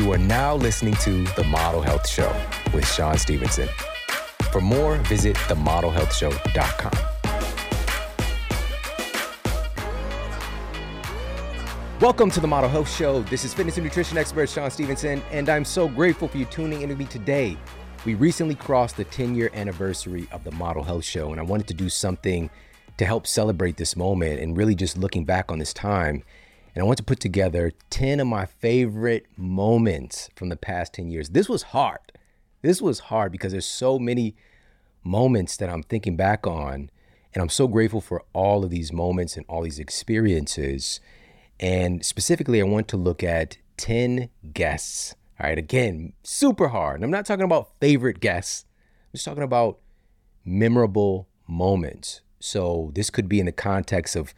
You 0.00 0.10
are 0.12 0.18
now 0.18 0.54
listening 0.56 0.94
to 1.02 1.24
The 1.36 1.44
Model 1.44 1.82
Health 1.82 2.08
Show 2.08 2.34
with 2.72 2.90
Shawn 2.90 3.18
Stevenson. 3.18 3.68
For 4.50 4.62
more, 4.62 4.96
visit 4.96 5.36
themodelhealthshow.com. 5.36 6.92
Welcome 12.00 12.30
to 12.30 12.40
the 12.40 12.46
Model 12.46 12.70
Health 12.70 12.90
Show. 12.90 13.20
This 13.24 13.44
is 13.44 13.52
fitness 13.52 13.76
and 13.76 13.84
nutrition 13.84 14.16
expert 14.16 14.48
Shawn 14.48 14.70
Stevenson, 14.70 15.22
and 15.32 15.50
I'm 15.50 15.66
so 15.66 15.86
grateful 15.86 16.28
for 16.28 16.38
you 16.38 16.46
tuning 16.46 16.80
in 16.80 16.88
with 16.88 16.98
me 16.98 17.04
today. 17.04 17.58
We 18.06 18.14
recently 18.14 18.54
crossed 18.54 18.96
the 18.96 19.04
10 19.04 19.34
year 19.34 19.50
anniversary 19.52 20.26
of 20.32 20.44
the 20.44 20.52
Model 20.52 20.82
Health 20.82 21.04
Show, 21.04 21.30
and 21.30 21.38
I 21.38 21.44
wanted 21.44 21.68
to 21.68 21.74
do 21.74 21.90
something 21.90 22.48
to 22.96 23.04
help 23.04 23.26
celebrate 23.26 23.76
this 23.76 23.94
moment 23.96 24.40
and 24.40 24.56
really 24.56 24.74
just 24.74 24.96
looking 24.96 25.26
back 25.26 25.52
on 25.52 25.58
this 25.58 25.74
time. 25.74 26.22
And 26.74 26.82
I 26.82 26.86
want 26.86 26.98
to 26.98 27.04
put 27.04 27.20
together 27.20 27.72
10 27.90 28.20
of 28.20 28.26
my 28.26 28.46
favorite 28.46 29.26
moments 29.36 30.30
from 30.36 30.48
the 30.48 30.56
past 30.56 30.94
10 30.94 31.10
years. 31.10 31.30
This 31.30 31.48
was 31.48 31.62
hard. 31.64 32.00
This 32.62 32.80
was 32.80 33.00
hard 33.00 33.32
because 33.32 33.52
there's 33.52 33.66
so 33.66 33.98
many 33.98 34.36
moments 35.02 35.56
that 35.56 35.68
I'm 35.68 35.82
thinking 35.82 36.16
back 36.16 36.46
on. 36.46 36.90
And 37.32 37.42
I'm 37.42 37.48
so 37.48 37.68
grateful 37.68 38.00
for 38.00 38.22
all 38.32 38.64
of 38.64 38.70
these 38.70 38.92
moments 38.92 39.36
and 39.36 39.46
all 39.48 39.62
these 39.62 39.78
experiences. 39.78 41.00
And 41.58 42.04
specifically, 42.04 42.60
I 42.60 42.64
want 42.64 42.88
to 42.88 42.96
look 42.96 43.22
at 43.22 43.58
10 43.76 44.28
guests. 44.52 45.14
All 45.40 45.48
right, 45.48 45.58
again, 45.58 46.12
super 46.22 46.68
hard. 46.68 46.96
And 46.96 47.04
I'm 47.04 47.10
not 47.10 47.26
talking 47.26 47.44
about 47.44 47.70
favorite 47.80 48.20
guests, 48.20 48.64
I'm 49.10 49.16
just 49.16 49.24
talking 49.24 49.42
about 49.42 49.78
memorable 50.44 51.28
moments. 51.46 52.20
So 52.40 52.90
this 52.94 53.10
could 53.10 53.28
be 53.28 53.40
in 53.40 53.46
the 53.46 53.52
context 53.52 54.16
of 54.16 54.34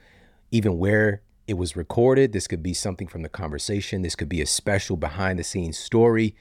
even 0.51 0.79
where 0.79 1.23
it 1.53 1.59
was 1.59 1.77
recorded. 1.77 2.33
This 2.33 2.49
could 2.49 2.63
be 2.63 2.75
something 2.75 3.07
from 3.07 3.23
the 3.23 3.29
conversation. 3.29 4.03
This 4.03 4.17
could 4.17 4.29
be 4.29 4.41
a 4.41 4.47
special 4.47 4.97
behind 4.97 5.39
the 5.39 5.45
scenes 5.45 5.79
story. 5.79 6.35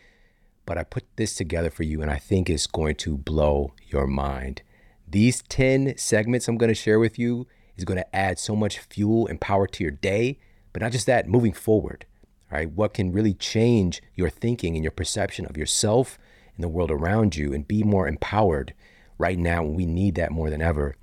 But 0.65 0.77
I 0.77 0.83
put 0.83 1.05
this 1.17 1.35
together 1.35 1.69
for 1.69 1.83
you, 1.83 2.01
and 2.01 2.09
I 2.09 2.17
think 2.17 2.49
it's 2.49 2.65
going 2.65 2.95
to 2.95 3.17
blow 3.17 3.73
your 3.87 4.07
mind. 4.07 4.63
These 5.07 5.43
10 5.43 5.97
segments 5.97 6.47
I'm 6.47 6.57
going 6.57 6.69
to 6.69 6.75
share 6.75 6.99
with 6.99 7.19
you 7.19 7.45
is 7.77 7.85
going 7.85 7.97
to 7.97 8.15
add 8.15 8.39
so 8.39 8.55
much 8.55 8.79
fuel 8.79 9.27
and 9.27 9.39
power 9.39 9.67
to 9.67 9.83
your 9.83 9.91
day 9.91 10.39
but 10.73 10.81
not 10.81 10.91
just 10.91 11.05
that, 11.07 11.27
moving 11.27 11.53
forward, 11.53 12.05
right? 12.51 12.69
What 12.71 12.93
can 12.93 13.11
really 13.11 13.33
change 13.33 14.01
your 14.15 14.29
thinking 14.29 14.75
and 14.75 14.83
your 14.83 14.91
perception 14.91 15.45
of 15.45 15.57
yourself 15.57 16.17
and 16.55 16.63
the 16.63 16.69
world 16.69 16.91
around 16.91 17.35
you 17.35 17.53
and 17.53 17.67
be 17.67 17.83
more 17.83 18.07
empowered 18.07 18.73
right 19.17 19.37
now 19.37 19.63
we 19.63 19.85
need 19.85 20.15
that 20.15 20.31
more 20.31 20.49
than 20.49 20.61
ever. 20.61 20.95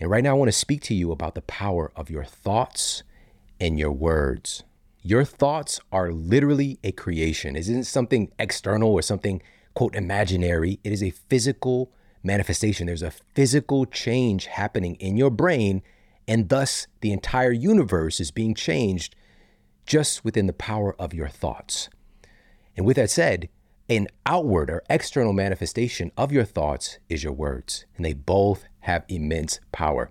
And 0.00 0.08
right 0.08 0.22
now, 0.22 0.30
I 0.30 0.34
want 0.34 0.48
to 0.48 0.56
speak 0.56 0.80
to 0.82 0.94
you 0.94 1.10
about 1.10 1.34
the 1.34 1.42
power 1.42 1.90
of 1.96 2.08
your 2.08 2.24
thoughts 2.24 3.02
and 3.60 3.78
your 3.78 3.92
words. 3.92 4.64
Your 5.02 5.24
thoughts 5.24 5.80
are 5.92 6.12
literally 6.12 6.78
a 6.84 6.92
creation. 6.92 7.56
It 7.56 7.60
isn't 7.60 7.84
something 7.84 8.30
external 8.38 8.92
or 8.92 9.02
something, 9.02 9.40
quote, 9.74 9.94
imaginary. 9.94 10.80
It 10.84 10.92
is 10.92 11.02
a 11.02 11.10
physical 11.10 11.92
manifestation. 12.22 12.86
There's 12.86 13.02
a 13.02 13.12
physical 13.34 13.86
change 13.86 14.46
happening 14.46 14.96
in 14.96 15.16
your 15.16 15.30
brain 15.30 15.82
and 16.28 16.50
thus, 16.50 16.86
the 17.00 17.10
entire 17.10 17.50
universe 17.50 18.20
is 18.20 18.30
being 18.30 18.54
changed 18.54 19.16
just 19.86 20.26
within 20.26 20.46
the 20.46 20.52
power 20.52 20.94
of 21.00 21.14
your 21.14 21.28
thoughts. 21.28 21.88
And 22.76 22.84
with 22.84 22.96
that 22.96 23.08
said, 23.10 23.48
an 23.88 24.08
outward 24.26 24.68
or 24.68 24.82
external 24.90 25.32
manifestation 25.32 26.12
of 26.18 26.30
your 26.30 26.44
thoughts 26.44 26.98
is 27.08 27.24
your 27.24 27.32
words, 27.32 27.86
and 27.96 28.04
they 28.04 28.12
both 28.12 28.64
have 28.80 29.06
immense 29.08 29.58
power. 29.72 30.10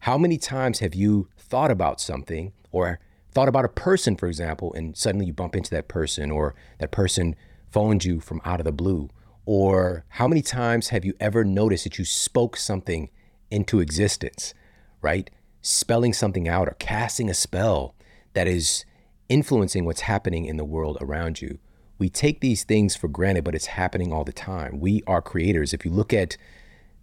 How 0.00 0.18
many 0.18 0.36
times 0.36 0.80
have 0.80 0.96
you 0.96 1.28
thought 1.38 1.70
about 1.70 2.00
something 2.00 2.52
or 2.74 2.98
thought 3.32 3.48
about 3.48 3.64
a 3.64 3.68
person, 3.68 4.16
for 4.16 4.26
example, 4.26 4.72
and 4.74 4.96
suddenly 4.96 5.26
you 5.26 5.32
bump 5.32 5.56
into 5.56 5.70
that 5.70 5.88
person 5.88 6.30
or 6.30 6.54
that 6.78 6.90
person 6.90 7.34
phoned 7.70 8.04
you 8.04 8.20
from 8.20 8.40
out 8.44 8.60
of 8.60 8.64
the 8.64 8.72
blue? 8.72 9.08
Or 9.46 10.04
how 10.08 10.28
many 10.28 10.42
times 10.42 10.88
have 10.88 11.04
you 11.04 11.14
ever 11.20 11.44
noticed 11.44 11.84
that 11.84 11.98
you 11.98 12.04
spoke 12.04 12.56
something 12.56 13.10
into 13.50 13.80
existence, 13.80 14.54
right? 15.02 15.30
spelling 15.64 16.12
something 16.12 16.46
out 16.46 16.68
or 16.68 16.76
casting 16.78 17.30
a 17.30 17.34
spell 17.34 17.94
that 18.34 18.46
is 18.46 18.84
influencing 19.30 19.86
what's 19.86 20.02
happening 20.02 20.44
in 20.44 20.58
the 20.58 20.64
world 20.64 20.98
around 21.00 21.40
you. 21.40 21.58
We 21.98 22.10
take 22.10 22.40
these 22.40 22.64
things 22.64 22.94
for 22.94 23.08
granted, 23.08 23.44
but 23.44 23.54
it's 23.54 23.66
happening 23.66 24.12
all 24.12 24.24
the 24.24 24.32
time. 24.32 24.78
We 24.78 25.02
are 25.06 25.22
creators. 25.22 25.72
If 25.72 25.84
you 25.86 25.90
look 25.90 26.12
at 26.12 26.36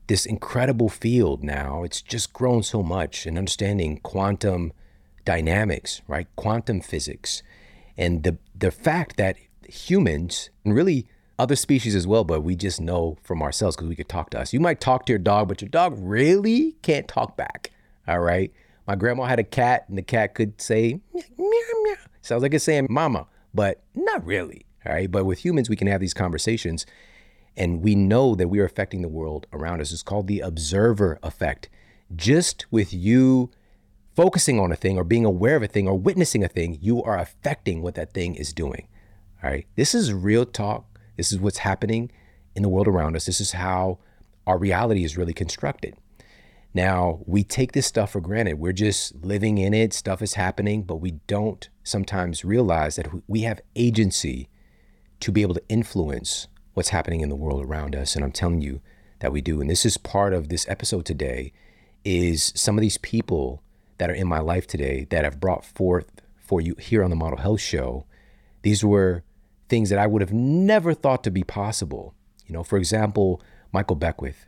this 0.05 0.27
incredible 0.27 0.89
field 0.89 1.43
now, 1.43 1.83
it's 1.83 2.01
just 2.03 2.33
grown 2.33 2.61
so 2.61 2.83
much 2.83 3.25
and 3.25 3.35
understanding 3.35 3.99
quantum 4.03 4.73
dynamics, 5.25 6.01
right? 6.07 6.27
Quantum 6.35 6.81
physics. 6.81 7.43
And 7.97 8.23
the 8.23 8.37
the 8.55 8.71
fact 8.71 9.17
that 9.17 9.37
humans 9.67 10.49
and 10.65 10.75
really 10.75 11.07
other 11.39 11.55
species 11.55 11.95
as 11.95 12.05
well, 12.05 12.23
but 12.23 12.41
we 12.41 12.55
just 12.55 12.79
know 12.79 13.17
from 13.23 13.41
ourselves 13.41 13.75
because 13.75 13.89
we 13.89 13.95
could 13.95 14.09
talk 14.09 14.29
to 14.29 14.39
us. 14.39 14.53
You 14.53 14.59
might 14.59 14.79
talk 14.79 15.05
to 15.07 15.11
your 15.11 15.19
dog, 15.19 15.47
but 15.47 15.61
your 15.61 15.69
dog 15.69 15.95
really 15.97 16.73
can't 16.83 17.07
talk 17.07 17.35
back. 17.35 17.71
All 18.07 18.19
right. 18.19 18.51
My 18.87 18.95
grandma 18.95 19.25
had 19.25 19.39
a 19.39 19.43
cat, 19.43 19.85
and 19.87 19.97
the 19.97 20.03
cat 20.03 20.35
could 20.35 20.61
say 20.61 20.99
meow, 21.13 21.23
meow. 21.37 21.95
Sounds 22.21 22.43
like 22.43 22.53
it's 22.53 22.63
saying 22.65 22.87
mama, 22.89 23.25
but 23.53 23.83
not 23.95 24.23
really. 24.25 24.65
All 24.85 24.93
right. 24.93 25.09
But 25.09 25.25
with 25.25 25.43
humans, 25.43 25.69
we 25.69 25.75
can 25.75 25.87
have 25.87 26.01
these 26.01 26.13
conversations, 26.13 26.85
and 27.57 27.81
we 27.81 27.95
know 27.95 28.35
that 28.35 28.49
we 28.49 28.59
are 28.59 28.65
affecting 28.65 29.01
the 29.01 29.07
world 29.09 29.47
around 29.51 29.81
us. 29.81 29.91
It's 29.91 30.03
called 30.03 30.27
the 30.27 30.41
observer 30.41 31.17
effect. 31.23 31.69
Just 32.15 32.65
with 32.71 32.93
you 32.93 33.49
focusing 34.21 34.59
on 34.59 34.71
a 34.71 34.75
thing 34.75 34.99
or 34.99 35.03
being 35.03 35.25
aware 35.25 35.55
of 35.55 35.63
a 35.63 35.67
thing 35.67 35.87
or 35.87 35.97
witnessing 35.97 36.43
a 36.43 36.47
thing, 36.47 36.77
you 36.79 37.01
are 37.01 37.17
affecting 37.17 37.81
what 37.81 37.95
that 37.95 38.13
thing 38.13 38.35
is 38.35 38.53
doing. 38.53 38.87
All 39.41 39.49
right. 39.49 39.65
This 39.75 39.95
is 39.95 40.13
real 40.13 40.45
talk. 40.45 40.85
This 41.17 41.31
is 41.31 41.39
what's 41.39 41.57
happening 41.57 42.11
in 42.55 42.61
the 42.61 42.69
world 42.69 42.87
around 42.87 43.15
us. 43.15 43.25
This 43.25 43.41
is 43.41 43.53
how 43.53 43.97
our 44.45 44.59
reality 44.59 45.03
is 45.03 45.17
really 45.17 45.33
constructed. 45.33 45.95
Now, 46.71 47.21
we 47.25 47.43
take 47.43 47.71
this 47.71 47.87
stuff 47.87 48.11
for 48.11 48.21
granted. 48.21 48.59
We're 48.59 48.73
just 48.73 49.25
living 49.25 49.57
in 49.57 49.73
it, 49.73 49.91
stuff 49.91 50.21
is 50.21 50.35
happening, 50.35 50.83
but 50.83 50.97
we 50.97 51.13
don't 51.25 51.67
sometimes 51.83 52.45
realize 52.45 52.97
that 52.97 53.07
we 53.27 53.41
have 53.41 53.59
agency 53.75 54.49
to 55.21 55.31
be 55.31 55.41
able 55.41 55.55
to 55.55 55.67
influence 55.67 56.47
what's 56.75 56.89
happening 56.89 57.21
in 57.21 57.29
the 57.29 57.35
world 57.35 57.65
around 57.65 57.95
us. 57.95 58.15
And 58.15 58.23
I'm 58.23 58.31
telling 58.31 58.61
you 58.61 58.81
that 59.17 59.31
we 59.31 59.41
do. 59.41 59.61
And 59.61 59.67
this 59.67 59.83
is 59.83 59.97
part 59.97 60.31
of 60.31 60.49
this 60.49 60.69
episode 60.69 61.07
today 61.07 61.53
is 62.05 62.53
some 62.55 62.77
of 62.77 62.83
these 62.83 62.99
people 62.99 63.63
that 64.01 64.09
are 64.09 64.15
in 64.15 64.27
my 64.27 64.39
life 64.39 64.65
today 64.65 65.05
that 65.11 65.23
have 65.23 65.39
brought 65.39 65.63
forth 65.63 66.23
for 66.35 66.59
you 66.59 66.73
here 66.79 67.03
on 67.03 67.11
the 67.11 67.15
Model 67.15 67.37
Health 67.37 67.61
Show. 67.61 68.07
These 68.63 68.83
were 68.83 69.21
things 69.69 69.91
that 69.91 69.99
I 69.99 70.07
would 70.07 70.23
have 70.23 70.33
never 70.33 70.95
thought 70.95 71.23
to 71.25 71.29
be 71.29 71.43
possible. 71.43 72.15
You 72.47 72.53
know, 72.53 72.63
for 72.63 72.79
example, 72.79 73.43
Michael 73.71 73.95
Beckwith. 73.95 74.47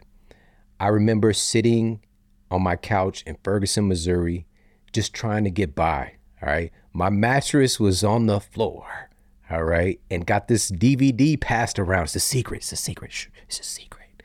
I 0.80 0.88
remember 0.88 1.34
sitting 1.34 2.02
on 2.50 2.63
my 2.63 2.75
couch 2.75 3.22
in 3.28 3.38
Ferguson, 3.44 3.88
Missouri, 3.88 4.47
just 4.92 5.13
trying 5.13 5.44
to 5.44 5.52
get 5.52 5.75
by. 5.75 6.13
All 6.42 6.50
right. 6.50 6.72
My 6.92 7.12
mattress 7.12 7.80
was 7.80 8.03
on 8.03 8.25
the 8.25 8.40
floor. 8.40 9.12
All 9.52 9.66
right. 9.66 10.00
And 10.09 10.25
got 10.25 10.47
this 10.47 10.72
DVD 10.72 11.40
passed 11.40 11.78
around. 11.78 12.06
It's 12.06 12.16
a 12.16 12.19
secret. 12.19 12.63
It's 12.63 12.72
a 12.72 12.75
secret. 12.75 13.28
It's 13.46 13.59
a 13.59 13.63
secret. 13.63 14.24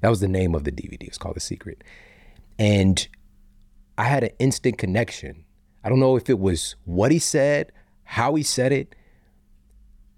That 0.00 0.08
was 0.08 0.20
the 0.20 0.28
name 0.28 0.54
of 0.54 0.64
the 0.64 0.72
DVD. 0.72 1.02
It's 1.02 1.18
called 1.18 1.36
The 1.36 1.40
Secret. 1.40 1.84
And 2.58 3.06
I 4.02 4.06
had 4.06 4.24
an 4.24 4.30
instant 4.40 4.78
connection. 4.78 5.44
I 5.84 5.88
don't 5.88 6.00
know 6.00 6.16
if 6.16 6.28
it 6.28 6.40
was 6.40 6.74
what 6.84 7.12
he 7.12 7.20
said, 7.20 7.70
how 8.02 8.34
he 8.34 8.42
said 8.42 8.72
it, 8.72 8.96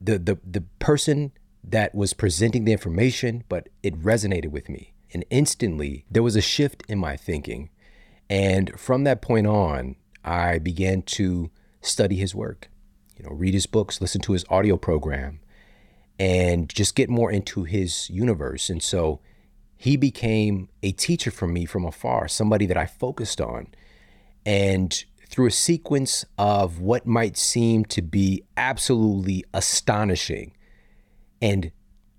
the 0.00 0.18
the 0.18 0.38
the 0.42 0.62
person 0.78 1.32
that 1.62 1.94
was 1.94 2.14
presenting 2.14 2.64
the 2.64 2.72
information, 2.72 3.44
but 3.46 3.68
it 3.82 3.94
resonated 4.00 4.52
with 4.52 4.70
me. 4.70 4.94
And 5.12 5.22
instantly, 5.28 6.06
there 6.10 6.22
was 6.22 6.34
a 6.34 6.40
shift 6.40 6.82
in 6.88 6.98
my 6.98 7.14
thinking. 7.18 7.68
And 8.30 8.72
from 8.80 9.04
that 9.04 9.20
point 9.20 9.46
on, 9.46 9.96
I 10.24 10.58
began 10.60 11.02
to 11.18 11.50
study 11.82 12.16
his 12.16 12.34
work, 12.34 12.70
you 13.18 13.24
know, 13.24 13.32
read 13.32 13.52
his 13.52 13.66
books, 13.66 14.00
listen 14.00 14.22
to 14.22 14.32
his 14.32 14.46
audio 14.48 14.78
program, 14.78 15.40
and 16.18 16.70
just 16.70 16.94
get 16.94 17.10
more 17.10 17.30
into 17.30 17.64
his 17.64 18.08
universe. 18.08 18.70
And 18.70 18.82
so 18.82 19.20
he 19.76 19.98
became 19.98 20.70
a 20.82 20.92
teacher 20.92 21.30
for 21.30 21.46
me 21.46 21.66
from 21.66 21.84
afar, 21.84 22.26
somebody 22.26 22.64
that 22.64 22.76
I 22.78 22.86
focused 22.86 23.38
on. 23.38 23.66
And 24.46 25.04
through 25.28 25.46
a 25.46 25.52
sequence 25.52 26.24
of 26.38 26.80
what 26.80 27.06
might 27.06 27.36
seem 27.36 27.84
to 27.86 28.02
be 28.02 28.44
absolutely 28.56 29.44
astonishing 29.52 30.52
and 31.42 31.72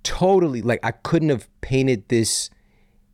totally 0.04 0.62
like 0.62 0.80
I 0.84 0.92
couldn't 0.92 1.30
have 1.30 1.50
painted 1.62 2.10
this 2.10 2.50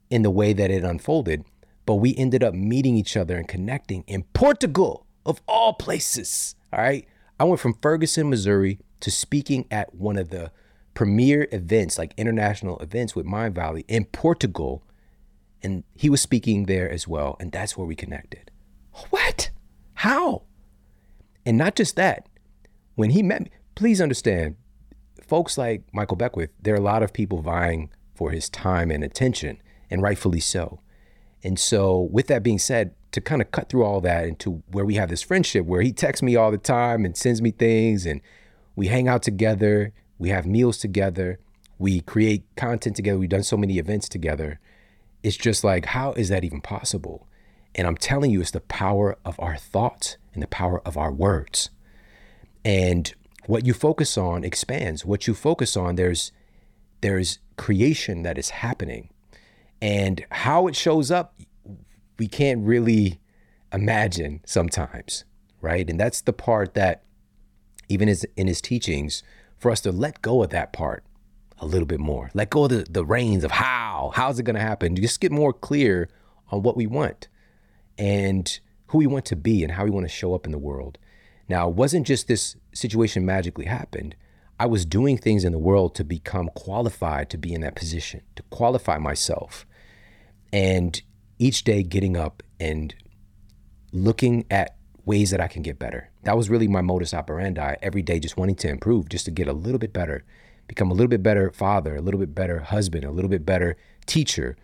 in 0.10 0.24
the 0.24 0.30
way 0.30 0.54
that 0.54 0.70
it 0.70 0.84
unfolded, 0.84 1.46
but 1.86 1.96
we 1.96 2.16
ended 2.16 2.44
up 2.44 2.54
meeting 2.54 2.98
each 2.98 3.16
other 3.16 3.38
and 3.38 3.48
connecting 3.48 4.04
in 4.08 4.24
Portugal, 4.34 5.06
of 5.26 5.42
all 5.48 5.74
places. 5.74 6.56
All 6.74 6.82
right. 6.82 7.08
I 7.40 7.44
went 7.44 7.60
from 7.60 7.78
Ferguson, 7.82 8.30
Missouri 8.30 8.80
to 9.00 9.10
speaking 9.10 9.66
at 9.72 9.96
one 9.96 10.18
of 10.18 10.30
the 10.30 10.52
premier 10.94 11.48
events, 11.52 11.98
like 11.98 12.14
international 12.18 12.78
events 12.80 13.16
with 13.16 13.26
Mindvalley 13.26 13.86
in 13.88 14.06
Portugal. 14.06 14.84
And 15.64 15.84
he 15.96 16.10
was 16.10 16.22
speaking 16.22 16.66
there 16.66 16.90
as 16.90 17.08
well. 17.08 17.38
And 17.40 17.52
that's 17.52 17.78
where 17.78 17.88
we 17.88 17.96
connected. 17.96 18.51
What? 19.10 19.52
How? 19.96 20.44
And 21.46 21.58
not 21.58 21.76
just 21.76 21.96
that, 21.96 22.28
when 22.96 23.12
he 23.12 23.24
met 23.24 23.42
me, 23.44 23.50
please 23.76 24.02
understand, 24.02 24.56
folks 25.28 25.58
like 25.58 25.84
Michael 25.94 26.18
Beckwith, 26.18 26.52
there 26.62 26.74
are 26.74 26.78
a 26.78 26.82
lot 26.82 27.04
of 27.04 27.14
people 27.14 27.42
vying 27.42 27.90
for 28.14 28.32
his 28.32 28.50
time 28.50 28.92
and 28.92 29.04
attention, 29.04 29.62
and 29.90 30.02
rightfully 30.02 30.40
so. 30.40 30.80
And 31.44 31.60
so, 31.60 32.10
with 32.12 32.28
that 32.28 32.44
being 32.44 32.60
said, 32.60 32.94
to 33.12 33.22
kind 33.22 33.42
of 33.42 33.52
cut 33.52 33.68
through 33.68 33.84
all 33.84 34.00
that 34.02 34.26
into 34.26 34.64
where 34.68 34.86
we 34.86 34.96
have 34.96 35.10
this 35.10 35.22
friendship 35.22 35.66
where 35.66 35.82
he 35.82 35.92
texts 35.92 36.24
me 36.24 36.36
all 36.36 36.52
the 36.52 36.58
time 36.58 37.04
and 37.04 37.18
sends 37.18 37.42
me 37.42 37.52
things, 37.52 38.06
and 38.06 38.22
we 38.76 38.88
hang 38.88 39.08
out 39.08 39.24
together, 39.24 39.94
we 40.18 40.30
have 40.30 40.46
meals 40.46 40.78
together, 40.78 41.40
we 41.78 42.02
create 42.02 42.44
content 42.56 42.96
together, 42.96 43.18
we've 43.18 43.30
done 43.30 43.44
so 43.44 43.58
many 43.58 43.80
events 43.80 44.08
together. 44.08 44.60
It's 45.24 45.38
just 45.38 45.64
like, 45.64 45.88
how 45.88 46.14
is 46.14 46.30
that 46.30 46.44
even 46.44 46.62
possible? 46.62 47.28
And 47.76 47.88
I'm 47.88 47.98
telling 47.98 48.32
you, 48.32 48.42
it's 48.42 48.52
the 48.52 48.62
power 48.62 49.18
of 49.24 49.40
our 49.40 49.56
thoughts 49.56 50.18
and 50.34 50.44
the 50.44 50.48
power 50.48 50.82
of 50.86 50.98
our 50.98 51.12
words. 51.12 51.70
And 52.66 53.14
what 53.46 53.66
you 53.66 53.74
focus 53.74 54.18
on 54.18 54.44
expands. 54.44 55.06
What 55.06 55.28
you 55.28 55.34
focus 55.34 55.76
on, 55.76 55.96
there's 55.96 56.32
there's 57.02 57.40
creation 57.58 58.22
that 58.24 58.38
is 58.38 58.52
happening. 58.52 59.10
And 59.82 60.24
how 60.30 60.68
it 60.68 60.76
shows 60.76 61.10
up, 61.10 61.34
we 62.20 62.28
can't 62.28 62.64
really 62.64 63.20
imagine 63.74 64.42
sometimes, 64.46 65.26
right? 65.62 65.90
And 65.90 66.00
that's 66.00 66.22
the 66.22 66.34
part 66.34 66.76
that 66.76 67.04
even 67.90 68.08
as 68.08 68.24
in 68.38 68.48
his 68.48 68.62
teachings, 68.62 69.24
for 69.58 69.72
us 69.72 69.82
to 69.82 69.92
let 69.92 70.22
go 70.22 70.44
of 70.44 70.52
that 70.52 70.74
part 70.74 71.04
a 71.60 71.66
little 71.66 71.88
bit 71.88 72.00
more. 72.00 72.30
Let 72.34 72.52
go 72.52 72.66
of 72.66 72.70
the, 72.70 72.86
the 72.90 73.06
reins 73.06 73.44
of 73.44 73.52
how. 73.52 74.12
How's 74.16 74.40
it 74.40 74.44
gonna 74.44 74.60
happen? 74.60 74.96
Just 74.96 75.20
get 75.20 75.32
more 75.32 75.54
clear 75.54 76.10
on 76.52 76.62
what 76.62 76.78
we 76.78 76.86
want 76.86 77.28
and 77.98 78.60
who 78.88 78.98
we 78.98 79.08
want 79.08 79.26
to 79.26 79.36
be 79.36 79.64
and 79.64 79.74
how 79.74 79.84
we 79.84 79.90
want 79.90 80.06
to 80.06 80.14
show 80.14 80.34
up 80.34 80.46
in 80.46 80.52
the 80.52 80.58
world. 80.58 80.98
Now, 81.48 81.70
it 81.70 81.76
wasn't 81.76 82.08
just 82.08 82.28
this 82.28 82.56
situation 82.74 83.26
magically 83.26 83.66
happened. 83.66 84.16
I 84.60 84.68
was 84.68 84.86
doing 84.86 85.18
things 85.18 85.44
in 85.44 85.52
the 85.52 85.60
world 85.60 85.96
to 85.96 86.04
become 86.04 86.50
qualified 86.56 87.30
to 87.32 87.38
be 87.38 87.54
in 87.54 87.62
that 87.62 87.76
position, 87.76 88.22
to 88.36 88.44
qualify 88.44 88.98
myself. 88.98 89.66
And 90.54 91.02
each 91.40 91.64
day 91.64 91.84
getting 91.84 92.16
up 92.16 92.44
and 92.60 92.94
looking 93.92 94.46
at 94.52 94.76
ways 95.06 95.32
that 95.32 95.42
I 95.42 95.48
can 95.48 95.62
get 95.62 95.80
better. 95.80 96.12
That 96.24 96.38
was 96.38 96.50
really 96.50 96.68
my 96.68 96.82
modus 96.82 97.14
operandi 97.14 97.76
every 97.82 98.02
day, 98.02 98.20
just 98.20 98.38
wanting 98.38 98.56
to 98.58 98.70
improve, 98.70 99.10
just 99.10 99.26
to 99.26 99.32
get 99.32 99.48
a 99.48 99.54
little 99.54 99.80
bit 99.80 99.94
better, 99.94 100.24
become 100.68 100.92
a 100.92 100.94
little 100.94 101.08
bit 101.08 101.24
better 101.24 101.52
father, 101.52 101.96
a 101.96 102.02
little 102.02 102.20
bit 102.20 102.36
better 102.36 102.60
husband, 102.60 103.04
a 103.04 103.12
little 103.12 103.30
bit 103.30 103.46
better 103.46 103.76
teacher, 104.06 104.56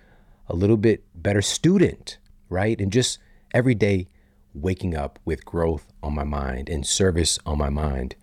a 0.47 0.56
little 0.56 0.77
bit 0.77 1.03
better 1.15 1.41
student, 1.41 2.18
right? 2.49 2.79
And 2.79 2.91
just 2.91 3.19
every 3.53 3.75
day 3.75 4.07
waking 4.53 4.95
up 4.95 5.19
with 5.25 5.45
growth 5.45 5.91
on 6.01 6.15
my 6.15 6.23
mind 6.23 6.69
and 6.69 6.85
service 6.85 7.39
on 7.45 7.57
my 7.57 7.69
mind. 7.69 8.15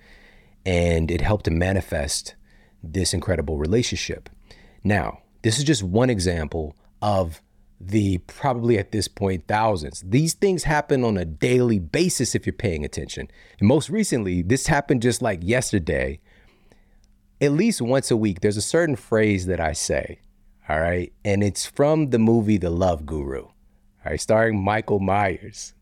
And 0.67 1.11
it 1.11 1.21
helped 1.21 1.45
to 1.45 1.51
manifest 1.51 2.35
this 2.83 3.15
incredible 3.15 3.59
relationship. 3.59 4.29
Now, 4.83 5.19
this 5.43 5.59
is 5.59 5.65
just 5.65 5.83
one 5.83 6.11
example 6.11 6.77
of 7.03 7.41
the 7.81 8.19
probably 8.19 8.79
at 8.79 8.93
this 8.93 9.09
point 9.09 9.47
thousands. 9.47 10.03
These 10.07 10.35
things 10.35 10.65
happen 10.65 11.05
on 11.05 11.17
a 11.17 11.25
daily 11.25 11.79
basis 11.79 12.35
if 12.35 12.47
you're 12.47 12.55
paying 12.55 12.85
attention. 12.85 13.29
And 13.59 13.69
most 13.69 13.91
recently, 13.91 14.43
this 14.43 14.67
happened 14.67 15.03
just 15.03 15.21
like 15.21 15.41
yesterday. 15.43 16.21
At 17.41 17.53
least 17.53 17.83
once 17.83 18.11
a 18.11 18.17
week, 18.17 18.41
there's 18.41 18.57
a 18.57 18.63
certain 18.63 18.97
phrase 18.97 19.47
that 19.47 19.61
I 19.61 19.73
say, 19.73 20.21
all 20.69 20.81
right? 20.81 21.13
And 21.25 21.43
it's 21.43 21.67
from 21.67 22.11
the 22.11 22.19
movie 22.19 22.57
The 22.57 22.71
Love 22.71 23.05
Guru 23.05 23.49
right, 24.05 24.21
starring 24.21 24.63
Michael 24.63 25.01
Myers. 25.01 25.75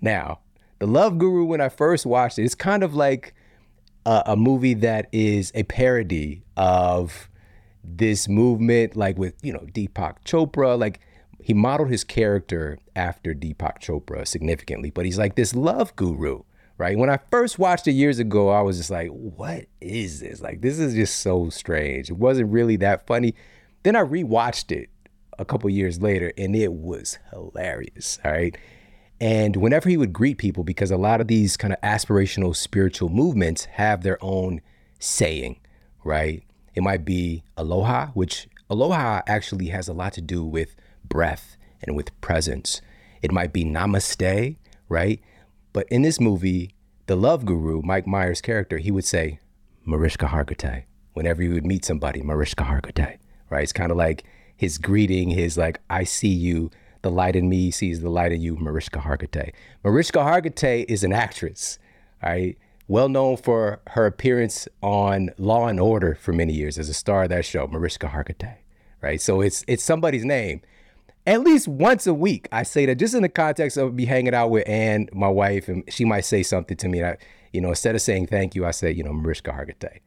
Now, 0.00 0.40
The 0.78 0.86
Love 0.86 1.18
Guru, 1.18 1.44
when 1.44 1.60
I 1.60 1.68
first 1.68 2.06
watched 2.06 2.38
it, 2.38 2.44
it's 2.44 2.54
kind 2.54 2.82
of 2.82 2.94
like 2.94 3.34
a, 4.06 4.22
a 4.26 4.36
movie 4.36 4.74
that 4.74 5.08
is 5.12 5.52
a 5.54 5.62
parody 5.64 6.42
of 6.56 7.28
this 7.84 8.28
movement, 8.28 8.96
like 8.96 9.18
with, 9.18 9.34
you 9.42 9.52
know, 9.52 9.66
Deepak 9.72 10.24
Chopra. 10.24 10.78
Like, 10.78 11.00
he 11.42 11.54
modeled 11.54 11.90
his 11.90 12.04
character 12.04 12.78
after 12.94 13.34
Deepak 13.34 13.80
Chopra 13.80 14.26
significantly, 14.26 14.90
but 14.90 15.04
he's 15.04 15.18
like 15.18 15.36
this 15.36 15.54
love 15.54 15.94
guru, 15.96 16.42
right? 16.76 16.98
When 16.98 17.10
I 17.10 17.18
first 17.30 17.58
watched 17.58 17.88
it 17.88 17.92
years 17.92 18.18
ago, 18.18 18.50
I 18.50 18.60
was 18.60 18.76
just 18.76 18.90
like, 18.90 19.08
what 19.08 19.66
is 19.80 20.20
this? 20.20 20.40
Like, 20.40 20.60
this 20.60 20.78
is 20.78 20.94
just 20.94 21.20
so 21.20 21.48
strange. 21.48 22.10
It 22.10 22.16
wasn't 22.16 22.52
really 22.52 22.76
that 22.76 23.06
funny. 23.06 23.34
Then 23.82 23.96
I 23.96 24.02
rewatched 24.02 24.70
it 24.70 24.90
a 25.40 25.44
couple 25.46 25.70
years 25.70 26.02
later, 26.02 26.32
and 26.36 26.54
it 26.54 26.72
was 26.72 27.18
hilarious. 27.30 28.18
All 28.24 28.30
right. 28.30 28.56
And 29.18 29.56
whenever 29.56 29.88
he 29.88 29.96
would 29.96 30.12
greet 30.12 30.38
people, 30.38 30.64
because 30.64 30.90
a 30.90 30.96
lot 30.96 31.20
of 31.20 31.28
these 31.28 31.56
kind 31.56 31.72
of 31.72 31.80
aspirational 31.80 32.54
spiritual 32.54 33.08
movements 33.08 33.64
have 33.64 34.02
their 34.02 34.22
own 34.22 34.60
saying, 34.98 35.58
right? 36.04 36.44
It 36.74 36.82
might 36.82 37.04
be 37.04 37.42
aloha, 37.56 38.08
which 38.08 38.48
aloha 38.68 39.22
actually 39.26 39.68
has 39.68 39.88
a 39.88 39.94
lot 39.94 40.12
to 40.14 40.20
do 40.20 40.44
with 40.44 40.76
breath 41.04 41.56
and 41.82 41.96
with 41.96 42.18
presence. 42.20 42.82
It 43.22 43.32
might 43.32 43.52
be 43.52 43.64
namaste, 43.64 44.56
right? 44.88 45.20
But 45.72 45.88
in 45.88 46.02
this 46.02 46.20
movie, 46.20 46.74
the 47.06 47.16
love 47.16 47.44
guru, 47.44 47.80
Mike 47.82 48.06
Myers' 48.06 48.40
character, 48.42 48.78
he 48.78 48.90
would 48.90 49.04
say, 49.04 49.38
Mariska 49.84 50.26
Hargitay. 50.26 50.84
Whenever 51.14 51.42
he 51.42 51.48
would 51.48 51.66
meet 51.66 51.84
somebody, 51.84 52.22
Mariska 52.22 52.64
Hargitay, 52.64 53.18
right? 53.48 53.62
It's 53.62 53.72
kind 53.72 53.90
of 53.90 53.96
like 53.96 54.24
his 54.60 54.76
greeting, 54.76 55.30
his 55.30 55.56
like, 55.56 55.80
I 55.88 56.04
see 56.04 56.28
you, 56.28 56.70
the 57.00 57.10
light 57.10 57.34
in 57.34 57.48
me 57.48 57.70
sees 57.70 58.02
the 58.02 58.10
light 58.10 58.30
in 58.30 58.42
you, 58.42 58.56
Mariska 58.56 58.98
Hargitay. 58.98 59.54
Mariska 59.82 60.18
Hargitay 60.18 60.84
is 60.86 61.02
an 61.02 61.14
actress, 61.14 61.78
right? 62.22 62.58
Well 62.86 63.08
known 63.08 63.38
for 63.38 63.80
her 63.86 64.04
appearance 64.04 64.68
on 64.82 65.30
Law 65.38 65.66
and 65.66 65.80
Order 65.80 66.14
for 66.14 66.34
many 66.34 66.52
years 66.52 66.76
as 66.76 66.90
a 66.90 66.92
star 66.92 67.22
of 67.22 67.30
that 67.30 67.46
show, 67.46 67.68
Mariska 67.68 68.08
Hargitay, 68.08 68.56
right? 69.00 69.18
So 69.18 69.40
it's 69.40 69.64
it's 69.66 69.82
somebody's 69.82 70.26
name. 70.26 70.60
At 71.26 71.40
least 71.40 71.66
once 71.66 72.06
a 72.06 72.12
week, 72.12 72.46
I 72.52 72.62
say 72.62 72.84
that 72.84 72.96
just 72.96 73.14
in 73.14 73.22
the 73.22 73.30
context 73.30 73.78
of 73.78 73.94
me 73.94 74.04
hanging 74.04 74.34
out 74.34 74.50
with 74.50 74.68
Anne, 74.68 75.08
my 75.14 75.28
wife, 75.28 75.68
and 75.68 75.84
she 75.88 76.04
might 76.04 76.26
say 76.26 76.42
something 76.42 76.76
to 76.76 76.86
me. 76.86 76.98
And 76.98 77.08
I, 77.08 77.16
you 77.54 77.62
know, 77.62 77.70
instead 77.70 77.94
of 77.94 78.02
saying 78.02 78.26
thank 78.26 78.54
you, 78.54 78.66
I 78.66 78.72
say, 78.72 78.90
you 78.90 79.04
know, 79.04 79.14
Mariska 79.14 79.52
Hargitay. 79.52 80.00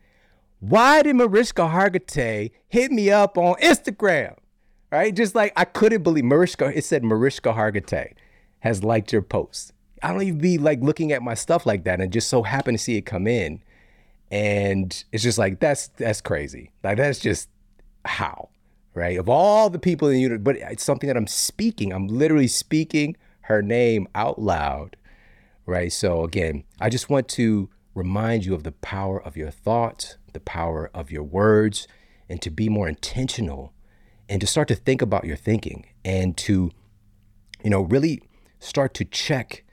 Why 0.59 1.01
did 1.01 1.15
Mariska 1.15 1.63
Hargitay 1.63 2.51
hit 2.67 2.91
me 2.91 3.09
up 3.09 3.35
on 3.35 3.55
Instagram? 3.55 4.37
Right? 4.93 5.15
Just 5.15 5.33
like 5.33 5.51
I 5.55 5.65
couldn't 5.65 6.03
believe 6.03 6.23
Mariska, 6.23 6.71
it 6.77 6.85
said 6.85 7.03
Mariska 7.03 7.51
Hargitay 7.51 8.13
has 8.59 8.83
liked 8.83 9.11
your 9.11 9.23
post. 9.23 9.73
I 10.03 10.11
don't 10.11 10.21
even 10.21 10.37
be 10.37 10.59
like 10.59 10.81
looking 10.81 11.11
at 11.11 11.23
my 11.23 11.33
stuff 11.33 11.65
like 11.65 11.83
that 11.85 11.99
and 11.99 12.13
just 12.13 12.29
so 12.29 12.43
happen 12.43 12.75
to 12.75 12.77
see 12.77 12.95
it 12.97 13.01
come 13.01 13.25
in. 13.25 13.61
And 14.29 15.03
it's 15.11 15.23
just 15.23 15.39
like, 15.39 15.59
that's 15.59 15.87
that's 15.97 16.21
crazy. 16.21 16.71
Like 16.83 16.97
that's 16.97 17.19
just 17.19 17.49
how, 18.05 18.49
right? 18.93 19.17
Of 19.17 19.29
all 19.29 19.71
the 19.71 19.79
people 19.79 20.09
in 20.09 20.13
the 20.13 20.21
unit, 20.21 20.43
but 20.43 20.57
it's 20.57 20.83
something 20.83 21.07
that 21.07 21.17
I'm 21.17 21.27
speaking. 21.27 21.91
I'm 21.91 22.07
literally 22.07 22.47
speaking 22.47 23.17
her 23.41 23.63
name 23.63 24.07
out 24.13 24.39
loud, 24.39 24.95
right? 25.65 25.91
So 25.91 26.23
again, 26.23 26.65
I 26.79 26.89
just 26.89 27.09
want 27.09 27.27
to 27.29 27.67
remind 27.95 28.45
you 28.45 28.53
of 28.53 28.61
the 28.61 28.73
power 28.73 29.19
of 29.19 29.37
your 29.37 29.49
thoughts, 29.49 30.17
the 30.33 30.39
power 30.39 30.91
of 30.93 31.09
your 31.09 31.23
words, 31.23 31.87
and 32.29 32.39
to 32.43 32.51
be 32.51 32.69
more 32.69 32.87
intentional 32.87 33.72
and 34.33 34.41
to 34.41 34.47
start 34.47 34.67
to 34.67 34.73
think 34.73 35.03
about 35.03 35.25
your 35.25 35.35
thinking 35.35 35.85
and 36.03 36.35
to, 36.35 36.71
you 37.63 37.69
know, 37.69 37.81
really 37.81 38.19
start 38.59 38.95
to 38.95 39.05
check 39.05 39.63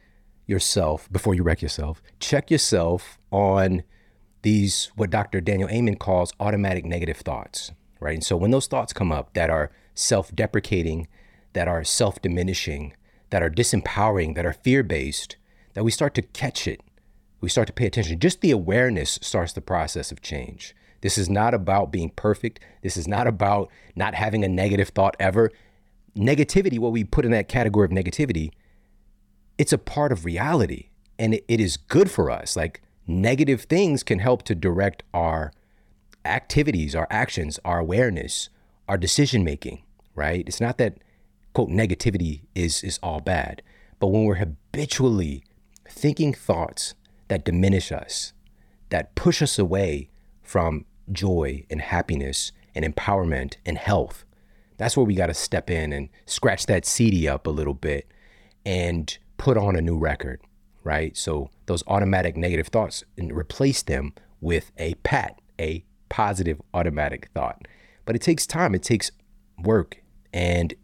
yourself 0.46 1.10
before 1.10 1.34
you 1.34 1.42
wreck 1.42 1.62
yourself. 1.62 2.02
Check 2.18 2.50
yourself 2.50 3.18
on 3.30 3.84
these, 4.42 4.92
what 4.96 5.08
Dr. 5.08 5.40
Daniel 5.40 5.70
Amen 5.70 5.96
calls 5.96 6.34
automatic 6.38 6.84
negative 6.84 7.16
thoughts, 7.16 7.72
right? 8.00 8.12
And 8.12 8.22
so 8.22 8.36
when 8.36 8.50
those 8.50 8.66
thoughts 8.66 8.92
come 8.92 9.10
up 9.10 9.32
that 9.32 9.48
are 9.48 9.70
self 9.94 10.30
deprecating, 10.36 11.08
that 11.54 11.66
are 11.66 11.82
self 11.82 12.20
diminishing, 12.20 12.92
that 13.30 13.42
are 13.42 13.48
disempowering, 13.48 14.34
that 14.34 14.44
are 14.44 14.52
fear 14.52 14.82
based, 14.82 15.36
that 15.72 15.84
we 15.84 15.90
start 15.90 16.12
to 16.16 16.22
catch 16.22 16.68
it. 16.68 16.82
We 17.40 17.48
start 17.48 17.66
to 17.68 17.72
pay 17.72 17.86
attention. 17.86 18.18
Just 18.18 18.42
the 18.42 18.50
awareness 18.50 19.18
starts 19.22 19.54
the 19.54 19.62
process 19.62 20.12
of 20.12 20.20
change. 20.20 20.74
This 21.00 21.16
is 21.18 21.30
not 21.30 21.54
about 21.54 21.90
being 21.90 22.10
perfect. 22.10 22.60
This 22.82 22.96
is 22.96 23.08
not 23.08 23.26
about 23.26 23.70
not 23.96 24.14
having 24.14 24.44
a 24.44 24.48
negative 24.48 24.88
thought 24.88 25.16
ever. 25.18 25.50
Negativity, 26.16 26.78
what 26.78 26.92
we 26.92 27.04
put 27.04 27.24
in 27.24 27.30
that 27.30 27.48
category 27.48 27.84
of 27.84 27.90
negativity, 27.90 28.50
it's 29.58 29.72
a 29.72 29.78
part 29.78 30.12
of 30.12 30.24
reality 30.24 30.88
and 31.18 31.34
it, 31.34 31.60
is 31.60 31.76
good 31.76 32.10
for 32.10 32.30
us. 32.30 32.56
Like 32.56 32.82
negative 33.06 33.62
things 33.62 34.02
can 34.02 34.18
help 34.18 34.42
to 34.44 34.54
direct 34.54 35.02
our 35.12 35.52
activities, 36.24 36.94
our 36.94 37.06
actions, 37.10 37.58
our 37.64 37.78
awareness, 37.78 38.48
our 38.88 38.96
decision 38.96 39.44
making, 39.44 39.82
right? 40.14 40.44
It's 40.46 40.60
not 40.60 40.78
that 40.78 40.98
quote 41.52 41.68
negativity 41.68 42.42
is 42.54 42.82
is 42.82 42.98
all 43.02 43.20
bad, 43.20 43.62
but 43.98 44.08
when 44.08 44.24
we're 44.24 44.36
habitually 44.36 45.44
thinking 45.88 46.32
thoughts 46.32 46.94
that 47.28 47.44
diminish 47.44 47.92
us, 47.92 48.32
that 48.88 49.14
push 49.14 49.42
us 49.42 49.58
away 49.58 50.08
from 50.42 50.84
joy 51.12 51.64
and 51.70 51.80
happiness 51.80 52.52
and 52.74 52.84
empowerment 52.84 53.56
and 53.66 53.78
health. 53.78 54.24
That's 54.76 54.96
where 54.96 55.06
we 55.06 55.14
got 55.14 55.26
to 55.26 55.34
step 55.34 55.70
in 55.70 55.92
and 55.92 56.08
scratch 56.26 56.66
that 56.66 56.86
CD 56.86 57.28
up 57.28 57.46
a 57.46 57.50
little 57.50 57.74
bit 57.74 58.10
and 58.64 59.16
put 59.36 59.56
on 59.56 59.76
a 59.76 59.80
new 59.80 59.98
record, 59.98 60.40
right? 60.84 61.16
So 61.16 61.50
those 61.66 61.84
automatic 61.86 62.36
negative 62.36 62.68
thoughts 62.68 63.04
and 63.16 63.32
replace 63.32 63.82
them 63.82 64.14
with 64.40 64.72
a 64.78 64.94
pat, 64.96 65.40
a 65.58 65.84
positive 66.08 66.60
automatic 66.72 67.28
thought. 67.34 67.66
But 68.04 68.16
it 68.16 68.22
takes 68.22 68.46
time, 68.46 68.74
it 68.74 68.82
takes 68.82 69.10
work. 69.62 70.02
And 70.32 70.74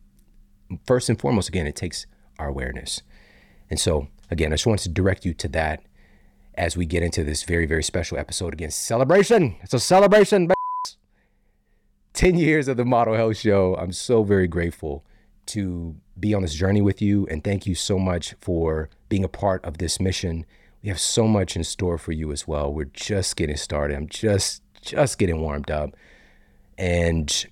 first 0.87 1.09
and 1.09 1.18
foremost, 1.18 1.49
again, 1.49 1.66
it 1.66 1.76
takes 1.76 2.06
our 2.38 2.49
awareness. 2.49 3.02
And 3.71 3.80
so, 3.80 4.09
again, 4.30 4.52
I 4.52 4.56
just 4.56 4.66
wanted 4.66 4.85
to 4.85 4.90
direct 4.90 5.25
you 5.25 5.35
to 5.35 5.49
that 5.49 5.83
as 6.56 6.76
we 6.76 6.86
get 6.86 7.02
into 7.02 7.22
this 7.22 7.42
very, 7.42 7.66
very 7.66 7.82
special 7.82 8.18
episode. 8.18 8.52
Again, 8.52 8.70
celebration. 8.70 9.56
It's 9.62 9.75
a 9.75 9.80
celebration. 9.80 10.50
10 12.14 12.36
years 12.36 12.66
of 12.66 12.76
the 12.78 12.84
Model 12.84 13.14
Health 13.14 13.36
Show. 13.36 13.76
I'm 13.76 13.92
so 13.92 14.22
very 14.22 14.48
grateful 14.48 15.04
to 15.46 15.96
be 16.18 16.32
on 16.34 16.42
this 16.42 16.54
journey 16.54 16.80
with 16.80 17.02
you. 17.02 17.26
And 17.30 17.44
thank 17.44 17.66
you 17.66 17.75
so 17.75 17.98
much 17.98 18.34
for 18.40 18.88
being 19.08 19.22
a 19.22 19.28
part 19.28 19.64
of 19.64 19.78
this 19.78 20.00
mission. 20.00 20.46
We 20.82 20.88
have 20.88 21.00
so 21.00 21.28
much 21.28 21.56
in 21.56 21.64
store 21.64 21.98
for 21.98 22.12
you 22.12 22.32
as 22.32 22.48
well. 22.48 22.72
We're 22.72 22.84
just 22.84 23.36
getting 23.36 23.56
started. 23.56 23.96
I'm 23.96 24.08
just 24.08 24.62
just 24.80 25.18
getting 25.18 25.40
warmed 25.40 25.70
up. 25.70 25.96
And 26.78 27.46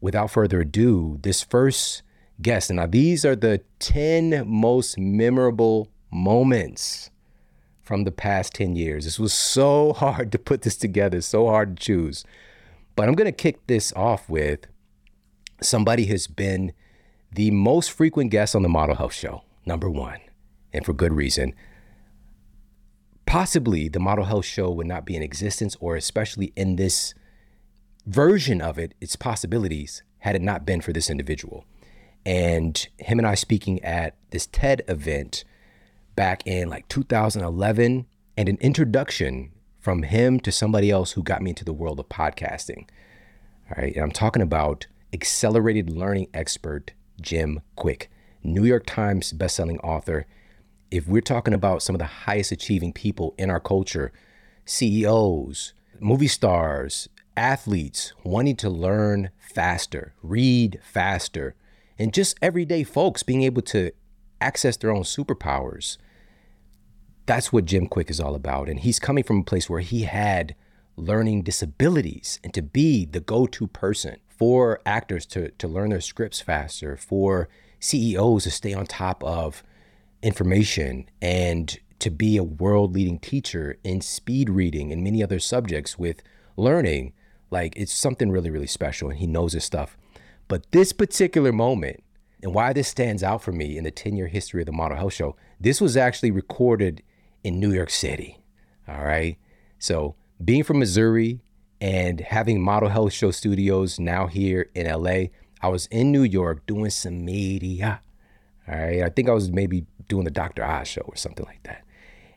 without 0.00 0.30
further 0.30 0.60
ado, 0.60 1.18
this 1.22 1.42
first 1.42 2.02
guest, 2.40 2.70
and 2.70 2.78
now 2.78 2.86
these 2.86 3.24
are 3.24 3.36
the 3.36 3.62
10 3.78 4.44
most 4.46 4.98
memorable 4.98 5.88
moments 6.10 7.11
from 7.92 8.04
the 8.04 8.10
past 8.10 8.54
10 8.54 8.74
years. 8.74 9.04
This 9.04 9.18
was 9.18 9.34
so 9.34 9.92
hard 9.98 10.32
to 10.32 10.38
put 10.38 10.62
this 10.62 10.76
together, 10.76 11.20
so 11.20 11.48
hard 11.48 11.76
to 11.76 11.82
choose. 11.84 12.24
But 12.96 13.06
I'm 13.06 13.14
going 13.14 13.26
to 13.26 13.32
kick 13.32 13.66
this 13.66 13.92
off 13.92 14.30
with 14.30 14.60
somebody 15.60 16.06
who's 16.06 16.26
been 16.26 16.72
the 17.30 17.50
most 17.50 17.90
frequent 17.90 18.30
guest 18.30 18.56
on 18.56 18.62
the 18.62 18.68
Model 18.70 18.94
Health 18.94 19.12
Show, 19.12 19.42
number 19.66 19.90
one, 19.90 20.20
and 20.72 20.86
for 20.86 20.94
good 20.94 21.12
reason. 21.12 21.54
Possibly 23.26 23.90
the 23.90 24.00
Model 24.00 24.24
Health 24.24 24.46
Show 24.46 24.70
would 24.70 24.86
not 24.86 25.04
be 25.04 25.14
in 25.14 25.22
existence, 25.22 25.76
or 25.78 25.94
especially 25.94 26.54
in 26.56 26.76
this 26.76 27.12
version 28.06 28.62
of 28.62 28.78
it, 28.78 28.94
its 29.02 29.16
possibilities, 29.16 30.02
had 30.20 30.34
it 30.34 30.40
not 30.40 30.64
been 30.64 30.80
for 30.80 30.94
this 30.94 31.10
individual. 31.10 31.66
And 32.24 32.88
him 32.96 33.18
and 33.18 33.28
I 33.28 33.34
speaking 33.34 33.84
at 33.84 34.16
this 34.30 34.46
TED 34.46 34.80
event 34.88 35.44
back 36.14 36.46
in 36.46 36.68
like 36.68 36.88
2011, 36.88 38.06
and 38.36 38.48
an 38.48 38.58
introduction 38.60 39.50
from 39.78 40.04
him 40.04 40.38
to 40.40 40.52
somebody 40.52 40.90
else 40.90 41.12
who 41.12 41.22
got 41.22 41.42
me 41.42 41.50
into 41.50 41.64
the 41.64 41.72
world 41.72 41.98
of 41.98 42.08
podcasting. 42.08 42.88
All 43.68 43.82
right. 43.82 43.94
And 43.94 44.04
I'm 44.04 44.12
talking 44.12 44.42
about 44.42 44.86
accelerated 45.12 45.90
learning 45.90 46.28
expert 46.32 46.92
Jim 47.20 47.60
Kwik, 47.76 48.08
New 48.42 48.64
York 48.64 48.84
Times 48.86 49.32
bestselling 49.32 49.82
author. 49.82 50.26
If 50.90 51.08
we're 51.08 51.20
talking 51.20 51.54
about 51.54 51.82
some 51.82 51.94
of 51.94 51.98
the 51.98 52.06
highest 52.06 52.52
achieving 52.52 52.92
people 52.92 53.34
in 53.38 53.50
our 53.50 53.60
culture, 53.60 54.12
CEOs, 54.64 55.74
movie 56.00 56.28
stars, 56.28 57.08
athletes 57.36 58.12
wanting 58.24 58.56
to 58.56 58.70
learn 58.70 59.30
faster, 59.38 60.14
read 60.22 60.78
faster, 60.82 61.54
and 61.98 62.12
just 62.12 62.38
everyday 62.42 62.84
folks 62.84 63.22
being 63.22 63.42
able 63.42 63.62
to 63.62 63.92
access 64.42 64.76
their 64.76 64.90
own 64.90 65.02
superpowers. 65.02 65.96
That's 67.26 67.52
what 67.52 67.64
Jim 67.64 67.88
Kwik 67.88 68.10
is 68.10 68.20
all 68.20 68.34
about. 68.34 68.68
And 68.68 68.80
he's 68.80 68.98
coming 68.98 69.24
from 69.24 69.38
a 69.38 69.44
place 69.44 69.70
where 69.70 69.80
he 69.80 70.02
had 70.02 70.54
learning 70.96 71.42
disabilities 71.42 72.38
and 72.44 72.52
to 72.54 72.62
be 72.62 73.04
the 73.04 73.20
go 73.20 73.46
to 73.46 73.66
person 73.68 74.16
for 74.28 74.80
actors 74.84 75.24
to, 75.26 75.50
to 75.52 75.68
learn 75.68 75.90
their 75.90 76.00
scripts 76.00 76.40
faster, 76.40 76.96
for 76.96 77.48
CEOs 77.80 78.44
to 78.44 78.50
stay 78.50 78.74
on 78.74 78.86
top 78.86 79.22
of 79.22 79.62
information, 80.22 81.08
and 81.20 81.78
to 82.00 82.10
be 82.10 82.36
a 82.36 82.42
world 82.42 82.94
leading 82.94 83.18
teacher 83.18 83.78
in 83.84 84.00
speed 84.00 84.50
reading 84.50 84.92
and 84.92 85.04
many 85.04 85.22
other 85.22 85.38
subjects 85.38 85.98
with 85.98 86.22
learning. 86.56 87.12
Like 87.50 87.74
it's 87.76 87.92
something 87.92 88.30
really, 88.30 88.50
really 88.50 88.66
special. 88.66 89.10
And 89.10 89.18
he 89.18 89.26
knows 89.26 89.52
his 89.52 89.64
stuff. 89.64 89.96
But 90.48 90.70
this 90.72 90.92
particular 90.92 91.52
moment, 91.52 92.02
and 92.42 92.54
why 92.54 92.72
this 92.72 92.88
stands 92.88 93.22
out 93.22 93.42
for 93.42 93.52
me 93.52 93.78
in 93.78 93.84
the 93.84 93.90
10 93.90 94.16
year 94.16 94.26
history 94.26 94.62
of 94.62 94.66
the 94.66 94.72
Model 94.72 94.96
Health 94.96 95.14
Show, 95.14 95.36
this 95.60 95.80
was 95.80 95.96
actually 95.96 96.30
recorded 96.30 97.02
in 97.44 97.60
New 97.60 97.72
York 97.72 97.90
City. 97.90 98.38
All 98.88 99.04
right. 99.04 99.38
So 99.78 100.16
being 100.44 100.64
from 100.64 100.78
Missouri 100.78 101.40
and 101.80 102.20
having 102.20 102.60
Model 102.60 102.88
Health 102.88 103.12
Show 103.12 103.30
studios 103.30 104.00
now 104.00 104.26
here 104.26 104.70
in 104.74 104.86
LA, 104.86 105.26
I 105.60 105.68
was 105.68 105.86
in 105.86 106.10
New 106.10 106.24
York 106.24 106.66
doing 106.66 106.90
some 106.90 107.24
media. 107.24 108.00
All 108.68 108.74
right. 108.74 109.02
I 109.02 109.08
think 109.08 109.28
I 109.28 109.32
was 109.32 109.50
maybe 109.50 109.86
doing 110.08 110.24
the 110.24 110.30
Dr. 110.30 110.64
Oz 110.64 110.88
show 110.88 111.02
or 111.02 111.16
something 111.16 111.46
like 111.46 111.62
that. 111.62 111.84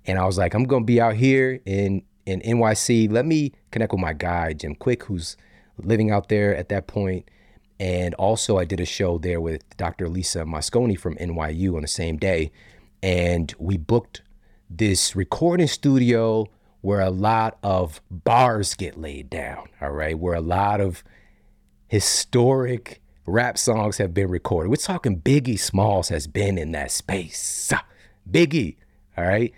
And 0.06 0.20
I 0.20 0.26
was 0.26 0.38
like, 0.38 0.54
I'm 0.54 0.66
going 0.66 0.84
to 0.84 0.86
be 0.86 1.02
out 1.02 1.16
here 1.16 1.60
in, 1.66 2.04
in 2.28 2.42
NYC. 2.42 3.12
Let 3.12 3.26
me 3.26 3.54
connect 3.72 3.92
with 3.92 4.02
my 4.02 4.14
guy, 4.14 4.54
Jim 4.54 4.76
Kwik, 4.76 5.04
who's 5.04 5.36
living 5.78 6.12
out 6.12 6.30
there 6.30 6.56
at 6.56 6.70
that 6.70 6.86
point. 6.86 7.28
And 7.80 8.14
also, 8.16 8.58
I 8.58 8.66
did 8.66 8.80
a 8.80 8.86
show 8.86 9.18
there 9.18 9.42
with 9.42 9.64
Dr. 9.78 10.08
Lisa 10.08 10.40
Mosconi 10.40 10.98
from 10.98 11.16
NYU 11.16 11.76
on 11.76 11.82
the 11.82 11.88
same 11.88 12.18
day. 12.18 12.52
And 13.04 13.54
we 13.60 13.78
booked 13.78 14.22
this 14.70 15.16
recording 15.16 15.68
studio 15.68 16.48
where 16.82 17.02
a 17.02 17.10
lot 17.10 17.58
of 17.64 18.02
bars 18.10 18.76
get 18.76 18.98
laid 18.98 19.30
down, 19.30 19.68
all 19.82 19.92
right, 19.92 20.18
where 20.18 20.36
a 20.36 20.42
lot 20.42 20.80
of 20.80 21.04
historic 21.88 23.02
rap 23.26 23.58
songs 23.58 23.98
have 23.98 24.14
been 24.14 24.30
recorded. 24.30 24.70
We're 24.70 24.76
talking 24.76 25.20
Biggie 25.20 25.60
Smalls 25.60 26.10
has 26.10 26.28
been 26.28 26.58
in 26.58 26.72
that 26.74 26.92
space. 26.92 27.74
Biggie, 28.32 28.76
all 29.18 29.26
right? 29.26 29.54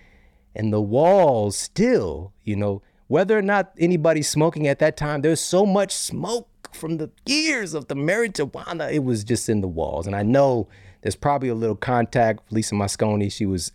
And 0.56 0.74
the 0.74 0.82
walls 0.82 1.56
still, 1.56 2.34
you 2.44 2.56
know, 2.56 2.82
whether 3.08 3.38
or 3.38 3.42
not 3.42 3.74
anybody's 3.78 4.30
smoking 4.30 4.68
at 4.68 4.80
that 4.80 4.98
time, 4.98 5.22
there's 5.22 5.40
so 5.40 5.66
much 5.66 5.94
smoke 5.94 6.50
from 6.74 6.98
the 6.98 7.10
years 7.26 7.74
of 7.74 7.88
the 7.88 7.96
marijuana. 7.96 8.92
It 8.92 9.04
was 9.04 9.24
just 9.24 9.50
in 9.50 9.62
the 9.62 9.68
walls. 9.68 10.08
And 10.08 10.16
I 10.16 10.24
know 10.24 10.68
there's 11.02 11.16
probably 11.16 11.50
a 11.50 11.56
little 11.56 11.76
contact. 11.76 12.52
Lisa 12.52 12.76
Mosconi, 12.76 13.32
she 13.32 13.46
was 13.46 13.72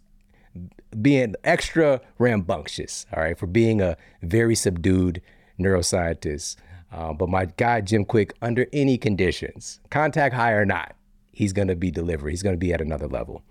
being 1.01 1.35
extra 1.45 2.01
rambunctious, 2.19 3.07
all 3.15 3.23
right, 3.23 3.39
for 3.39 3.47
being 3.47 3.81
a 3.81 3.97
very 4.23 4.55
subdued 4.55 5.23
neuroscientist. 5.59 6.57
Uh, 6.93 7.13
but 7.13 7.29
my 7.29 7.47
guy, 7.47 7.81
Jim 7.81 8.05
Kwik, 8.05 8.33
under 8.43 8.67
any 8.73 8.99
conditions, 8.99 9.81
contact 9.91 10.35
high 10.35 10.53
or 10.53 10.67
not, 10.67 10.95
he's 11.33 11.53
going 11.53 11.69
to 11.69 11.77
be 11.77 11.91
delivered. 11.91 12.29
He's 12.29 12.43
going 12.43 12.55
to 12.55 12.61
be 12.61 12.73
at 12.73 12.81
another 12.81 13.09
level. 13.09 13.43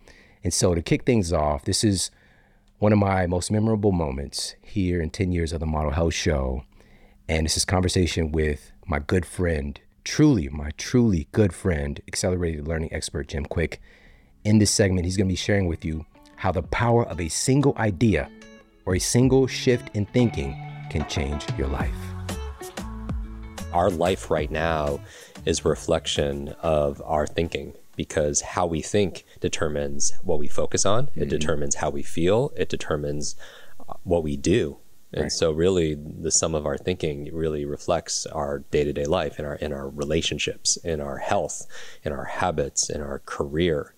And 0.44 0.54
so 0.54 0.76
to 0.76 0.82
kick 0.82 1.06
things 1.06 1.34
off, 1.34 1.66
this 1.66 1.84
is 1.84 2.12
one 2.78 2.94
of 2.94 3.00
my 3.00 3.28
most 3.28 3.52
memorable 3.52 3.92
moments 3.92 4.56
here 4.62 5.02
in 5.02 5.10
10 5.10 5.32
years 5.32 5.54
of 5.54 5.60
the 5.60 5.66
Model 5.66 5.92
Health 5.92 6.14
Show. 6.14 6.64
And 7.28 7.46
this 7.46 7.58
is 7.58 7.66
conversation 7.66 8.32
with 8.32 8.72
my 8.92 9.00
good 9.00 9.26
friend, 9.26 9.80
truly, 10.04 10.50
my 10.50 10.70
truly 10.72 11.26
good 11.32 11.54
friend, 11.54 12.02
accelerated 12.10 12.68
learning 12.68 12.94
expert, 12.94 13.26
Jim 13.26 13.46
Kwik. 13.46 13.80
In 14.44 14.60
this 14.60 14.70
segment, 14.70 15.06
he's 15.06 15.16
going 15.16 15.30
to 15.30 15.32
be 15.32 15.38
sharing 15.38 15.68
with 15.68 15.86
you 15.86 16.06
how 16.36 16.52
the 16.52 16.64
power 16.64 17.08
of 17.08 17.22
a 17.22 17.30
single 17.30 17.74
idea 17.78 18.30
or 18.86 18.96
a 18.96 19.00
single 19.00 19.48
shift 19.48 19.96
in 19.96 20.06
thinking 20.08 20.58
can 20.90 21.08
change 21.08 21.46
your 21.58 21.70
life. 21.70 21.96
Our 23.72 23.90
life 23.90 24.30
right 24.30 24.52
now 24.52 25.00
is 25.46 25.62
a 25.62 25.70
reflection 25.70 26.50
of 26.62 27.02
our 27.06 27.26
thinking 27.26 27.72
because 27.96 28.42
how 28.42 28.66
we 28.66 28.82
think 28.82 29.24
determines 29.40 30.12
what 30.22 30.38
we 30.38 30.50
focus 30.50 30.86
on, 30.86 31.06
it 31.16 31.22
mm-hmm. 31.22 31.30
determines 31.30 31.76
how 31.76 31.92
we 31.92 32.04
feel, 32.04 32.52
it 32.58 32.68
determines 32.68 33.38
uh, 33.88 33.94
what 34.04 34.22
we 34.22 34.36
do. 34.36 34.81
And 35.14 35.24
right. 35.24 35.32
so 35.32 35.52
really 35.52 35.96
the 35.96 36.32
sum 36.32 36.56
of 36.56 36.66
our 36.66 36.78
thinking 36.78 37.30
really 37.34 37.66
reflects 37.66 38.26
our 38.28 38.60
day-to-day 38.72 39.06
life 39.06 39.40
in 39.40 39.46
our 39.46 39.56
in 39.56 39.74
our 39.74 39.90
relationships, 39.90 40.78
in 40.78 41.02
our 41.02 41.18
health, 41.18 41.68
in 42.04 42.14
our 42.14 42.26
habits, 42.26 42.90
in 42.90 43.02
our 43.02 43.20
career. 43.20 43.94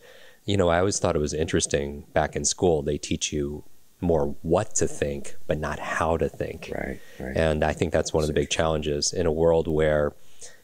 You 0.45 0.57
know, 0.57 0.69
I 0.69 0.79
always 0.79 0.99
thought 0.99 1.15
it 1.15 1.19
was 1.19 1.33
interesting 1.33 2.05
back 2.13 2.35
in 2.35 2.45
school, 2.45 2.81
they 2.81 2.97
teach 2.97 3.31
you 3.31 3.63
more 4.01 4.35
what 4.41 4.75
to 4.75 4.87
think, 4.87 5.35
but 5.47 5.57
not 5.57 5.79
how 5.79 6.17
to 6.17 6.27
think. 6.27 6.69
Right, 6.73 6.99
right. 7.19 7.37
And 7.37 7.63
I 7.63 7.73
think 7.73 7.93
that's 7.93 8.11
one 8.13 8.23
of 8.23 8.27
the 8.27 8.33
big 8.33 8.49
challenges 8.49 9.13
in 9.13 9.25
a 9.25 9.31
world 9.31 9.67
where 9.67 10.13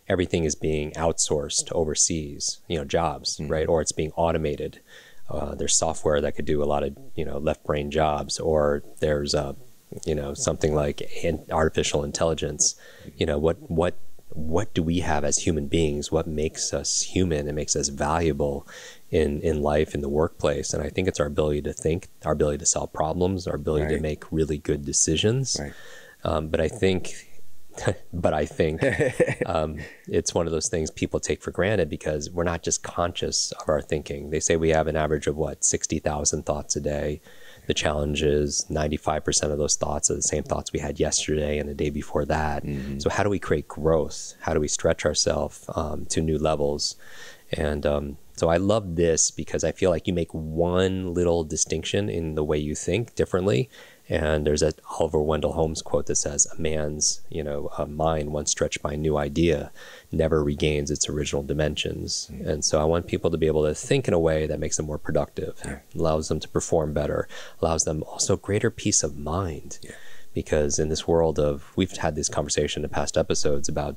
everything 0.09 0.43
is 0.43 0.55
being 0.55 0.91
outsourced 0.93 1.71
overseas, 1.71 2.59
you 2.67 2.77
know, 2.77 2.83
jobs, 2.83 3.37
mm-hmm. 3.37 3.51
right? 3.51 3.67
Or 3.67 3.79
it's 3.81 3.93
being 3.93 4.11
automated. 4.15 4.81
Uh, 5.29 5.55
there's 5.55 5.75
software 5.75 6.19
that 6.19 6.35
could 6.35 6.45
do 6.45 6.61
a 6.61 6.65
lot 6.65 6.83
of, 6.83 6.97
you 7.15 7.23
know, 7.23 7.37
left 7.37 7.63
brain 7.63 7.91
jobs, 7.91 8.39
or 8.39 8.83
there's, 8.99 9.33
uh, 9.35 9.53
you 10.05 10.15
know, 10.15 10.33
something 10.33 10.73
like 10.73 11.01
artificial 11.51 12.03
intelligence. 12.03 12.75
You 13.17 13.25
know, 13.25 13.37
what, 13.37 13.57
what 13.69 13.97
what 14.31 14.71
do 14.75 14.83
we 14.83 14.99
have 14.99 15.23
as 15.23 15.39
human 15.39 15.65
beings? 15.65 16.11
What 16.11 16.27
makes 16.27 16.71
us 16.71 17.01
human 17.01 17.47
and 17.47 17.55
makes 17.55 17.75
us 17.75 17.89
valuable 17.89 18.67
in 19.11 19.41
in 19.41 19.61
life 19.61 19.95
in 19.95 20.01
the 20.01 20.09
workplace 20.09 20.73
and 20.73 20.83
i 20.83 20.89
think 20.89 21.07
it's 21.07 21.19
our 21.19 21.25
ability 21.25 21.61
to 21.61 21.73
think 21.73 22.09
our 22.25 22.33
ability 22.33 22.57
to 22.57 22.65
solve 22.65 22.91
problems 22.93 23.47
our 23.47 23.55
ability 23.55 23.85
right. 23.85 23.95
to 23.95 24.01
make 24.01 24.31
really 24.31 24.57
good 24.57 24.85
decisions 24.85 25.57
right. 25.59 25.73
um, 26.23 26.49
but 26.49 26.61
i 26.61 26.67
think 26.67 27.13
but 28.13 28.33
i 28.33 28.45
think 28.45 28.81
um, 29.45 29.77
it's 30.07 30.33
one 30.33 30.45
of 30.45 30.51
those 30.51 30.69
things 30.69 30.91
people 30.91 31.19
take 31.19 31.41
for 31.41 31.51
granted 31.51 31.89
because 31.89 32.29
we're 32.29 32.43
not 32.43 32.61
just 32.61 32.83
conscious 32.83 33.51
of 33.53 33.67
our 33.67 33.81
thinking 33.81 34.29
they 34.29 34.39
say 34.39 34.55
we 34.55 34.69
have 34.69 34.87
an 34.87 34.95
average 34.95 35.27
of 35.27 35.35
what 35.35 35.63
60000 35.63 36.45
thoughts 36.45 36.75
a 36.75 36.81
day 36.81 37.21
The 37.69 37.75
challenge 37.75 38.23
is 38.23 38.65
95% 38.71 39.51
of 39.51 39.59
those 39.59 39.75
thoughts 39.75 40.09
are 40.09 40.15
the 40.15 40.23
same 40.23 40.41
thoughts 40.41 40.73
we 40.73 40.79
had 40.79 40.99
yesterday 40.99 41.59
and 41.59 41.69
the 41.69 41.75
day 41.75 41.91
before 41.91 42.25
that. 42.25 42.65
Mm-hmm. 42.65 42.97
So, 42.97 43.11
how 43.11 43.21
do 43.21 43.29
we 43.29 43.37
create 43.37 43.67
growth? 43.67 44.33
How 44.39 44.55
do 44.55 44.59
we 44.59 44.67
stretch 44.67 45.05
ourselves 45.05 45.65
um, 45.75 46.07
to 46.07 46.19
new 46.19 46.39
levels? 46.39 46.95
And 47.51 47.85
um, 47.85 48.17
so 48.37 48.49
I 48.49 48.57
love 48.57 48.95
this 48.95 49.29
because 49.29 49.63
I 49.63 49.71
feel 49.71 49.91
like 49.91 50.07
you 50.07 50.13
make 50.13 50.33
one 50.33 51.13
little 51.13 51.43
distinction 51.43 52.09
in 52.09 52.33
the 52.33 52.43
way 52.43 52.57
you 52.57 52.73
think 52.73 53.13
differently. 53.13 53.69
And 54.07 54.47
there's 54.47 54.63
a 54.63 54.73
Oliver 54.99 55.21
Wendell 55.21 55.53
Holmes 55.53 55.83
quote 55.83 56.07
that 56.07 56.15
says, 56.15 56.47
"A 56.57 56.59
man's, 56.59 57.21
you 57.29 57.43
know, 57.43 57.69
a 57.77 57.85
mind 57.85 58.31
once 58.31 58.49
stretched 58.49 58.81
by 58.81 58.93
a 58.93 58.97
new 58.97 59.15
idea, 59.15 59.71
never 60.11 60.43
regains 60.43 60.89
its 60.91 61.07
original 61.09 61.43
dimensions." 61.43 62.29
Mm. 62.31 62.47
And 62.47 62.65
so 62.65 62.79
I 62.81 62.85
want 62.85 63.07
people 63.07 63.29
to 63.31 63.37
be 63.37 63.47
able 63.47 63.63
to 63.65 63.75
think 63.75 64.07
in 64.07 64.13
a 64.13 64.19
way 64.19 64.47
that 64.47 64.59
makes 64.59 64.77
them 64.77 64.85
more 64.87 64.97
productive, 64.97 65.59
Yeah. 65.63 65.79
allows 65.95 66.27
them 66.27 66.39
to 66.39 66.47
perform 66.47 66.93
better, 66.93 67.27
allows 67.61 67.83
them 67.83 68.03
also 68.03 68.35
greater 68.37 68.69
peace 68.71 69.03
of 69.03 69.17
mind 69.17 69.79
Yeah. 69.81 69.91
because 70.33 70.79
in 70.79 70.89
this 70.89 71.07
world 71.07 71.39
of 71.39 71.71
we've 71.75 71.97
had 71.97 72.15
this 72.15 72.29
conversation 72.29 72.83
in 72.83 72.89
past 72.89 73.17
episodes 73.17 73.67
about 73.67 73.95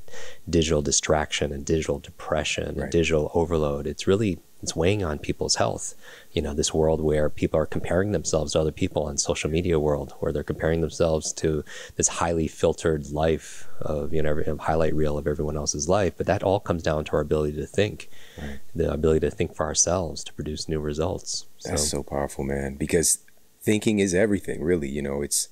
digital 0.49 0.81
distraction 0.81 1.51
and 1.51 1.63
digital 1.65 1.99
depression 1.99 2.75
Right. 2.75 2.83
and 2.83 2.91
digital 2.91 3.29
overload 3.33 3.85
it's 3.87 4.07
really 4.07 4.39
it's 4.63 4.75
weighing 4.75 5.03
on 5.03 5.19
people's 5.19 5.55
health 5.55 5.93
you 6.31 6.41
know 6.41 6.53
this 6.53 6.73
world 6.73 6.99
where 7.01 7.29
people 7.29 7.59
are 7.59 7.65
comparing 7.67 8.11
themselves 8.13 8.53
to 8.53 8.59
other 8.59 8.71
people 8.71 9.03
on 9.03 9.17
social 9.17 9.49
media 9.49 9.77
world 9.79 10.13
where 10.19 10.31
they're 10.31 10.43
comparing 10.43 10.81
themselves 10.81 11.31
to 11.33 11.63
this 11.97 12.07
highly 12.07 12.47
filtered 12.47 13.11
life 13.11 13.67
of 13.81 14.13
you 14.13 14.21
know 14.23 14.29
every, 14.31 14.45
highlight 14.57 14.95
reel 14.95 15.17
of 15.17 15.27
everyone 15.27 15.57
else's 15.57 15.87
life 15.87 16.13
but 16.17 16.25
that 16.25 16.41
all 16.41 16.59
comes 16.59 16.81
down 16.81 17.03
to 17.03 17.11
our 17.13 17.19
ability 17.21 17.55
to 17.55 17.67
think 17.67 18.09
Right. 18.41 18.59
the 18.73 18.91
ability 18.91 19.19
to 19.19 19.29
think 19.29 19.55
for 19.55 19.63
ourselves 19.65 20.23
to 20.23 20.33
produce 20.33 20.67
new 20.67 20.79
results 20.79 21.45
That's 21.63 21.87
so 21.89 22.03
powerful, 22.03 22.43
man. 22.43 22.75
Because 22.75 23.19
thinking 23.61 23.99
is 23.99 24.13
everything, 24.13 24.63
really. 24.63 24.89
You 24.89 25.01
know, 25.01 25.21
it's 25.21 25.49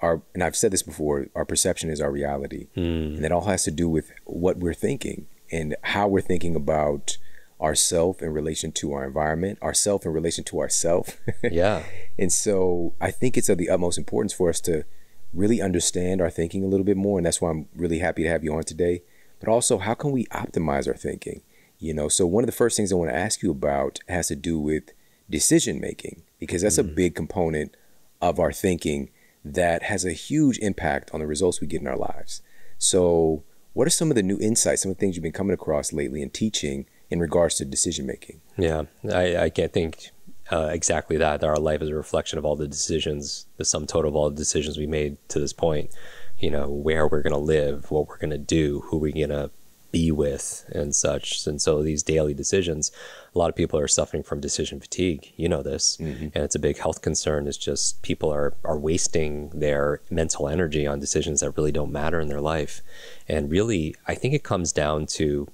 our, 0.00 0.22
and 0.34 0.42
I've 0.42 0.56
said 0.56 0.72
this 0.72 0.82
before, 0.82 1.26
our 1.34 1.44
perception 1.44 1.90
is 1.90 2.00
our 2.00 2.10
reality. 2.10 2.68
Mm. 2.76 3.16
And 3.16 3.24
it 3.24 3.32
all 3.32 3.44
has 3.46 3.64
to 3.64 3.70
do 3.70 3.88
with 3.88 4.12
what 4.24 4.56
we're 4.56 4.74
thinking 4.74 5.26
and 5.50 5.76
how 5.82 6.08
we're 6.08 6.20
thinking 6.22 6.56
about 6.56 7.18
ourself 7.62 8.20
in 8.20 8.32
relation 8.32 8.72
to 8.72 8.92
our 8.92 9.04
environment, 9.04 9.62
ourself 9.62 10.04
in 10.04 10.12
relation 10.12 10.44
to 10.44 10.60
ourself. 10.60 11.18
yeah 11.50 11.82
and 12.18 12.32
so 12.32 12.94
I 13.00 13.10
think 13.10 13.36
it's 13.36 13.48
of 13.48 13.58
the 13.58 13.70
utmost 13.70 13.98
importance 13.98 14.32
for 14.32 14.48
us 14.48 14.60
to 14.62 14.84
really 15.32 15.62
understand 15.62 16.20
our 16.20 16.30
thinking 16.30 16.62
a 16.62 16.66
little 16.66 16.84
bit 16.84 16.96
more. 16.96 17.18
And 17.18 17.26
that's 17.26 17.40
why 17.40 17.50
I'm 17.50 17.68
really 17.74 18.00
happy 18.00 18.22
to 18.22 18.28
have 18.28 18.44
you 18.44 18.54
on 18.54 18.64
today. 18.64 19.02
But 19.40 19.48
also, 19.48 19.78
how 19.78 19.94
can 19.94 20.12
we 20.12 20.26
optimize 20.26 20.86
our 20.86 20.94
thinking? 20.94 21.42
You 21.78 21.94
know, 21.94 22.08
so 22.08 22.26
one 22.26 22.44
of 22.44 22.46
the 22.46 22.52
first 22.52 22.76
things 22.76 22.92
I 22.92 22.96
want 22.96 23.10
to 23.10 23.16
ask 23.16 23.42
you 23.42 23.50
about 23.50 23.98
has 24.08 24.28
to 24.28 24.36
do 24.36 24.58
with 24.58 24.92
decision 25.28 25.80
making, 25.80 26.22
because 26.38 26.62
that's 26.62 26.78
a 26.78 26.84
mm. 26.84 26.94
big 26.94 27.14
component 27.14 27.76
of 28.20 28.38
our 28.38 28.52
thinking 28.52 29.10
that 29.44 29.84
has 29.84 30.04
a 30.04 30.12
huge 30.12 30.58
impact 30.58 31.10
on 31.12 31.18
the 31.18 31.26
results 31.26 31.60
we 31.60 31.66
get 31.66 31.80
in 31.80 31.88
our 31.88 31.96
lives. 31.96 32.40
So, 32.78 33.42
what 33.72 33.86
are 33.86 33.90
some 33.90 34.10
of 34.10 34.14
the 34.14 34.22
new 34.22 34.38
insights, 34.38 34.82
some 34.82 34.92
of 34.92 34.98
the 34.98 35.00
things 35.00 35.16
you've 35.16 35.24
been 35.24 35.32
coming 35.32 35.54
across 35.54 35.92
lately 35.92 36.22
in 36.22 36.30
teaching 36.30 36.86
in 37.12 37.20
regards 37.20 37.56
to 37.56 37.64
decision 37.66 38.06
making? 38.06 38.40
Yeah, 38.56 38.84
I, 39.12 39.36
I 39.36 39.50
can't 39.50 39.72
think 39.72 40.10
uh, 40.50 40.70
exactly 40.72 41.18
that. 41.18 41.40
That 41.40 41.46
our 41.46 41.58
life 41.58 41.82
is 41.82 41.90
a 41.90 41.94
reflection 41.94 42.38
of 42.38 42.44
all 42.44 42.56
the 42.56 42.66
decisions, 42.66 43.46
the 43.58 43.64
sum 43.64 43.86
total 43.86 44.08
of 44.08 44.16
all 44.16 44.30
the 44.30 44.36
decisions 44.36 44.78
we 44.78 44.86
made 44.86 45.16
to 45.28 45.38
this 45.38 45.52
point. 45.52 45.90
You 46.38 46.50
know, 46.50 46.68
where 46.68 47.06
we're 47.06 47.22
going 47.22 47.34
to 47.34 47.38
live, 47.38 47.90
what 47.90 48.08
we're 48.08 48.16
going 48.16 48.30
to 48.30 48.38
do, 48.38 48.80
who 48.86 48.96
we're 48.96 49.12
going 49.12 49.28
to 49.28 49.50
be 49.92 50.10
with, 50.10 50.64
and 50.72 50.94
such. 50.94 51.46
And 51.46 51.60
so 51.60 51.82
these 51.82 52.02
daily 52.02 52.32
decisions, 52.32 52.90
a 53.34 53.38
lot 53.38 53.50
of 53.50 53.54
people 53.54 53.78
are 53.78 53.86
suffering 53.86 54.22
from 54.22 54.40
decision 54.40 54.80
fatigue. 54.80 55.32
You 55.36 55.50
know 55.50 55.62
this, 55.62 55.98
and 56.00 56.32
it's 56.34 56.54
a 56.54 56.58
big 56.58 56.78
health 56.78 57.02
concern. 57.02 57.46
It's 57.46 57.58
just 57.58 58.02
people 58.02 58.32
are 58.32 58.54
are 58.64 58.78
wasting 58.78 59.50
their 59.50 60.00
mental 60.10 60.48
energy 60.48 60.86
on 60.86 60.98
decisions 60.98 61.40
that 61.40 61.56
really 61.58 61.72
don't 61.72 61.92
matter 61.92 62.20
in 62.20 62.28
their 62.28 62.40
life. 62.40 62.80
And 63.28 63.50
really, 63.50 63.94
I 64.08 64.14
think 64.14 64.32
it 64.32 64.42
comes 64.42 64.72
down 64.72 65.06
to 65.18 65.46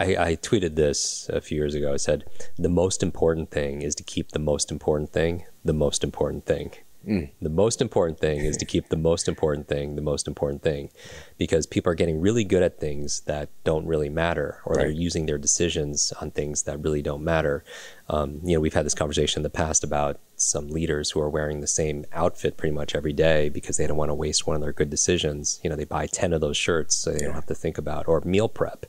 I, 0.00 0.16
I 0.30 0.36
tweeted 0.36 0.74
this 0.76 1.28
a 1.28 1.40
few 1.42 1.56
years 1.58 1.74
ago. 1.74 1.92
I 1.92 1.98
said, 1.98 2.24
the 2.56 2.70
most 2.70 3.02
important 3.02 3.50
thing 3.50 3.82
is 3.82 3.94
to 3.96 4.02
keep 4.02 4.30
the 4.30 4.38
most 4.38 4.72
important 4.72 5.12
thing 5.12 5.44
the 5.62 5.74
most 5.74 6.02
important 6.02 6.46
thing. 6.46 6.72
Mm. 7.06 7.30
The 7.40 7.48
most 7.50 7.80
important 7.80 8.18
thing 8.18 8.40
is 8.40 8.58
to 8.58 8.66
keep 8.66 8.88
the 8.88 8.96
most 8.96 9.26
important 9.26 9.68
thing 9.68 9.96
the 9.96 10.02
most 10.02 10.28
important 10.28 10.62
thing 10.62 10.90
because 11.38 11.66
people 11.66 11.90
are 11.90 11.94
getting 11.94 12.20
really 12.20 12.44
good 12.44 12.62
at 12.62 12.78
things 12.78 13.20
that 13.22 13.48
don't 13.64 13.86
really 13.86 14.10
matter 14.10 14.60
or 14.66 14.74
they're 14.76 14.90
using 14.90 15.24
their 15.24 15.38
decisions 15.38 16.12
on 16.20 16.30
things 16.30 16.64
that 16.64 16.82
really 16.82 17.00
don't 17.00 17.24
matter. 17.24 17.64
Um, 18.10 18.40
you 18.44 18.54
know, 18.54 18.60
we've 18.60 18.74
had 18.74 18.84
this 18.84 18.94
conversation 18.94 19.40
in 19.40 19.42
the 19.44 19.50
past 19.50 19.82
about 19.82 20.18
some 20.36 20.68
leaders 20.68 21.10
who 21.10 21.20
are 21.20 21.30
wearing 21.30 21.60
the 21.60 21.66
same 21.66 22.04
outfit 22.12 22.58
pretty 22.58 22.74
much 22.74 22.94
every 22.94 23.14
day 23.14 23.48
because 23.48 23.78
they 23.78 23.86
don't 23.86 23.96
want 23.96 24.10
to 24.10 24.14
waste 24.14 24.46
one 24.46 24.56
of 24.56 24.60
their 24.62 24.72
good 24.72 24.90
decisions. 24.90 25.58
You 25.62 25.70
know, 25.70 25.76
they 25.76 25.84
buy 25.84 26.06
10 26.06 26.34
of 26.34 26.42
those 26.42 26.56
shirts 26.58 26.96
so 26.96 27.12
they 27.12 27.18
Yeah. 27.20 27.26
don't 27.26 27.34
have 27.34 27.46
to 27.46 27.54
think 27.54 27.78
about 27.78 28.08
or 28.08 28.20
meal 28.22 28.48
prep 28.48 28.84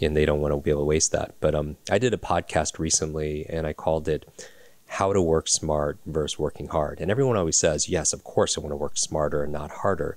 and 0.00 0.16
they 0.16 0.24
don't 0.24 0.40
want 0.40 0.52
to 0.52 0.60
be 0.60 0.70
able 0.70 0.82
to 0.82 0.86
waste 0.86 1.12
that. 1.12 1.34
But 1.40 1.54
um, 1.54 1.76
I 1.90 1.98
did 1.98 2.14
a 2.14 2.18
podcast 2.18 2.78
recently 2.78 3.46
and 3.48 3.66
I 3.66 3.72
called 3.72 4.08
it 4.08 4.26
How 4.86 5.12
to 5.12 5.20
Work 5.20 5.48
Smart 5.48 5.98
versus 6.06 6.38
Working 6.38 6.68
Hard. 6.68 7.00
And 7.00 7.10
everyone 7.10 7.36
always 7.36 7.56
says, 7.56 7.88
Yes, 7.88 8.12
of 8.12 8.24
course, 8.24 8.56
I 8.56 8.60
want 8.60 8.72
to 8.72 8.76
work 8.76 8.96
smarter 8.96 9.42
and 9.42 9.52
not 9.52 9.70
harder. 9.70 10.16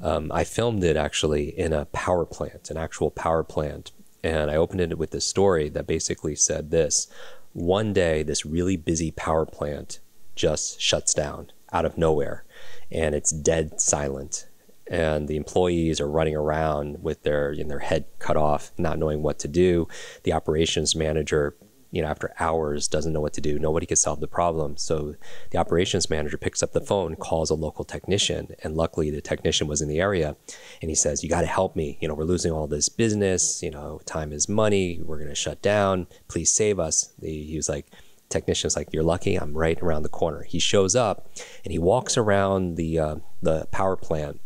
Um, 0.00 0.30
I 0.32 0.44
filmed 0.44 0.84
it 0.84 0.96
actually 0.96 1.58
in 1.58 1.72
a 1.72 1.86
power 1.86 2.24
plant, 2.24 2.70
an 2.70 2.76
actual 2.76 3.10
power 3.10 3.42
plant. 3.42 3.92
And 4.24 4.50
I 4.50 4.56
opened 4.56 4.80
it 4.80 4.98
with 4.98 5.10
this 5.10 5.26
story 5.26 5.68
that 5.70 5.86
basically 5.86 6.36
said 6.36 6.70
this 6.70 7.08
One 7.52 7.92
day, 7.92 8.22
this 8.22 8.46
really 8.46 8.76
busy 8.76 9.10
power 9.10 9.46
plant 9.46 9.98
just 10.34 10.80
shuts 10.80 11.12
down 11.12 11.50
out 11.72 11.84
of 11.84 11.96
nowhere 11.98 12.44
and 12.90 13.14
it's 13.14 13.30
dead 13.30 13.80
silent 13.80 14.46
and 14.92 15.26
the 15.26 15.36
employees 15.36 16.00
are 16.00 16.08
running 16.08 16.36
around 16.36 17.02
with 17.02 17.22
their 17.22 17.52
you 17.52 17.64
know, 17.64 17.68
their 17.70 17.78
head 17.78 18.04
cut 18.18 18.36
off, 18.36 18.70
not 18.76 18.98
knowing 18.98 19.22
what 19.22 19.38
to 19.38 19.48
do. 19.48 19.88
The 20.24 20.34
operations 20.34 20.94
manager, 20.94 21.56
you 21.90 22.02
know, 22.02 22.08
after 22.08 22.34
hours 22.38 22.88
doesn't 22.88 23.14
know 23.14 23.20
what 23.20 23.32
to 23.32 23.40
do. 23.40 23.58
Nobody 23.58 23.86
can 23.86 23.96
solve 23.96 24.20
the 24.20 24.28
problem. 24.28 24.76
So 24.76 25.14
the 25.50 25.56
operations 25.56 26.10
manager 26.10 26.36
picks 26.36 26.62
up 26.62 26.72
the 26.72 26.80
phone, 26.82 27.16
calls 27.16 27.48
a 27.48 27.54
local 27.54 27.86
technician, 27.86 28.54
and 28.62 28.76
luckily 28.76 29.10
the 29.10 29.22
technician 29.22 29.66
was 29.66 29.80
in 29.80 29.88
the 29.88 29.98
area, 29.98 30.36
and 30.82 30.90
he 30.90 30.94
says, 30.94 31.24
"You 31.24 31.30
got 31.30 31.40
to 31.40 31.46
help 31.46 31.74
me. 31.74 31.96
You 32.02 32.08
know, 32.08 32.14
we're 32.14 32.24
losing 32.24 32.52
all 32.52 32.66
this 32.66 32.90
business. 32.90 33.62
You 33.62 33.70
know, 33.70 34.02
time 34.04 34.30
is 34.30 34.46
money. 34.46 35.00
We're 35.02 35.18
going 35.18 35.30
to 35.30 35.34
shut 35.34 35.62
down. 35.62 36.06
Please 36.28 36.52
save 36.52 36.78
us." 36.78 37.14
The, 37.18 37.44
he 37.44 37.56
was 37.56 37.70
like 37.70 37.86
technician's 38.28 38.76
like, 38.76 38.88
"You're 38.92 39.02
lucky. 39.02 39.36
I'm 39.36 39.56
right 39.56 39.80
around 39.82 40.02
the 40.02 40.10
corner." 40.10 40.42
He 40.42 40.58
shows 40.58 40.94
up, 40.94 41.30
and 41.64 41.72
he 41.72 41.78
walks 41.78 42.18
around 42.18 42.76
the 42.76 42.98
uh, 42.98 43.16
the 43.40 43.66
power 43.70 43.96
plant, 43.96 44.40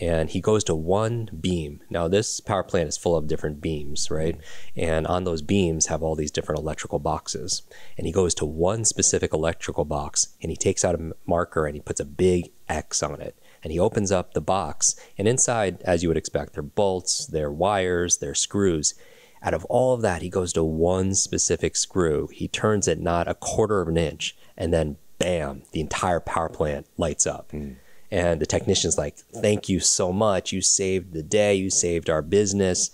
and 0.00 0.30
he 0.30 0.40
goes 0.40 0.64
to 0.64 0.74
one 0.74 1.28
beam. 1.38 1.82
Now, 1.90 2.08
this 2.08 2.40
power 2.40 2.62
plant 2.62 2.88
is 2.88 2.96
full 2.96 3.14
of 3.14 3.26
different 3.26 3.60
beams, 3.60 4.10
right? 4.10 4.40
And 4.74 5.06
on 5.06 5.24
those 5.24 5.42
beams 5.42 5.86
have 5.86 6.02
all 6.02 6.16
these 6.16 6.30
different 6.30 6.58
electrical 6.58 6.98
boxes. 6.98 7.62
And 7.98 8.06
he 8.06 8.12
goes 8.12 8.34
to 8.36 8.46
one 8.46 8.86
specific 8.86 9.34
electrical 9.34 9.84
box, 9.84 10.28
and 10.40 10.50
he 10.50 10.56
takes 10.56 10.86
out 10.86 10.94
a 10.94 11.12
marker 11.26 11.66
and 11.66 11.76
he 11.76 11.82
puts 11.82 12.00
a 12.00 12.06
big 12.06 12.50
X 12.66 13.02
on 13.02 13.20
it. 13.20 13.36
And 13.62 13.72
he 13.72 13.78
opens 13.78 14.10
up 14.10 14.32
the 14.32 14.40
box, 14.40 14.96
and 15.18 15.28
inside, 15.28 15.82
as 15.82 16.02
you 16.02 16.08
would 16.08 16.16
expect, 16.16 16.54
there 16.54 16.60
are 16.60 16.62
bolts, 16.62 17.26
there 17.26 17.48
are 17.48 17.52
wires, 17.52 18.16
there 18.16 18.30
are 18.30 18.34
screws. 18.34 18.94
Out 19.42 19.52
of 19.52 19.66
all 19.66 19.92
of 19.92 20.00
that, 20.00 20.22
he 20.22 20.30
goes 20.30 20.54
to 20.54 20.64
one 20.64 21.14
specific 21.14 21.76
screw. 21.76 22.28
He 22.32 22.48
turns 22.48 22.88
it 22.88 22.98
not 22.98 23.28
a 23.28 23.34
quarter 23.34 23.82
of 23.82 23.88
an 23.88 23.98
inch, 23.98 24.34
and 24.56 24.72
then 24.72 24.96
bam, 25.18 25.64
the 25.72 25.80
entire 25.80 26.20
power 26.20 26.48
plant 26.48 26.86
lights 26.96 27.26
up. 27.26 27.50
Hmm. 27.50 27.72
And 28.10 28.40
the 28.40 28.46
technician's 28.46 28.98
like, 28.98 29.16
Thank 29.16 29.68
you 29.68 29.80
so 29.80 30.12
much. 30.12 30.52
You 30.52 30.60
saved 30.60 31.12
the 31.12 31.22
day. 31.22 31.54
You 31.54 31.70
saved 31.70 32.10
our 32.10 32.22
business. 32.22 32.90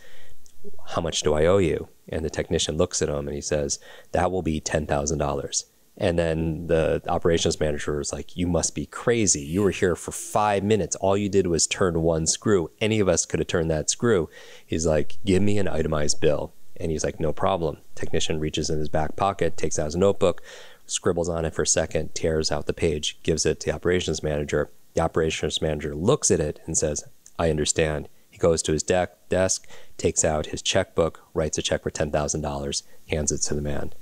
How 0.89 1.01
much 1.01 1.23
do 1.23 1.35
I 1.35 1.47
owe 1.47 1.59
you? 1.59 1.89
And 2.09 2.25
the 2.25 2.31
technician 2.31 2.77
looks 2.77 3.03
at 3.03 3.09
him 3.09 3.27
and 3.27 3.35
he 3.35 3.41
says, 3.41 3.79
That 4.13 4.31
will 4.31 4.43
be 4.43 4.61
$10,000. 4.61 5.65
And 5.99 6.19
then 6.19 6.67
the 6.67 7.03
operations 7.09 7.59
manager 7.59 7.97
was 7.97 8.13
like, 8.13 8.37
You 8.37 8.47
must 8.47 8.75
be 8.75 8.87
crazy. 8.87 9.41
You 9.41 9.63
were 9.63 9.71
here 9.71 9.97
for 9.97 10.13
five 10.13 10.63
minutes. 10.63 10.97
All 10.97 11.17
you 11.17 11.29
did 11.29 11.47
was 11.47 11.67
turn 11.67 12.03
one 12.03 12.27
screw. 12.27 12.71
Any 12.81 13.01
of 13.01 13.09
us 13.09 13.25
could 13.25 13.41
have 13.41 13.49
turned 13.49 13.71
that 13.71 13.89
screw. 13.91 14.29
He's 14.65 14.87
like, 14.87 15.17
Give 15.25 15.43
me 15.43 15.59
an 15.59 15.69
itemized 15.69 16.21
bill. 16.21 16.53
And 16.79 16.91
he's 16.91 17.05
like, 17.05 17.19
No 17.19 17.33
problem. 17.33 17.79
Technician 17.95 18.39
reaches 18.39 18.69
in 18.69 18.79
his 18.79 18.91
back 18.91 19.17
pocket, 19.17 19.57
takes 19.57 19.79
out 19.79 19.87
his 19.87 19.97
notebook, 19.97 20.43
scribbles 20.85 21.31
on 21.31 21.47
it 21.47 21.55
for 21.55 21.63
a 21.63 21.67
second, 21.67 22.15
tears 22.15 22.53
out 22.53 22.67
the 22.67 22.75
page, 22.75 23.19
gives 23.23 23.47
it 23.47 23.61
to 23.61 23.67
the 23.71 23.75
operations 23.75 24.23
manager. 24.23 24.71
The 24.97 25.03
operations 25.03 25.61
manager 25.61 25.95
looks 25.95 26.31
at 26.31 26.41
it 26.41 26.61
and 26.65 26.75
says, 26.77 27.05
I 27.39 27.51
understand. 27.51 28.09
He 28.31 28.39
goes 28.39 28.63
to 28.63 28.73
his 28.73 28.83
de- 28.83 29.11
desk, 29.29 29.69
takes 29.99 30.25
out 30.25 30.47
his 30.47 30.63
checkbook, 30.63 31.21
writes 31.35 31.59
a 31.59 31.63
check 31.63 31.83
for 31.83 31.91
$10,000, 31.91 32.83
hands 33.11 33.31
it 33.31 33.43
to 33.43 33.55
the 33.55 33.61
man. 33.61 33.93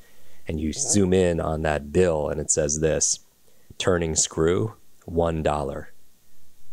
And 0.47 0.61
you 0.61 0.73
zoom 0.73 1.13
in 1.13 1.41
on 1.41 1.63
that 1.63 1.93
bill 1.93 2.29
and 2.29 2.41
it 2.41 2.53
says 2.53 2.79
this 2.79 3.19
turning 3.77 4.15
screw, 4.15 4.75
$1. 5.09 5.87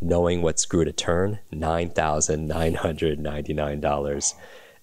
Knowing 0.01 0.43
what 0.43 0.60
screw 0.60 0.86
to 0.86 0.91
turn, 0.91 1.39
$9,999. 1.51 4.34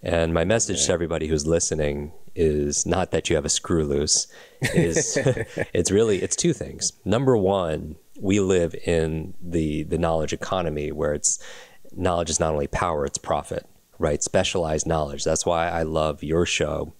And 0.02 0.34
my 0.34 0.44
message 0.44 0.86
to 0.86 0.92
everybody 0.92 1.28
who's 1.28 1.46
listening 1.46 2.10
is 2.34 2.84
not 2.86 3.12
that 3.12 3.30
you 3.30 3.36
have 3.36 3.44
a 3.44 3.48
screw 3.48 3.84
loose. 3.84 4.26
Is 4.74 5.16
it's 5.72 5.92
really 5.92 6.22
it's 6.22 6.34
two 6.34 6.52
things. 6.52 6.92
Number 7.04 7.36
one, 7.36 7.94
we 8.20 8.40
live 8.40 8.74
in 8.86 9.34
the 9.40 9.84
the 9.84 9.98
knowledge 9.98 10.32
economy 10.32 10.92
where 10.92 11.14
it's 11.14 11.38
knowledge 11.92 12.30
is 12.30 12.40
not 12.40 12.52
only 12.52 12.66
power, 12.66 13.04
it's 13.04 13.18
profit, 13.18 13.66
right? 13.98 14.22
Specialized 14.22 14.86
knowledge. 14.86 15.24
That's 15.24 15.46
why 15.46 15.68
I 15.68 15.82
love 15.82 16.22
your 16.22 16.46
show. 16.46 16.92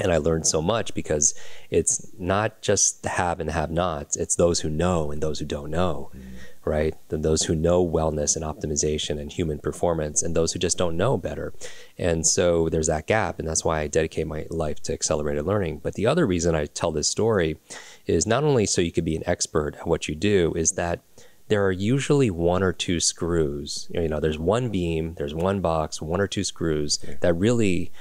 And 0.00 0.10
I 0.10 0.16
learned 0.16 0.46
so 0.46 0.62
much 0.62 0.94
because 0.94 1.34
it's 1.68 2.10
not 2.18 2.62
just 2.62 3.02
the 3.02 3.10
have 3.10 3.40
and 3.40 3.50
have 3.50 3.70
nots, 3.70 4.16
it's 4.16 4.36
those 4.36 4.60
who 4.60 4.70
know 4.70 5.10
and 5.10 5.22
those 5.22 5.38
who 5.38 5.44
don't 5.44 5.70
know. 5.70 6.10
Mm 6.16 6.20
right? 6.64 6.94
Than 7.08 7.22
those 7.22 7.42
who 7.42 7.54
know 7.54 7.86
wellness 7.86 8.36
and 8.36 8.44
optimization 8.44 9.20
and 9.20 9.32
human 9.32 9.58
performance, 9.58 10.22
and 10.22 10.34
those 10.34 10.52
who 10.52 10.58
just 10.58 10.78
don't 10.78 10.96
know 10.96 11.16
better. 11.16 11.52
And 11.98 12.26
so 12.26 12.68
there's 12.68 12.86
that 12.86 13.06
gap, 13.06 13.38
and 13.38 13.48
that's 13.48 13.64
why 13.64 13.80
I 13.80 13.88
dedicate 13.88 14.26
my 14.26 14.46
life 14.50 14.80
to 14.82 14.92
accelerated 14.92 15.44
learning. 15.44 15.80
But 15.82 15.94
the 15.94 16.06
other 16.06 16.26
reason 16.26 16.54
I 16.54 16.66
tell 16.66 16.92
this 16.92 17.08
story 17.08 17.58
is 18.06 18.26
not 18.26 18.44
only 18.44 18.66
so 18.66 18.80
you 18.80 18.92
could 18.92 19.04
be 19.04 19.16
an 19.16 19.22
expert 19.26 19.76
at 19.76 19.86
what 19.86 20.08
you 20.08 20.14
do, 20.14 20.52
is 20.54 20.72
that 20.72 21.00
there 21.48 21.64
are 21.64 21.72
usually 21.72 22.30
one 22.30 22.62
or 22.62 22.72
two 22.72 23.00
screws. 23.00 23.88
You 23.92 24.08
know, 24.08 24.20
there's 24.20 24.38
one 24.38 24.70
beam, 24.70 25.14
there's 25.14 25.34
one 25.34 25.60
box, 25.60 26.00
one 26.00 26.20
or 26.20 26.26
two 26.26 26.44
screws 26.44 26.98
that 27.20 27.34
really 27.34 27.92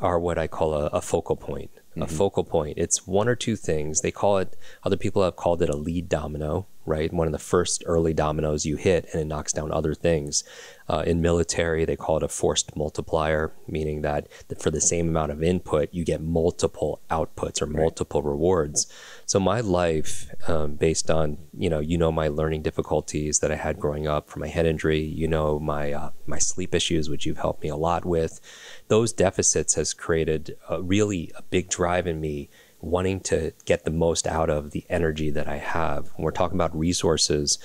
are 0.00 0.18
what 0.18 0.38
I 0.38 0.46
call 0.46 0.74
a, 0.74 0.86
a 0.86 1.00
focal 1.00 1.36
point. 1.36 1.70
Mm-hmm. 1.90 2.02
A 2.02 2.06
focal 2.06 2.44
point. 2.44 2.78
It's 2.78 3.06
one 3.06 3.28
or 3.28 3.34
two 3.34 3.56
things. 3.56 4.00
They 4.00 4.10
call 4.10 4.38
it. 4.38 4.56
Other 4.84 4.96
people 4.96 5.22
have 5.24 5.36
called 5.36 5.62
it 5.62 5.68
a 5.68 5.76
lead 5.76 6.08
domino 6.08 6.66
right? 6.88 7.12
One 7.12 7.28
of 7.28 7.32
the 7.32 7.38
first 7.38 7.84
early 7.86 8.14
dominoes 8.14 8.66
you 8.66 8.76
hit 8.76 9.06
and 9.12 9.20
it 9.20 9.26
knocks 9.26 9.52
down 9.52 9.70
other 9.70 9.94
things. 9.94 10.42
Uh, 10.88 11.04
in 11.06 11.20
military, 11.20 11.84
they 11.84 11.96
call 11.96 12.16
it 12.16 12.22
a 12.22 12.28
forced 12.28 12.74
multiplier, 12.74 13.52
meaning 13.68 14.02
that 14.02 14.26
for 14.58 14.70
the 14.70 14.80
same 14.80 15.08
amount 15.08 15.30
of 15.30 15.42
input, 15.42 15.90
you 15.92 16.04
get 16.04 16.20
multiple 16.20 17.00
outputs 17.10 17.60
or 17.60 17.66
multiple 17.66 18.22
right. 18.22 18.30
rewards. 18.30 18.86
So 19.28 19.38
my 19.38 19.60
life, 19.60 20.34
um, 20.48 20.76
based 20.76 21.10
on 21.10 21.36
you 21.52 21.68
know 21.68 21.80
you 21.80 21.98
know 21.98 22.10
my 22.10 22.28
learning 22.28 22.62
difficulties 22.62 23.40
that 23.40 23.52
I 23.52 23.56
had 23.56 23.78
growing 23.78 24.08
up 24.08 24.30
from 24.30 24.40
my 24.40 24.48
head 24.48 24.64
injury, 24.64 25.00
you 25.00 25.28
know 25.28 25.60
my 25.60 25.92
uh, 25.92 26.10
my 26.26 26.38
sleep 26.38 26.74
issues, 26.74 27.10
which 27.10 27.26
you've 27.26 27.36
helped 27.36 27.62
me 27.62 27.68
a 27.68 27.76
lot 27.76 28.06
with, 28.06 28.40
those 28.88 29.12
deficits 29.12 29.74
has 29.74 29.92
created 29.92 30.56
a, 30.70 30.80
really 30.80 31.30
a 31.36 31.42
big 31.42 31.68
drive 31.68 32.06
in 32.06 32.22
me 32.22 32.48
wanting 32.80 33.20
to 33.20 33.52
get 33.66 33.84
the 33.84 33.90
most 33.90 34.26
out 34.26 34.48
of 34.48 34.70
the 34.70 34.86
energy 34.88 35.30
that 35.30 35.46
I 35.46 35.58
have. 35.58 36.08
When 36.16 36.24
we're 36.24 36.30
talking 36.30 36.56
about 36.56 36.74
resources, 36.74 37.58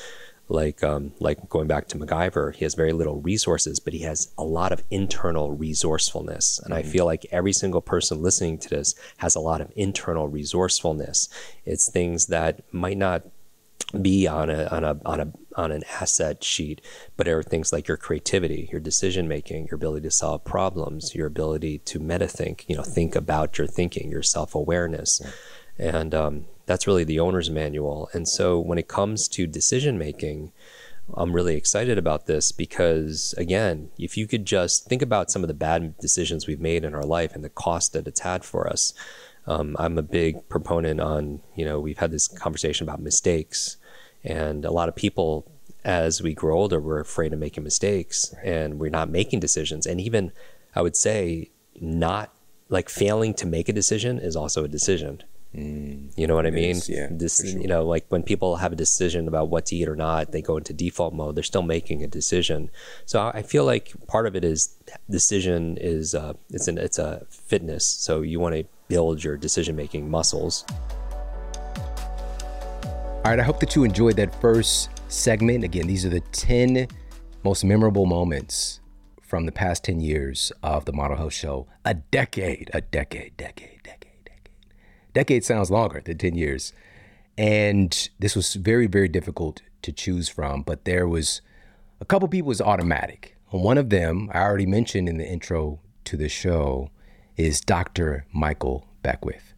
like 0.54 0.84
um, 0.84 1.12
like 1.20 1.50
going 1.50 1.68
back 1.68 1.88
to 1.90 1.98
MacGyver, 1.98 2.56
he 2.56 2.64
has 2.64 2.76
very 2.76 2.94
little 2.94 3.20
resources, 3.22 3.80
but 3.80 3.94
he 3.94 4.00
has 4.00 4.32
a 4.38 4.44
lot 4.44 4.72
of 4.72 4.84
internal 4.90 5.52
resourcefulness. 5.52 6.60
And 6.60 6.74
mm-hmm. 6.74 6.88
I 6.88 6.92
feel 6.92 7.06
like 7.06 7.26
every 7.32 7.54
single 7.54 7.82
person 7.82 8.22
listening 8.22 8.60
to 8.60 8.70
this 8.70 8.96
has 9.18 9.36
a 9.36 9.40
lot 9.40 9.62
of 9.62 9.72
internal 9.76 10.28
resourcefulness. 10.28 11.28
It's 11.66 11.90
things 11.90 12.28
that 12.28 12.62
might 12.72 12.98
not 12.98 13.24
be 14.02 14.28
on 14.28 14.50
a 14.50 14.66
on 14.68 14.84
a 14.84 15.00
on 15.06 15.20
a 15.20 15.34
on 15.56 15.72
an 15.72 15.84
asset 16.00 16.44
sheet, 16.44 16.82
but 17.18 17.28
are 17.28 17.44
things 17.44 17.72
like 17.74 17.88
your 17.88 17.98
creativity, 17.98 18.70
your 18.72 18.82
decision 18.82 19.28
making, 19.28 19.68
your 19.68 19.76
ability 19.76 20.08
to 20.08 20.12
solve 20.12 20.44
problems, 20.44 21.14
your 21.14 21.28
ability 21.28 21.80
to 21.80 22.00
meta-think, 22.00 22.66
you 22.68 22.76
know, 22.76 22.84
think 22.84 23.16
about 23.16 23.58
your 23.58 23.68
thinking, 23.68 24.10
your 24.10 24.24
self 24.24 24.56
awareness, 24.56 25.22
and 25.78 26.16
um, 26.16 26.46
that's 26.66 26.88
really 26.88 27.04
the 27.04 27.20
owner's 27.20 27.50
manual. 27.50 28.10
And 28.14 28.28
so 28.28 28.60
when 28.60 28.78
it 28.78 28.88
comes 28.88 29.28
to 29.30 29.48
decision 29.48 29.98
making. 29.98 30.52
I'm 31.16 31.34
really 31.34 31.58
excited 31.58 31.98
about 31.98 32.28
this 32.28 32.54
because, 32.54 33.36
again, 33.38 33.90
if 33.98 34.16
you 34.16 34.26
could 34.26 34.46
just 34.46 34.88
think 34.88 35.02
about 35.02 35.30
some 35.30 35.44
of 35.44 35.50
the 35.50 35.54
bad 35.54 35.98
decisions 35.98 36.48
we've 36.48 36.62
made 36.62 36.86
in 36.86 36.96
our 36.96 37.04
life 37.04 37.36
and 37.36 37.44
the 37.44 37.50
cost 37.50 37.92
that 37.92 38.08
it's 38.08 38.22
had 38.22 38.46
for 38.46 38.70
us, 38.70 38.94
um, 39.46 39.76
I'm 39.78 39.98
a 39.98 40.04
big 40.04 40.48
proponent 40.48 41.02
on, 41.02 41.42
you 41.56 41.66
know, 41.66 41.80
we've 41.80 41.98
had 41.98 42.12
this 42.12 42.28
conversation 42.28 42.88
about 42.88 43.02
mistakes. 43.02 43.78
And 44.24 44.64
a 44.64 44.72
lot 44.72 44.88
of 44.88 44.96
people, 44.96 45.52
as 45.84 46.22
we 46.22 46.34
grow 46.34 46.58
older, 46.58 46.80
we're 46.80 47.02
afraid 47.02 47.34
of 47.34 47.40
making 47.40 47.64
mistakes 47.64 48.34
right. 48.38 48.48
and 48.48 48.80
we're 48.80 48.90
not 48.90 49.10
making 49.10 49.42
decisions. 49.42 49.86
And 49.86 50.00
even, 50.00 50.32
I 50.74 50.82
would 50.82 50.96
say, 50.96 51.52
not 51.82 52.32
like 52.70 52.88
failing 52.88 53.34
to 53.36 53.46
make 53.46 53.68
a 53.68 53.74
decision 53.74 54.20
is 54.20 54.36
also 54.36 54.64
a 54.64 54.70
decision. 54.70 55.22
Mm, 55.56 56.12
you 56.18 56.26
know 56.26 56.34
what 56.34 56.48
I 56.48 56.52
mean? 56.52 56.78
Is, 56.78 56.90
yeah, 56.90 57.08
this, 57.12 57.40
sure. 57.40 57.62
you 57.62 57.68
know, 57.68 57.86
like 57.86 58.06
when 58.10 58.24
people 58.24 58.56
have 58.56 58.72
a 58.74 58.76
decision 58.76 59.28
about 59.28 59.50
what 59.50 59.68
to 59.68 59.76
eat 59.76 59.88
or 59.88 59.96
not, 59.96 60.32
they 60.32 60.42
go 60.42 60.58
into 60.58 60.74
default 60.74 61.14
mode. 61.14 61.36
They're 61.36 61.44
still 61.44 61.62
making 61.62 62.04
a 62.04 62.08
decision. 62.08 62.72
So 63.06 63.32
I 63.34 63.44
feel 63.44 63.64
like 63.64 63.94
part 64.08 64.26
of 64.26 64.36
it 64.36 64.44
is 64.44 64.76
decision 65.10 65.78
is 65.80 66.16
uh, 66.16 66.34
it's 66.50 66.68
an 66.68 66.80
it's 66.80 66.98
a 66.98 67.26
fitness. 67.30 67.86
So 67.86 68.22
you 68.22 68.40
want 68.40 68.56
to 68.56 68.66
build 68.88 69.24
your 69.24 69.38
decision 69.38 69.76
making 69.76 70.10
muscles. 70.10 70.66
All 73.24 73.32
right, 73.32 73.40
I 73.40 73.44
hope 73.44 73.60
that 73.62 73.76
you 73.76 73.84
enjoyed 73.84 74.18
that 74.18 74.40
first 74.42 74.90
segment. 75.08 75.64
Again, 75.64 75.88
these 75.88 76.06
are 76.06 76.10
the 76.10 76.20
10 76.20 76.88
most 77.44 77.64
memorable 77.64 78.06
moments 78.06 78.82
from 79.22 79.46
the 79.46 79.52
past 79.52 79.84
10 79.86 80.02
years 80.02 80.52
of 80.62 80.86
the 80.86 80.94
Model 80.94 81.16
Health 81.16 81.34
Show. 81.34 81.68
A 81.86 81.94
decade, 81.94 82.70
a 82.74 82.82
decade, 82.82 83.38
decade, 83.38 83.38
decade, 83.38 83.73
decade. 85.14 85.44
Sounds 85.44 85.72
longer 85.72 86.02
than 86.04 86.18
10 86.18 86.36
years. 86.36 86.74
And 87.38 88.10
this 88.20 88.36
was 88.36 88.54
very, 88.54 88.88
very 88.88 89.08
difficult 89.08 89.62
to 89.82 89.92
choose 89.92 90.30
from, 90.30 90.62
but 90.62 90.86
there 90.86 91.08
was 91.08 91.42
a 92.00 92.06
couple 92.06 92.28
people 92.28 92.50
was 92.50 92.62
automatic. 92.62 93.38
One 93.50 93.78
of 93.78 93.90
them, 93.90 94.30
I 94.34 94.42
already 94.42 94.66
mentioned 94.66 95.08
in 95.08 95.18
the 95.18 95.28
intro 95.28 95.80
to 96.06 96.18
the 96.18 96.30
show, 96.30 96.90
is 97.38 97.62
Dr. 97.62 98.26
Michael 98.32 98.88
Beckwith, 99.02 99.54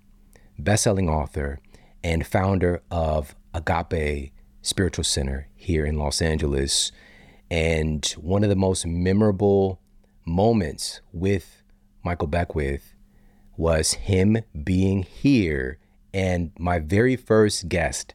best-selling 0.58 1.10
author 1.10 1.60
and 2.04 2.26
founder 2.26 2.82
of 2.90 3.36
Agape 3.54 4.32
Spiritual 4.62 5.04
Center 5.04 5.48
here 5.56 5.86
in 5.86 5.98
Los 5.98 6.22
Angeles. 6.22 6.92
And 7.52 8.06
one 8.18 8.44
of 8.44 8.50
the 8.50 8.56
most 8.56 8.86
memorable 8.86 9.80
moments 10.26 11.02
with 11.12 11.62
Michael 12.04 12.28
Beckwith 12.28 12.95
was 13.58 13.94
him 13.94 14.38
being 14.64 15.04
here 15.04 15.78
and 16.14 16.52
my 16.58 16.80
very 16.80 17.16
first 17.16 17.70
guest 17.70 18.14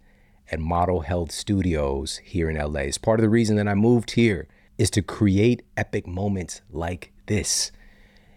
at 0.50 0.58
Model 0.58 1.00
Health 1.00 1.32
Studios 1.32 2.18
here 2.24 2.50
in 2.50 2.56
LA. 2.56 2.80
It's 2.80 2.98
part 2.98 3.20
of 3.20 3.22
the 3.22 3.28
reason 3.28 3.56
that 3.56 3.68
I 3.68 3.74
moved 3.74 4.12
here 4.12 4.48
is 4.78 4.90
to 4.90 5.02
create 5.02 5.62
epic 5.76 6.06
moments 6.06 6.62
like 6.70 7.12
this 7.26 7.70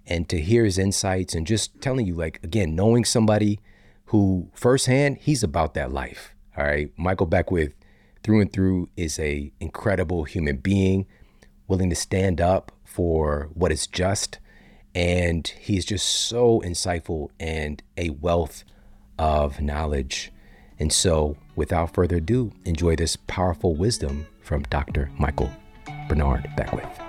and 0.05 0.27
to 0.29 0.41
hear 0.41 0.65
his 0.65 0.77
insights 0.77 1.33
and 1.33 1.47
just 1.47 1.81
telling 1.81 2.05
you 2.05 2.13
like 2.13 2.39
again 2.43 2.75
knowing 2.75 3.05
somebody 3.05 3.59
who 4.07 4.49
firsthand 4.53 5.17
he's 5.21 5.43
about 5.43 5.73
that 5.73 5.91
life 5.91 6.33
all 6.55 6.65
right. 6.65 6.91
Michael 6.97 7.25
Beckwith, 7.25 7.73
through 8.23 8.41
and 8.41 8.53
through, 8.53 8.89
is 8.95 9.17
a 9.17 9.51
incredible 9.59 10.23
human 10.23 10.57
being, 10.57 11.07
willing 11.67 11.89
to 11.89 11.95
stand 11.95 12.39
up 12.39 12.71
for 12.83 13.49
what 13.53 13.71
is 13.71 13.87
just. 13.87 14.39
And 14.95 15.47
he's 15.47 15.85
just 15.85 16.07
so 16.07 16.61
insightful 16.61 17.29
and 17.39 17.81
a 17.97 18.11
wealth 18.11 18.63
of 19.17 19.61
knowledge. 19.61 20.31
And 20.79 20.91
so, 20.91 21.37
without 21.55 21.93
further 21.93 22.17
ado, 22.17 22.51
enjoy 22.65 22.95
this 22.95 23.15
powerful 23.15 23.75
wisdom 23.75 24.27
from 24.41 24.63
Dr. 24.63 25.09
Michael 25.17 25.51
Bernard 26.09 26.49
Beckwith. 26.57 26.99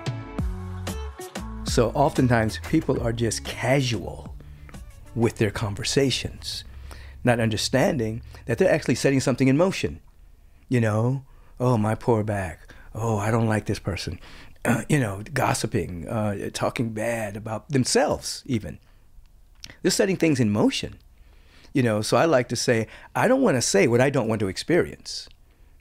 So, 1.64 1.90
oftentimes, 1.90 2.61
people 2.68 3.03
are 3.03 3.12
just 3.12 3.44
casual 3.44 4.35
with 5.14 5.37
their 5.37 5.51
conversations 5.51 6.64
not 7.25 7.40
understanding 7.40 8.23
that 8.44 8.59
they're 8.59 8.70
actually 8.70 8.94
setting 8.94 9.20
something 9.20 9.49
in 9.49 9.57
motion. 9.57 10.01
You 10.68 10.81
know, 10.81 11.25
oh, 11.59 11.79
my 11.79 11.94
poor 11.94 12.23
back. 12.23 12.61
Oh, 12.94 13.16
I 13.16 13.31
don't 13.31 13.49
like 13.49 13.64
this 13.66 13.79
person. 13.79 14.20
Uh, 14.64 14.83
you 14.88 14.98
know, 14.98 15.22
gossiping, 15.33 16.09
uh, 16.09 16.50
talking 16.53 16.90
bad 16.90 17.37
about 17.37 17.68
themselves, 17.68 18.42
even. 18.46 18.79
They're 19.83 19.90
setting 19.90 20.16
things 20.16 20.40
in 20.40 20.50
motion. 20.50 20.98
You 21.72 21.83
know, 21.83 22.03
so 22.03 22.16
I 22.16 22.24
like 22.24 22.48
to 22.50 22.57
say, 22.57 22.87
I 23.16 23.27
don't 23.27 23.42
want 23.42 23.57
to 23.57 23.62
say 23.62 23.88
what 23.88 24.00
I 24.00 24.09
don't 24.09 24.29
want 24.29 24.40
to 24.40 24.48
experience. 24.48 25.29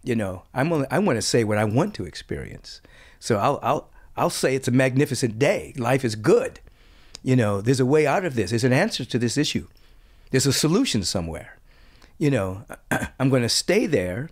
You 0.03 0.15
know, 0.15 0.43
I'm 0.53 0.73
only, 0.73 0.87
I 0.89 0.99
want 0.99 1.17
to 1.17 1.21
say 1.21 1.43
what 1.43 1.57
I 1.57 1.65
want 1.65 1.93
to 1.95 2.05
experience. 2.05 2.81
So 3.19 3.37
I'll, 3.37 3.59
I'll, 3.61 3.89
I'll 4.17 4.29
say 4.29 4.55
it's 4.55 4.67
a 4.67 4.71
magnificent 4.71 5.37
day. 5.37 5.73
Life 5.77 6.03
is 6.03 6.15
good. 6.15 6.59
You 7.23 7.35
know, 7.35 7.61
there's 7.61 7.79
a 7.79 7.85
way 7.85 8.05
out 8.05 8.25
of 8.25 8.35
this. 8.35 8.49
There's 8.49 8.63
an 8.63 8.73
answer 8.73 9.05
to 9.05 9.19
this 9.19 9.37
issue. 9.37 9.67
There's 10.31 10.45
a 10.45 10.53
solution 10.53 11.03
somewhere. 11.03 11.57
You 12.17 12.31
know, 12.31 12.65
I'm 13.19 13.29
going 13.29 13.43
to 13.43 13.49
stay 13.49 13.85
there 13.85 14.29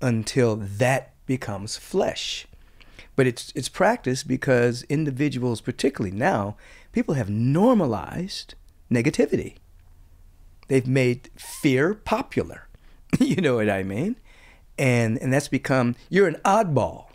until 0.00 0.56
that 0.56 1.14
becomes 1.24 1.76
flesh. 1.76 2.46
But 3.16 3.26
it's 3.26 3.52
it's 3.54 3.68
practice 3.68 4.22
because 4.22 4.82
individuals, 4.84 5.60
particularly 5.60 6.14
now, 6.16 6.56
people 6.92 7.14
have 7.14 7.30
normalized 7.30 8.54
negativity. 8.90 9.56
They've 10.68 10.86
made 10.86 11.30
fear 11.36 11.94
popular. 11.94 12.68
you 13.20 13.36
know 13.36 13.56
what 13.56 13.70
I 13.70 13.82
mean? 13.82 14.16
And 14.78 15.18
and 15.18 15.32
that's 15.32 15.48
become 15.48 15.96
you're 16.10 16.28
an 16.28 16.36
oddball 16.44 17.06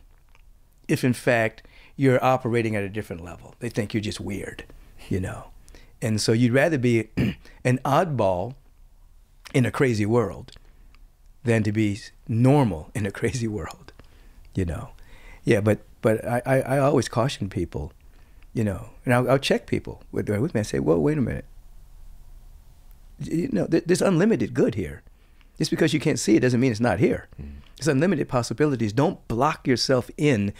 if 0.87 1.03
in 1.03 1.13
fact 1.13 1.63
you're 1.95 2.23
operating 2.23 2.75
at 2.75 2.83
a 2.83 2.89
different 2.89 3.23
level. 3.23 3.53
They 3.59 3.69
think 3.69 3.93
you're 3.93 4.01
just 4.01 4.19
weird. 4.19 4.63
you 5.09 5.19
know. 5.19 5.45
And 6.01 6.19
so 6.19 6.31
you'd 6.31 6.53
rather 6.53 6.77
be 6.79 7.09
an 7.63 7.79
oddball 7.85 8.55
in 9.53 9.65
a 9.65 9.71
crazy 9.71 10.05
world 10.05 10.53
than 11.43 11.63
to 11.63 11.71
be 11.71 11.99
normal 12.27 12.89
in 12.95 13.05
a 13.05 13.11
crazy 13.19 13.47
world, 13.47 13.93
you 14.55 14.65
know. 14.65 14.89
Yeah, 15.43 15.61
but 15.61 15.79
but 16.01 16.25
I, 16.25 16.41
I, 16.45 16.59
I 16.61 16.79
always 16.79 17.07
caution 17.07 17.49
people, 17.49 17.93
you 18.53 18.63
know, 18.63 18.89
and 19.05 19.13
I'll, 19.13 19.31
I'll 19.31 19.39
check 19.39 19.67
people 19.67 20.03
with, 20.11 20.29
with 20.29 20.53
me. 20.53 20.59
I 20.59 20.63
say, 20.63 20.79
well, 20.79 20.99
wait 20.99 21.17
a 21.17 21.21
minute. 21.21 21.45
You 23.19 23.49
know, 23.51 23.67
there's 23.67 24.01
unlimited 24.01 24.53
good 24.53 24.75
here. 24.75 25.03
Just 25.57 25.69
because 25.69 25.93
you 25.93 25.99
can't 25.99 26.17
see 26.17 26.35
it 26.35 26.39
doesn't 26.39 26.59
mean 26.59 26.71
it's 26.71 26.79
not 26.79 26.97
here. 26.99 27.27
Mm. 27.39 27.51
There's 27.77 27.87
unlimited 27.87 28.27
possibilities. 28.27 28.93
Don't 28.93 29.27
block 29.27 29.67
yourself 29.67 30.09
in 30.17 30.53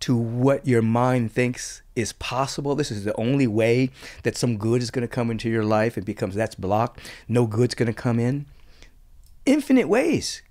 to 0.00 0.16
what 0.16 0.66
your 0.66 0.82
mind 0.82 1.32
thinks 1.32 1.82
is 1.94 2.12
possible. 2.14 2.74
This 2.74 2.90
is 2.90 3.04
the 3.04 3.14
only 3.16 3.46
way 3.46 3.90
that 4.22 4.36
some 4.36 4.56
good 4.56 4.82
is 4.82 4.90
going 4.90 5.06
to 5.06 5.14
come 5.14 5.30
into 5.30 5.48
your 5.48 5.64
life. 5.64 5.96
It 5.98 6.04
becomes 6.04 6.34
that's 6.34 6.54
blocked. 6.54 7.00
No 7.28 7.46
good's 7.46 7.74
going 7.74 7.86
to 7.86 7.92
come 7.92 8.18
in. 8.18 8.46
Infinite 9.44 9.88
ways. 9.88 10.42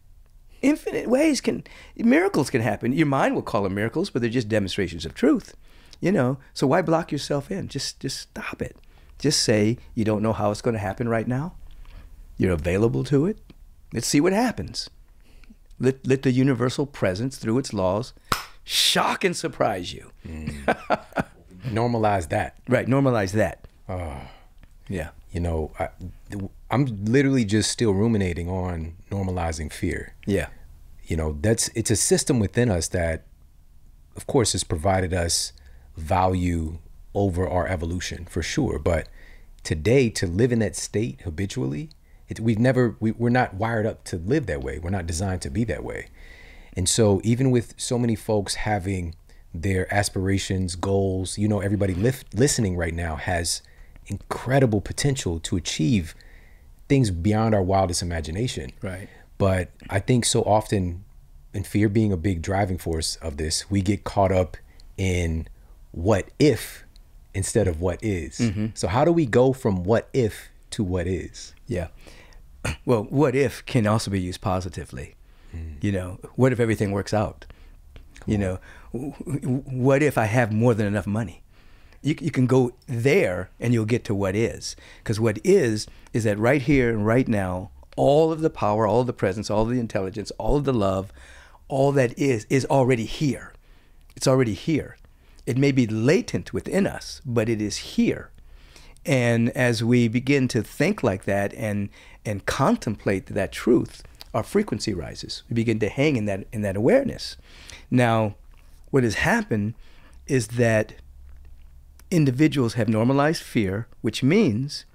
Infinite 0.66 1.08
ways 1.08 1.42
can 1.42 1.64
miracles 1.96 2.50
can 2.50 2.62
happen. 2.62 2.92
Your 2.92 3.06
mind 3.06 3.36
will 3.36 3.44
call 3.44 3.64
them 3.64 3.76
miracles, 3.76 4.10
but 4.10 4.22
they're 4.22 4.32
just 4.32 4.50
demonstrations 4.50 5.06
of 5.06 5.14
truth. 5.14 5.56
You 6.02 6.12
know, 6.12 6.40
so 6.54 6.66
why 6.68 6.82
block 6.82 7.12
yourself 7.12 7.52
in? 7.52 7.68
Just 7.68 8.00
just 8.00 8.20
stop 8.20 8.62
it. 8.62 8.76
Just 9.20 9.44
say 9.44 9.78
you 9.94 10.04
don't 10.04 10.24
know 10.24 10.34
how 10.34 10.52
it's 10.52 10.62
going 10.62 10.74
to 10.74 10.80
happen 10.80 11.08
right 11.08 11.28
now. 11.28 11.54
You're 12.38 12.54
available 12.54 13.04
to 13.06 13.28
it. 13.28 13.38
Let's 13.94 14.08
see 14.08 14.20
what 14.20 14.34
happens. 14.34 14.90
Let, 15.80 16.06
let 16.08 16.24
the 16.24 16.32
universal 16.32 16.86
presence, 16.86 17.38
through 17.38 17.60
its 17.60 17.74
laws, 17.74 18.14
shock 18.64 19.24
and 19.24 19.36
surprise 19.36 19.94
you. 19.94 20.12
Mm. 20.28 21.26
normalize 21.68 22.30
that. 22.30 22.58
Right, 22.68 22.88
normalize 22.88 23.32
that. 23.34 23.68
Oh, 23.88 24.22
yeah. 24.88 25.10
You 25.36 25.42
know, 25.42 25.72
I, 25.78 25.90
I'm 26.72 26.86
literally 27.04 27.44
just 27.44 27.70
still 27.70 27.94
ruminating 27.94 28.50
on 28.50 28.96
normalizing 29.12 29.70
fear. 29.70 30.16
Yeah. 30.26 30.48
You 31.04 31.18
know, 31.18 31.38
that's 31.42 31.68
it's 31.76 31.92
a 31.92 31.98
system 31.98 32.40
within 32.40 32.72
us 32.72 32.88
that, 32.88 33.26
of 34.16 34.28
course, 34.28 34.54
has 34.54 34.64
provided 34.64 35.14
us 35.14 35.52
value 35.98 36.78
over 37.14 37.46
our 37.46 37.68
evolution 37.68 38.24
for 38.24 38.42
sure. 38.42 38.80
But 38.80 39.10
today, 39.62 40.10
to 40.12 40.26
live 40.26 40.54
in 40.54 40.60
that 40.60 40.78
state 40.78 41.20
habitually, 41.26 41.90
it, 42.30 42.40
we've 42.40 42.58
never 42.58 42.96
we, 43.02 43.12
we're 43.12 43.28
not 43.28 43.56
wired 43.56 43.86
up 43.86 44.06
to 44.06 44.16
live 44.16 44.46
that 44.46 44.64
way. 44.64 44.80
We're 44.80 44.90
not 44.90 45.06
designed 45.06 45.42
to 45.42 45.50
be 45.50 45.66
that 45.66 45.84
way. 45.84 46.08
And 46.78 46.88
so, 46.88 47.20
even 47.26 47.52
with 47.52 47.74
so 47.76 48.00
many 48.00 48.16
folks 48.16 48.56
having 48.56 49.16
their 49.54 49.94
aspirations, 49.94 50.78
goals, 50.78 51.38
you 51.38 51.50
know, 51.50 51.60
everybody 51.60 51.94
listening 51.94 52.78
right 52.78 52.94
now 52.94 53.18
has 53.18 53.62
incredible 54.08 54.82
potential 54.82 55.40
to 55.40 55.56
achieve 55.56 56.16
things 56.88 57.12
beyond 57.12 57.56
our 57.56 57.64
wildest 57.64 58.02
imagination. 58.02 58.72
Right. 58.82 59.10
But 59.38 59.72
I 59.90 60.00
think 60.00 60.26
so 60.26 60.42
often, 60.44 61.04
and 61.54 61.66
fear 61.66 61.90
being 61.90 62.12
a 62.12 62.18
big 62.18 62.42
driving 62.42 62.78
force 62.78 63.16
of 63.18 63.38
this, 63.38 63.70
we 63.70 63.82
get 63.82 64.04
caught 64.04 64.32
up 64.32 64.58
in 64.98 65.48
what 65.92 66.30
if 66.40 66.86
instead 67.34 67.68
of 67.68 67.82
what 67.82 68.04
is. 68.04 68.40
Mm-hmm. 68.40 68.68
So, 68.74 68.88
how 68.88 69.04
do 69.06 69.12
we 69.12 69.26
go 69.26 69.54
from 69.54 69.84
what 69.84 70.10
if 70.14 70.50
to 70.72 70.84
what 70.84 71.08
is? 71.08 71.54
Yeah. 71.68 71.88
Well, 72.84 73.04
what 73.04 73.36
if 73.36 73.64
can 73.68 73.86
also 73.86 74.10
be 74.10 74.20
used 74.20 74.42
positively. 74.42 75.14
You 75.82 75.92
know, 75.92 76.20
what 76.36 76.52
if 76.52 76.60
everything 76.60 76.92
works 76.92 77.14
out? 77.14 77.46
Cool. 78.22 78.32
You 78.32 78.38
know, 78.38 78.60
what 78.92 80.02
if 80.02 80.18
I 80.18 80.26
have 80.26 80.52
more 80.52 80.74
than 80.74 80.86
enough 80.86 81.08
money? 81.08 81.44
You, 82.06 82.16
you 82.22 82.30
can 82.30 82.46
go 82.46 82.72
there 82.86 83.50
and 83.60 83.74
you'll 83.74 83.86
get 83.86 84.06
to 84.06 84.16
what 84.16 84.36
is. 84.36 84.76
Because 85.00 85.20
what 85.20 85.40
is, 85.44 85.88
is 86.14 86.24
that 86.24 86.38
right 86.38 86.62
here 86.62 86.92
and 86.92 87.04
right 87.04 87.28
now, 87.28 87.72
all 87.98 88.32
of 88.32 88.42
the 88.42 88.52
power, 88.52 88.86
all 88.86 89.02
of 89.02 89.08
the 89.08 89.14
presence, 89.14 89.50
all 89.50 89.64
of 89.64 89.70
the 89.70 89.80
intelligence, 89.80 90.32
all 90.38 90.56
of 90.56 90.66
the 90.66 90.74
love, 90.74 91.12
all 91.68 91.92
that 91.94 92.18
is, 92.18 92.46
is 92.48 92.64
already 92.66 93.06
here. 93.06 93.54
It's 94.16 94.28
already 94.28 94.54
here. 94.54 94.98
It 95.48 95.58
may 95.58 95.72
be 95.72 95.88
latent 95.88 96.54
within 96.54 96.86
us, 96.86 97.22
but 97.26 97.50
it 97.50 97.60
is 97.60 97.78
here. 97.78 98.30
And 99.04 99.50
as 99.50 99.84
we 99.84 100.08
begin 100.08 100.48
to 100.50 100.62
think 100.62 101.02
like 101.02 101.26
that 101.26 101.56
and, 101.56 101.90
and 102.24 102.46
contemplate 102.46 103.26
that 103.28 103.52
truth, 103.52 104.04
our 104.32 104.44
frequency 104.44 104.94
rises. 104.94 105.42
We 105.50 105.56
begin 105.56 105.80
to 105.80 105.90
hang 105.90 106.18
in 106.18 106.26
that 106.26 106.46
in 106.52 106.62
that 106.62 106.76
awareness. 106.76 107.38
Now, 107.90 108.36
what 108.92 109.04
has 109.04 109.16
happened 109.16 109.74
is 110.28 110.50
that 110.50 110.94
individuals 112.12 112.76
have 112.76 112.88
normalized 112.88 113.42
fear, 113.42 113.88
which 114.02 114.24
means 114.24 114.86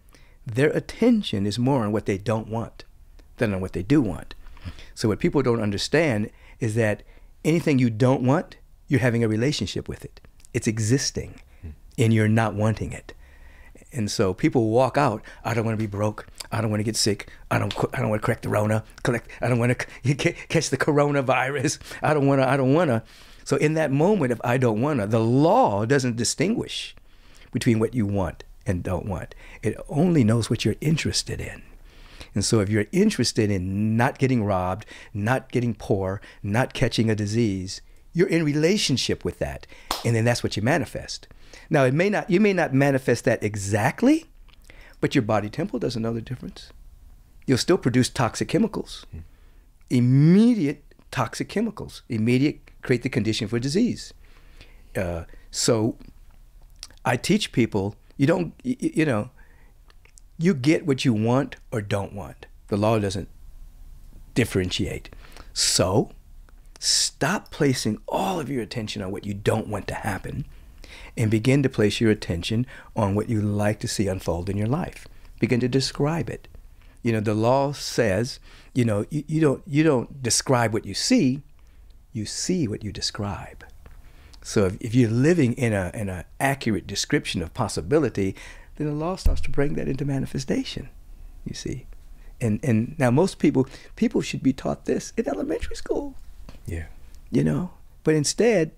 their 0.47 0.71
attention 0.71 1.47
is 1.47 1.59
more 1.59 1.85
on 1.85 1.93
what 1.93 2.07
they 2.07 2.19
don't 2.19 2.49
want 2.49 2.85
than 3.37 3.55
on 3.55 3.61
what 3.61 3.73
they 3.73 3.83
do 3.83 4.01
want. 4.01 4.35
So 4.95 5.09
what 5.09 5.19
people 5.19 5.43
don't 5.43 5.63
understand 5.63 6.31
is 6.59 6.75
that 6.75 7.03
anything 7.45 7.79
you 7.79 7.91
don't 7.91 8.23
want, 8.23 8.57
you're 8.87 9.01
having 9.01 9.25
a 9.25 9.29
relationship 9.29 9.89
with 9.89 10.05
it. 10.05 10.21
It's 10.53 10.67
existing 10.67 11.41
hmm. 11.63 11.71
and 11.99 12.13
you're 12.13 12.29
not 12.29 12.55
wanting 12.55 12.93
it. 12.93 13.15
And 13.93 14.11
so 14.11 14.35
people 14.35 14.71
walk 14.71 14.97
out, 14.97 15.23
I 15.45 15.55
don't 15.55 15.65
want 15.65 15.79
to 15.79 15.83
be 15.83 15.91
broke. 15.91 16.27
I 16.53 16.61
don't 16.61 16.71
want 16.71 16.81
to 16.81 16.85
get 16.85 16.97
sick. 16.97 17.31
I 17.51 17.59
don't. 17.59 17.75
I 17.93 18.01
don't 18.01 18.09
want 18.09 18.23
to 18.23 18.27
correct 18.27 18.43
the 18.43 18.49
Rona. 18.49 18.85
Collect. 19.03 19.29
I 19.41 19.49
don't 19.49 19.59
want 19.59 19.79
to 19.79 20.15
catch 20.49 20.71
the 20.71 20.77
coronavirus. 20.77 21.79
I 22.03 22.13
don't 22.13 22.27
want 22.27 22.41
to. 22.41 22.49
I 22.49 22.57
don't 22.57 22.75
want 22.75 22.89
to. 22.89 23.03
So 23.45 23.57
in 23.57 23.75
that 23.75 23.91
moment, 23.91 24.33
if 24.33 24.41
I 24.45 24.59
don't 24.59 24.81
want 24.81 25.01
to, 25.01 25.07
the 25.07 25.21
law 25.21 25.85
doesn't 25.87 26.17
distinguish 26.17 26.95
between 27.53 27.79
what 27.79 27.95
you 27.95 28.07
want 28.07 28.45
and 28.67 28.83
don't 28.83 29.07
want. 29.07 29.35
It 29.63 29.77
only 29.89 30.25
knows 30.25 30.51
what 30.51 30.65
you're 30.65 30.77
interested 30.81 31.41
in. 31.41 31.63
And 32.35 32.45
so 32.45 32.61
if 32.61 32.69
you're 32.69 32.87
interested 32.93 33.51
in 33.51 33.97
not 33.97 34.19
getting 34.19 34.45
robbed, 34.45 34.87
not 35.13 35.51
getting 35.51 35.75
poor, 35.75 36.21
not 36.43 36.75
catching 36.75 37.11
a 37.11 37.15
disease, 37.15 37.81
you're 38.13 38.29
in 38.29 38.45
relationship 38.45 39.25
with 39.25 39.39
that. 39.39 39.67
And 40.05 40.15
then 40.15 40.25
that's 40.25 40.43
what 40.43 40.57
you 40.57 40.63
manifest. 40.63 41.27
Now 41.69 41.85
it 41.85 41.95
may 41.95 42.11
not 42.11 42.31
you 42.31 42.41
may 42.41 42.53
not 42.53 42.73
manifest 42.75 43.25
that 43.25 43.43
exactly, 43.43 44.27
but 45.01 45.15
your 45.15 45.23
body 45.23 45.49
temple 45.49 45.79
doesn't 45.79 46.03
know 46.03 46.13
the 46.13 46.21
difference. 46.21 46.71
You'll 47.47 47.59
still 47.59 47.79
produce 47.79 48.09
toxic 48.09 48.49
chemicals, 48.49 49.07
mm. 49.15 49.23
immediate 49.89 50.85
toxic 51.11 51.49
chemicals, 51.49 52.03
immediate 52.09 52.61
create 52.83 53.03
the 53.03 53.09
condition 53.09 53.49
for 53.49 53.59
disease. 53.59 54.13
Uh, 54.97 55.25
so 55.51 55.97
I 57.05 57.17
teach 57.17 57.53
people 57.53 57.97
you 58.21 58.27
don't, 58.27 58.53
you, 58.63 59.07
know, 59.07 59.31
you 60.39 60.53
get 60.53 60.85
what 60.85 61.07
you 61.07 61.15
want 61.15 61.57
or 61.73 61.81
don't 61.81 62.13
want. 62.13 62.45
The 62.69 62.77
law 62.77 62.99
doesn't 62.99 63.31
differentiate. 64.35 65.09
So 65.55 66.11
stop 66.79 67.51
placing 67.51 67.99
all 68.07 68.39
of 68.39 68.51
your 68.51 68.61
attention 68.61 69.01
on 69.01 69.11
what 69.11 69.25
you 69.25 69.33
don't 69.33 69.69
want 69.69 69.89
to 69.89 69.95
happen 69.95 70.45
and 71.17 71.31
begin 71.31 71.63
to 71.63 71.71
place 71.71 71.99
your 71.99 72.11
attention 72.11 72.67
on 72.95 73.15
what 73.15 73.31
you 73.31 73.41
like 73.41 73.81
to 73.81 73.89
see 73.89 74.07
unfold 74.07 74.51
in 74.51 74.59
your 74.59 74.67
life. 74.67 75.09
Begin 75.39 75.61
to 75.61 75.69
describe 75.69 76.29
it. 76.29 76.47
You 77.03 77.13
know, 77.13 77.21
the 77.21 77.33
law 77.33 77.73
says, 77.73 78.39
you 78.75 78.85
know, 78.85 79.07
you, 79.09 79.25
you 79.27 79.41
don't 79.41 79.63
you 79.67 79.83
don't 79.83 80.23
describe 80.23 80.75
what 80.75 80.85
you 80.85 80.93
see, 80.93 81.41
you 82.13 82.27
see 82.27 82.69
what 82.69 82.85
you 82.85 82.93
describe. 82.93 83.65
So 84.43 84.67
if, 84.67 84.77
if 84.81 84.95
you're 84.95 85.11
living 85.11 85.53
in 85.55 85.73
a 85.73 85.91
in 85.95 86.09
an 86.09 86.25
accurate 86.39 86.87
description 86.87 87.43
of 87.43 87.55
possibility, 87.55 88.35
then 88.77 88.87
the 88.87 88.95
law 88.95 89.17
starts 89.17 89.41
to 89.43 89.51
bring 89.51 89.75
that 89.75 89.89
into 89.89 90.05
manifestation. 90.05 90.89
You 91.45 91.55
see. 91.55 91.87
And 92.41 92.59
and 92.63 92.99
now 92.99 93.11
most 93.11 93.39
people 93.39 93.69
people 93.97 94.23
should 94.23 94.43
be 94.43 94.53
taught 94.53 94.87
this 94.87 95.13
in 95.17 95.29
elementary 95.29 95.77
school. 95.77 96.15
Yeah. 96.67 96.87
You 97.31 97.45
know, 97.45 97.73
but 98.03 98.15
instead 98.15 98.73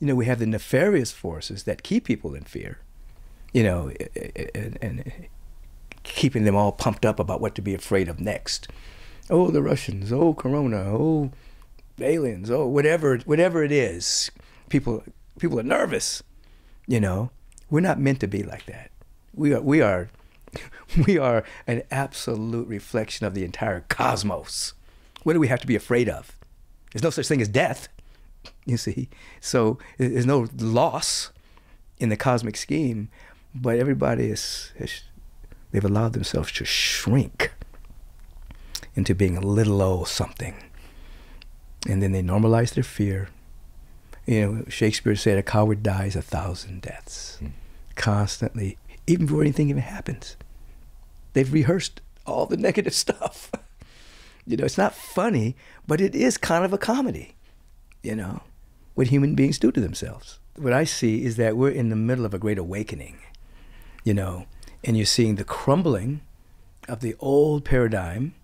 you 0.00 0.06
know, 0.06 0.14
we 0.14 0.26
have 0.26 0.38
the 0.38 0.46
nefarious 0.46 1.12
forces 1.12 1.64
that 1.64 1.82
keep 1.82 2.04
people 2.04 2.34
in 2.34 2.44
fear, 2.44 2.78
you 3.52 3.62
know, 3.62 3.92
and, 4.54 4.78
and 4.80 5.28
keeping 6.02 6.44
them 6.44 6.56
all 6.56 6.72
pumped 6.72 7.04
up 7.04 7.20
about 7.20 7.40
what 7.40 7.54
to 7.54 7.62
be 7.62 7.74
afraid 7.74 8.08
of 8.08 8.18
next. 8.18 8.66
Oh, 9.28 9.50
the 9.50 9.62
Russians. 9.62 10.10
Oh, 10.10 10.32
Corona. 10.32 10.78
Oh, 10.78 11.30
aliens. 12.00 12.50
Oh, 12.50 12.66
whatever, 12.66 13.18
whatever 13.18 13.62
it 13.62 13.70
is. 13.70 14.30
People, 14.70 15.04
people 15.38 15.60
are 15.60 15.64
nervous. 15.64 16.22
You 16.86 17.00
know, 17.00 17.30
we're 17.68 17.80
not 17.80 18.00
meant 18.00 18.20
to 18.20 18.26
be 18.26 18.42
like 18.42 18.64
that. 18.66 18.90
We 19.34 19.52
are, 19.52 19.60
we 19.60 19.82
are, 19.82 20.08
we 21.06 21.18
are 21.18 21.44
an 21.66 21.82
absolute 21.90 22.66
reflection 22.66 23.26
of 23.26 23.34
the 23.34 23.44
entire 23.44 23.84
cosmos. 23.88 24.72
What 25.22 25.34
do 25.34 25.40
we 25.40 25.48
have 25.48 25.60
to 25.60 25.66
be 25.66 25.76
afraid 25.76 26.08
of? 26.08 26.36
There's 26.92 27.02
no 27.02 27.10
such 27.10 27.28
thing 27.28 27.42
as 27.42 27.48
death. 27.48 27.88
You 28.64 28.76
see, 28.76 29.08
so 29.40 29.78
there's 29.98 30.26
no 30.26 30.48
loss 30.56 31.30
in 31.98 32.08
the 32.08 32.16
cosmic 32.16 32.56
scheme, 32.56 33.10
but 33.54 33.78
everybody 33.78 34.30
is, 34.30 34.72
is 34.76 35.02
they've 35.70 35.84
allowed 35.84 36.14
themselves 36.14 36.50
to 36.52 36.64
shrink 36.64 37.52
into 38.94 39.14
being 39.14 39.36
a 39.36 39.40
little 39.40 39.82
old 39.82 40.08
something, 40.08 40.54
and 41.86 42.02
then 42.02 42.12
they 42.12 42.22
normalize 42.22 42.74
their 42.74 42.84
fear. 42.84 43.28
You 44.26 44.40
know, 44.40 44.64
Shakespeare 44.68 45.16
said, 45.16 45.38
"A 45.38 45.42
coward 45.42 45.82
dies 45.82 46.16
a 46.16 46.22
thousand 46.22 46.82
deaths." 46.82 47.38
Mm. 47.42 47.52
Constantly 47.96 48.78
even 49.10 49.26
before 49.26 49.42
anything 49.42 49.70
even 49.70 49.82
happens. 49.82 50.36
They've 51.32 51.52
rehearsed 51.52 52.00
all 52.26 52.46
the 52.46 52.56
negative 52.68 52.94
stuff. 52.94 53.50
you 54.46 54.56
know, 54.56 54.64
it's 54.64 54.78
not 54.78 54.94
funny, 54.94 55.56
but 55.86 56.00
it 56.00 56.14
is 56.14 56.36
kind 56.38 56.64
of 56.64 56.72
a 56.72 56.78
comedy, 56.78 57.34
you 58.02 58.14
know, 58.14 58.42
what 58.94 59.08
human 59.08 59.34
beings 59.34 59.58
do 59.58 59.72
to 59.72 59.80
themselves. 59.80 60.38
What 60.56 60.72
I 60.72 60.84
see 60.84 61.24
is 61.24 61.36
that 61.36 61.56
we're 61.56 61.70
in 61.70 61.88
the 61.88 61.96
middle 61.96 62.24
of 62.24 62.34
a 62.34 62.38
great 62.38 62.58
awakening, 62.58 63.18
you 64.04 64.14
know, 64.14 64.46
and 64.84 64.96
you're 64.96 65.06
seeing 65.06 65.36
the 65.36 65.44
crumbling 65.44 66.20
of 66.88 67.00
the 67.00 67.14
old 67.18 67.64
paradigm 67.64 68.34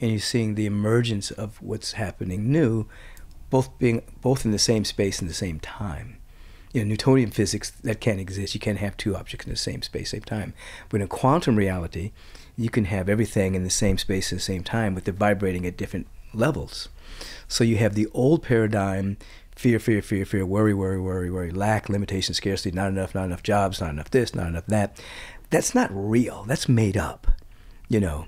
and 0.00 0.10
you're 0.10 0.20
seeing 0.20 0.54
the 0.54 0.66
emergence 0.66 1.30
of 1.30 1.60
what's 1.62 1.92
happening 1.92 2.50
new, 2.50 2.86
both 3.50 3.78
being 3.78 4.02
both 4.20 4.44
in 4.44 4.52
the 4.52 4.58
same 4.58 4.84
space 4.84 5.20
in 5.20 5.28
the 5.28 5.34
same 5.34 5.60
time. 5.60 6.18
Know, 6.74 6.84
Newtonian 6.84 7.30
physics 7.30 7.70
that 7.70 8.00
can't 8.00 8.20
exist. 8.20 8.54
You 8.54 8.60
can't 8.60 8.78
have 8.78 8.96
two 8.96 9.16
objects 9.16 9.46
in 9.46 9.50
the 9.50 9.56
same 9.56 9.82
space, 9.82 10.10
same 10.10 10.20
time. 10.20 10.52
But 10.90 11.00
in 11.00 11.08
quantum 11.08 11.56
reality, 11.56 12.12
you 12.56 12.68
can 12.68 12.86
have 12.86 13.08
everything 13.08 13.54
in 13.54 13.64
the 13.64 13.70
same 13.70 13.96
space 13.98 14.32
at 14.32 14.38
the 14.38 14.42
same 14.42 14.62
time, 14.62 14.94
but 14.94 15.04
they're 15.04 15.14
vibrating 15.14 15.64
at 15.64 15.76
different 15.76 16.06
levels. 16.34 16.88
So 17.48 17.64
you 17.64 17.76
have 17.78 17.94
the 17.94 18.08
old 18.12 18.42
paradigm 18.42 19.16
fear, 19.54 19.78
fear, 19.78 20.02
fear, 20.02 20.26
fear, 20.26 20.44
worry, 20.44 20.74
worry, 20.74 21.00
worry, 21.00 21.30
worry, 21.30 21.50
lack, 21.50 21.88
limitation, 21.88 22.34
scarcity, 22.34 22.74
not 22.74 22.88
enough, 22.88 23.14
not 23.14 23.24
enough 23.24 23.42
jobs, 23.42 23.80
not 23.80 23.90
enough 23.90 24.10
this, 24.10 24.34
not 24.34 24.48
enough 24.48 24.66
that. 24.66 25.00
That's 25.48 25.74
not 25.74 25.88
real. 25.92 26.44
That's 26.44 26.68
made 26.68 26.96
up, 26.96 27.26
you 27.88 28.00
know. 28.00 28.26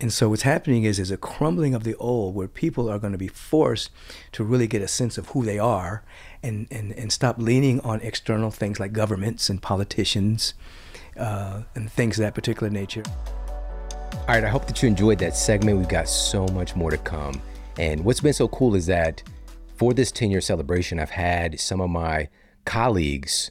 And 0.00 0.12
so 0.12 0.28
what's 0.28 0.42
happening 0.42 0.84
is 0.84 0.98
is 0.98 1.10
a 1.10 1.16
crumbling 1.16 1.74
of 1.74 1.84
the 1.84 1.94
old 1.96 2.34
where 2.34 2.48
people 2.48 2.90
are 2.90 2.98
going 2.98 3.12
to 3.12 3.18
be 3.18 3.28
forced 3.28 3.90
to 4.32 4.44
really 4.44 4.66
get 4.66 4.82
a 4.82 4.88
sense 4.88 5.16
of 5.18 5.28
who 5.28 5.44
they 5.44 5.58
are 5.58 6.02
and, 6.42 6.66
and, 6.70 6.92
and 6.92 7.12
stop 7.12 7.38
leaning 7.38 7.80
on 7.80 8.00
external 8.00 8.50
things 8.50 8.80
like 8.80 8.92
governments 8.92 9.48
and 9.48 9.62
politicians 9.62 10.54
uh, 11.16 11.62
and 11.74 11.90
things 11.90 12.18
of 12.18 12.24
that 12.24 12.34
particular 12.34 12.68
nature. 12.70 13.04
All 14.12 14.26
right, 14.28 14.44
I 14.44 14.48
hope 14.48 14.66
that 14.66 14.82
you 14.82 14.88
enjoyed 14.88 15.18
that 15.20 15.36
segment. 15.36 15.78
We've 15.78 15.88
got 15.88 16.08
so 16.08 16.46
much 16.48 16.74
more 16.74 16.90
to 16.90 16.98
come. 16.98 17.40
And 17.78 18.04
what's 18.04 18.20
been 18.20 18.32
so 18.32 18.48
cool 18.48 18.74
is 18.74 18.86
that 18.86 19.22
for 19.76 19.92
this 19.92 20.10
10 20.10 20.30
year 20.30 20.40
celebration, 20.40 20.98
I've 20.98 21.10
had 21.10 21.60
some 21.60 21.80
of 21.80 21.90
my 21.90 22.28
colleagues 22.64 23.50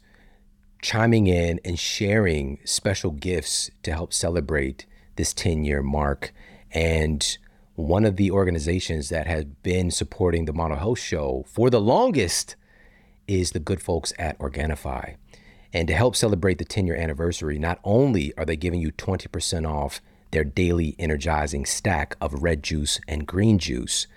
chiming 0.82 1.27
in 1.27 1.60
and 1.63 1.79
sharing 1.79 2.60
special 2.65 3.12
gifts 3.12 3.71
to 3.84 3.93
help 3.93 4.13
celebrate 4.13 4.86
this 5.15 5.34
10 5.34 5.63
year 5.63 5.82
mark. 5.82 6.34
And 6.71 7.38
one 7.76 8.06
of 8.06 8.17
the 8.17 8.32
organizations 8.32 9.10
that 9.10 9.28
has 9.28 9.45
been 9.45 9.91
supporting 9.91 10.45
the 10.45 10.54
Model 10.54 10.78
Health 10.78 10.99
Show 10.99 11.45
for 11.47 11.69
the 11.69 11.82
longest 11.82 12.56
is 13.28 13.52
the 13.52 13.60
good 13.60 13.82
folks 13.82 14.13
at 14.19 14.38
Organifi. 14.39 15.15
And 15.71 15.88
to 15.88 15.93
help 15.95 16.15
celebrate 16.15 16.60
the 16.60 16.65
10 16.65 16.86
year 16.86 16.95
anniversary, 16.95 17.58
not 17.58 17.80
only 17.84 18.34
are 18.38 18.45
they 18.45 18.56
giving 18.56 18.80
you 18.80 18.91
20% 18.91 19.67
off 19.67 20.02
their 20.32 20.43
daily 20.43 20.95
energizing 20.99 21.65
stack 21.65 22.15
of 22.21 22.43
red 22.43 22.63
juice 22.63 22.99
and 23.08 23.28
green 23.28 23.58
juice, 23.58 24.08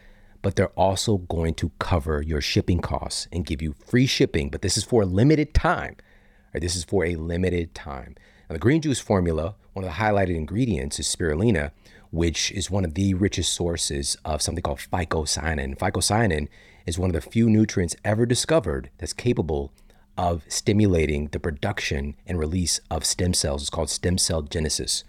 but 0.43 0.57
they're 0.57 0.69
also 0.69 1.19
going 1.19 1.55
to 1.55 1.73
cover 1.79 2.23
your 2.23 2.41
shipping 2.41 2.81
costs 2.81 3.27
and 3.33 3.47
give 3.47 3.63
you 3.63 3.75
free 3.85 4.07
shipping. 4.07 4.49
But 4.51 4.63
this 4.63 4.77
is 4.77 4.85
for 4.85 5.03
a 5.03 5.07
limited 5.07 5.55
time. 5.55 5.97
Right? 6.53 6.61
This 6.61 6.77
is 6.77 6.85
for 6.85 7.05
a 7.05 7.17
limited 7.17 7.75
time. 7.75 8.17
Now, 8.49 8.55
the 8.55 8.59
green 8.61 8.81
juice 8.81 9.01
formula, 9.01 9.57
one 9.77 9.85
of 9.85 9.91
the 9.91 10.03
highlighted 10.03 10.35
ingredients 10.35 10.99
is 10.99 11.07
spirulina, 11.07 11.71
which 12.11 12.51
is 12.53 12.71
one 12.71 12.83
of 12.83 12.95
the 12.95 13.13
richest 13.13 13.53
sources 13.53 14.17
of 14.25 14.41
something 14.41 14.63
called 14.63 14.79
phycocyanin. 14.79 15.77
Phycocyanin 15.77 16.49
is 16.87 16.99
one 16.99 17.11
of 17.11 17.15
the 17.15 17.31
few 17.31 17.51
nutrients 17.51 17.95
ever 18.03 18.25
discovered 18.25 18.89
that's 18.97 19.13
capable 19.13 19.71
of 20.17 20.45
stimulating 20.49 21.27
the 21.27 21.39
production 21.39 22.17
and 22.27 22.39
release 22.39 22.81
of 22.91 23.05
stem 23.05 23.35
cells. 23.35 23.61
It's 23.61 23.69
called 23.69 23.91
stem 23.91 24.17
cell 24.17 24.41
genesis. 24.41 25.05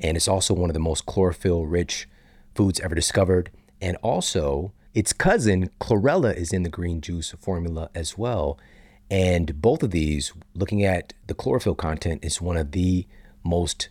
And 0.00 0.16
it's 0.16 0.26
also 0.26 0.54
one 0.54 0.70
of 0.70 0.74
the 0.74 0.80
most 0.80 1.06
chlorophyll 1.06 1.66
rich 1.66 2.08
foods 2.56 2.80
ever 2.80 2.96
discovered. 2.96 3.52
And 3.80 3.96
also, 4.02 4.72
its 4.92 5.12
cousin, 5.12 5.70
chlorella, 5.80 6.36
is 6.36 6.52
in 6.52 6.64
the 6.64 6.68
green 6.68 7.00
juice 7.00 7.30
formula 7.38 7.90
as 7.94 8.18
well. 8.18 8.58
And 9.08 9.62
both 9.62 9.84
of 9.84 9.92
these, 9.92 10.32
looking 10.52 10.82
at 10.82 11.12
the 11.28 11.34
chlorophyll 11.34 11.76
content, 11.76 12.24
is 12.24 12.40
one 12.40 12.56
of 12.56 12.72
the 12.72 13.06
most 13.44 13.88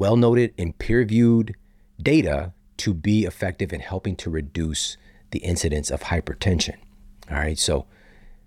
well 0.00 0.16
noted 0.16 0.54
and 0.56 0.78
peer 0.78 1.00
reviewed 1.00 1.54
data 2.02 2.54
to 2.78 2.94
be 2.94 3.26
effective 3.26 3.70
in 3.70 3.80
helping 3.80 4.16
to 4.16 4.30
reduce 4.30 4.96
the 5.30 5.40
incidence 5.40 5.90
of 5.90 6.04
hypertension. 6.04 6.76
All 7.30 7.36
right, 7.36 7.58
so 7.58 7.86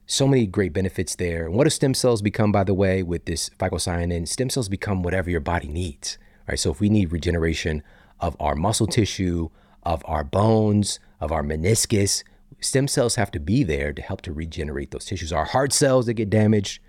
so 0.08 0.28
many 0.28 0.48
great 0.48 0.74
benefits 0.74 1.16
there. 1.16 1.46
And 1.46 1.54
what 1.54 1.66
do 1.66 1.70
stem 1.70 1.94
cells 1.94 2.24
become, 2.24 2.52
by 2.52 2.64
the 2.64 2.74
way, 2.74 3.04
with 3.04 3.26
this 3.26 3.52
phycocyanin? 3.60 4.28
Stem 4.28 4.50
cells 4.50 4.68
become 4.68 5.04
whatever 5.04 5.30
your 5.30 5.42
body 5.42 5.68
needs. 5.68 6.18
All 6.40 6.54
right, 6.54 6.60
so 6.60 6.72
if 6.72 6.80
we 6.80 6.90
need 6.90 7.12
regeneration 7.12 7.84
of 8.20 8.36
our 8.40 8.56
muscle 8.56 8.88
tissue, 8.88 9.50
of 9.84 10.02
our 10.06 10.24
bones, 10.24 11.00
of 11.22 11.32
our 11.32 11.44
meniscus, 11.44 12.24
stem 12.62 12.88
cells 12.88 13.14
have 13.14 13.30
to 13.30 13.40
be 13.40 13.64
there 13.64 13.94
to 13.94 14.02
help 14.02 14.22
to 14.24 14.34
regenerate 14.34 14.90
those 14.90 15.06
tissues. 15.06 15.32
Our 15.32 15.46
heart 15.46 15.72
cells 15.72 16.08
that 16.08 16.16
get 16.16 16.32
damaged, 16.32 16.82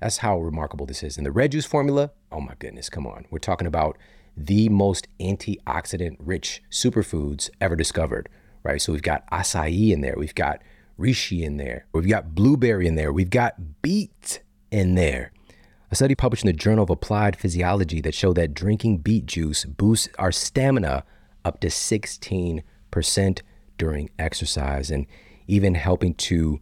that's 0.00 0.18
how 0.18 0.38
remarkable 0.40 0.86
this 0.86 1.02
is. 1.02 1.16
And 1.16 1.24
the 1.24 1.32
red 1.32 1.52
juice 1.52 1.66
formula, 1.66 2.10
oh 2.30 2.40
my 2.40 2.54
goodness, 2.58 2.88
come 2.88 3.06
on. 3.06 3.26
We're 3.30 3.38
talking 3.38 3.66
about 3.66 3.96
the 4.36 4.68
most 4.68 5.06
antioxidant 5.20 6.16
rich 6.18 6.62
superfoods 6.70 7.50
ever 7.60 7.76
discovered, 7.76 8.28
right? 8.62 8.80
So 8.80 8.92
we've 8.92 9.02
got 9.02 9.28
acai 9.30 9.90
in 9.90 10.00
there, 10.00 10.14
we've 10.16 10.34
got 10.34 10.60
reishi 10.98 11.42
in 11.42 11.56
there, 11.56 11.86
we've 11.92 12.08
got 12.08 12.34
blueberry 12.34 12.86
in 12.86 12.96
there, 12.96 13.12
we've 13.12 13.30
got 13.30 13.82
beet 13.82 14.42
in 14.70 14.94
there. 14.94 15.32
A 15.90 15.94
study 15.94 16.14
published 16.16 16.44
in 16.44 16.48
the 16.48 16.52
Journal 16.52 16.82
of 16.82 16.90
Applied 16.90 17.36
Physiology 17.36 18.00
that 18.00 18.14
showed 18.14 18.34
that 18.34 18.54
drinking 18.54 18.98
beet 18.98 19.26
juice 19.26 19.64
boosts 19.64 20.08
our 20.18 20.32
stamina 20.32 21.04
up 21.44 21.60
to 21.60 21.68
16% 21.68 22.62
during 23.78 24.10
exercise 24.18 24.90
and 24.90 25.06
even 25.46 25.74
helping 25.74 26.14
to 26.14 26.60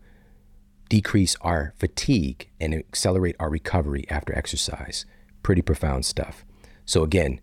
decrease 0.93 1.35
our 1.41 1.73
fatigue 1.79 2.51
and 2.61 2.75
accelerate 2.75 3.35
our 3.41 3.49
recovery 3.49 4.05
after 4.11 4.37
exercise. 4.37 5.07
Pretty 5.43 5.63
profound 5.63 6.05
stuff. 6.05 6.45
So, 6.85 7.03
again, 7.03 7.41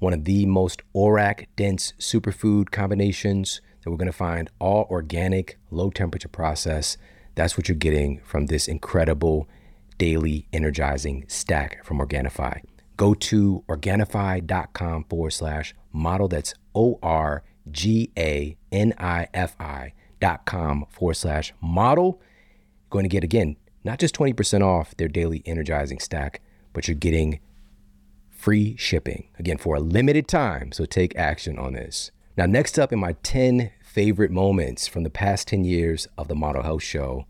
one 0.00 0.12
of 0.12 0.26
the 0.26 0.44
most 0.44 0.82
ORAC 0.94 1.46
dense 1.56 1.94
superfood 1.98 2.70
combinations 2.72 3.62
that 3.80 3.90
we're 3.90 3.96
going 3.96 4.04
to 4.04 4.12
find, 4.12 4.50
all 4.58 4.86
organic, 4.90 5.58
low 5.70 5.88
temperature 5.88 6.28
process. 6.28 6.98
That's 7.36 7.56
what 7.56 7.70
you're 7.70 7.76
getting 7.76 8.20
from 8.22 8.46
this 8.46 8.68
incredible 8.68 9.48
daily 9.96 10.46
energizing 10.52 11.24
stack 11.26 11.82
from 11.82 12.00
Organifi. 12.00 12.60
Go 12.98 13.14
to 13.14 13.64
Organifi.com 13.66 15.04
forward 15.04 15.30
slash 15.30 15.74
model. 15.90 16.28
That's 16.28 16.52
O 16.74 16.98
R 17.02 17.44
G 17.70 18.10
A 18.18 18.58
N 18.70 18.92
I 18.98 19.28
F 19.32 19.56
I 19.58 19.94
dot 20.20 20.44
com 20.44 20.84
forward 20.90 21.14
slash 21.14 21.54
model. 21.62 22.20
Going 22.90 23.04
to 23.04 23.08
get 23.08 23.24
again, 23.24 23.56
not 23.84 23.98
just 23.98 24.14
20% 24.14 24.62
off 24.62 24.96
their 24.96 25.08
daily 25.08 25.42
energizing 25.46 26.00
stack, 26.00 26.40
but 26.72 26.86
you're 26.86 26.94
getting 26.94 27.40
free 28.30 28.76
shipping 28.76 29.28
again 29.38 29.58
for 29.58 29.76
a 29.76 29.80
limited 29.80 30.26
time. 30.26 30.72
So 30.72 30.84
take 30.84 31.16
action 31.16 31.58
on 31.58 31.74
this. 31.74 32.10
Now, 32.36 32.46
next 32.46 32.78
up 32.78 32.92
in 32.92 32.98
my 32.98 33.12
10 33.22 33.70
favorite 33.82 34.30
moments 34.30 34.86
from 34.86 35.02
the 35.02 35.10
past 35.10 35.48
10 35.48 35.64
years 35.64 36.08
of 36.16 36.28
the 36.28 36.34
Model 36.34 36.62
Health 36.62 36.82
Show, 36.82 37.26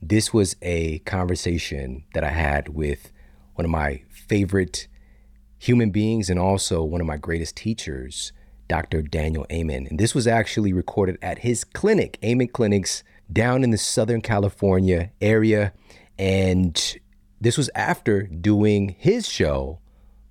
this 0.00 0.32
was 0.32 0.56
a 0.62 1.00
conversation 1.00 2.04
that 2.14 2.24
I 2.24 2.30
had 2.30 2.68
with 2.68 3.12
one 3.54 3.64
of 3.64 3.70
my 3.70 4.02
favorite 4.08 4.86
human 5.58 5.90
beings 5.90 6.30
and 6.30 6.38
also 6.38 6.82
one 6.82 7.00
of 7.00 7.06
my 7.06 7.16
greatest 7.16 7.56
teachers, 7.56 8.32
Dr. 8.68 9.02
Daniel 9.02 9.44
Amen. 9.50 9.86
And 9.90 9.98
this 9.98 10.14
was 10.14 10.26
actually 10.26 10.72
recorded 10.72 11.18
at 11.20 11.40
his 11.40 11.64
clinic, 11.64 12.18
Amen 12.24 12.48
Clinics, 12.48 13.02
down 13.32 13.64
in 13.64 13.70
the 13.70 13.78
Southern 13.78 14.20
California 14.20 15.10
area. 15.20 15.72
And 16.18 16.98
this 17.40 17.56
was 17.56 17.70
after 17.74 18.22
doing 18.22 18.96
his 18.98 19.28
show 19.28 19.78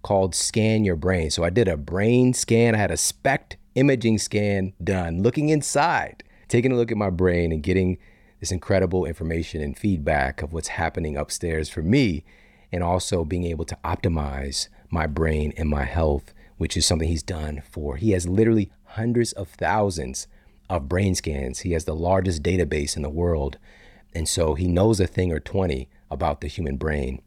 called 0.02 0.36
Scan 0.36 0.84
Your 0.84 0.96
Brain. 0.96 1.30
So 1.30 1.44
I 1.44 1.50
did 1.50 1.68
a 1.68 1.78
brain 1.78 2.34
scan, 2.34 2.76
I 2.76 2.80
had 2.80 2.92
a 2.92 2.98
SPECT 2.98 3.58
imaging 3.76 4.18
scan 4.18 4.74
done, 4.84 5.22
looking 5.22 5.50
inside, 5.50 6.24
taking 6.48 6.72
a 6.72 6.76
look 6.76 6.92
at 6.92 6.98
my 6.98 7.10
brain 7.10 7.52
and 7.52 7.62
getting 7.62 7.98
this 8.40 8.52
incredible 8.52 9.06
information 9.06 9.62
and 9.62 9.78
feedback 9.78 10.42
of 10.42 10.54
what's 10.54 10.70
happening 10.70 11.18
upstairs 11.18 11.70
for 11.70 11.82
me, 11.82 12.24
and 12.72 12.84
also 12.84 13.24
being 13.24 13.46
able 13.46 13.66
to 13.66 13.78
optimize 13.84 14.68
my 14.90 15.08
brain 15.08 15.54
and 15.58 15.70
my 15.70 15.84
health, 15.84 16.34
which 16.58 16.78
is 16.78 16.86
something 16.86 17.08
he's 17.08 17.24
done 17.24 17.62
for. 17.70 17.98
He 17.98 18.12
has 18.12 18.28
literally 18.28 18.72
hundreds 18.84 19.32
of 19.34 19.50
thousands 19.50 20.28
of 20.70 20.90
brain 20.90 21.16
scans. 21.16 21.60
He 21.60 21.72
has 21.72 21.86
the 21.86 21.96
largest 21.96 22.44
database 22.44 22.96
in 22.96 23.02
the 23.02 23.10
world. 23.10 23.58
And 24.14 24.28
so 24.28 24.56
he 24.56 24.68
knows 24.68 25.00
a 25.00 25.08
thing 25.08 25.32
or 25.32 25.40
20 25.40 25.90
about 26.10 26.42
the 26.42 26.48
human 26.48 26.78
brain. 26.78 27.22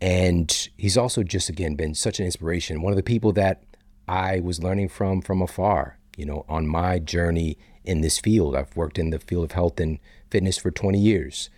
And 0.00 0.68
he's 0.76 0.96
also 0.96 1.22
just, 1.22 1.48
again, 1.48 1.76
been 1.76 1.94
such 1.94 2.18
an 2.18 2.26
inspiration. 2.26 2.82
One 2.82 2.92
of 2.92 2.96
the 2.96 3.02
people 3.02 3.32
that 3.32 3.62
I 4.06 4.40
was 4.40 4.62
learning 4.62 4.88
from 4.88 5.22
from 5.22 5.40
afar, 5.40 5.98
you 6.16 6.26
know, 6.26 6.44
on 6.48 6.66
my 6.66 6.98
journey 6.98 7.56
in 7.84 8.00
this 8.00 8.18
field. 8.18 8.56
I've 8.56 8.76
worked 8.76 8.98
in 8.98 9.10
the 9.10 9.18
field 9.18 9.44
of 9.44 9.52
health 9.52 9.78
and 9.80 9.98
fitness 10.30 10.58
for 10.58 10.70
20 10.70 10.98
years. 10.98 11.50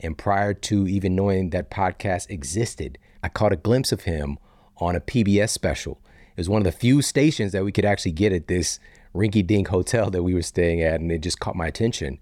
And 0.00 0.18
prior 0.18 0.54
to 0.54 0.88
even 0.88 1.14
knowing 1.14 1.50
that 1.50 1.70
podcast 1.70 2.30
existed, 2.30 2.98
I 3.22 3.28
caught 3.28 3.52
a 3.52 3.56
glimpse 3.56 3.92
of 3.92 4.02
him 4.02 4.38
on 4.78 4.96
a 4.96 5.00
PBS 5.00 5.50
special. 5.50 6.00
It 6.30 6.40
was 6.40 6.48
one 6.48 6.60
of 6.60 6.64
the 6.64 6.72
few 6.72 7.02
stations 7.02 7.52
that 7.52 7.64
we 7.64 7.72
could 7.72 7.84
actually 7.84 8.12
get 8.12 8.32
at 8.32 8.48
this 8.48 8.80
rinky 9.14 9.46
dink 9.46 9.68
hotel 9.68 10.10
that 10.10 10.22
we 10.22 10.34
were 10.34 10.42
staying 10.42 10.82
at, 10.82 11.00
and 11.00 11.10
it 11.10 11.20
just 11.20 11.40
caught 11.40 11.56
my 11.56 11.66
attention. 11.66 12.18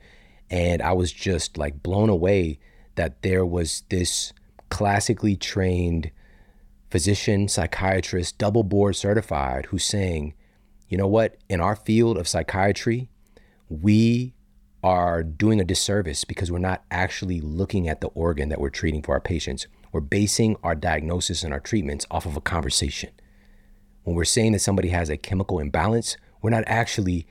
And 0.50 0.82
I 0.82 0.92
was 0.92 1.12
just 1.12 1.56
like 1.56 1.82
blown 1.82 2.08
away 2.08 2.58
that 2.96 3.22
there 3.22 3.46
was 3.46 3.84
this 3.88 4.32
classically 4.68 5.36
trained 5.36 6.10
physician, 6.90 7.48
psychiatrist, 7.48 8.38
double 8.38 8.64
board 8.64 8.96
certified, 8.96 9.66
who's 9.66 9.84
saying, 9.84 10.34
you 10.88 10.98
know 10.98 11.06
what, 11.06 11.36
in 11.48 11.60
our 11.60 11.76
field 11.76 12.18
of 12.18 12.26
psychiatry, 12.26 13.08
we 13.68 14.34
are 14.82 15.22
doing 15.22 15.60
a 15.60 15.64
disservice 15.64 16.24
because 16.24 16.50
we're 16.50 16.58
not 16.58 16.82
actually 16.90 17.40
looking 17.40 17.88
at 17.88 18.00
the 18.00 18.08
organ 18.08 18.48
that 18.48 18.60
we're 18.60 18.70
treating 18.70 19.02
for 19.02 19.12
our 19.12 19.20
patients. 19.20 19.66
We're 19.92 20.00
basing 20.00 20.56
our 20.64 20.74
diagnosis 20.74 21.44
and 21.44 21.52
our 21.52 21.60
treatments 21.60 22.06
off 22.10 22.26
of 22.26 22.36
a 22.36 22.40
conversation. 22.40 23.10
When 24.02 24.16
we're 24.16 24.24
saying 24.24 24.52
that 24.52 24.60
somebody 24.60 24.88
has 24.88 25.10
a 25.10 25.16
chemical 25.16 25.58
imbalance, 25.60 26.16
we're 26.42 26.50
not 26.50 26.64
actually 26.66 27.26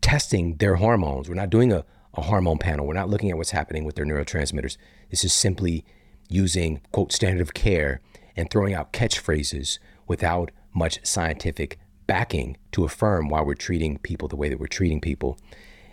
testing 0.00 0.56
their 0.56 0.76
hormones. 0.76 1.28
We're 1.28 1.34
not 1.34 1.50
doing 1.50 1.72
a, 1.72 1.84
a 2.14 2.22
hormone 2.22 2.58
panel. 2.58 2.86
We're 2.86 2.94
not 2.94 3.08
looking 3.08 3.30
at 3.30 3.36
what's 3.36 3.50
happening 3.50 3.84
with 3.84 3.96
their 3.96 4.04
neurotransmitters. 4.04 4.76
This 5.10 5.24
is 5.24 5.32
simply 5.32 5.84
using, 6.28 6.80
quote, 6.92 7.12
standard 7.12 7.42
of 7.42 7.54
care 7.54 8.00
and 8.36 8.50
throwing 8.50 8.74
out 8.74 8.92
catchphrases 8.92 9.78
without 10.06 10.50
much 10.74 11.04
scientific 11.04 11.78
backing 12.06 12.56
to 12.72 12.84
affirm 12.84 13.28
why 13.28 13.40
we're 13.40 13.54
treating 13.54 13.98
people 13.98 14.28
the 14.28 14.36
way 14.36 14.48
that 14.48 14.60
we're 14.60 14.66
treating 14.66 15.00
people. 15.00 15.38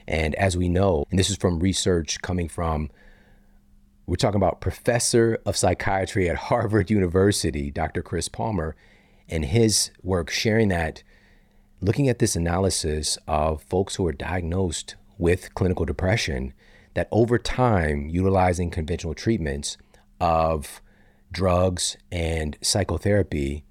And 0.07 0.35
as 0.35 0.57
we 0.57 0.67
know, 0.67 1.05
and 1.09 1.19
this 1.19 1.29
is 1.29 1.37
from 1.37 1.59
research 1.59 2.21
coming 2.21 2.49
from, 2.49 2.89
we're 4.05 4.15
talking 4.15 4.41
about 4.41 4.59
professor 4.61 5.39
of 5.45 5.55
psychiatry 5.55 6.29
at 6.29 6.35
Harvard 6.35 6.89
University, 6.89 7.71
Dr. 7.71 8.01
Chris 8.01 8.27
Palmer, 8.27 8.75
and 9.29 9.45
his 9.45 9.91
work 10.03 10.29
sharing 10.29 10.67
that, 10.69 11.03
looking 11.81 12.07
at 12.07 12.19
this 12.19 12.35
analysis 12.35 13.17
of 13.27 13.63
folks 13.63 13.95
who 13.95 14.07
are 14.07 14.13
diagnosed 14.13 14.95
with 15.17 15.53
clinical 15.55 15.85
depression, 15.85 16.53
that 16.93 17.07
over 17.11 17.37
time, 17.37 18.07
utilizing 18.07 18.69
conventional 18.69 19.13
treatments 19.13 19.77
of 20.19 20.81
drugs 21.31 21.97
and 22.11 22.57
psychotherapy, 22.61 23.65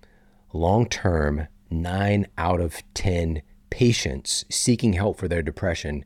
long 0.53 0.87
term, 0.87 1.47
nine 1.71 2.27
out 2.37 2.61
of 2.61 2.83
10 2.95 3.43
patients 3.71 4.45
seeking 4.51 4.95
help 4.95 5.17
for 5.17 5.29
their 5.29 5.43
depression 5.43 6.05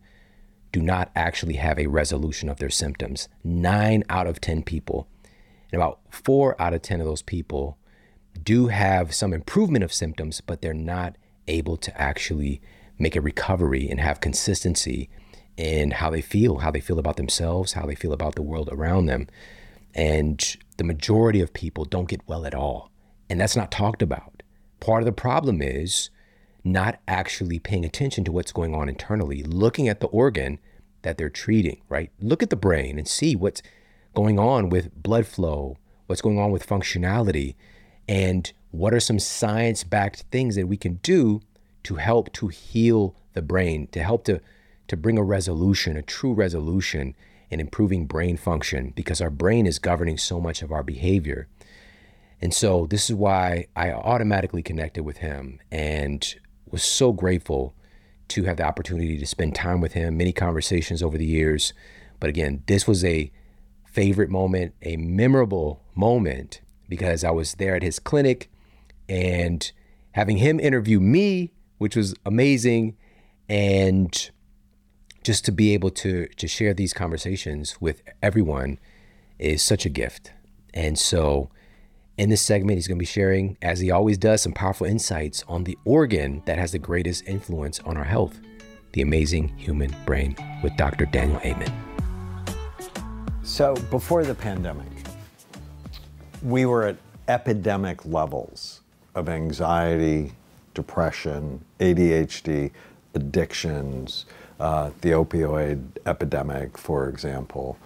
do 0.73 0.83
not 0.83 1.11
actually 1.15 1.55
have 1.55 1.79
a 1.79 1.87
resolution 1.87 2.49
of 2.49 2.59
their 2.59 2.69
symptoms. 2.69 3.29
Nine 3.43 4.03
out 4.11 4.27
of 4.27 4.41
10 4.41 4.65
people. 4.65 5.09
And 5.73 5.81
about 5.81 6.01
four 6.11 6.61
out 6.61 6.75
of 6.75 6.83
10 6.83 7.01
of 7.01 7.07
those 7.07 7.23
people 7.23 7.79
do 8.43 8.67
have 8.67 9.15
some 9.15 9.33
improvement 9.33 9.85
of 9.85 9.93
symptoms, 9.93 10.41
but 10.41 10.61
they're 10.61 10.75
not 10.75 11.17
able 11.49 11.77
to 11.77 12.01
actually 12.01 12.61
make 12.99 13.17
a 13.17 13.21
recovery 13.21 13.89
and 13.89 14.01
have 14.01 14.21
consistency 14.21 15.11
in 15.57 15.93
how 15.93 16.11
they 16.11 16.21
feel, 16.21 16.59
how 16.59 16.71
they 16.71 16.81
feel 16.81 16.99
about 16.99 17.17
themselves, 17.17 17.73
how 17.73 17.87
they 17.87 17.95
feel 17.95 18.13
about 18.13 18.35
the 18.35 18.43
world 18.43 18.69
around 18.73 19.07
them. 19.07 19.29
And 19.95 20.57
the 20.77 20.85
majority 20.85 21.41
of 21.41 21.53
people 21.53 21.85
don't 21.85 22.09
get 22.09 22.27
well 22.27 22.45
at 22.47 22.55
all. 22.55 22.91
And 23.31 23.41
that's 23.41 23.57
not 23.57 23.71
talked 23.71 24.03
about. 24.03 24.43
Part 24.81 25.03
of 25.03 25.07
the 25.07 25.13
problem 25.13 25.63
is 25.63 26.11
not 26.65 26.99
actually 27.07 27.59
paying 27.59 27.85
attention 27.85 28.25
to 28.25 28.33
what's 28.33 28.53
going 28.53 28.75
on 28.75 28.89
internally, 28.89 29.43
looking 29.43 29.89
at 29.89 30.01
the 30.01 30.07
organ 30.09 30.59
that 31.03 31.19
they're 31.19 31.31
treating, 31.31 31.81
right? 31.89 32.11
Look 32.21 32.43
at 32.43 32.51
the 32.51 32.57
brain 32.57 32.99
and 32.99 33.07
see 33.07 33.37
what's 33.37 33.63
going 34.15 34.39
on 34.39 34.71
with 34.71 34.95
blood 34.95 35.27
flow, 35.27 35.77
what's 36.07 36.23
going 36.23 36.39
on 36.39 36.51
with 36.51 36.67
functionality, 36.67 37.55
and 38.09 38.53
what 38.75 38.93
are 38.93 39.01
some 39.01 39.21
science 39.21 39.85
backed 39.85 40.25
things 40.33 40.57
that 40.57 40.67
we 40.67 40.77
can 40.77 40.95
do 40.95 41.41
to 41.85 41.95
help 41.95 42.33
to 42.33 42.49
heal 42.49 43.15
the 43.33 43.43
brain, 43.43 43.87
to 43.93 44.03
help 44.03 44.25
to, 44.25 44.41
to 44.89 44.97
bring 44.97 45.17
a 45.17 45.23
resolution, 45.23 45.97
a 45.97 46.03
true 46.03 46.33
resolution 46.33 47.15
in 47.51 47.61
improving 47.61 48.05
brain 48.05 48.37
function, 48.37 48.93
because 48.97 49.21
our 49.21 49.31
brain 49.31 49.65
is 49.65 49.79
governing 49.79 50.19
so 50.19 50.41
much 50.41 50.61
of 50.61 50.73
our 50.73 50.83
behavior. 50.83 51.47
And 52.41 52.53
so 52.53 52.87
this 52.87 53.09
is 53.09 53.15
why 53.15 53.69
I 53.77 53.93
automatically 53.93 54.63
connected 54.63 55.05
with 55.05 55.19
him 55.19 55.61
and 55.71 56.35
was 56.69 56.83
so 56.83 57.13
grateful 57.13 57.75
to 58.29 58.43
have 58.43 58.57
the 58.57 58.67
opportunity 58.67 59.19
to 59.19 59.27
spend 59.27 59.55
time 59.55 59.81
with 59.81 59.93
him, 59.93 60.17
many 60.17 60.33
conversations 60.33 61.01
over 61.01 61.17
the 61.17 61.25
years. 61.25 61.73
But 62.19 62.29
again, 62.29 62.65
this 62.67 62.89
was 62.89 63.05
a 63.05 63.31
favorite 63.85 64.31
moment, 64.31 64.75
a 64.83 64.97
memorable 64.97 65.81
moment 65.95 66.61
because 66.89 67.23
I 67.23 67.31
was 67.31 67.55
there 67.55 67.77
at 67.77 67.83
his 67.85 68.01
clinic 68.01 68.51
and 69.09 69.71
having 70.13 70.39
him 70.39 70.61
interview 70.61 71.01
me, 71.01 71.53
which 71.79 71.97
was 71.97 72.15
amazing. 72.25 72.97
And 73.49 74.31
just 75.23 75.45
to 75.47 75.53
be 75.53 75.75
able 75.75 75.91
to 75.91 76.27
to 76.29 76.49
share 76.49 76.75
these 76.75 76.93
conversations 76.93 77.81
with 77.81 78.03
everyone 78.23 78.79
is 79.39 79.63
such 79.63 79.85
a 79.85 79.89
gift. 79.89 80.33
And 80.73 80.99
so 80.99 81.51
in 82.17 82.31
this 82.31 82.43
segment, 82.43 82.77
he's 82.77 82.87
going 82.87 82.99
to 82.99 83.03
be 83.03 83.07
sharing, 83.07 83.57
as 83.61 83.81
he 83.81 83.91
always 83.91 84.17
does, 84.19 84.43
some 84.43 84.53
powerful 84.53 84.87
insights 84.87 85.43
on 85.49 85.65
the 85.65 85.77
organ 85.85 86.43
that 86.47 86.59
has 86.59 86.71
the 86.73 86.79
greatest 86.79 87.27
influence 87.27 87.81
on 87.81 87.97
our 87.97 88.05
health 88.05 88.41
the 88.95 89.03
amazing 89.03 89.49
human 89.59 89.95
brain 90.07 90.37
with 90.63 90.75
Dr. 90.77 91.05
Daniel 91.07 91.41
Amen. 91.45 91.73
So, 93.43 93.75
before 93.91 94.25
the 94.25 94.35
pandemic, 94.35 94.87
we 96.43 96.65
were 96.65 96.85
at 96.85 96.97
epidemic 97.27 98.05
levels 98.05 98.83
of 99.15 99.29
anxiety, 99.29 100.33
depression, 100.75 101.65
ADHD, 101.81 102.71
addictions, 103.15 104.27
uh, 104.61 104.91
the 105.01 105.11
opioid 105.11 105.83
epidemic, 106.07 106.77
for 106.77 107.09
example. 107.09 107.79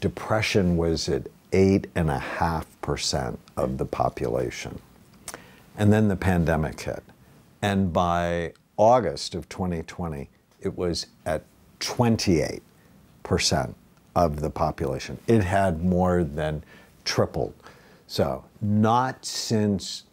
Depression 0.00 0.76
was 0.76 1.08
at 1.08 1.28
8.5% 1.52 3.38
of 3.56 3.78
the 3.78 3.84
population. 3.84 4.80
And 5.76 5.92
then 5.92 6.08
the 6.08 6.16
pandemic 6.16 6.80
hit. 6.80 7.02
And 7.62 7.92
by 7.92 8.52
August 8.76 9.34
of 9.34 9.48
2020, 9.48 10.28
it 10.60 10.76
was 10.76 11.06
at 11.24 11.44
28% 11.80 12.60
of 14.16 14.40
the 14.40 14.50
population. 14.50 15.18
It 15.26 15.42
had 15.42 15.84
more 15.84 16.24
than 16.24 16.62
tripled. 17.04 17.54
So, 18.06 18.44
not 18.60 19.24
since 19.24 20.04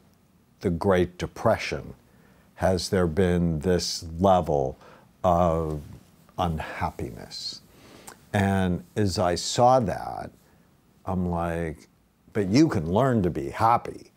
the 0.62 0.70
Great 0.70 1.18
Depression 1.18 1.94
has 2.56 2.90
there 2.90 3.08
been 3.08 3.60
this 3.60 4.06
level 4.20 4.78
of 5.24 5.82
unhappiness. 6.38 7.62
And 8.34 8.84
as 8.96 9.20
I 9.20 9.36
saw 9.36 9.80
that, 9.80 10.32
I'm 11.06 11.30
like, 11.30 11.88
but 12.34 12.48
you 12.48 12.68
can 12.70 12.92
learn 12.92 13.24
to 13.24 13.30
be 13.30 13.50
happy. 13.50 14.12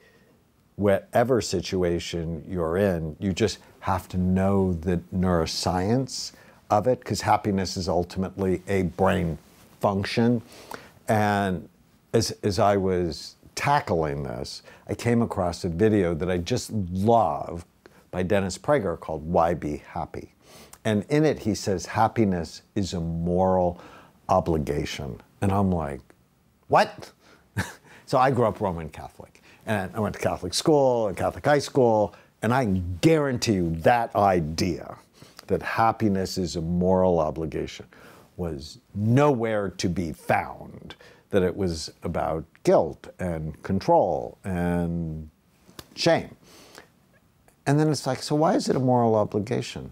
Whatever 0.76 1.40
situation 1.40 2.44
you're 2.48 2.76
in, 2.76 3.16
you 3.18 3.32
just 3.32 3.58
have 3.80 4.08
to 4.08 4.18
know 4.18 4.72
the 4.72 4.98
neuroscience 5.14 6.32
of 6.70 6.86
it 6.86 7.00
because 7.00 7.20
happiness 7.20 7.76
is 7.76 7.88
ultimately 7.88 8.62
a 8.68 8.82
brain 8.82 9.38
function. 9.80 10.42
And 11.08 11.68
as, 12.12 12.30
as 12.42 12.58
I 12.58 12.76
was 12.76 13.33
tackling 13.54 14.22
this, 14.22 14.62
I 14.88 14.94
came 14.94 15.22
across 15.22 15.64
a 15.64 15.68
video 15.68 16.14
that 16.14 16.30
I 16.30 16.38
just 16.38 16.70
love 16.72 17.64
by 18.10 18.22
Dennis 18.22 18.58
Prager 18.58 18.98
called 18.98 19.24
Why 19.24 19.54
Be 19.54 19.82
Happy. 19.88 20.34
And 20.84 21.04
in 21.08 21.24
it, 21.24 21.40
he 21.40 21.54
says 21.54 21.86
happiness 21.86 22.62
is 22.74 22.92
a 22.92 23.00
moral 23.00 23.80
obligation. 24.28 25.20
And 25.40 25.50
I'm 25.50 25.70
like, 25.70 26.00
what? 26.68 27.10
so 28.06 28.18
I 28.18 28.30
grew 28.30 28.46
up 28.46 28.60
Roman 28.60 28.88
Catholic. 28.90 29.42
And 29.66 29.90
I 29.94 30.00
went 30.00 30.14
to 30.14 30.20
Catholic 30.20 30.52
school 30.52 31.08
and 31.08 31.16
Catholic 31.16 31.44
high 31.44 31.58
school. 31.58 32.14
And 32.42 32.52
I 32.52 32.66
guarantee 33.00 33.54
you 33.54 33.70
that 33.76 34.14
idea 34.14 34.96
that 35.46 35.62
happiness 35.62 36.36
is 36.38 36.56
a 36.56 36.60
moral 36.60 37.18
obligation 37.18 37.86
was 38.36 38.78
nowhere 38.94 39.70
to 39.70 39.88
be 39.88 40.12
found. 40.12 40.94
That 41.34 41.42
it 41.42 41.56
was 41.56 41.92
about 42.04 42.44
guilt 42.62 43.08
and 43.18 43.60
control 43.64 44.38
and 44.44 45.28
shame. 45.96 46.36
And 47.66 47.80
then 47.80 47.88
it's 47.88 48.06
like, 48.06 48.22
so 48.22 48.36
why 48.36 48.54
is 48.54 48.68
it 48.68 48.76
a 48.76 48.78
moral 48.78 49.16
obligation? 49.16 49.90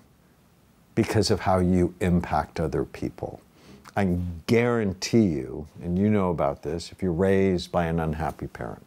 Because 0.94 1.32
of 1.32 1.40
how 1.40 1.58
you 1.58 1.96
impact 1.98 2.60
other 2.60 2.84
people. 2.84 3.40
I 3.96 4.18
guarantee 4.46 5.24
you, 5.24 5.66
and 5.82 5.98
you 5.98 6.08
know 6.10 6.30
about 6.30 6.62
this, 6.62 6.92
if 6.92 7.02
you're 7.02 7.10
raised 7.10 7.72
by 7.72 7.86
an 7.86 7.98
unhappy 7.98 8.46
parent 8.46 8.86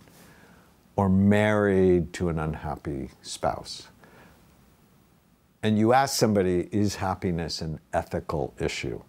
or 0.95 1.09
married 1.09 2.13
to 2.13 2.29
an 2.29 2.39
unhappy 2.39 3.09
spouse, 3.21 3.89
and 5.61 5.77
you 5.77 5.91
ask 5.91 6.15
somebody, 6.15 6.69
is 6.71 6.95
happiness 6.95 7.59
an 7.59 7.81
ethical 7.91 8.53
issue? 8.59 9.01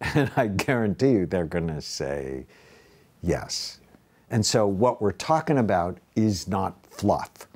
And 0.14 0.30
I 0.36 0.46
guarantee 0.46 1.10
you 1.10 1.26
they're 1.26 1.46
going 1.46 1.66
to 1.66 1.80
say 1.80 2.46
yes. 3.26 3.80
And 4.30 4.44
so 4.44 4.66
what 4.66 5.00
we're 5.02 5.12
talking 5.12 5.58
about 5.58 5.98
is 6.14 6.48
not 6.48 6.74
fluff. 6.86 7.46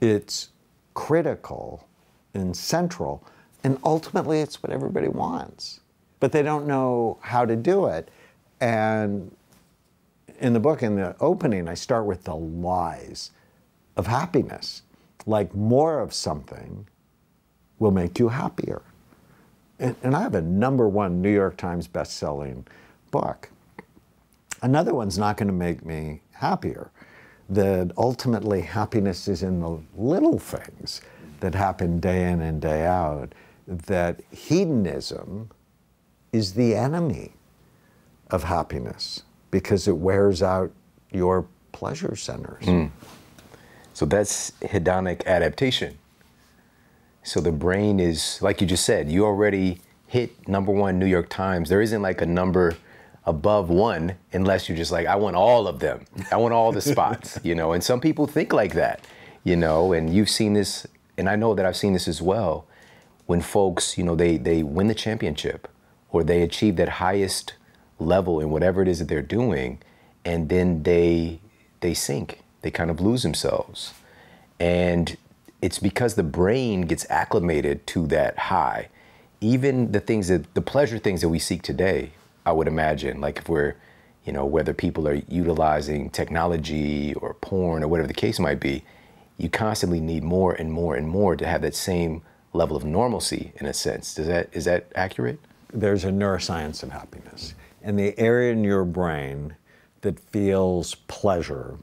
It's 0.00 0.50
critical 0.94 1.86
and 2.34 2.56
central, 2.56 3.24
and 3.62 3.78
ultimately 3.84 4.40
it's 4.40 4.62
what 4.62 4.72
everybody 4.72 5.08
wants. 5.08 5.80
But 6.20 6.32
they 6.32 6.42
don't 6.42 6.66
know 6.66 7.18
how 7.20 7.44
to 7.44 7.56
do 7.56 7.86
it. 7.86 8.10
And 8.60 9.34
in 10.40 10.52
the 10.52 10.60
book, 10.60 10.82
in 10.82 10.96
the 10.96 11.16
opening, 11.20 11.68
I 11.68 11.74
start 11.74 12.06
with 12.06 12.24
the 12.24 12.34
lies 12.34 13.30
of 13.96 14.06
happiness. 14.06 14.82
Like 15.26 15.54
more 15.54 16.00
of 16.00 16.12
something 16.12 16.86
will 17.78 17.90
make 17.92 18.18
you 18.18 18.28
happier. 18.28 18.82
And, 19.78 19.96
and 20.02 20.14
I 20.14 20.22
have 20.22 20.34
a 20.34 20.42
number 20.42 20.88
one 20.88 21.22
New 21.22 21.32
York 21.32 21.56
Times 21.56 21.86
best-selling 21.86 22.66
book. 23.10 23.48
Another 24.64 24.94
one's 24.94 25.18
not 25.18 25.36
going 25.36 25.48
to 25.48 25.52
make 25.52 25.84
me 25.84 26.22
happier. 26.32 26.90
That 27.50 27.92
ultimately 27.98 28.62
happiness 28.62 29.28
is 29.28 29.42
in 29.42 29.60
the 29.60 29.78
little 29.94 30.38
things 30.38 31.02
that 31.40 31.54
happen 31.54 32.00
day 32.00 32.30
in 32.30 32.40
and 32.40 32.62
day 32.62 32.86
out. 32.86 33.34
That 33.68 34.22
hedonism 34.30 35.50
is 36.32 36.54
the 36.54 36.74
enemy 36.74 37.34
of 38.30 38.44
happiness 38.44 39.24
because 39.50 39.86
it 39.86 39.98
wears 39.98 40.42
out 40.42 40.72
your 41.12 41.46
pleasure 41.72 42.16
centers. 42.16 42.64
Hmm. 42.64 42.86
So 43.92 44.06
that's 44.06 44.52
hedonic 44.62 45.26
adaptation. 45.26 45.98
So 47.22 47.40
the 47.40 47.52
brain 47.52 48.00
is, 48.00 48.40
like 48.40 48.62
you 48.62 48.66
just 48.66 48.86
said, 48.86 49.10
you 49.10 49.26
already 49.26 49.82
hit 50.06 50.48
number 50.48 50.72
one 50.72 50.98
New 50.98 51.06
York 51.06 51.28
Times. 51.28 51.68
There 51.68 51.82
isn't 51.82 52.00
like 52.00 52.22
a 52.22 52.26
number 52.26 52.78
above 53.26 53.70
one 53.70 54.16
unless 54.32 54.68
you're 54.68 54.76
just 54.76 54.92
like, 54.92 55.06
I 55.06 55.16
want 55.16 55.36
all 55.36 55.66
of 55.66 55.78
them. 55.78 56.04
I 56.30 56.36
want 56.36 56.54
all 56.54 56.72
the 56.72 56.80
spots, 56.92 57.38
you 57.42 57.54
know. 57.54 57.72
And 57.72 57.82
some 57.82 58.00
people 58.00 58.26
think 58.26 58.52
like 58.52 58.74
that, 58.74 59.04
you 59.44 59.56
know, 59.56 59.92
and 59.92 60.12
you've 60.12 60.30
seen 60.30 60.52
this, 60.52 60.86
and 61.16 61.28
I 61.28 61.36
know 61.36 61.54
that 61.54 61.64
I've 61.64 61.76
seen 61.76 61.92
this 61.92 62.08
as 62.08 62.20
well. 62.20 62.66
When 63.26 63.40
folks, 63.40 63.96
you 63.96 64.04
know, 64.04 64.14
they 64.14 64.36
they 64.36 64.62
win 64.62 64.88
the 64.88 64.94
championship 64.94 65.68
or 66.10 66.22
they 66.22 66.42
achieve 66.42 66.76
that 66.76 66.88
highest 66.88 67.54
level 67.98 68.40
in 68.40 68.50
whatever 68.50 68.82
it 68.82 68.88
is 68.88 68.98
that 68.98 69.08
they're 69.08 69.22
doing, 69.22 69.78
and 70.24 70.48
then 70.48 70.82
they 70.82 71.40
they 71.80 71.94
sink. 71.94 72.40
They 72.62 72.70
kind 72.70 72.90
of 72.90 73.00
lose 73.00 73.22
themselves. 73.22 73.94
And 74.58 75.16
it's 75.60 75.78
because 75.78 76.14
the 76.14 76.22
brain 76.22 76.82
gets 76.82 77.06
acclimated 77.10 77.86
to 77.88 78.06
that 78.08 78.38
high. 78.38 78.88
Even 79.40 79.92
the 79.92 80.00
things 80.00 80.28
that 80.28 80.54
the 80.54 80.62
pleasure 80.62 80.98
things 80.98 81.20
that 81.20 81.28
we 81.28 81.38
seek 81.38 81.62
today, 81.62 82.12
I 82.46 82.52
would 82.52 82.68
imagine, 82.68 83.20
like 83.20 83.38
if 83.38 83.48
we're, 83.48 83.74
you 84.24 84.32
know, 84.32 84.44
whether 84.44 84.74
people 84.74 85.08
are 85.08 85.20
utilizing 85.28 86.10
technology 86.10 87.14
or 87.14 87.34
porn 87.34 87.82
or 87.82 87.88
whatever 87.88 88.06
the 88.06 88.14
case 88.14 88.38
might 88.38 88.60
be, 88.60 88.84
you 89.38 89.48
constantly 89.48 90.00
need 90.00 90.22
more 90.22 90.52
and 90.52 90.72
more 90.72 90.94
and 90.94 91.08
more 91.08 91.36
to 91.36 91.46
have 91.46 91.62
that 91.62 91.74
same 91.74 92.22
level 92.52 92.76
of 92.76 92.84
normalcy 92.84 93.52
in 93.56 93.66
a 93.66 93.74
sense. 93.74 94.14
Does 94.14 94.26
that 94.28 94.48
is 94.52 94.64
that 94.64 94.86
accurate? 94.94 95.40
there's 95.74 96.04
a 96.04 96.10
neuroscience 96.10 96.82
of 96.82 96.90
happiness. 96.90 97.54
And 97.82 97.98
the 97.98 98.18
area 98.18 98.52
in 98.52 98.64
your 98.64 98.84
brain 98.84 99.56
that 100.00 100.18
feels 100.18 100.94
pleasure 100.94 101.76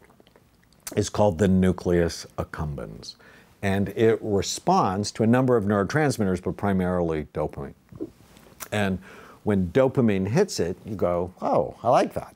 is 0.96 1.10
called 1.10 1.38
the 1.38 1.48
nucleus 1.48 2.26
accumbens. 2.38 3.16
And 3.62 3.90
it 3.90 4.18
responds 4.22 5.12
to 5.12 5.24
a 5.24 5.28
number 5.28 5.56
of 5.56 5.66
neurotransmitters, 5.66 6.42
but 6.42 6.58
primarily 6.58 7.26
dopamine. 7.34 7.74
And 8.72 9.00
when 9.44 9.72
dopamine 9.72 10.28
hits 10.28 10.60
it, 10.60 10.78
you 10.86 10.96
go, 10.96 11.34
oh, 11.42 11.76
I 11.84 11.90
like 11.90 12.14
that. 12.14 12.36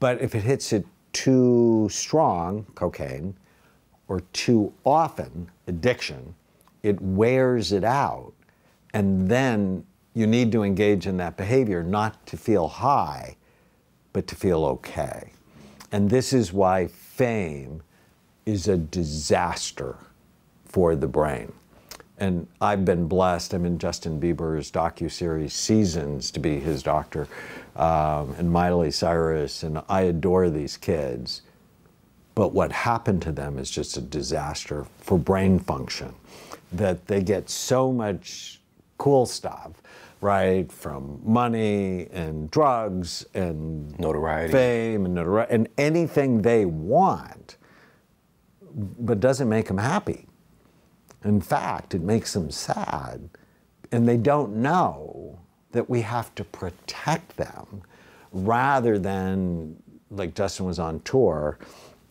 But 0.00 0.20
if 0.20 0.34
it 0.34 0.42
hits 0.42 0.72
it 0.72 0.86
too 1.12 1.88
strong, 1.90 2.66
cocaine, 2.74 3.34
or 4.08 4.20
too 4.32 4.72
often, 4.84 5.50
addiction, 5.66 6.34
it 6.82 7.00
wears 7.00 7.72
it 7.72 7.84
out. 7.84 8.32
And 8.94 9.28
then 9.28 9.84
you 10.14 10.26
need 10.26 10.52
to 10.52 10.62
engage 10.62 11.06
in 11.06 11.16
that 11.18 11.36
behavior 11.36 11.82
not 11.82 12.26
to 12.26 12.36
feel 12.36 12.68
high, 12.68 13.36
but 14.12 14.26
to 14.28 14.34
feel 14.34 14.64
okay. 14.64 15.32
And 15.92 16.08
this 16.08 16.32
is 16.32 16.52
why 16.52 16.86
fame 16.86 17.82
is 18.46 18.68
a 18.68 18.76
disaster 18.76 19.96
for 20.64 20.96
the 20.96 21.08
brain. 21.08 21.52
And 22.18 22.46
I've 22.60 22.84
been 22.84 23.08
blessed. 23.08 23.52
I'm 23.52 23.66
in 23.66 23.78
Justin 23.78 24.18
Bieber's 24.20 24.70
docu-series 24.70 25.52
Seasons 25.52 26.30
to 26.30 26.40
be 26.40 26.58
his 26.60 26.82
doctor, 26.82 27.28
um, 27.76 28.34
and 28.38 28.50
Miley 28.50 28.90
Cyrus, 28.90 29.62
and 29.62 29.82
I 29.88 30.02
adore 30.02 30.48
these 30.48 30.76
kids. 30.78 31.42
But 32.34 32.54
what 32.54 32.72
happened 32.72 33.22
to 33.22 33.32
them 33.32 33.58
is 33.58 33.70
just 33.70 33.96
a 33.96 34.00
disaster 34.00 34.86
for 34.98 35.18
brain 35.18 35.58
function. 35.58 36.14
That 36.72 37.06
they 37.06 37.22
get 37.22 37.48
so 37.50 37.92
much 37.92 38.60
cool 38.98 39.26
stuff, 39.26 39.72
right? 40.20 40.70
From 40.72 41.20
money 41.24 42.08
and 42.12 42.50
drugs 42.50 43.26
and 43.34 43.98
Notoriety. 43.98 44.52
fame 44.52 45.04
and 45.04 45.14
notoriety 45.14 45.54
and 45.54 45.68
anything 45.78 46.42
they 46.42 46.64
want, 46.64 47.56
but 48.74 49.20
doesn't 49.20 49.48
make 49.48 49.68
them 49.68 49.78
happy. 49.78 50.26
In 51.26 51.40
fact, 51.40 51.94
it 51.94 52.02
makes 52.02 52.32
them 52.32 52.50
sad. 52.50 53.28
And 53.90 54.08
they 54.08 54.16
don't 54.16 54.56
know 54.56 55.40
that 55.72 55.90
we 55.90 56.02
have 56.02 56.34
to 56.36 56.44
protect 56.44 57.36
them 57.36 57.82
rather 58.32 58.98
than, 58.98 59.76
like 60.10 60.34
Justin 60.34 60.66
was 60.66 60.78
on 60.78 61.00
tour 61.00 61.58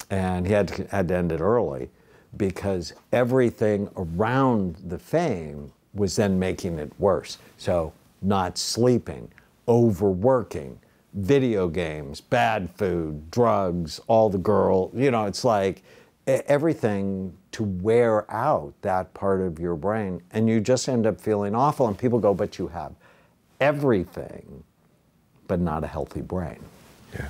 and 0.09 0.45
he 0.45 0.53
had 0.53 0.67
to, 0.67 0.87
had 0.87 1.07
to 1.07 1.15
end 1.15 1.31
it 1.31 1.39
early 1.39 1.89
because 2.37 2.93
everything 3.13 3.89
around 3.95 4.75
the 4.85 4.99
fame 4.99 5.71
was 5.93 6.17
then 6.17 6.37
making 6.37 6.77
it 6.77 6.91
worse. 6.99 7.37
So, 7.57 7.93
not 8.21 8.57
sleeping, 8.57 9.31
overworking, 9.67 10.77
video 11.13 11.69
games, 11.69 12.19
bad 12.19 12.69
food, 12.75 13.31
drugs, 13.31 14.01
all 14.07 14.29
the 14.29 14.37
girl, 14.37 14.91
you 14.93 15.09
know, 15.11 15.25
it's 15.25 15.45
like 15.45 15.83
everything 16.27 17.37
to 17.55 17.63
wear 17.63 18.29
out 18.29 18.73
that 18.81 19.13
part 19.13 19.39
of 19.39 19.59
your 19.59 19.77
brain. 19.77 20.21
And 20.31 20.49
you 20.49 20.59
just 20.59 20.89
end 20.89 21.07
up 21.07 21.21
feeling 21.21 21.55
awful. 21.55 21.87
And 21.87 21.97
people 21.97 22.19
go, 22.19 22.33
but 22.33 22.59
you 22.59 22.67
have 22.67 22.91
everything, 23.61 24.65
but 25.47 25.61
not 25.61 25.81
a 25.81 25.87
healthy 25.87 26.19
brain. 26.19 26.59
Yeah. 27.13 27.29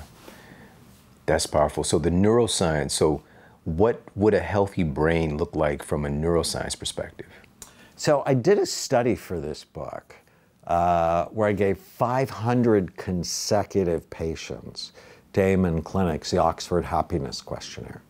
That's 1.26 1.46
powerful. 1.46 1.84
So 1.84 2.00
the 2.00 2.10
neuroscience, 2.10 2.90
so 2.90 3.22
what 3.62 4.02
would 4.16 4.34
a 4.34 4.40
healthy 4.40 4.82
brain 4.82 5.36
look 5.36 5.54
like 5.54 5.84
from 5.84 6.04
a 6.04 6.08
neuroscience 6.08 6.76
perspective? 6.76 7.28
So 7.94 8.24
I 8.26 8.34
did 8.34 8.58
a 8.58 8.66
study 8.66 9.14
for 9.14 9.38
this 9.38 9.62
book 9.62 10.16
uh, 10.66 11.26
where 11.26 11.48
I 11.48 11.52
gave 11.52 11.78
500 11.78 12.96
consecutive 12.96 14.10
patients 14.10 14.90
to 15.34 15.40
Amen 15.40 15.82
Clinics 15.82 16.32
the 16.32 16.38
Oxford 16.38 16.84
Happiness 16.84 17.40
Questionnaire. 17.40 18.02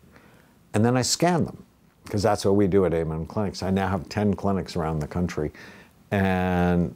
And 0.73 0.83
then 0.83 0.97
I 0.97 1.03
scanned 1.03 1.47
them 1.47 1.66
because 2.07 2.23
that's 2.23 2.45
what 2.45 2.55
we 2.55 2.67
do 2.67 2.85
at 2.87 2.95
Amen 2.95 3.27
Clinics. 3.27 3.63
I 3.63 3.71
now 3.71 3.89
have 3.89 4.09
10 4.09 4.35
clinics 4.35 4.77
around 4.77 5.01
the 5.01 5.09
country. 5.09 5.53
And 6.13 6.95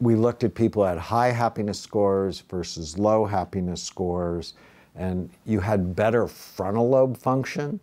we 0.00 0.16
looked 0.16 0.42
at 0.44 0.54
people 0.54 0.84
at 0.84 0.98
high 0.98 1.30
happiness 1.30 1.80
scores 1.80 2.40
versus 2.40 2.98
low 2.98 3.24
happiness 3.24 3.82
scores. 3.82 4.54
And 4.96 5.30
you 5.46 5.60
had 5.60 5.94
better 5.94 6.26
frontal 6.26 6.88
lobe 6.88 7.16
function 7.16 7.80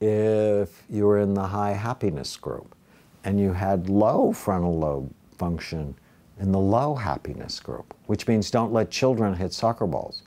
if 0.00 0.82
you 0.88 1.06
were 1.06 1.20
in 1.20 1.34
the 1.34 1.46
high 1.46 1.72
happiness 1.72 2.36
group. 2.36 2.74
And 3.24 3.38
you 3.38 3.52
had 3.52 3.88
low 3.88 4.32
frontal 4.32 4.76
lobe 4.78 5.12
function 5.36 5.94
in 6.40 6.50
the 6.50 6.58
low 6.58 6.94
happiness 6.94 7.60
group, 7.60 7.94
which 8.06 8.26
means 8.26 8.50
don't 8.50 8.72
let 8.72 8.90
children 8.90 9.34
hit 9.34 9.52
soccer 9.52 9.86
balls 9.86 10.22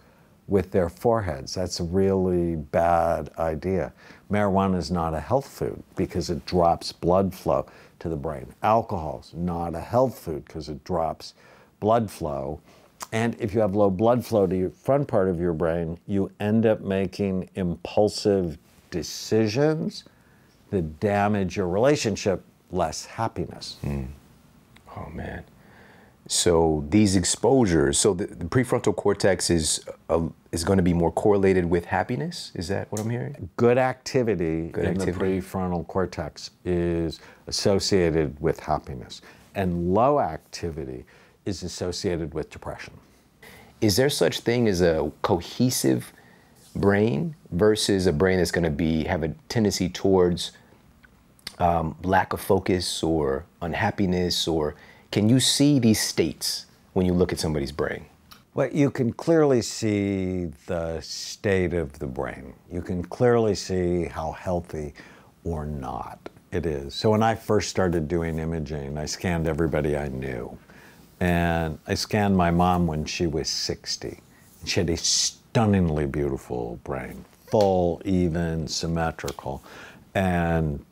with 0.48 0.72
their 0.72 0.90
foreheads. 0.90 1.54
That's 1.54 1.80
a 1.80 1.84
really 1.84 2.56
bad 2.56 3.30
idea. 3.40 3.94
Marijuana 4.32 4.78
is 4.78 4.92
not 4.92 5.14
a 5.14 5.20
health 5.20 5.48
food 5.48 5.82
because 5.96 6.30
it 6.30 6.46
drops 6.46 6.92
blood 6.92 7.34
flow 7.34 7.66
to 8.00 8.10
the 8.10 8.16
brain. 8.16 8.48
Alcohol 8.62 9.22
is 9.24 9.34
not 9.34 9.74
a 9.76 9.80
health 9.80 10.18
food 10.20 10.46
because 10.46 10.70
it 10.70 10.84
drops 10.84 11.34
blood 11.80 12.10
flow. 12.10 12.60
And 13.12 13.36
if 13.40 13.54
you 13.54 13.60
have 13.62 13.76
low 13.76 13.90
blood 13.90 14.26
flow 14.26 14.48
to 14.48 14.56
your 14.56 14.70
front 14.70 15.08
part 15.08 15.28
of 15.30 15.40
your 15.40 15.54
brain, 15.54 15.98
you 16.08 16.32
end 16.40 16.66
up 16.66 16.82
making 16.82 17.50
impulsive 17.56 18.58
decisions 18.92 20.04
that 20.70 21.00
damage 21.00 21.58
your 21.58 21.68
relationship, 21.68 22.44
less 22.72 23.06
happiness. 23.06 23.78
Hmm. 23.82 24.06
Oh 24.96 25.10
man. 25.10 25.44
So 26.28 26.84
these 26.90 27.16
exposures, 27.16 28.00
so 28.00 28.14
the, 28.16 28.26
the 28.26 28.46
prefrontal 28.46 28.96
cortex 28.96 29.52
is 29.52 29.86
uh, 30.10 30.28
is 30.52 30.64
going 30.64 30.78
to 30.78 30.84
be 30.84 30.94
more 30.94 31.12
correlated 31.12 31.66
with 31.66 31.86
happiness. 31.86 32.52
Is 32.56 32.68
that 32.70 32.92
what 32.92 33.00
I'm 33.00 33.10
hearing? 33.10 33.50
good 33.58 33.78
activity 33.78 34.70
Good 34.70 34.86
in 34.86 35.02
activity. 35.02 35.40
the 35.40 35.46
prefrontal 35.46 35.86
cortex 35.88 36.52
is 36.64 37.20
associated 37.46 38.40
with 38.40 38.60
happiness, 38.60 39.22
and 39.54 39.94
low 39.94 40.20
activity 40.20 41.06
is 41.46 41.62
associated 41.62 42.34
with 42.34 42.50
depression. 42.50 42.96
Is 43.82 43.96
there 43.96 44.10
such 44.10 44.40
thing 44.40 44.68
as 44.68 44.82
a 44.82 45.12
cohesive 45.22 46.12
brain 46.76 47.36
versus 47.52 48.08
a 48.08 48.14
brain 48.14 48.40
that's 48.40 48.52
going 48.52 48.64
to 48.64 48.72
be 48.72 49.04
have 49.04 49.22
a 49.22 49.30
tendency 49.48 49.90
towards 49.90 50.54
um, 51.60 51.96
lack 52.04 52.34
of 52.34 52.42
focus 52.42 53.04
or 53.04 53.46
unhappiness 53.62 54.48
or 54.48 54.76
can 55.16 55.30
you 55.30 55.40
see 55.40 55.80
these 55.80 56.02
states 56.02 56.66
when 56.92 57.06
you 57.06 57.14
look 57.14 57.32
at 57.32 57.40
somebody's 57.40 57.72
brain 57.72 58.06
well, 58.56 58.70
you 58.72 58.90
can 58.90 59.12
clearly 59.12 59.62
see 59.62 60.46
the 60.66 61.02
state 61.02 61.74
of 61.74 62.00
the 62.00 62.08
brain. 62.08 62.54
You 62.72 62.82
can 62.82 63.04
clearly 63.04 63.54
see 63.54 64.06
how 64.06 64.32
healthy 64.32 64.94
or 65.44 65.66
not 65.66 66.30
it 66.54 66.66
is. 66.66 66.96
So 66.96 67.12
when 67.12 67.22
I 67.22 67.36
first 67.36 67.70
started 67.70 68.08
doing 68.08 68.40
imaging, 68.40 68.98
I 68.98 69.08
scanned 69.08 69.46
everybody 69.46 69.98
I 69.98 70.08
knew. 70.08 70.58
And 71.20 71.80
I 71.86 71.96
scanned 71.96 72.38
my 72.38 72.50
mom 72.50 72.88
when 72.88 73.04
she 73.04 73.28
was 73.28 73.50
60. 73.50 74.22
She 74.64 74.80
had 74.80 74.90
a 74.90 74.96
stunningly 74.96 76.06
beautiful 76.06 76.80
brain, 76.86 77.26
full, 77.52 78.02
even, 78.06 78.70
symmetrical. 78.70 79.66
And 80.14 80.86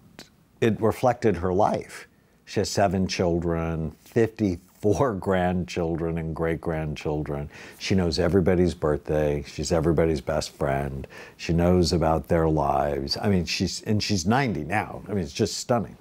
it 0.60 0.82
reflected 0.82 1.38
her 1.38 1.54
life. 1.54 2.10
She 2.44 2.60
has 2.60 2.70
seven 2.70 3.08
children, 3.08 3.96
54 4.14 5.14
grandchildren 5.20 6.18
and 6.18 6.36
great 6.36 6.62
grandchildren. 6.62 7.50
She 7.80 7.96
knows 7.96 8.20
everybody's 8.20 8.74
birthday. 8.74 9.44
She's 9.48 9.72
everybody's 9.72 10.22
best 10.22 10.52
friend. 10.52 11.08
She 11.38 11.54
knows 11.54 11.94
about 11.94 12.28
their 12.28 12.48
lives. 12.48 13.18
I 13.22 13.30
mean, 13.30 13.46
she's, 13.46 13.82
and 13.84 14.02
she's 14.02 14.26
90 14.26 14.64
now. 14.64 15.02
I 15.08 15.14
mean, 15.14 15.24
it's 15.24 15.34
just 15.34 15.58
stunning. 15.58 15.98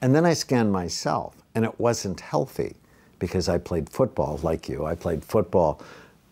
And 0.00 0.14
then 0.14 0.24
I 0.24 0.34
scanned 0.34 0.72
myself, 0.72 1.36
and 1.54 1.64
it 1.64 1.78
wasn't 1.80 2.20
healthy 2.20 2.76
because 3.18 3.48
I 3.48 3.58
played 3.58 3.90
football 3.90 4.38
like 4.42 4.68
you. 4.68 4.86
I 4.86 4.94
played 4.94 5.24
football 5.24 5.82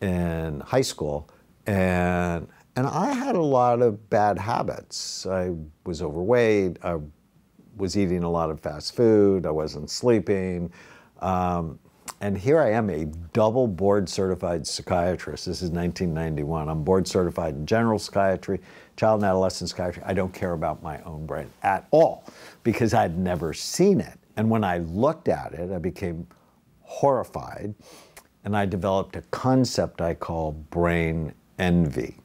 in 0.00 0.60
high 0.60 0.82
school, 0.82 1.28
and 1.66 2.46
and 2.76 2.86
I 2.86 3.12
had 3.12 3.36
a 3.36 3.42
lot 3.42 3.80
of 3.80 4.10
bad 4.10 4.38
habits. 4.38 5.26
I 5.26 5.54
was 5.84 6.02
overweight. 6.02 6.76
I 6.84 6.98
was 7.76 7.96
eating 7.96 8.22
a 8.22 8.30
lot 8.30 8.50
of 8.50 8.60
fast 8.60 8.94
food. 8.94 9.46
I 9.46 9.50
wasn't 9.50 9.90
sleeping. 9.90 10.70
Um, 11.20 11.78
and 12.20 12.36
here 12.36 12.60
I 12.60 12.72
am, 12.72 12.88
a 12.88 13.04
double 13.34 13.66
board 13.66 14.08
certified 14.08 14.66
psychiatrist. 14.66 15.46
This 15.46 15.60
is 15.60 15.70
1991. 15.70 16.68
I'm 16.68 16.82
board 16.82 17.06
certified 17.06 17.54
in 17.54 17.66
general 17.66 17.98
psychiatry, 17.98 18.60
child 18.96 19.20
and 19.20 19.28
adolescent 19.28 19.70
psychiatry. 19.70 20.02
I 20.06 20.14
don't 20.14 20.32
care 20.32 20.52
about 20.52 20.82
my 20.82 21.00
own 21.02 21.26
brain 21.26 21.50
at 21.62 21.86
all 21.90 22.24
because 22.62 22.94
I'd 22.94 23.18
never 23.18 23.52
seen 23.52 24.00
it. 24.00 24.18
And 24.36 24.48
when 24.48 24.64
I 24.64 24.78
looked 24.78 25.28
at 25.28 25.52
it, 25.52 25.70
I 25.70 25.78
became 25.78 26.26
horrified 26.82 27.74
and 28.44 28.56
I 28.56 28.64
developed 28.64 29.16
a 29.16 29.22
concept 29.30 30.00
I 30.00 30.14
call 30.14 30.52
brain 30.52 31.34
envy. 31.58 32.16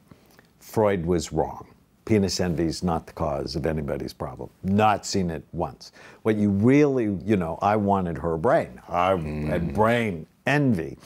Freud 0.60 1.04
was 1.04 1.32
wrong. 1.32 1.66
Penis 2.04 2.40
envy 2.40 2.64
is 2.64 2.82
not 2.82 3.06
the 3.06 3.12
cause 3.12 3.54
of 3.54 3.64
anybody's 3.64 4.12
problem. 4.12 4.50
Not 4.64 5.06
seen 5.06 5.30
it 5.30 5.44
once. 5.52 5.92
What 6.22 6.36
you 6.36 6.50
really, 6.50 7.16
you 7.24 7.36
know, 7.36 7.58
I 7.62 7.76
wanted 7.76 8.18
her 8.18 8.36
brain. 8.36 8.80
I 8.88 9.12
mm. 9.12 9.46
had 9.46 9.72
brain 9.74 10.26
envy. 10.46 10.98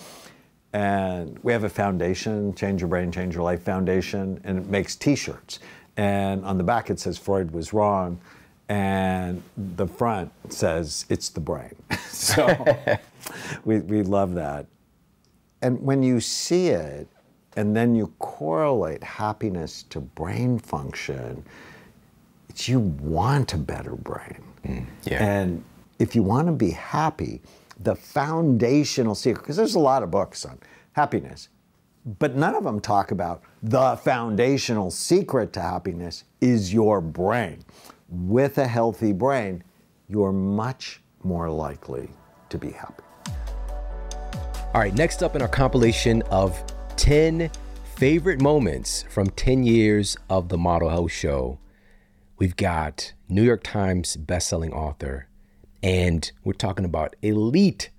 And 0.72 1.38
we 1.42 1.52
have 1.52 1.64
a 1.64 1.68
foundation, 1.68 2.54
Change 2.54 2.80
Your 2.80 2.88
Brain, 2.88 3.10
Change 3.12 3.34
Your 3.34 3.44
Life 3.44 3.62
Foundation, 3.62 4.40
and 4.44 4.58
it 4.58 4.66
makes 4.66 4.96
t 4.96 5.14
shirts. 5.14 5.58
And 5.96 6.44
on 6.44 6.58
the 6.58 6.64
back 6.64 6.90
it 6.90 7.00
says 7.00 7.16
Freud 7.16 7.50
was 7.50 7.72
wrong, 7.72 8.20
and 8.68 9.42
the 9.56 9.86
front 9.86 10.30
says 10.50 11.06
it's 11.08 11.30
the 11.30 11.40
brain. 11.40 11.74
so 12.08 12.46
we, 13.64 13.80
we 13.80 14.02
love 14.02 14.34
that. 14.34 14.66
And 15.62 15.80
when 15.80 16.02
you 16.02 16.20
see 16.20 16.68
it, 16.68 17.08
and 17.56 17.74
then 17.74 17.94
you 17.94 18.12
correlate 18.18 19.02
happiness 19.02 19.84
to 19.84 20.00
brain 20.00 20.58
function, 20.58 21.44
it's 22.50 22.68
you 22.68 22.80
want 22.80 23.54
a 23.54 23.58
better 23.58 23.96
brain. 23.96 24.44
Mm, 24.64 24.86
yeah. 25.04 25.24
And 25.24 25.64
if 25.98 26.14
you 26.14 26.22
want 26.22 26.48
to 26.48 26.52
be 26.52 26.70
happy, 26.70 27.40
the 27.80 27.94
foundational 27.94 29.14
secret, 29.14 29.42
because 29.42 29.56
there's 29.56 29.74
a 29.74 29.80
lot 29.80 30.02
of 30.02 30.10
books 30.10 30.44
on 30.44 30.58
happiness, 30.92 31.48
but 32.18 32.36
none 32.36 32.54
of 32.54 32.62
them 32.62 32.78
talk 32.78 33.10
about 33.10 33.42
the 33.62 33.96
foundational 33.96 34.90
secret 34.90 35.52
to 35.54 35.60
happiness 35.60 36.24
is 36.40 36.72
your 36.72 37.00
brain. 37.00 37.64
With 38.08 38.58
a 38.58 38.66
healthy 38.66 39.12
brain, 39.12 39.64
you're 40.08 40.32
much 40.32 41.00
more 41.24 41.50
likely 41.50 42.08
to 42.50 42.58
be 42.58 42.70
happy. 42.70 43.02
All 44.72 44.80
right, 44.80 44.94
next 44.94 45.22
up 45.22 45.34
in 45.34 45.42
our 45.42 45.48
compilation 45.48 46.22
of 46.22 46.62
10 46.96 47.50
favorite 47.94 48.40
moments 48.40 49.04
from 49.10 49.28
10 49.28 49.64
years 49.64 50.16
of 50.30 50.48
the 50.48 50.56
Model 50.56 50.88
Health 50.88 51.12
Show, 51.12 51.58
we've 52.38 52.56
got 52.56 53.12
New 53.28 53.42
York 53.42 53.62
Times 53.62 54.16
bestselling 54.16 54.72
author, 54.72 55.28
and 55.82 56.32
we're 56.42 56.54
talking 56.54 56.86
about 56.86 57.14
elite 57.20 57.90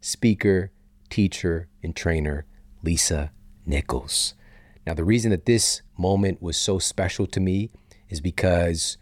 speaker, 0.00 0.72
teacher, 1.10 1.68
and 1.82 1.94
trainer, 1.94 2.46
Lisa 2.82 3.30
Nichols. 3.66 4.34
Now, 4.86 4.94
the 4.94 5.04
reason 5.04 5.32
that 5.32 5.44
this 5.44 5.82
moment 5.98 6.40
was 6.40 6.56
so 6.56 6.78
special 6.78 7.26
to 7.26 7.40
me 7.40 7.70
is 8.08 8.22
because 8.22 8.96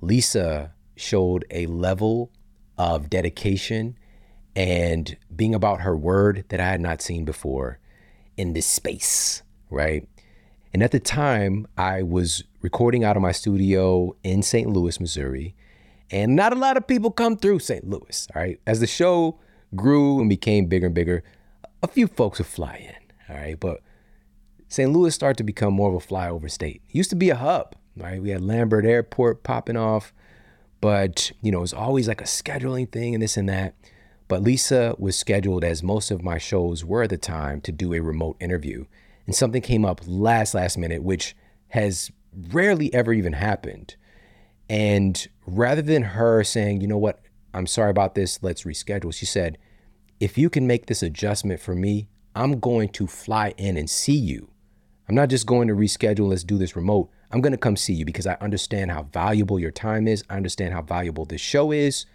Lisa 0.00 0.72
showed 0.94 1.44
a 1.50 1.66
level 1.66 2.30
of 2.78 3.10
dedication 3.10 3.96
and 4.54 5.16
being 5.34 5.54
about 5.54 5.80
her 5.80 5.96
word 5.96 6.44
that 6.48 6.60
I 6.60 6.66
had 6.66 6.80
not 6.80 7.02
seen 7.02 7.24
before 7.24 7.79
in 8.40 8.54
this 8.54 8.64
space, 8.64 9.42
right? 9.68 10.08
And 10.72 10.82
at 10.82 10.92
the 10.92 10.98
time, 10.98 11.66
I 11.76 12.02
was 12.02 12.42
recording 12.62 13.04
out 13.04 13.14
of 13.14 13.20
my 13.22 13.32
studio 13.32 14.16
in 14.24 14.42
St. 14.42 14.66
Louis, 14.66 14.98
Missouri, 14.98 15.54
and 16.10 16.34
not 16.34 16.54
a 16.54 16.56
lot 16.56 16.78
of 16.78 16.86
people 16.86 17.10
come 17.10 17.36
through 17.36 17.58
St. 17.58 17.86
Louis, 17.86 18.26
all 18.34 18.40
right? 18.40 18.58
As 18.66 18.80
the 18.80 18.86
show 18.86 19.38
grew 19.76 20.20
and 20.20 20.30
became 20.30 20.66
bigger 20.66 20.86
and 20.86 20.94
bigger, 20.94 21.22
a 21.82 21.86
few 21.86 22.06
folks 22.06 22.38
would 22.38 22.46
fly 22.46 22.76
in, 22.76 23.12
all 23.28 23.38
right? 23.38 23.60
But 23.60 23.82
St. 24.68 24.90
Louis 24.90 25.14
started 25.14 25.36
to 25.36 25.44
become 25.44 25.74
more 25.74 25.94
of 25.94 26.02
a 26.02 26.06
flyover 26.06 26.50
state. 26.50 26.80
It 26.88 26.94
used 26.94 27.10
to 27.10 27.16
be 27.16 27.28
a 27.28 27.36
hub, 27.36 27.74
right? 27.94 28.22
We 28.22 28.30
had 28.30 28.40
Lambert 28.40 28.86
Airport 28.86 29.42
popping 29.42 29.76
off, 29.76 30.14
but, 30.80 31.30
you 31.42 31.52
know, 31.52 31.58
it 31.58 31.68
was 31.68 31.74
always 31.74 32.08
like 32.08 32.22
a 32.22 32.24
scheduling 32.24 32.90
thing 32.90 33.12
and 33.14 33.22
this 33.22 33.36
and 33.36 33.50
that. 33.50 33.74
But 34.30 34.44
Lisa 34.44 34.94
was 34.96 35.18
scheduled, 35.18 35.64
as 35.64 35.82
most 35.82 36.12
of 36.12 36.22
my 36.22 36.38
shows 36.38 36.84
were 36.84 37.02
at 37.02 37.10
the 37.10 37.18
time, 37.18 37.60
to 37.62 37.72
do 37.72 37.92
a 37.92 37.98
remote 37.98 38.36
interview. 38.38 38.84
And 39.26 39.34
something 39.34 39.60
came 39.60 39.84
up 39.84 40.02
last, 40.06 40.54
last 40.54 40.78
minute, 40.78 41.02
which 41.02 41.34
has 41.70 42.12
rarely 42.52 42.94
ever 42.94 43.12
even 43.12 43.32
happened. 43.32 43.96
And 44.68 45.26
rather 45.48 45.82
than 45.82 46.02
her 46.02 46.44
saying, 46.44 46.80
you 46.80 46.86
know 46.86 46.96
what, 46.96 47.20
I'm 47.52 47.66
sorry 47.66 47.90
about 47.90 48.14
this, 48.14 48.40
let's 48.40 48.62
reschedule, 48.62 49.12
she 49.12 49.26
said, 49.26 49.58
if 50.20 50.38
you 50.38 50.48
can 50.48 50.64
make 50.64 50.86
this 50.86 51.02
adjustment 51.02 51.58
for 51.58 51.74
me, 51.74 52.08
I'm 52.36 52.60
going 52.60 52.90
to 52.90 53.08
fly 53.08 53.52
in 53.58 53.76
and 53.76 53.90
see 53.90 54.16
you. 54.16 54.52
I'm 55.08 55.16
not 55.16 55.30
just 55.30 55.44
going 55.44 55.66
to 55.66 55.74
reschedule, 55.74 56.28
let's 56.28 56.44
do 56.44 56.56
this 56.56 56.76
remote. 56.76 57.10
I'm 57.32 57.40
going 57.40 57.50
to 57.50 57.58
come 57.58 57.74
see 57.74 57.94
you 57.94 58.04
because 58.04 58.28
I 58.28 58.36
understand 58.40 58.92
how 58.92 59.08
valuable 59.12 59.58
your 59.58 59.72
time 59.72 60.06
is. 60.06 60.22
I 60.30 60.36
understand 60.36 60.72
how 60.72 60.82
valuable 60.82 61.24
this 61.24 61.40
show 61.40 61.72
is 61.72 62.06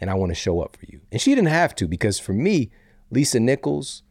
and 0.00 0.10
I 0.10 0.14
want 0.14 0.30
to 0.30 0.34
show 0.34 0.60
up 0.60 0.76
for 0.76 0.86
you. 0.86 1.00
And 1.10 1.20
she 1.20 1.34
didn't 1.34 1.48
have 1.48 1.74
to 1.76 1.88
because 1.88 2.18
for 2.18 2.32
me, 2.32 2.70
Lisa 3.10 3.40
Nichols, 3.40 4.02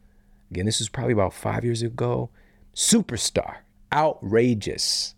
again, 0.50 0.66
this 0.66 0.78
was 0.78 0.88
probably 0.88 1.12
about 1.12 1.32
five 1.32 1.64
years 1.64 1.82
ago, 1.82 2.30
superstar, 2.74 3.58
outrageous. 3.92 5.14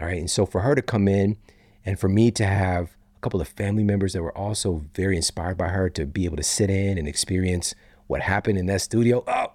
All 0.00 0.06
right. 0.06 0.18
And 0.18 0.30
so 0.30 0.46
for 0.46 0.60
her 0.60 0.74
to 0.74 0.82
come 0.82 1.08
in 1.08 1.36
and 1.84 1.98
for 1.98 2.08
me 2.08 2.30
to 2.32 2.44
have 2.44 2.96
a 3.16 3.20
couple 3.20 3.40
of 3.40 3.48
family 3.48 3.84
members 3.84 4.12
that 4.12 4.22
were 4.22 4.36
also 4.36 4.84
very 4.94 5.16
inspired 5.16 5.56
by 5.56 5.68
her 5.68 5.88
to 5.90 6.06
be 6.06 6.24
able 6.24 6.36
to 6.36 6.42
sit 6.42 6.70
in 6.70 6.98
and 6.98 7.08
experience 7.08 7.74
what 8.06 8.22
happened 8.22 8.58
in 8.58 8.66
that 8.66 8.80
studio, 8.80 9.24
oh, 9.26 9.52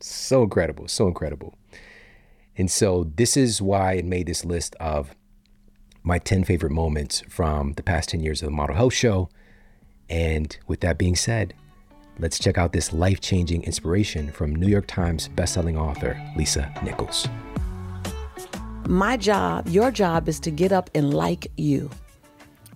so 0.00 0.42
incredible, 0.42 0.88
so 0.88 1.06
incredible. 1.06 1.54
And 2.56 2.70
so 2.70 3.10
this 3.16 3.36
is 3.36 3.60
why 3.60 3.94
it 3.94 4.04
made 4.04 4.26
this 4.26 4.44
list 4.44 4.74
of 4.76 5.14
my 6.02 6.18
10 6.18 6.44
favorite 6.44 6.72
moments 6.72 7.22
from 7.28 7.72
the 7.72 7.82
past 7.82 8.10
10 8.10 8.20
years 8.20 8.42
of 8.42 8.46
the 8.46 8.52
Model 8.52 8.76
Health 8.76 8.94
Show. 8.94 9.28
And 10.10 10.56
with 10.66 10.80
that 10.80 10.98
being 10.98 11.16
said, 11.16 11.54
let's 12.18 12.38
check 12.38 12.58
out 12.58 12.72
this 12.72 12.92
life 12.92 13.20
changing 13.20 13.62
inspiration 13.64 14.30
from 14.30 14.54
New 14.54 14.68
York 14.68 14.86
Times 14.86 15.28
bestselling 15.34 15.76
author 15.78 16.20
Lisa 16.36 16.72
Nichols. 16.82 17.26
My 18.86 19.16
job, 19.16 19.66
your 19.68 19.90
job, 19.90 20.28
is 20.28 20.38
to 20.40 20.50
get 20.50 20.70
up 20.72 20.90
and 20.94 21.14
like 21.14 21.50
you. 21.56 21.90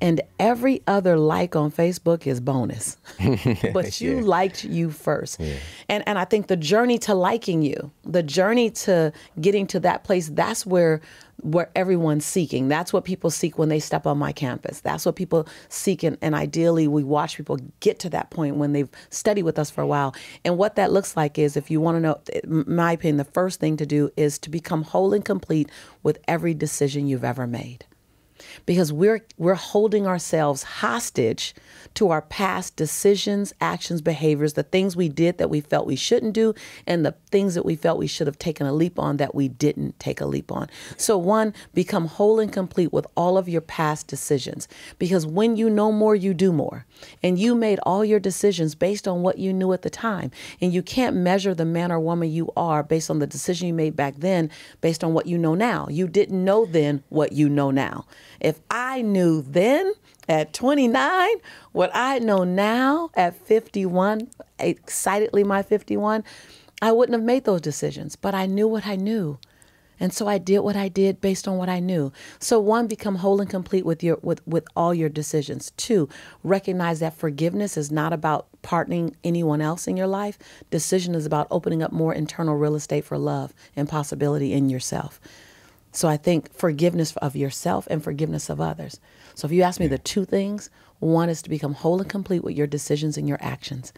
And 0.00 0.20
every 0.38 0.80
other 0.86 1.18
like 1.18 1.56
on 1.56 1.72
Facebook 1.72 2.26
is 2.26 2.40
bonus. 2.40 2.96
but 3.74 4.00
you 4.00 4.16
Yeah. 4.18 4.22
liked 4.22 4.64
you 4.64 4.90
first. 4.90 5.40
And 5.88 6.02
and 6.06 6.18
I 6.18 6.24
think 6.24 6.46
the 6.46 6.56
journey 6.56 6.98
to 6.98 7.14
liking 7.14 7.62
you, 7.62 7.90
the 8.04 8.22
journey 8.22 8.70
to 8.86 9.12
getting 9.40 9.66
to 9.68 9.80
that 9.80 10.04
place, 10.04 10.28
that's 10.28 10.64
where 10.64 11.00
where 11.42 11.70
everyone's 11.76 12.24
seeking. 12.24 12.68
That's 12.68 12.92
what 12.92 13.04
people 13.04 13.30
seek 13.30 13.58
when 13.58 13.68
they 13.68 13.80
step 13.80 14.06
on 14.06 14.18
my 14.18 14.32
campus. 14.32 14.80
That's 14.80 15.06
what 15.06 15.16
people 15.16 15.46
seek 15.68 16.02
and, 16.02 16.18
and 16.20 16.34
ideally 16.34 16.88
we 16.88 17.04
watch 17.04 17.36
people 17.36 17.58
get 17.80 17.98
to 18.00 18.10
that 18.10 18.30
point 18.30 18.56
when 18.56 18.72
they've 18.72 18.88
studied 19.10 19.44
with 19.44 19.58
us 19.58 19.70
for 19.70 19.82
a 19.82 19.86
while. 19.86 20.14
And 20.44 20.58
what 20.58 20.76
that 20.76 20.92
looks 20.92 21.16
like 21.16 21.38
is 21.38 21.56
if 21.56 21.70
you 21.70 21.80
want 21.80 21.96
to 21.96 22.00
know 22.00 22.20
my 22.66 22.92
opinion, 22.92 23.16
the 23.18 23.24
first 23.24 23.60
thing 23.60 23.76
to 23.76 23.86
do 23.86 24.10
is 24.16 24.38
to 24.40 24.50
become 24.50 24.82
whole 24.82 25.12
and 25.12 25.24
complete 25.24 25.70
with 26.02 26.18
every 26.26 26.54
decision 26.54 27.06
you've 27.06 27.24
ever 27.24 27.46
made 27.46 27.84
because 28.68 28.92
we're 28.92 29.24
we're 29.38 29.54
holding 29.54 30.06
ourselves 30.06 30.62
hostage 30.62 31.54
to 31.94 32.10
our 32.10 32.20
past 32.20 32.76
decisions, 32.76 33.54
actions, 33.62 34.02
behaviors, 34.02 34.52
the 34.52 34.62
things 34.62 34.94
we 34.94 35.08
did 35.08 35.38
that 35.38 35.48
we 35.48 35.62
felt 35.62 35.86
we 35.86 35.96
shouldn't 35.96 36.34
do 36.34 36.54
and 36.86 37.04
the 37.04 37.14
things 37.30 37.54
that 37.54 37.64
we 37.64 37.74
felt 37.74 37.98
we 37.98 38.06
should 38.06 38.26
have 38.26 38.38
taken 38.38 38.66
a 38.66 38.72
leap 38.72 38.98
on 38.98 39.16
that 39.16 39.34
we 39.34 39.48
didn't 39.48 39.98
take 39.98 40.20
a 40.20 40.26
leap 40.26 40.52
on. 40.52 40.68
So 40.98 41.16
one, 41.16 41.54
become 41.72 42.08
whole 42.08 42.38
and 42.38 42.52
complete 42.52 42.92
with 42.92 43.06
all 43.16 43.38
of 43.38 43.48
your 43.48 43.62
past 43.62 44.06
decisions 44.06 44.68
because 44.98 45.26
when 45.26 45.56
you 45.56 45.70
know 45.70 45.90
more, 45.90 46.14
you 46.14 46.34
do 46.34 46.52
more. 46.52 46.84
And 47.22 47.38
you 47.38 47.54
made 47.54 47.78
all 47.84 48.04
your 48.04 48.20
decisions 48.20 48.74
based 48.74 49.08
on 49.08 49.22
what 49.22 49.38
you 49.38 49.54
knew 49.54 49.72
at 49.72 49.80
the 49.80 49.90
time. 49.90 50.30
And 50.60 50.74
you 50.74 50.82
can't 50.82 51.16
measure 51.16 51.54
the 51.54 51.64
man 51.64 51.90
or 51.90 51.98
woman 51.98 52.30
you 52.30 52.52
are 52.54 52.82
based 52.82 53.08
on 53.08 53.18
the 53.18 53.26
decision 53.26 53.66
you 53.66 53.74
made 53.74 53.96
back 53.96 54.16
then 54.18 54.50
based 54.82 55.02
on 55.02 55.14
what 55.14 55.26
you 55.26 55.38
know 55.38 55.54
now. 55.54 55.86
You 55.88 56.06
didn't 56.06 56.44
know 56.44 56.66
then 56.66 57.02
what 57.08 57.32
you 57.32 57.48
know 57.48 57.70
now. 57.70 58.04
If 58.40 58.60
I 58.70 59.02
knew 59.02 59.42
then 59.42 59.92
at 60.28 60.52
29 60.52 61.28
what 61.72 61.90
I 61.94 62.18
know 62.18 62.44
now 62.44 63.10
at 63.14 63.36
51, 63.36 64.28
excitedly 64.58 65.44
my 65.44 65.62
51, 65.62 66.24
I 66.80 66.92
wouldn't 66.92 67.14
have 67.14 67.24
made 67.24 67.44
those 67.44 67.60
decisions. 67.60 68.16
But 68.16 68.34
I 68.34 68.46
knew 68.46 68.68
what 68.68 68.86
I 68.86 68.96
knew. 68.96 69.38
And 70.00 70.12
so 70.12 70.28
I 70.28 70.38
did 70.38 70.60
what 70.60 70.76
I 70.76 70.88
did 70.88 71.20
based 71.20 71.48
on 71.48 71.56
what 71.56 71.68
I 71.68 71.80
knew. 71.80 72.12
So 72.38 72.60
one, 72.60 72.86
become 72.86 73.16
whole 73.16 73.40
and 73.40 73.50
complete 73.50 73.84
with 73.84 74.02
your 74.02 74.18
with, 74.22 74.46
with 74.46 74.64
all 74.76 74.94
your 74.94 75.08
decisions. 75.08 75.72
Two, 75.76 76.08
recognize 76.44 77.00
that 77.00 77.16
forgiveness 77.16 77.76
is 77.76 77.90
not 77.90 78.12
about 78.12 78.46
pardoning 78.62 79.16
anyone 79.24 79.60
else 79.60 79.88
in 79.88 79.96
your 79.96 80.06
life. 80.06 80.38
Decision 80.70 81.14
is 81.14 81.26
about 81.26 81.48
opening 81.50 81.82
up 81.82 81.92
more 81.92 82.14
internal 82.14 82.54
real 82.54 82.76
estate 82.76 83.04
for 83.04 83.18
love 83.18 83.52
and 83.74 83.88
possibility 83.88 84.52
in 84.52 84.70
yourself. 84.70 85.20
So 85.92 86.08
I 86.08 86.16
think 86.16 86.52
forgiveness 86.52 87.16
of 87.16 87.36
yourself 87.36 87.86
and 87.90 88.02
forgiveness 88.02 88.50
of 88.50 88.60
others. 88.60 89.00
So 89.34 89.46
if 89.46 89.52
you 89.52 89.62
ask 89.62 89.80
me 89.80 89.86
the 89.86 89.98
two 89.98 90.24
things, 90.24 90.70
one 90.98 91.28
is 91.28 91.42
to 91.42 91.50
become 91.50 91.74
whole 91.74 92.00
and 92.00 92.10
complete 92.10 92.44
with 92.44 92.56
your 92.56 92.66
decisions 92.66 93.16
and 93.16 93.28
your 93.28 93.38
actions 93.40 93.92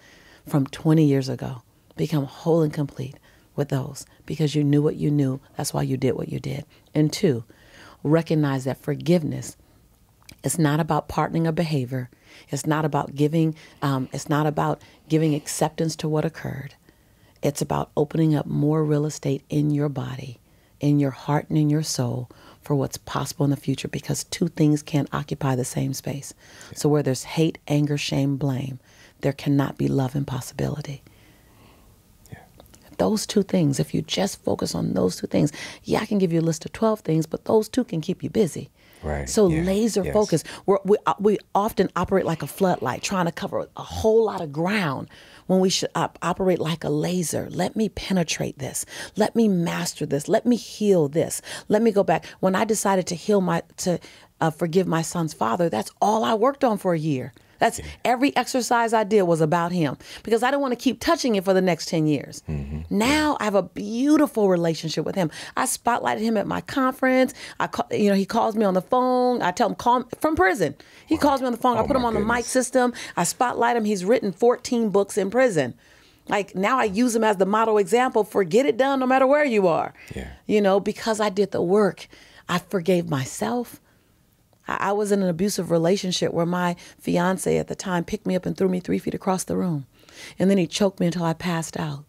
from 0.46 0.66
20 0.66 1.04
years 1.04 1.28
ago. 1.28 1.62
Become 1.96 2.24
whole 2.24 2.62
and 2.62 2.72
complete 2.72 3.16
with 3.56 3.68
those 3.68 4.06
because 4.26 4.54
you 4.54 4.64
knew 4.64 4.82
what 4.82 4.96
you 4.96 5.10
knew. 5.10 5.40
That's 5.56 5.74
why 5.74 5.82
you 5.82 5.96
did 5.96 6.12
what 6.12 6.28
you 6.28 6.38
did. 6.38 6.64
And 6.94 7.12
two, 7.12 7.44
recognize 8.02 8.64
that 8.64 8.82
forgiveness 8.82 9.56
it's 10.42 10.58
not 10.58 10.80
about 10.80 11.08
pardoning 11.08 11.46
a 11.46 11.52
behavior. 11.52 12.10
It's 12.48 12.66
not 12.66 12.84
about 12.84 13.14
giving. 13.14 13.54
Um, 13.82 14.08
it's 14.12 14.28
not 14.28 14.46
about 14.46 14.80
giving 15.08 15.34
acceptance 15.34 15.96
to 15.96 16.08
what 16.08 16.24
occurred. 16.24 16.74
It's 17.42 17.62
about 17.62 17.90
opening 17.96 18.34
up 18.34 18.46
more 18.46 18.84
real 18.84 19.06
estate 19.06 19.42
in 19.48 19.70
your 19.70 19.88
body, 19.88 20.38
in 20.80 20.98
your 20.98 21.10
heart, 21.10 21.48
and 21.48 21.58
in 21.58 21.70
your 21.70 21.82
soul 21.82 22.28
for 22.62 22.74
what's 22.74 22.96
possible 22.96 23.44
in 23.44 23.50
the 23.50 23.56
future. 23.56 23.88
Because 23.88 24.24
two 24.24 24.48
things 24.48 24.82
can't 24.82 25.12
occupy 25.12 25.54
the 25.54 25.64
same 25.64 25.94
space. 25.94 26.34
So 26.74 26.88
where 26.88 27.02
there's 27.02 27.24
hate, 27.24 27.58
anger, 27.68 27.96
shame, 27.96 28.36
blame, 28.36 28.80
there 29.20 29.32
cannot 29.32 29.78
be 29.78 29.88
love 29.88 30.14
and 30.14 30.26
possibility 30.26 31.02
those 33.00 33.26
two 33.26 33.42
things, 33.42 33.80
if 33.80 33.94
you 33.94 34.02
just 34.02 34.42
focus 34.44 34.74
on 34.74 34.92
those 34.92 35.16
two 35.16 35.26
things, 35.26 35.50
yeah, 35.84 36.00
I 36.00 36.06
can 36.06 36.18
give 36.18 36.34
you 36.34 36.40
a 36.40 36.42
list 36.42 36.66
of 36.66 36.72
12 36.72 37.00
things, 37.00 37.24
but 37.24 37.46
those 37.46 37.66
two 37.66 37.82
can 37.82 38.02
keep 38.02 38.22
you 38.22 38.28
busy. 38.28 38.68
Right, 39.02 39.28
So 39.28 39.48
yeah, 39.48 39.62
laser 39.62 40.04
yes. 40.04 40.12
focus. 40.12 40.44
We're, 40.66 40.78
we 40.84 40.96
uh, 41.06 41.14
we 41.18 41.38
often 41.54 41.88
operate 41.96 42.26
like 42.26 42.42
a 42.42 42.46
floodlight, 42.46 43.02
trying 43.02 43.26
to 43.26 43.32
cover 43.32 43.66
a 43.76 43.82
whole 43.82 44.26
lot 44.26 44.40
of 44.40 44.52
ground 44.52 45.08
when 45.46 45.58
we 45.60 45.70
should 45.70 45.90
op- 45.94 46.18
operate 46.22 46.58
like 46.58 46.84
a 46.84 46.90
laser. 46.90 47.48
Let 47.50 47.76
me 47.76 47.88
penetrate 47.88 48.58
this. 48.58 48.84
Let 49.16 49.34
me 49.34 49.48
master 49.48 50.04
this. 50.04 50.28
Let 50.28 50.44
me 50.44 50.56
heal 50.56 51.08
this. 51.08 51.40
Let 51.68 51.80
me 51.82 51.92
go 51.92 52.04
back. 52.04 52.26
When 52.40 52.54
I 52.54 52.64
decided 52.64 53.06
to 53.08 53.14
heal 53.14 53.40
my 53.40 53.62
to 53.78 53.98
uh, 54.40 54.50
forgive 54.50 54.86
my 54.86 55.02
son's 55.02 55.32
father, 55.32 55.68
that's 55.70 55.90
all 56.00 56.22
I 56.22 56.34
worked 56.34 56.62
on 56.62 56.76
for 56.78 56.92
a 56.92 56.98
year. 56.98 57.32
That's 57.60 57.80
every 58.04 58.34
exercise 58.36 58.92
I 58.92 59.04
did 59.04 59.22
was 59.22 59.40
about 59.40 59.70
him 59.70 59.96
because 60.24 60.42
I 60.42 60.50
didn't 60.50 60.62
want 60.62 60.72
to 60.72 60.76
keep 60.82 60.98
touching 60.98 61.36
it 61.36 61.44
for 61.44 61.54
the 61.54 61.60
next 61.62 61.86
10 61.88 62.08
years. 62.08 62.42
Mm-hmm. 62.48 62.80
Now 62.90 63.36
I 63.38 63.44
have 63.44 63.54
a 63.54 63.62
beautiful 63.62 64.48
relationship 64.48 65.04
with 65.04 65.14
him. 65.14 65.30
I 65.56 65.66
spotlighted 65.66 66.20
him 66.20 66.36
at 66.36 66.46
my 66.46 66.62
conference. 66.62 67.34
I 67.60 67.68
call, 67.68 67.86
you 67.92 68.08
know, 68.08 68.16
he 68.16 68.26
calls 68.26 68.56
me 68.56 68.64
on 68.64 68.74
the 68.74 68.82
phone. 68.82 69.42
I 69.42 69.52
tell 69.52 69.68
him 69.68 69.76
call 69.76 70.04
from 70.20 70.34
prison. 70.34 70.74
He 71.06 71.16
calls 71.16 71.40
me 71.40 71.46
on 71.46 71.52
the 71.52 71.58
phone. 71.58 71.76
I 71.76 71.80
Oh, 71.82 71.86
put 71.86 71.94
him 71.96 72.04
on 72.04 72.14
the 72.14 72.20
mic 72.20 72.44
system. 72.46 72.92
I 73.16 73.24
spotlight 73.24 73.76
him. 73.76 73.84
He's 73.84 74.04
written 74.04 74.32
14 74.32 74.90
books 74.90 75.16
in 75.16 75.30
prison. 75.30 75.74
Like 76.28 76.54
now 76.54 76.78
I 76.78 76.84
use 76.84 77.14
him 77.14 77.24
as 77.24 77.36
the 77.36 77.46
model 77.46 77.76
example 77.78 78.24
for 78.24 78.42
get 78.44 78.64
it 78.66 78.76
done 78.76 79.00
no 79.00 79.06
matter 79.06 79.26
where 79.26 79.44
you 79.44 79.66
are. 79.66 79.92
Yeah. 80.14 80.28
You 80.46 80.60
know, 80.60 80.80
because 80.80 81.20
I 81.20 81.28
did 81.28 81.50
the 81.50 81.60
work. 81.62 82.08
I 82.48 82.58
forgave 82.58 83.08
myself. 83.08 83.80
I 84.68 84.76
I 84.90 84.92
was 84.92 85.12
in 85.12 85.22
an 85.22 85.28
abusive 85.28 85.70
relationship 85.70 86.32
where 86.32 86.46
my 86.46 86.76
fiance 86.98 87.56
at 87.58 87.68
the 87.68 87.74
time 87.74 88.04
picked 88.04 88.26
me 88.26 88.34
up 88.36 88.46
and 88.46 88.56
threw 88.56 88.68
me 88.68 88.80
three 88.80 88.98
feet 88.98 89.14
across 89.14 89.44
the 89.44 89.56
room. 89.56 89.86
And 90.38 90.50
then 90.50 90.58
he 90.58 90.66
choked 90.66 91.00
me 91.00 91.06
until 91.06 91.24
I 91.24 91.32
passed 91.32 91.78
out. 91.78 92.04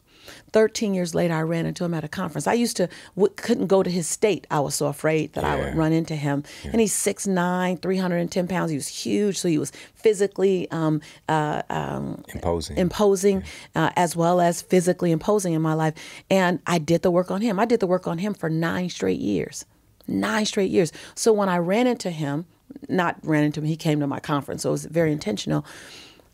13 0.53 0.93
years 0.93 1.15
later, 1.15 1.33
I 1.33 1.41
ran 1.41 1.65
into 1.65 1.83
him 1.83 1.93
at 1.93 2.03
a 2.03 2.07
conference. 2.07 2.45
I 2.45 2.53
used 2.53 2.77
to, 2.77 2.89
w- 3.15 3.33
couldn't 3.37 3.67
go 3.67 3.83
to 3.83 3.89
his 3.89 4.07
state. 4.07 4.45
I 4.51 4.59
was 4.59 4.75
so 4.75 4.87
afraid 4.87 5.33
that 5.33 5.43
I 5.43 5.55
would 5.55 5.75
run 5.75 5.93
into 5.93 6.15
him. 6.15 6.43
And 6.63 6.79
he's 6.79 6.93
6'9, 6.93 7.81
310 7.81 8.47
pounds. 8.47 8.69
He 8.71 8.77
was 8.77 8.87
huge. 8.87 9.39
So 9.39 9.47
he 9.47 9.57
was 9.57 9.71
physically 9.95 10.69
um, 10.71 11.01
uh, 11.29 11.61
um, 11.69 12.23
Imposing. 12.33 12.77
imposing 12.77 13.43
uh, 13.75 13.91
as 13.95 14.15
well 14.15 14.41
as 14.41 14.61
physically 14.61 15.11
imposing 15.11 15.53
in 15.53 15.61
my 15.61 15.73
life. 15.73 15.93
And 16.29 16.59
I 16.67 16.77
did 16.79 17.01
the 17.01 17.11
work 17.11 17.31
on 17.31 17.41
him. 17.41 17.59
I 17.59 17.65
did 17.65 17.79
the 17.79 17.87
work 17.87 18.05
on 18.07 18.17
him 18.19 18.33
for 18.33 18.49
nine 18.49 18.89
straight 18.89 19.19
years. 19.19 19.65
Nine 20.07 20.45
straight 20.45 20.71
years. 20.71 20.91
So 21.15 21.31
when 21.33 21.49
I 21.49 21.57
ran 21.57 21.87
into 21.87 22.09
him, 22.09 22.45
not 22.89 23.17
ran 23.23 23.43
into 23.43 23.59
him, 23.61 23.67
he 23.67 23.75
came 23.75 23.99
to 23.99 24.07
my 24.07 24.19
conference, 24.19 24.63
so 24.63 24.69
it 24.69 24.73
was 24.73 24.85
very 24.85 25.11
intentional. 25.11 25.65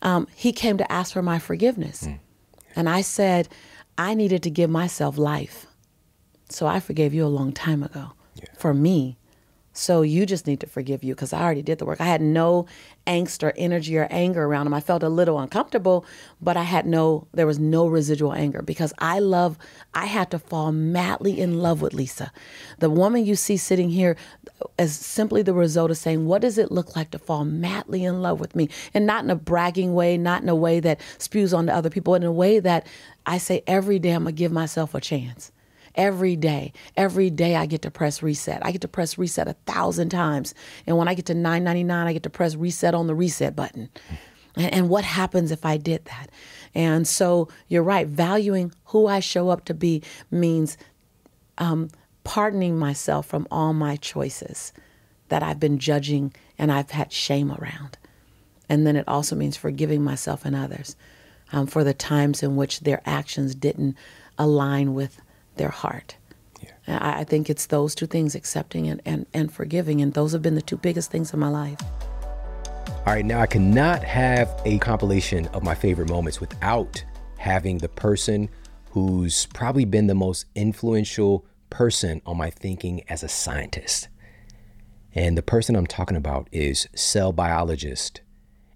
Um, 0.01 0.27
he 0.35 0.51
came 0.51 0.77
to 0.77 0.91
ask 0.91 1.13
for 1.13 1.21
my 1.21 1.39
forgiveness. 1.39 2.07
And 2.75 2.87
I 2.87 3.01
said, 3.01 3.49
I 3.97 4.13
needed 4.13 4.43
to 4.43 4.49
give 4.51 4.69
myself 4.69 5.17
life. 5.17 5.65
So 6.49 6.67
I 6.67 6.79
forgave 6.79 7.13
you 7.13 7.25
a 7.25 7.27
long 7.27 7.51
time 7.51 7.83
ago 7.83 8.13
for 8.57 8.73
me. 8.73 9.17
So 9.77 10.01
you 10.01 10.25
just 10.25 10.47
need 10.47 10.59
to 10.61 10.67
forgive 10.67 11.03
you 11.03 11.13
because 11.13 11.33
I 11.33 11.43
already 11.43 11.61
did 11.61 11.77
the 11.77 11.85
work. 11.85 12.01
I 12.01 12.05
had 12.05 12.19
no 12.19 12.65
angst 13.05 13.43
or 13.43 13.53
energy 13.55 13.95
or 13.95 14.07
anger 14.09 14.43
around 14.43 14.65
him. 14.65 14.73
I 14.73 14.79
felt 14.79 15.03
a 15.03 15.07
little 15.07 15.37
uncomfortable, 15.37 16.03
but 16.41 16.57
I 16.57 16.63
had 16.63 16.87
no, 16.87 17.27
there 17.31 17.45
was 17.45 17.59
no 17.59 17.85
residual 17.87 18.33
anger 18.33 18.63
because 18.63 18.91
I 18.97 19.19
love, 19.19 19.55
I 19.93 20.07
had 20.07 20.31
to 20.31 20.39
fall 20.39 20.71
madly 20.71 21.39
in 21.39 21.59
love 21.59 21.83
with 21.83 21.93
Lisa. 21.93 22.31
The 22.79 22.89
woman 22.89 23.23
you 23.23 23.35
see 23.35 23.55
sitting 23.55 23.91
here 23.91 24.17
is 24.79 24.95
simply 24.95 25.43
the 25.43 25.53
result 25.53 25.91
of 25.91 25.97
saying, 25.97 26.25
what 26.25 26.41
does 26.41 26.57
it 26.57 26.71
look 26.71 26.95
like 26.95 27.11
to 27.11 27.19
fall 27.19 27.45
madly 27.45 28.03
in 28.03 28.23
love 28.23 28.39
with 28.39 28.55
me? 28.55 28.69
And 28.95 29.05
not 29.05 29.25
in 29.25 29.29
a 29.29 29.35
bragging 29.35 29.93
way, 29.93 30.17
not 30.17 30.41
in 30.41 30.49
a 30.49 30.55
way 30.55 30.79
that 30.79 30.99
spews 31.19 31.53
onto 31.53 31.71
other 31.71 31.91
people, 31.91 32.15
in 32.15 32.23
a 32.23 32.31
way 32.31 32.57
that 32.59 32.87
I 33.27 33.37
say 33.37 33.61
every 33.67 33.99
day 33.99 34.13
I'm 34.13 34.23
going 34.23 34.33
to 34.33 34.39
give 34.39 34.51
myself 34.51 34.95
a 34.95 35.01
chance 35.01 35.51
every 35.97 36.35
day. 36.35 36.71
Every 36.95 37.29
day 37.29 37.55
I 37.55 37.65
get 37.65 37.81
to 37.81 37.91
press 37.91 38.23
reset. 38.23 38.65
I 38.65 38.71
get 38.71 38.81
to 38.81 38.87
press 38.87 39.17
reset 39.17 39.47
a 39.47 39.53
thousand 39.65 40.09
times. 40.09 40.53
And 40.85 40.97
when 40.97 41.07
I 41.07 41.15
get 41.15 41.25
to 41.25 41.33
999, 41.33 42.07
I 42.07 42.13
get 42.13 42.23
to 42.23 42.29
press 42.29 42.55
reset 42.55 42.93
on 42.93 43.07
the 43.07 43.15
reset 43.15 43.55
button. 43.55 43.89
And, 44.55 44.73
and 44.73 44.89
what 44.89 45.03
happens 45.03 45.51
if 45.51 45.65
I 45.65 45.77
did 45.77 46.05
that? 46.05 46.29
And 46.73 47.07
so 47.07 47.49
you're 47.67 47.83
right, 47.83 48.07
valuing 48.07 48.71
who 48.85 49.07
I 49.07 49.19
show 49.19 49.49
up 49.49 49.65
to 49.65 49.73
be 49.73 50.03
means 50.31 50.77
um, 51.57 51.89
pardoning 52.23 52.77
myself 52.77 53.25
from 53.25 53.47
all 53.49 53.73
my 53.73 53.95
choices 53.95 54.71
that 55.29 55.43
I've 55.43 55.59
been 55.59 55.79
judging 55.79 56.33
and 56.57 56.71
I've 56.71 56.91
had 56.91 57.11
shame 57.11 57.51
around. 57.51 57.97
And 58.69 58.85
then 58.85 58.95
it 58.95 59.07
also 59.07 59.35
means 59.35 59.57
forgiving 59.57 60.03
myself 60.03 60.45
and 60.45 60.55
others 60.55 60.95
um, 61.51 61.67
for 61.67 61.83
the 61.83 61.93
times 61.93 62.43
in 62.43 62.55
which 62.55 62.81
their 62.81 63.01
actions 63.05 63.55
didn't 63.55 63.95
align 64.37 64.93
with 64.93 65.21
their 65.57 65.69
heart. 65.69 66.17
And 66.87 67.03
I, 67.03 67.19
I 67.19 67.23
think 67.23 67.49
it's 67.49 67.67
those 67.67 67.93
two 67.93 68.07
things, 68.07 68.33
accepting 68.33 68.87
and, 68.87 69.01
and, 69.05 69.25
and 69.33 69.51
forgiving. 69.51 70.01
And 70.01 70.13
those 70.13 70.31
have 70.31 70.41
been 70.41 70.55
the 70.55 70.61
two 70.61 70.77
biggest 70.77 71.11
things 71.11 71.33
in 71.33 71.39
my 71.39 71.49
life. 71.49 71.79
All 73.05 73.13
right, 73.13 73.25
now 73.25 73.39
I 73.39 73.47
cannot 73.47 74.03
have 74.03 74.61
a 74.65 74.79
compilation 74.79 75.47
of 75.47 75.63
my 75.63 75.75
favorite 75.75 76.09
moments 76.09 76.41
without 76.41 77.03
having 77.37 77.77
the 77.77 77.89
person 77.89 78.49
who's 78.91 79.45
probably 79.47 79.85
been 79.85 80.07
the 80.07 80.15
most 80.15 80.45
influential 80.55 81.45
person 81.69 82.21
on 82.25 82.37
my 82.37 82.49
thinking 82.49 83.03
as 83.09 83.23
a 83.23 83.29
scientist. 83.29 84.07
And 85.13 85.37
the 85.37 85.41
person 85.41 85.75
I'm 85.75 85.87
talking 85.87 86.17
about 86.17 86.47
is 86.51 86.87
cell 86.95 87.31
biologist 87.31 88.21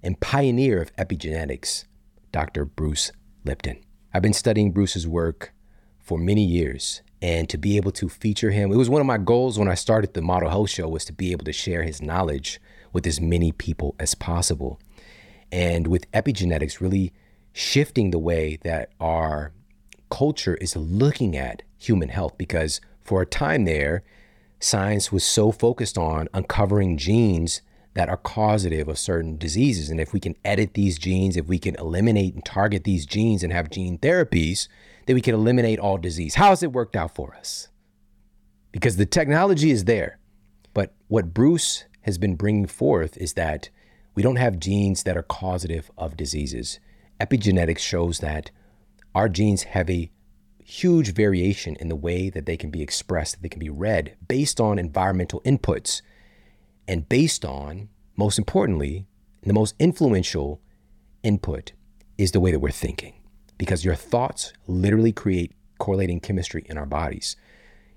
and 0.04 0.20
pioneer 0.20 0.82
of 0.82 0.96
epigenetics, 0.96 1.86
Dr. 2.32 2.66
Bruce 2.66 3.12
Lipton. 3.44 3.84
I've 4.14 4.22
been 4.22 4.34
studying 4.34 4.72
Bruce's 4.72 5.08
work 5.08 5.54
for 6.12 6.18
many 6.18 6.44
years 6.44 7.02
and 7.22 7.48
to 7.48 7.58
be 7.58 7.78
able 7.78 7.94
to 7.94 8.10
feature 8.10 8.52
him, 8.52 8.70
it 8.70 8.76
was 8.76 8.90
one 8.90 9.00
of 9.00 9.08
my 9.08 9.18
goals 9.18 9.58
when 9.58 9.70
I 9.70 9.76
started 9.76 10.14
the 10.14 10.22
Model 10.22 10.50
Health 10.50 10.70
Show 10.70 10.90
was 10.90 11.06
to 11.06 11.14
be 11.14 11.32
able 11.32 11.46
to 11.46 11.54
share 11.54 11.84
his 11.84 12.02
knowledge 12.02 12.60
with 12.92 13.08
as 13.08 13.22
many 13.22 13.54
people 13.54 13.96
as 13.98 14.14
possible. 14.14 14.78
And 15.54 15.88
with 15.88 16.12
epigenetics 16.12 16.82
really 16.82 17.14
shifting 17.54 18.12
the 18.12 18.20
way 18.20 18.60
that 18.64 18.90
our 19.00 19.54
culture 20.10 20.56
is 20.56 20.76
looking 20.76 21.38
at 21.38 21.64
human 21.78 22.10
health 22.10 22.38
because 22.38 22.82
for 23.00 23.22
a 23.22 23.26
time 23.26 23.64
there, 23.64 24.04
science 24.60 25.14
was 25.14 25.24
so 25.24 25.54
focused 25.54 25.98
on 25.98 26.28
uncovering 26.34 26.98
genes 26.98 27.62
that 27.94 28.10
are 28.10 28.18
causative 28.18 28.90
of 28.90 29.00
certain 29.00 29.38
diseases. 29.38 29.90
And 29.90 30.02
if 30.02 30.12
we 30.12 30.20
can 30.20 30.36
edit 30.44 30.74
these 30.74 31.00
genes, 31.00 31.38
if 31.38 31.48
we 31.48 31.58
can 31.58 31.76
eliminate 31.76 32.34
and 32.34 32.44
target 32.44 32.84
these 32.84 33.06
genes 33.06 33.44
and 33.44 33.54
have 33.54 33.70
gene 33.70 33.98
therapies, 33.98 34.68
then 35.06 35.16
we 35.16 35.22
can 35.22 35.36
eliminate 35.36 35.80
all 35.80 35.98
disease. 35.98 36.36
How 36.36 36.50
has 36.50 36.64
it 36.64 36.72
worked 36.72 36.96
out 36.96 37.16
for 37.16 37.36
us? 37.36 37.70
Because 38.72 38.98
the 38.98 39.06
technology 39.06 39.72
is 39.72 39.86
there. 39.86 40.20
But 40.74 40.94
what 41.08 41.34
Bruce 41.34 41.86
has 42.02 42.18
been 42.18 42.36
bringing 42.36 42.68
forth 42.68 43.18
is 43.18 43.34
that 43.34 43.70
we 44.16 44.24
don't 44.24 44.38
have 44.38 44.60
genes 44.60 45.04
that 45.04 45.18
are 45.18 45.24
causative 45.24 45.92
of 45.98 46.18
diseases. 46.18 46.80
Epigenetics 47.20 47.80
shows 47.80 48.20
that 48.20 48.52
our 49.14 49.30
genes 49.30 49.64
have 49.64 49.90
a 49.90 50.12
huge 50.64 51.14
variation 51.14 51.76
in 51.80 51.90
the 51.90 51.96
way 51.96 52.30
that 52.30 52.46
they 52.46 52.58
can 52.58 52.70
be 52.70 52.82
expressed, 52.82 53.36
that 53.36 53.44
they 53.44 53.50
can 53.50 53.60
be 53.60 53.70
read 53.70 54.16
based 54.28 54.62
on 54.62 54.80
environmental 54.80 55.42
inputs 55.42 56.02
and 56.88 57.10
based 57.10 57.44
on, 57.46 57.90
most 58.16 58.38
importantly, 58.38 59.06
the 59.44 59.54
most 59.54 59.76
influential 59.80 60.62
input 61.24 61.74
is 62.18 62.32
the 62.32 62.40
way 62.40 62.52
that 62.52 62.60
we're 62.60 62.70
thinking. 62.70 63.14
Because 63.62 63.86
your 63.86 63.94
thoughts 63.94 64.54
literally 64.66 65.12
create 65.12 65.54
correlating 65.78 66.20
chemistry 66.20 66.66
in 66.66 66.80
our 66.80 66.88
bodies. 66.88 67.36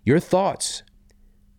Your 0.04 0.20
thoughts 0.20 0.82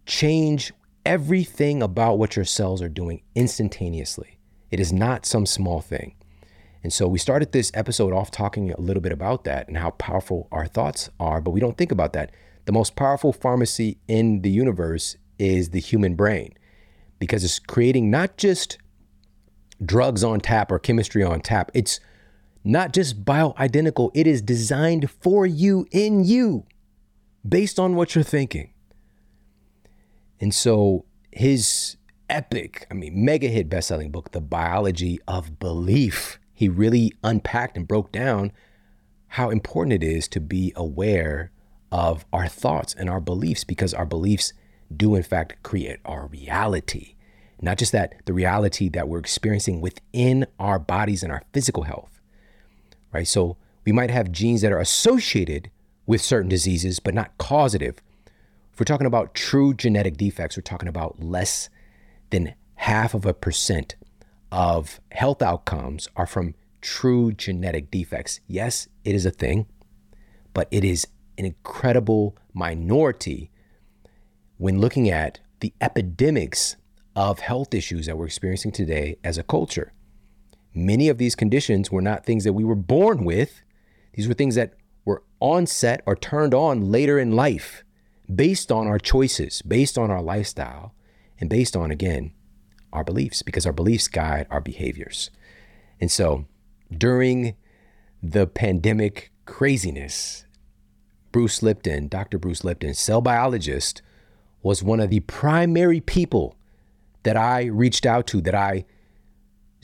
change 0.05 0.73
everything 1.07 1.81
about 1.81 2.19
what 2.19 2.35
your 2.35 2.45
cells 2.45 2.83
are 2.83 2.87
doing 2.87 3.23
instantaneously. 3.33 4.37
It 4.69 4.79
is 4.79 4.93
not 4.93 5.25
some 5.25 5.47
small 5.47 5.81
thing. 5.81 6.13
And 6.83 6.93
so 6.93 7.07
we 7.07 7.17
started 7.17 7.51
this 7.51 7.71
episode 7.73 8.13
off 8.13 8.29
talking 8.29 8.69
a 8.69 8.79
little 8.79 9.01
bit 9.01 9.11
about 9.11 9.43
that 9.45 9.67
and 9.67 9.75
how 9.75 9.89
powerful 9.89 10.47
our 10.51 10.67
thoughts 10.67 11.09
are, 11.19 11.41
but 11.41 11.49
we 11.49 11.59
don't 11.59 11.79
think 11.79 11.91
about 11.91 12.13
that. 12.13 12.29
The 12.65 12.73
most 12.73 12.95
powerful 12.95 13.33
pharmacy 13.33 13.97
in 14.07 14.43
the 14.43 14.51
universe 14.51 15.15
is 15.39 15.71
the 15.71 15.79
human 15.79 16.13
brain 16.13 16.53
because 17.17 17.43
it's 17.43 17.57
creating 17.57 18.11
not 18.11 18.37
just 18.37 18.77
drugs 19.83 20.23
on 20.23 20.41
tap 20.41 20.71
or 20.71 20.77
chemistry 20.77 21.23
on 21.23 21.41
tap, 21.41 21.71
it's 21.73 21.99
not 22.65 22.93
just 22.93 23.23
bioidentical, 23.23 24.09
it 24.15 24.25
is 24.25 24.41
designed 24.41 25.09
for 25.09 25.45
you 25.45 25.85
in 25.91 26.23
you 26.23 26.65
based 27.47 27.79
on 27.79 27.95
what 27.95 28.15
you're 28.15 28.23
thinking. 28.23 28.73
And 30.41 30.53
so 30.53 31.05
his 31.31 31.95
epic, 32.27 32.87
I 32.89 32.95
mean, 32.95 33.23
mega 33.23 33.47
hit 33.47 33.69
best-selling 33.69 34.11
book, 34.11 34.31
The 34.31 34.41
Biology 34.41 35.19
of 35.27 35.59
Belief, 35.59 36.39
he 36.53 36.67
really 36.67 37.13
unpacked 37.23 37.77
and 37.77 37.87
broke 37.87 38.11
down 38.11 38.51
how 39.27 39.51
important 39.51 39.93
it 39.93 40.03
is 40.03 40.27
to 40.29 40.39
be 40.39 40.73
aware 40.75 41.51
of 41.91 42.25
our 42.33 42.47
thoughts 42.47 42.95
and 42.97 43.09
our 43.09 43.21
beliefs 43.21 43.63
because 43.63 43.93
our 43.93 44.05
beliefs 44.05 44.53
do 44.95 45.13
in 45.13 45.23
fact 45.23 45.61
create 45.61 45.99
our 46.03 46.27
reality. 46.27 47.15
Not 47.61 47.77
just 47.77 47.91
that, 47.91 48.15
the 48.25 48.33
reality 48.33 48.89
that 48.89 49.07
we're 49.07 49.19
experiencing 49.19 49.81
within 49.81 50.47
our 50.59 50.79
bodies 50.79 51.21
and 51.21 51.31
our 51.31 51.43
physical 51.53 51.83
health. 51.83 52.14
Right? 53.15 53.25
So 53.25 53.55
we 53.85 53.93
might 53.93 54.09
have 54.09 54.29
genes 54.29 54.59
that 54.59 54.73
are 54.73 54.79
associated 54.79 55.71
with 56.05 56.19
certain 56.19 56.49
diseases, 56.49 56.99
but 56.99 57.13
not 57.13 57.37
causative. 57.37 58.01
If 58.73 58.77
we're 58.77 58.83
talking 58.83 59.07
about 59.07 59.33
true 59.33 59.73
genetic 59.73 60.17
defects, 60.17 60.57
we're 60.57 60.63
talking 60.63 60.89
about 60.89 61.23
less 61.23 61.69
than 62.31 62.55
half 62.75 63.13
of 63.13 63.25
a 63.25 63.33
percent 63.33 63.95
of 64.51 64.99
health 65.13 65.41
outcomes 65.41 66.09
are 66.17 66.25
from 66.25 66.55
true 66.81 67.31
genetic 67.31 67.89
defects. 67.89 68.41
Yes, 68.47 68.89
it 69.05 69.15
is 69.15 69.25
a 69.25 69.31
thing, 69.31 69.67
but 70.53 70.67
it 70.69 70.83
is 70.83 71.07
an 71.37 71.45
incredible 71.45 72.35
minority 72.53 73.49
when 74.57 74.81
looking 74.81 75.09
at 75.09 75.39
the 75.61 75.71
epidemics 75.79 76.75
of 77.15 77.39
health 77.39 77.73
issues 77.73 78.07
that 78.07 78.17
we're 78.17 78.25
experiencing 78.25 78.73
today 78.73 79.15
as 79.23 79.37
a 79.37 79.43
culture. 79.43 79.93
Many 80.75 81.07
of 81.07 81.17
these 81.17 81.35
conditions 81.35 81.89
were 81.89 82.01
not 82.01 82.25
things 82.25 82.43
that 82.43 82.53
we 82.53 82.65
were 82.65 82.75
born 82.75 83.23
with, 83.23 83.63
these 84.13 84.27
were 84.27 84.33
things 84.33 84.55
that 84.55 84.73
were 85.05 85.23
onset 85.39 86.01
or 86.05 86.15
turned 86.15 86.53
on 86.53 86.91
later 86.91 87.17
in 87.17 87.31
life 87.31 87.83
based 88.33 88.71
on 88.71 88.87
our 88.87 88.99
choices, 88.99 89.61
based 89.61 89.97
on 89.97 90.11
our 90.11 90.21
lifestyle, 90.21 90.93
and 91.39 91.49
based 91.49 91.75
on, 91.75 91.91
again, 91.91 92.33
our 92.91 93.03
beliefs, 93.03 93.41
because 93.41 93.65
our 93.65 93.73
beliefs 93.73 94.07
guide 94.07 94.47
our 94.49 94.61
behaviors. 94.61 95.29
And 95.99 96.11
so 96.11 96.45
during 96.95 97.55
the 98.21 98.47
pandemic 98.47 99.31
craziness, 99.45 100.45
Bruce 101.31 101.61
Lipton, 101.61 102.07
Dr. 102.07 102.37
Bruce 102.37 102.63
Lipton, 102.63 102.93
cell 102.93 103.21
biologist, 103.21 104.01
was 104.63 104.81
one 104.81 104.99
of 104.99 105.09
the 105.09 105.19
primary 105.21 105.99
people 105.99 106.55
that 107.23 107.37
I 107.37 107.65
reached 107.65 108.05
out 108.05 108.27
to, 108.27 108.41
that 108.41 108.55
I 108.55 108.85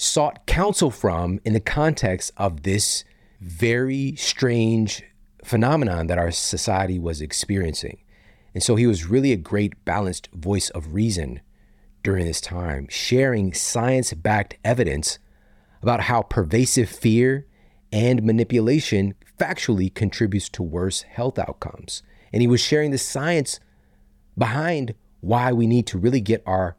sought 0.02 0.48
counsel 0.48 0.90
from 0.90 1.40
in 1.46 1.54
the 1.54 1.60
context 1.60 2.32
of 2.36 2.64
this 2.64 3.04
very 3.40 4.16
strange 4.16 5.04
phenomenon 5.44 6.08
that 6.08 6.18
our 6.18 6.32
society 6.32 6.98
was 6.98 7.22
experiencing. 7.22 8.00
And 8.54 8.64
so 8.64 8.76
he 8.76 8.88
was 8.88 9.06
really 9.06 9.32
a 9.32 9.38
great 9.38 9.86
balanced 9.86 10.28
voice 10.34 10.72
of 10.72 10.94
reason 10.94 11.42
during 12.04 12.26
this 12.26 12.42
time, 12.42 12.88
sharing 12.90 13.54
science 13.54 14.12
backed 14.14 14.58
evidence 14.66 15.20
about 15.84 16.02
how 16.02 16.24
pervasive 16.24 16.90
fear 16.90 17.46
and 17.92 18.24
manipulation 18.24 19.14
factually 19.40 19.94
contributes 19.94 20.50
to 20.50 20.64
worse 20.64 21.04
health 21.04 21.38
outcomes. 21.38 22.02
And 22.34 22.42
he 22.42 22.48
was 22.48 22.60
sharing 22.60 22.90
the 22.90 22.98
science 22.98 23.60
behind 24.36 24.96
why 25.20 25.52
we 25.52 25.68
need 25.68 25.86
to 25.88 26.00
really 26.00 26.22
get 26.22 26.42
our 26.48 26.76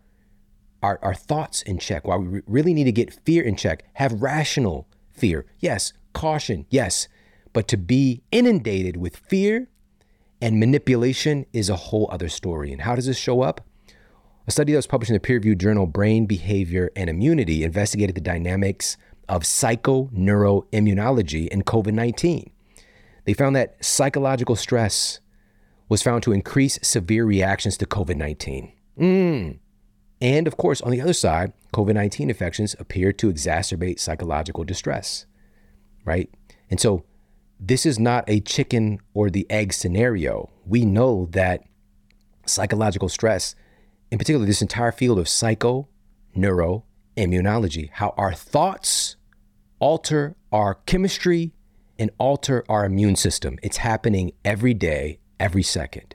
our, 0.83 0.99
our 1.03 1.15
thoughts 1.15 1.63
in 1.63 1.79
check, 1.79 2.07
why 2.07 2.17
we 2.17 2.43
really 2.47 2.75
need 2.75 2.85
to 2.85 2.93
get 2.93 3.15
fear 3.25 3.43
in 3.43 3.57
check, 3.57 3.85
have 3.95 4.23
rational 4.23 4.87
fear. 5.13 5.47
Yes, 5.61 5.93
caution, 6.13 6.67
yes. 6.71 7.09
But 7.53 7.69
to 7.69 7.77
be 7.77 8.23
inundated 8.31 8.97
with 8.97 9.17
fear 9.17 9.69
and 10.41 10.59
manipulation 10.59 11.45
is 11.53 11.69
a 11.69 11.77
whole 11.77 12.09
other 12.11 12.29
story. 12.29 12.73
And 12.73 12.83
how 12.83 12.97
does 12.97 13.07
this 13.07 13.19
show 13.19 13.43
up? 13.43 13.61
A 14.47 14.51
study 14.51 14.73
that 14.73 14.79
was 14.79 14.89
published 14.89 15.11
in 15.11 15.15
the 15.15 15.21
peer 15.21 15.37
reviewed 15.37 15.61
journal 15.61 15.87
Brain 15.87 16.27
Behavior 16.27 16.91
and 16.97 17.09
Immunity 17.09 17.63
investigated 17.63 18.17
the 18.17 18.21
dynamics 18.21 18.97
of 19.29 19.45
psychoneuroimmunology 19.45 21.47
in 21.49 21.63
COVID 21.63 21.95
19. 21.95 22.51
They 23.25 23.35
found 23.35 23.55
that 23.55 23.77
psychological 23.85 24.57
stress 24.57 25.21
was 25.89 26.03
found 26.03 26.25
to 26.25 26.33
increase 26.33 26.81
severe 26.83 27.25
reactions 27.25 27.77
to 27.77 27.87
COVID 27.87 28.17
19. 28.17 28.73
Mm. 28.99 29.59
And 30.23 30.47
of 30.47 30.57
course, 30.57 30.81
on 30.81 30.93
the 30.93 31.03
other 31.03 31.13
side, 31.13 31.53
COVID 31.75 31.95
19 31.95 32.31
infections 32.31 32.77
appear 32.79 33.13
to 33.15 33.31
exacerbate 33.31 33.99
psychological 33.99 34.65
distress, 34.65 35.27
right? 36.05 36.33
And 36.71 36.81
so 36.81 37.05
this 37.61 37.85
is 37.85 37.99
not 37.99 38.25
a 38.29 38.41
chicken 38.41 39.01
or 39.13 39.29
the 39.29 39.47
egg 39.51 39.73
scenario. 39.73 40.49
We 40.65 40.85
know 40.85 41.27
that 41.33 41.65
psychological 42.47 43.09
stress 43.09 43.55
in 44.13 44.19
particular, 44.19 44.45
this 44.45 44.61
entire 44.61 44.93
field 44.93 45.19
of 45.19 45.27
psycho, 45.27 45.89
neuro, 46.35 46.85
immunology, 47.17 47.89
how 47.93 48.13
our 48.19 48.35
thoughts 48.35 49.17
alter 49.79 50.37
our 50.53 50.75
chemistry 50.85 51.53
and 51.99 52.11
alter 52.19 52.63
our 52.69 52.85
immune 52.85 53.17
system. 53.17 53.59
It's 53.63 53.79
happening 53.79 54.33
every 54.45 54.75
day, 54.75 55.19
every 55.41 55.63
second. 55.63 56.15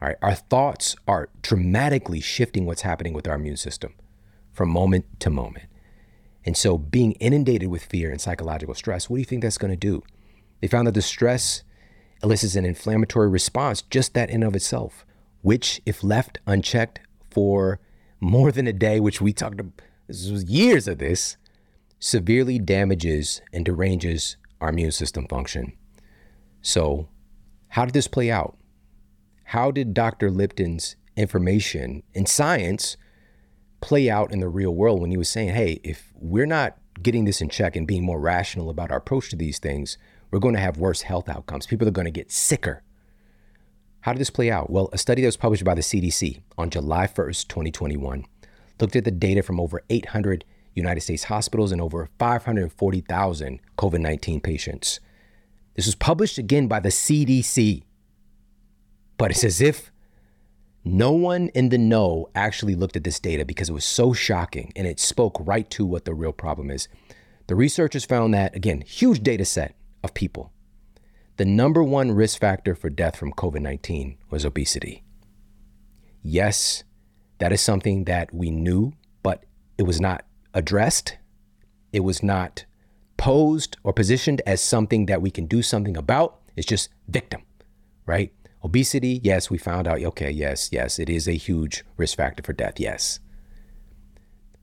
All 0.00 0.08
right, 0.08 0.16
our 0.22 0.34
thoughts 0.34 0.94
are 1.08 1.28
dramatically 1.42 2.20
shifting 2.20 2.66
what's 2.66 2.82
happening 2.82 3.14
with 3.14 3.26
our 3.26 3.34
immune 3.34 3.56
system 3.56 3.94
from 4.52 4.70
moment 4.70 5.06
to 5.20 5.30
moment. 5.30 5.66
And 6.44 6.56
so, 6.56 6.78
being 6.78 7.12
inundated 7.12 7.68
with 7.68 7.84
fear 7.84 8.10
and 8.10 8.20
psychological 8.20 8.74
stress, 8.74 9.10
what 9.10 9.16
do 9.16 9.20
you 9.20 9.26
think 9.26 9.42
that's 9.42 9.58
going 9.58 9.72
to 9.72 9.76
do? 9.76 10.02
They 10.60 10.68
found 10.68 10.86
that 10.86 10.94
the 10.94 11.02
stress 11.02 11.62
elicits 12.22 12.54
an 12.54 12.64
inflammatory 12.64 13.28
response, 13.28 13.82
just 13.82 14.14
that 14.14 14.30
in 14.30 14.42
of 14.42 14.54
itself, 14.54 15.04
which, 15.42 15.80
if 15.84 16.04
left 16.04 16.38
unchecked, 16.46 17.00
for 17.30 17.80
more 18.20 18.50
than 18.50 18.66
a 18.66 18.72
day, 18.72 19.00
which 19.00 19.20
we 19.20 19.32
talked 19.32 19.60
about 19.60 19.82
this 20.06 20.30
was 20.30 20.44
years 20.44 20.88
of 20.88 20.98
this, 20.98 21.36
severely 21.98 22.58
damages 22.58 23.42
and 23.52 23.64
deranges 23.64 24.36
our 24.60 24.70
immune 24.70 24.92
system 24.92 25.26
function. 25.28 25.72
So, 26.62 27.08
how 27.68 27.84
did 27.84 27.94
this 27.94 28.08
play 28.08 28.30
out? 28.30 28.56
How 29.48 29.70
did 29.70 29.94
Dr. 29.94 30.30
Lipton's 30.30 30.96
information 31.16 32.02
and 32.14 32.28
science 32.28 32.98
play 33.80 34.10
out 34.10 34.30
in 34.30 34.40
the 34.40 34.48
real 34.48 34.74
world 34.74 35.00
when 35.00 35.10
he 35.10 35.16
was 35.16 35.30
saying, 35.30 35.54
hey, 35.54 35.80
if 35.82 36.12
we're 36.16 36.44
not 36.44 36.76
getting 37.02 37.24
this 37.24 37.40
in 37.40 37.48
check 37.48 37.74
and 37.74 37.86
being 37.86 38.04
more 38.04 38.20
rational 38.20 38.68
about 38.68 38.90
our 38.90 38.98
approach 38.98 39.30
to 39.30 39.36
these 39.36 39.58
things, 39.58 39.96
we're 40.30 40.38
going 40.38 40.54
to 40.54 40.60
have 40.60 40.76
worse 40.76 41.00
health 41.00 41.30
outcomes. 41.30 41.66
People 41.66 41.88
are 41.88 41.92
going 41.92 42.04
to 42.04 42.10
get 42.10 42.30
sicker. 42.30 42.82
How 44.00 44.12
did 44.12 44.18
this 44.18 44.28
play 44.28 44.50
out? 44.50 44.68
Well, 44.68 44.90
a 44.92 44.98
study 44.98 45.22
that 45.22 45.28
was 45.28 45.38
published 45.38 45.64
by 45.64 45.74
the 45.74 45.80
CDC 45.80 46.42
on 46.58 46.68
July 46.68 47.06
1st, 47.06 47.48
2021, 47.48 48.26
looked 48.78 48.96
at 48.96 49.04
the 49.04 49.10
data 49.10 49.42
from 49.42 49.60
over 49.60 49.82
800 49.88 50.44
United 50.74 51.00
States 51.00 51.24
hospitals 51.24 51.72
and 51.72 51.80
over 51.80 52.10
540,000 52.18 53.60
COVID 53.78 54.00
19 54.00 54.40
patients. 54.42 55.00
This 55.74 55.86
was 55.86 55.94
published 55.94 56.36
again 56.36 56.68
by 56.68 56.80
the 56.80 56.90
CDC. 56.90 57.84
But 59.18 59.32
it's 59.32 59.44
as 59.44 59.60
if 59.60 59.90
no 60.84 61.12
one 61.12 61.48
in 61.48 61.68
the 61.68 61.76
know 61.76 62.30
actually 62.34 62.74
looked 62.74 62.96
at 62.96 63.04
this 63.04 63.20
data 63.20 63.44
because 63.44 63.68
it 63.68 63.74
was 63.74 63.84
so 63.84 64.14
shocking 64.14 64.72
and 64.74 64.86
it 64.86 64.98
spoke 64.98 65.36
right 65.40 65.68
to 65.70 65.84
what 65.84 66.06
the 66.06 66.14
real 66.14 66.32
problem 66.32 66.70
is. 66.70 66.88
The 67.48 67.54
researchers 67.54 68.04
found 68.04 68.32
that, 68.32 68.54
again, 68.54 68.82
huge 68.82 69.22
data 69.22 69.44
set 69.44 69.74
of 70.02 70.14
people. 70.14 70.52
The 71.36 71.44
number 71.44 71.82
one 71.82 72.12
risk 72.12 72.40
factor 72.40 72.74
for 72.74 72.90
death 72.90 73.16
from 73.16 73.32
COVID 73.32 73.60
19 73.60 74.16
was 74.30 74.44
obesity. 74.44 75.04
Yes, 76.22 76.84
that 77.38 77.52
is 77.52 77.60
something 77.60 78.04
that 78.04 78.32
we 78.34 78.50
knew, 78.50 78.92
but 79.22 79.44
it 79.76 79.84
was 79.84 80.00
not 80.00 80.24
addressed. 80.54 81.16
It 81.92 82.00
was 82.00 82.22
not 82.22 82.64
posed 83.16 83.76
or 83.82 83.92
positioned 83.92 84.42
as 84.46 84.60
something 84.60 85.06
that 85.06 85.22
we 85.22 85.30
can 85.30 85.46
do 85.46 85.62
something 85.62 85.96
about. 85.96 86.40
It's 86.56 86.66
just 86.66 86.90
victim, 87.08 87.42
right? 88.06 88.32
Obesity, 88.68 89.18
yes, 89.24 89.48
we 89.48 89.56
found 89.56 89.88
out, 89.88 90.02
okay, 90.02 90.30
yes, 90.30 90.68
yes, 90.70 90.98
it 90.98 91.08
is 91.08 91.26
a 91.26 91.32
huge 91.32 91.86
risk 91.96 92.18
factor 92.18 92.42
for 92.42 92.52
death, 92.52 92.78
yes. 92.78 93.18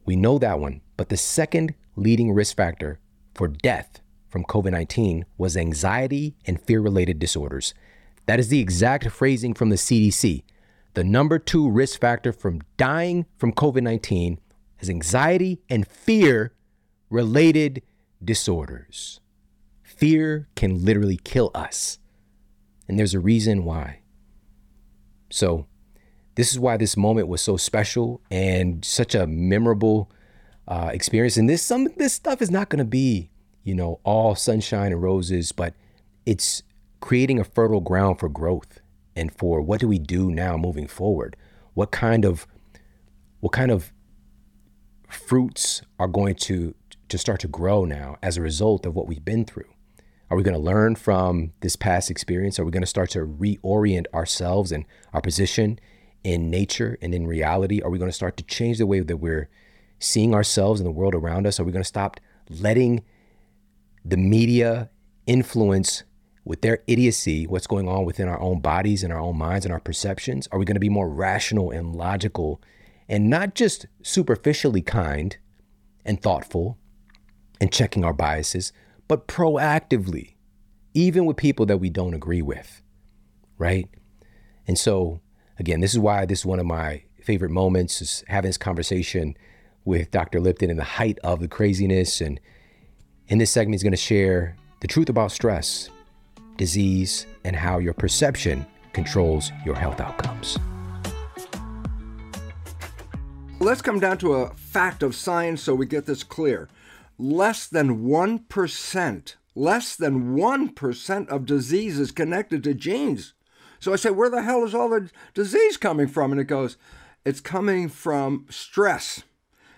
We 0.05 0.15
know 0.15 0.37
that 0.37 0.59
one. 0.59 0.81
But 0.95 1.09
the 1.09 1.17
second 1.17 1.73
leading 1.95 2.31
risk 2.31 2.55
factor 2.55 2.99
for 3.33 3.47
death 3.47 4.01
from 4.29 4.43
COVID 4.43 4.73
19 4.73 5.25
was 5.39 5.57
anxiety 5.57 6.35
and 6.45 6.61
fear 6.61 6.81
related 6.81 7.17
disorders. 7.17 7.73
That 8.27 8.39
is 8.39 8.49
the 8.49 8.59
exact 8.59 9.09
phrasing 9.09 9.55
from 9.55 9.69
the 9.69 9.75
CDC. 9.75 10.43
The 10.93 11.03
number 11.03 11.39
two 11.39 11.67
risk 11.67 11.99
factor 11.99 12.31
from 12.31 12.61
dying 12.77 13.25
from 13.39 13.53
COVID 13.53 13.81
19 13.81 14.39
is 14.81 14.87
anxiety 14.87 15.63
and 15.67 15.87
fear 15.87 16.53
related 17.09 17.81
disorders. 18.23 19.19
Fear 19.81 20.47
can 20.55 20.85
literally 20.85 21.19
kill 21.23 21.49
us. 21.55 21.97
And 22.87 22.99
there's 22.99 23.13
a 23.13 23.19
reason 23.19 23.63
why. 23.63 23.99
So, 25.29 25.65
this 26.35 26.51
is 26.51 26.59
why 26.59 26.77
this 26.77 26.97
moment 26.97 27.27
was 27.27 27.41
so 27.41 27.57
special 27.57 28.21
and 28.29 28.83
such 28.83 29.15
a 29.15 29.25
memorable 29.25 30.11
uh, 30.67 30.89
experience. 30.93 31.37
And 31.37 31.49
this 31.49 31.61
some 31.61 31.87
this 31.97 32.13
stuff 32.13 32.41
is 32.41 32.51
not 32.51 32.69
going 32.69 32.79
to 32.79 32.85
be, 32.85 33.29
you 33.63 33.73
know, 33.73 33.99
all 34.03 34.35
sunshine 34.35 34.91
and 34.91 35.01
roses, 35.01 35.51
but 35.51 35.73
it's 36.25 36.63
creating 36.99 37.39
a 37.39 37.43
fertile 37.43 37.81
ground 37.81 38.19
for 38.19 38.29
growth 38.29 38.81
and 39.15 39.33
for 39.33 39.61
what 39.61 39.79
do 39.79 39.87
we 39.87 39.99
do 39.99 40.29
now 40.29 40.57
moving 40.57 40.87
forward? 40.87 41.35
What 41.73 41.91
kind 41.91 42.25
of 42.25 42.47
what 43.39 43.51
kind 43.51 43.71
of 43.71 43.93
fruits 45.07 45.81
are 45.99 46.07
going 46.07 46.35
to 46.35 46.75
to 47.07 47.17
start 47.17 47.39
to 47.41 47.47
grow 47.47 47.85
now 47.85 48.17
as 48.21 48.37
a 48.37 48.41
result 48.41 48.85
of 48.85 48.95
what 48.95 49.07
we've 49.07 49.23
been 49.23 49.45
through? 49.45 49.74
Are 50.29 50.37
we 50.37 50.43
going 50.43 50.57
to 50.57 50.61
learn 50.61 50.95
from 50.95 51.53
this 51.61 51.75
past 51.75 52.09
experience? 52.09 52.59
Are 52.59 52.65
we 52.65 52.71
going 52.71 52.81
to 52.81 52.87
start 52.87 53.11
to 53.11 53.19
reorient 53.19 54.05
ourselves 54.13 54.71
and 54.71 54.85
our 55.13 55.21
position 55.21 55.79
in 56.23 56.49
nature 56.49 56.97
and 57.01 57.13
in 57.13 57.27
reality? 57.27 57.81
Are 57.81 57.89
we 57.89 57.99
going 57.99 58.09
to 58.09 58.15
start 58.15 58.35
to 58.37 58.43
change 58.43 58.79
the 58.79 58.87
way 58.87 59.01
that 59.01 59.17
we're 59.17 59.49
seeing 59.99 60.33
ourselves 60.33 60.79
and 60.79 60.87
the 60.87 60.91
world 60.91 61.13
around 61.13 61.45
us? 61.45 61.59
Are 61.59 61.63
we 61.63 61.71
going 61.71 61.83
to 61.83 61.87
stop 61.87 62.19
letting 62.49 63.03
the 64.03 64.17
media 64.17 64.89
influence 65.27 66.03
with 66.43 66.61
their 66.61 66.83
idiocy 66.87 67.45
what's 67.47 67.67
going 67.67 67.87
on 67.87 68.05
within 68.05 68.27
our 68.27 68.39
own 68.39 68.59
bodies 68.59 69.03
and 69.03 69.13
our 69.13 69.19
own 69.19 69.37
minds 69.37 69.65
and 69.65 69.73
our 69.73 69.79
perceptions? 69.79 70.47
Are 70.51 70.57
we 70.57 70.65
going 70.65 70.75
to 70.75 70.79
be 70.79 70.89
more 70.89 71.09
rational 71.09 71.69
and 71.69 71.95
logical 71.95 72.61
and 73.07 73.29
not 73.29 73.53
just 73.53 73.85
superficially 74.01 74.81
kind 74.81 75.37
and 76.03 76.21
thoughtful 76.21 76.77
and 77.61 77.71
checking 77.71 78.03
our 78.03 78.13
biases, 78.13 78.73
but 79.07 79.27
proactively, 79.27 80.35
even 80.93 81.25
with 81.25 81.37
people 81.37 81.65
that 81.67 81.77
we 81.77 81.89
don't 81.89 82.13
agree 82.13 82.41
with, 82.41 82.81
right? 83.57 83.87
And 84.67 84.77
so, 84.77 85.21
again, 85.59 85.81
this 85.81 85.93
is 85.93 85.99
why 85.99 86.25
this 86.25 86.39
is 86.39 86.45
one 86.45 86.59
of 86.59 86.65
my 86.65 87.03
favorite 87.23 87.51
moments 87.51 88.01
is 88.01 88.23
having 88.27 88.49
this 88.49 88.57
conversation 88.57 89.35
with 89.83 90.11
Dr. 90.11 90.39
Lipton 90.39 90.69
in 90.69 90.77
the 90.77 90.83
height 90.83 91.19
of 91.23 91.39
the 91.39 91.47
craziness. 91.47 92.21
And 92.21 92.39
in 93.27 93.37
this 93.37 93.51
segment, 93.51 93.75
he's 93.75 93.83
going 93.83 93.91
to 93.91 93.97
share 93.97 94.55
the 94.81 94.87
truth 94.87 95.09
about 95.09 95.31
stress, 95.31 95.89
disease, 96.57 97.25
and 97.43 97.55
how 97.55 97.79
your 97.79 97.93
perception 97.93 98.65
controls 98.93 99.51
your 99.65 99.75
health 99.75 99.99
outcomes. 99.99 100.57
Let's 103.59 103.81
come 103.81 103.99
down 103.99 104.17
to 104.19 104.33
a 104.33 104.53
fact 104.55 105.01
of 105.01 105.15
science 105.15 105.61
so 105.61 105.73
we 105.73 105.85
get 105.85 106.05
this 106.05 106.23
clear 106.23 106.67
less 107.17 107.67
than 107.67 108.05
1%, 108.05 109.35
less 109.55 109.95
than 109.95 110.35
1% 110.35 111.27
of 111.29 111.45
disease 111.45 111.99
is 111.99 112.11
connected 112.11 112.63
to 112.63 112.73
genes. 112.73 113.33
So 113.79 113.93
I 113.93 113.97
say, 113.97 114.09
where 114.09 114.29
the 114.29 114.41
hell 114.41 114.63
is 114.63 114.73
all 114.73 114.89
the 114.89 115.09
disease 115.33 115.77
coming 115.77 116.07
from? 116.07 116.31
And 116.31 116.41
it 116.41 116.45
goes, 116.45 116.77
it's 117.23 117.41
coming 117.41 117.89
from 117.89 118.45
stress. 118.49 119.23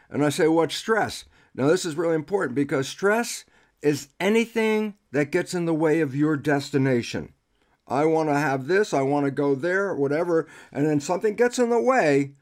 And 0.10 0.24
I 0.24 0.30
say, 0.30 0.48
what 0.48 0.72
stress? 0.72 1.26
Now, 1.54 1.68
this 1.68 1.86
is 1.86 1.96
really 1.96 2.16
important 2.16 2.56
because 2.56 2.88
stress 2.88 3.46
is 3.82 4.10
anything 4.20 4.96
that 5.12 5.32
gets 5.32 5.54
in 5.54 5.66
the 5.66 5.74
way 5.74 6.02
of 6.02 6.16
your 6.16 6.38
destination. 6.38 7.34
I 7.88 8.06
want 8.06 8.30
to 8.30 8.36
have 8.36 8.68
this, 8.68 8.94
I 8.94 9.02
want 9.02 9.26
to 9.26 9.32
go 9.32 9.56
there, 9.56 9.96
whatever, 9.96 10.48
and 10.72 10.86
then 10.86 11.00
something 11.00 11.36
gets 11.36 11.58
in 11.58 11.70
the 11.70 11.82
way 11.82 12.34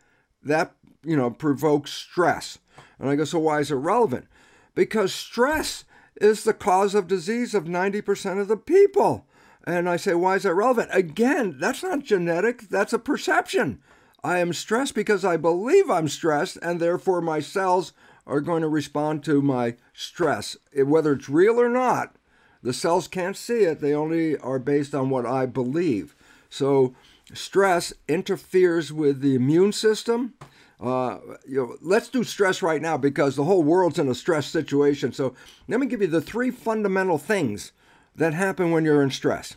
that, 0.44 0.74
you 1.04 1.16
know, 1.16 1.30
provokes 1.30 1.94
stress. 1.94 2.58
And 2.98 3.10
I 3.10 3.16
go, 3.16 3.26
so 3.26 3.40
why 3.40 3.60
is 3.60 3.72
it 3.72 3.76
relevant? 3.76 4.28
Because 4.76 5.14
stress 5.14 5.86
is 6.22 6.44
the 6.44 6.54
cause 6.54 6.94
of 6.94 7.08
disease 7.08 7.54
of 7.54 7.66
90% 7.66 8.40
of 8.40 8.48
the 8.48 8.58
people. 8.58 9.26
And 9.66 9.90
I 9.90 9.98
say, 9.98 10.14
why 10.14 10.36
is 10.36 10.44
that 10.44 10.54
relevant? 10.54 10.90
Again, 10.94 11.58
that's 11.60 11.82
not 11.82 12.04
genetic, 12.04 12.70
that's 12.70 12.94
a 12.94 13.00
perception. 13.00 13.80
I 14.24 14.40
am 14.40 14.54
stressed 14.54 14.96
because 14.96 15.26
I 15.26 15.38
believe 15.38 15.90
I'm 15.90 16.08
stressed, 16.08 16.58
and 16.62 16.80
therefore 16.80 17.22
my 17.22 17.40
cells 17.40 17.94
are 18.28 18.42
going 18.42 18.62
to 18.62 18.68
respond 18.68 19.24
to 19.24 19.42
my 19.42 19.76
stress. 19.94 20.58
Whether 20.76 21.14
it's 21.14 21.30
real 21.30 21.60
or 21.60 21.70
not, 21.70 22.16
the 22.64 22.74
cells 22.74 23.08
can't 23.08 23.38
see 23.38 23.60
it, 23.60 23.80
they 23.80 23.94
only 23.94 24.38
are 24.38 24.58
based 24.58 24.96
on 24.96 25.10
what 25.12 25.26
I 25.26 25.46
believe. 25.46 26.16
So, 26.50 26.96
stress 27.34 27.94
interferes 28.08 28.92
with 28.92 29.22
the 29.22 29.36
immune 29.36 29.72
system, 29.72 30.34
uh, 30.80 31.20
you 31.48 31.58
know, 31.58 31.78
let's 31.82 32.10
do 32.10 32.24
stress 32.24 32.62
right 32.62 32.82
now 32.82 32.98
because 32.98 33.36
the 33.36 33.46
whole 33.46 33.64
world's 33.64 34.00
in 34.00 34.10
a 34.10 34.16
stress 34.16 34.48
situation. 34.48 35.14
So 35.14 35.34
let 35.68 35.80
me 35.80 35.88
give 35.88 36.02
you 36.02 36.08
the 36.08 36.22
three 36.22 36.52
fundamental 36.52 37.18
things 37.18 37.72
that 38.16 38.34
happen 38.34 38.72
when 38.72 38.86
you're 38.86 39.02
in 39.04 39.12
stress. 39.12 39.56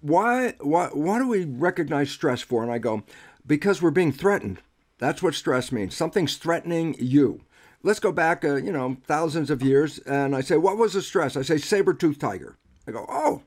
Why, 0.00 0.54
why, 0.60 0.88
why 0.88 1.18
do 1.18 1.28
we 1.28 1.44
recognize 1.44 2.10
stress 2.10 2.42
for? 2.42 2.62
And 2.62 2.72
I 2.72 2.78
go, 2.78 3.04
because 3.46 3.80
we're 3.80 3.90
being 3.90 4.12
threatened. 4.12 4.60
That's 4.98 5.22
what 5.22 5.34
stress 5.34 5.72
means. 5.72 5.96
Something's 5.96 6.36
threatening 6.36 6.94
you. 6.98 7.42
Let's 7.82 8.00
go 8.00 8.12
back, 8.12 8.44
uh, 8.44 8.56
you 8.56 8.70
know, 8.70 8.96
thousands 9.06 9.50
of 9.50 9.62
years, 9.62 9.98
and 10.00 10.36
I 10.36 10.40
say, 10.40 10.56
what 10.56 10.76
was 10.76 10.92
the 10.92 11.02
stress? 11.02 11.36
I 11.36 11.42
say, 11.42 11.58
saber-toothed 11.58 12.20
tiger. 12.20 12.56
I 12.86 12.92
go, 12.92 13.04
oh, 13.08 13.42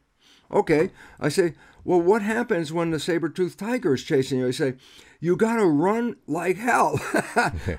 okay. 0.52 0.92
I 1.20 1.30
say, 1.30 1.54
well, 1.86 2.02
what 2.02 2.24
happens 2.24 2.74
when 2.74 2.90
the 2.90 3.00
saber-toothed 3.00 3.60
tiger 3.60 3.94
is 3.94 4.04
chasing 4.04 4.40
you? 4.40 4.48
I 4.48 4.52
say, 4.52 4.74
you 5.20 5.38
got 5.38 5.58
to 5.58 5.66
run 5.66 6.16
like 6.28 6.58
hell. 6.58 7.00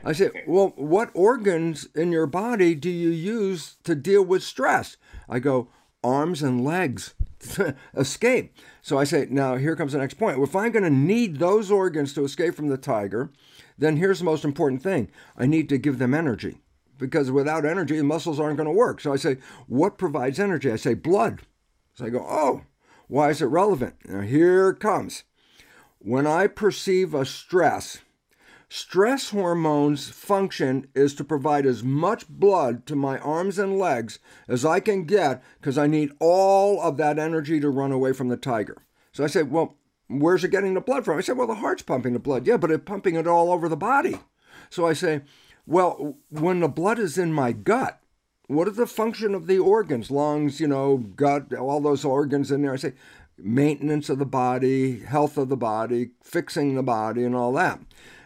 I 0.04 0.12
say, 0.12 0.30
well, 0.46 0.72
what 0.76 1.10
organs 1.12 1.88
in 1.94 2.12
your 2.12 2.26
body 2.26 2.76
do 2.76 2.88
you 2.88 3.10
use 3.10 3.76
to 3.82 3.96
deal 3.96 4.24
with 4.24 4.44
stress? 4.44 4.96
I 5.28 5.40
go, 5.40 5.68
arms 6.02 6.42
and 6.42 6.64
legs. 6.64 7.14
escape. 7.96 8.56
So 8.80 8.98
I 8.98 9.04
say, 9.04 9.26
now 9.30 9.56
here 9.56 9.76
comes 9.76 9.92
the 9.92 9.98
next 9.98 10.14
point. 10.14 10.40
If 10.40 10.56
I'm 10.56 10.72
going 10.72 10.84
to 10.84 10.90
need 10.90 11.38
those 11.38 11.70
organs 11.70 12.14
to 12.14 12.24
escape 12.24 12.54
from 12.54 12.68
the 12.68 12.78
tiger, 12.78 13.30
then 13.76 13.96
here's 13.96 14.18
the 14.18 14.24
most 14.24 14.44
important 14.44 14.82
thing 14.82 15.10
I 15.36 15.46
need 15.46 15.68
to 15.68 15.78
give 15.78 15.98
them 15.98 16.14
energy. 16.14 16.58
Because 16.98 17.30
without 17.30 17.66
energy, 17.66 17.98
the 17.98 18.04
muscles 18.04 18.40
aren't 18.40 18.56
going 18.56 18.68
to 18.68 18.72
work. 18.72 19.00
So 19.00 19.12
I 19.12 19.16
say, 19.16 19.36
what 19.66 19.98
provides 19.98 20.40
energy? 20.40 20.72
I 20.72 20.76
say, 20.76 20.94
blood. 20.94 21.42
So 21.94 22.06
I 22.06 22.08
go, 22.08 22.26
oh, 22.26 22.62
why 23.08 23.30
is 23.30 23.42
it 23.42 23.46
relevant? 23.46 23.94
Now 24.04 24.20
here 24.20 24.70
it 24.70 24.80
comes. 24.80 25.24
When 25.98 26.26
I 26.26 26.46
perceive 26.46 27.14
a 27.14 27.24
stress, 27.24 27.98
stress 28.68 29.30
hormones 29.30 30.08
function 30.08 30.86
is 30.94 31.14
to 31.14 31.24
provide 31.24 31.66
as 31.66 31.82
much 31.82 32.28
blood 32.28 32.86
to 32.86 32.96
my 32.96 33.18
arms 33.18 33.58
and 33.58 33.78
legs 33.78 34.18
as 34.48 34.64
I 34.64 34.80
can 34.80 35.04
get 35.04 35.42
because 35.60 35.78
I 35.78 35.86
need 35.86 36.12
all 36.20 36.80
of 36.80 36.96
that 36.98 37.18
energy 37.18 37.60
to 37.60 37.70
run 37.70 37.92
away 37.92 38.12
from 38.12 38.28
the 38.28 38.36
tiger. 38.36 38.82
So 39.12 39.24
I 39.24 39.28
say, 39.28 39.42
well, 39.42 39.76
where's 40.08 40.44
it 40.44 40.50
getting 40.50 40.74
the 40.74 40.80
blood 40.80 41.04
from? 41.04 41.18
I 41.18 41.22
said, 41.22 41.36
well, 41.36 41.46
the 41.46 41.56
heart's 41.56 41.82
pumping 41.82 42.12
the 42.12 42.18
blood. 42.18 42.46
Yeah, 42.46 42.56
but 42.56 42.70
it's 42.70 42.84
pumping 42.84 43.16
it 43.16 43.26
all 43.26 43.50
over 43.50 43.68
the 43.68 43.76
body. 43.76 44.18
So 44.70 44.86
I 44.86 44.92
say, 44.92 45.22
well, 45.66 46.18
when 46.28 46.60
the 46.60 46.68
blood 46.68 46.98
is 46.98 47.18
in 47.18 47.32
my 47.32 47.52
gut, 47.52 48.00
what 48.48 48.68
is 48.68 48.76
the 48.76 48.86
function 48.86 49.34
of 49.34 49.46
the 49.46 49.58
organs, 49.58 50.10
lungs, 50.10 50.60
you 50.60 50.68
know, 50.68 50.98
gut, 50.98 51.52
all 51.54 51.80
those 51.80 52.04
organs 52.04 52.50
in 52.50 52.62
there? 52.62 52.72
I 52.72 52.76
say, 52.76 52.92
maintenance 53.38 54.08
of 54.08 54.18
the 54.18 54.26
body, 54.26 55.00
health 55.00 55.36
of 55.36 55.48
the 55.48 55.56
body, 55.56 56.10
fixing 56.22 56.74
the 56.74 56.82
body, 56.82 57.24
and 57.24 57.34
all 57.34 57.52
that. 57.54 57.80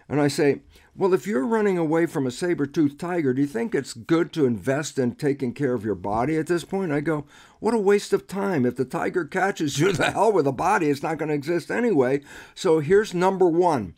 And 0.09 0.21
I 0.21 0.29
say, 0.29 0.61
well, 0.97 1.15
if 1.15 1.27
you're 1.27 1.47
running 1.47 1.79
away 1.79 2.07
from 2.07 2.27
a 2.27 2.31
saber 2.31 2.67
toothed 2.67 2.99
tiger, 2.99 3.33
do 3.33 3.41
you 3.41 3.47
think 3.47 3.75
it's 3.75 3.95
good 3.95 4.33
to 4.33 4.45
invest 4.45 4.99
in 4.99 5.15
taking 5.15 5.55
care 5.55 5.73
of 5.73 5.85
your 5.85 5.95
body 5.95 6.37
at 6.37 6.49
this 6.49 6.65
point? 6.65 6.93
I 6.93 7.01
go, 7.01 7.25
what 7.61 7.75
a 7.75 7.79
waste 7.79 8.13
of 8.13 8.27
time. 8.27 8.67
If 8.67 8.77
the 8.77 8.85
tiger 8.85 9.25
catches 9.25 9.79
you, 9.79 9.93
the 9.95 10.11
hell 10.11 10.33
with 10.33 10.45
the 10.45 10.53
body, 10.53 10.91
it's 10.91 11.03
not 11.03 11.19
going 11.19 11.29
to 11.29 11.35
exist 11.35 11.71
anyway. 11.71 12.21
So 12.55 12.81
here's 12.81 13.15
number 13.15 13.49
one. 13.49 13.95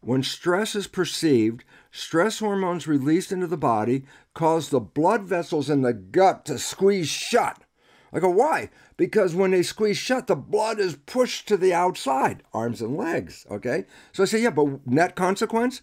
When 0.00 0.22
stress 0.22 0.74
is 0.74 0.86
perceived, 0.86 1.64
stress 1.90 2.38
hormones 2.38 2.86
released 2.86 3.32
into 3.32 3.46
the 3.46 3.56
body 3.56 4.04
cause 4.34 4.68
the 4.68 4.80
blood 4.80 5.22
vessels 5.22 5.70
in 5.70 5.82
the 5.82 5.92
gut 5.92 6.44
to 6.46 6.58
squeeze 6.58 7.08
shut. 7.08 7.62
I 8.12 8.20
go, 8.20 8.28
why? 8.30 8.70
Because 8.96 9.34
when 9.34 9.50
they 9.50 9.62
squeeze 9.62 9.98
shut, 9.98 10.28
the 10.28 10.36
blood 10.36 10.78
is 10.78 10.96
pushed 11.06 11.48
to 11.48 11.56
the 11.56 11.74
outside, 11.74 12.44
arms 12.52 12.80
and 12.80 12.96
legs. 12.96 13.44
Okay? 13.50 13.86
So 14.12 14.22
I 14.22 14.26
say, 14.26 14.40
yeah, 14.40 14.50
but 14.50 14.86
net 14.86 15.16
consequence? 15.16 15.82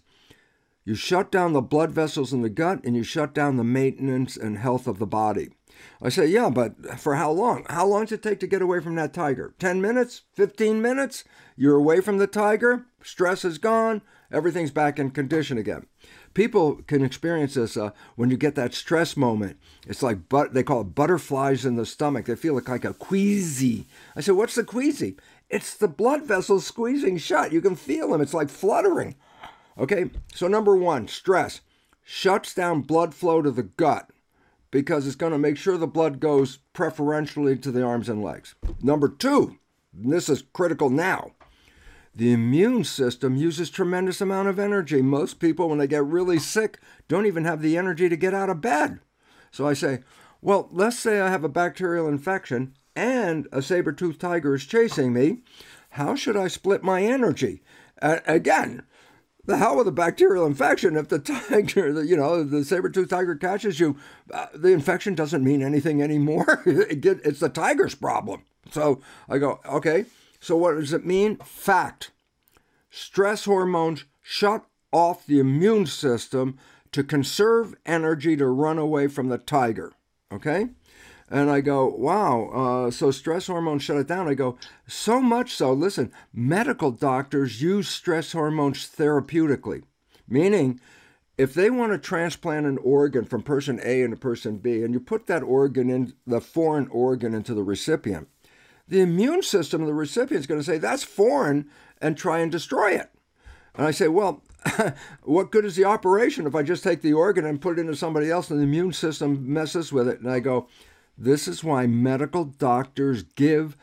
You 0.85 0.95
shut 0.95 1.31
down 1.31 1.53
the 1.53 1.61
blood 1.61 1.91
vessels 1.91 2.33
in 2.33 2.41
the 2.41 2.49
gut 2.49 2.83
and 2.83 2.95
you 2.95 3.03
shut 3.03 3.33
down 3.33 3.57
the 3.57 3.63
maintenance 3.63 4.37
and 4.37 4.57
health 4.57 4.87
of 4.87 4.97
the 4.97 5.05
body. 5.05 5.49
I 6.01 6.09
say, 6.09 6.27
yeah, 6.27 6.49
but 6.49 6.99
for 6.99 7.15
how 7.15 7.31
long? 7.31 7.65
How 7.69 7.85
long 7.85 8.05
does 8.05 8.13
it 8.13 8.23
take 8.23 8.39
to 8.41 8.47
get 8.47 8.61
away 8.61 8.79
from 8.79 8.95
that 8.95 9.13
tiger? 9.13 9.53
10 9.59 9.81
minutes? 9.81 10.23
15 10.33 10.81
minutes? 10.81 11.23
You're 11.55 11.75
away 11.75 12.01
from 12.01 12.17
the 12.17 12.27
tiger, 12.27 12.85
stress 13.03 13.45
is 13.45 13.57
gone, 13.57 14.01
everything's 14.31 14.71
back 14.71 14.97
in 14.97 15.11
condition 15.11 15.57
again. 15.57 15.85
People 16.33 16.81
can 16.87 17.03
experience 17.03 17.55
this 17.55 17.75
uh, 17.75 17.91
when 18.15 18.29
you 18.29 18.37
get 18.37 18.55
that 18.55 18.73
stress 18.73 19.17
moment. 19.17 19.57
It's 19.85 20.01
like, 20.01 20.29
but 20.29 20.53
they 20.53 20.63
call 20.63 20.81
it 20.81 20.95
butterflies 20.95 21.65
in 21.65 21.75
the 21.75 21.85
stomach. 21.85 22.25
They 22.25 22.35
feel 22.35 22.53
like 22.53 22.85
a 22.85 22.93
queasy. 22.93 23.87
I 24.15 24.21
said, 24.21 24.35
what's 24.35 24.55
the 24.55 24.63
queasy? 24.63 25.17
It's 25.49 25.75
the 25.75 25.89
blood 25.89 26.23
vessels 26.23 26.65
squeezing 26.65 27.17
shut. 27.17 27.51
You 27.51 27.61
can 27.61 27.75
feel 27.75 28.11
them. 28.11 28.21
It's 28.21 28.33
like 28.33 28.49
fluttering. 28.49 29.15
Okay, 29.77 30.09
so 30.33 30.47
number 30.47 30.75
one, 30.75 31.07
stress 31.07 31.61
shuts 32.03 32.53
down 32.53 32.81
blood 32.81 33.13
flow 33.13 33.41
to 33.41 33.51
the 33.51 33.63
gut 33.63 34.09
because 34.69 35.05
it's 35.05 35.15
going 35.15 35.33
to 35.33 35.37
make 35.37 35.57
sure 35.57 35.77
the 35.77 35.87
blood 35.87 36.19
goes 36.19 36.59
preferentially 36.73 37.57
to 37.57 37.71
the 37.71 37.83
arms 37.83 38.07
and 38.07 38.23
legs. 38.23 38.55
Number 38.81 39.09
two, 39.09 39.57
this 39.93 40.29
is 40.29 40.43
critical 40.53 40.89
now. 40.89 41.31
The 42.13 42.33
immune 42.33 42.83
system 42.83 43.35
uses 43.35 43.69
tremendous 43.69 44.19
amount 44.19 44.49
of 44.49 44.59
energy. 44.59 45.01
Most 45.01 45.39
people, 45.39 45.69
when 45.69 45.77
they 45.77 45.87
get 45.87 46.03
really 46.03 46.39
sick, 46.39 46.79
don't 47.07 47.25
even 47.25 47.45
have 47.45 47.61
the 47.61 47.77
energy 47.77 48.09
to 48.09 48.17
get 48.17 48.33
out 48.33 48.49
of 48.49 48.61
bed. 48.61 48.99
So 49.51 49.67
I 49.67 49.73
say, 49.73 49.99
well, 50.41 50.67
let's 50.71 50.99
say 50.99 51.21
I 51.21 51.29
have 51.29 51.43
a 51.43 51.49
bacterial 51.49 52.07
infection 52.07 52.73
and 52.95 53.47
a 53.51 53.61
saber-toothed 53.61 54.19
tiger 54.19 54.53
is 54.55 54.65
chasing 54.65 55.13
me. 55.13 55.39
How 55.91 56.15
should 56.15 56.35
I 56.35 56.47
split 56.47 56.83
my 56.83 57.01
energy? 57.03 57.61
Uh, 58.01 58.19
again, 58.25 58.83
the 59.45 59.57
hell 59.57 59.77
with 59.77 59.87
a 59.87 59.91
bacterial 59.91 60.45
infection 60.45 60.95
if 60.95 61.07
the 61.07 61.19
tiger, 61.49 62.03
you 62.03 62.17
know, 62.17 62.43
the 62.43 62.65
saber-toothed 62.65 63.09
tiger 63.09 63.35
catches 63.35 63.79
you, 63.79 63.97
uh, 64.33 64.47
the 64.53 64.69
infection 64.69 65.15
doesn't 65.15 65.43
mean 65.43 65.61
anything 65.61 66.01
anymore. 66.01 66.61
it 66.65 67.01
get, 67.01 67.19
it's 67.23 67.39
the 67.39 67.49
tiger's 67.49 67.95
problem. 67.95 68.43
So 68.71 69.01
I 69.29 69.37
go, 69.37 69.59
okay, 69.65 70.05
so 70.41 70.57
what 70.57 70.75
does 70.75 70.91
it 70.91 71.05
mean? 71.05 71.37
Fact. 71.37 72.11
Stress 72.89 73.45
hormones 73.45 74.03
shut 74.21 74.65
off 74.91 75.25
the 75.25 75.39
immune 75.39 75.85
system 75.85 76.57
to 76.91 77.03
conserve 77.03 77.75
energy 77.85 78.35
to 78.35 78.47
run 78.47 78.77
away 78.77 79.07
from 79.07 79.29
the 79.29 79.37
tiger. 79.37 79.93
Okay? 80.33 80.69
And 81.29 81.49
I 81.49 81.61
go, 81.61 81.87
wow, 81.87 82.49
uh, 82.87 82.91
so 82.91 83.11
stress 83.11 83.47
hormones 83.47 83.83
shut 83.83 83.97
it 83.97 84.07
down. 84.07 84.27
I 84.27 84.33
go, 84.33 84.57
so 84.87 85.21
much 85.21 85.53
so, 85.53 85.71
listen, 85.71 86.11
medical 86.33 86.91
doctors 86.91 87.61
use 87.61 87.87
stress 87.87 88.33
hormones 88.33 88.89
therapeutically, 88.89 89.83
meaning 90.27 90.81
if 91.37 91.53
they 91.53 91.69
want 91.69 91.93
to 91.93 91.97
transplant 91.97 92.65
an 92.65 92.77
organ 92.79 93.23
from 93.23 93.43
person 93.43 93.79
A 93.83 94.01
into 94.01 94.17
person 94.17 94.57
B, 94.57 94.83
and 94.83 94.93
you 94.93 94.99
put 94.99 95.27
that 95.27 95.43
organ 95.43 95.89
in, 95.89 96.13
the 96.27 96.41
foreign 96.41 96.87
organ 96.89 97.33
into 97.33 97.53
the 97.53 97.63
recipient, 97.63 98.27
the 98.87 99.01
immune 99.01 99.43
system 99.43 99.81
of 99.81 99.87
the 99.87 99.93
recipient 99.93 100.41
is 100.41 100.47
going 100.47 100.59
to 100.59 100.65
say, 100.65 100.77
that's 100.77 101.03
foreign, 101.03 101.69
and 102.01 102.17
try 102.17 102.39
and 102.39 102.51
destroy 102.51 102.91
it. 102.91 103.09
And 103.75 103.85
I 103.85 103.91
say, 103.91 104.07
well, 104.07 104.41
what 105.23 105.51
good 105.51 105.65
is 105.65 105.75
the 105.75 105.85
operation 105.85 106.45
if 106.45 106.55
I 106.55 106.63
just 106.63 106.83
take 106.83 107.01
the 107.01 107.13
organ 107.13 107.45
and 107.45 107.61
put 107.61 107.77
it 107.77 107.81
into 107.81 107.95
somebody 107.95 108.29
else 108.29 108.49
and 108.49 108.59
the 108.59 108.63
immune 108.63 108.93
system 108.93 109.51
messes 109.51 109.91
with 109.91 110.07
it? 110.07 110.19
And 110.19 110.29
I 110.29 110.39
go, 110.39 110.67
this 111.17 111.47
is 111.47 111.63
why 111.63 111.87
medical 111.87 112.45
doctors 112.45 113.23
give 113.23 113.77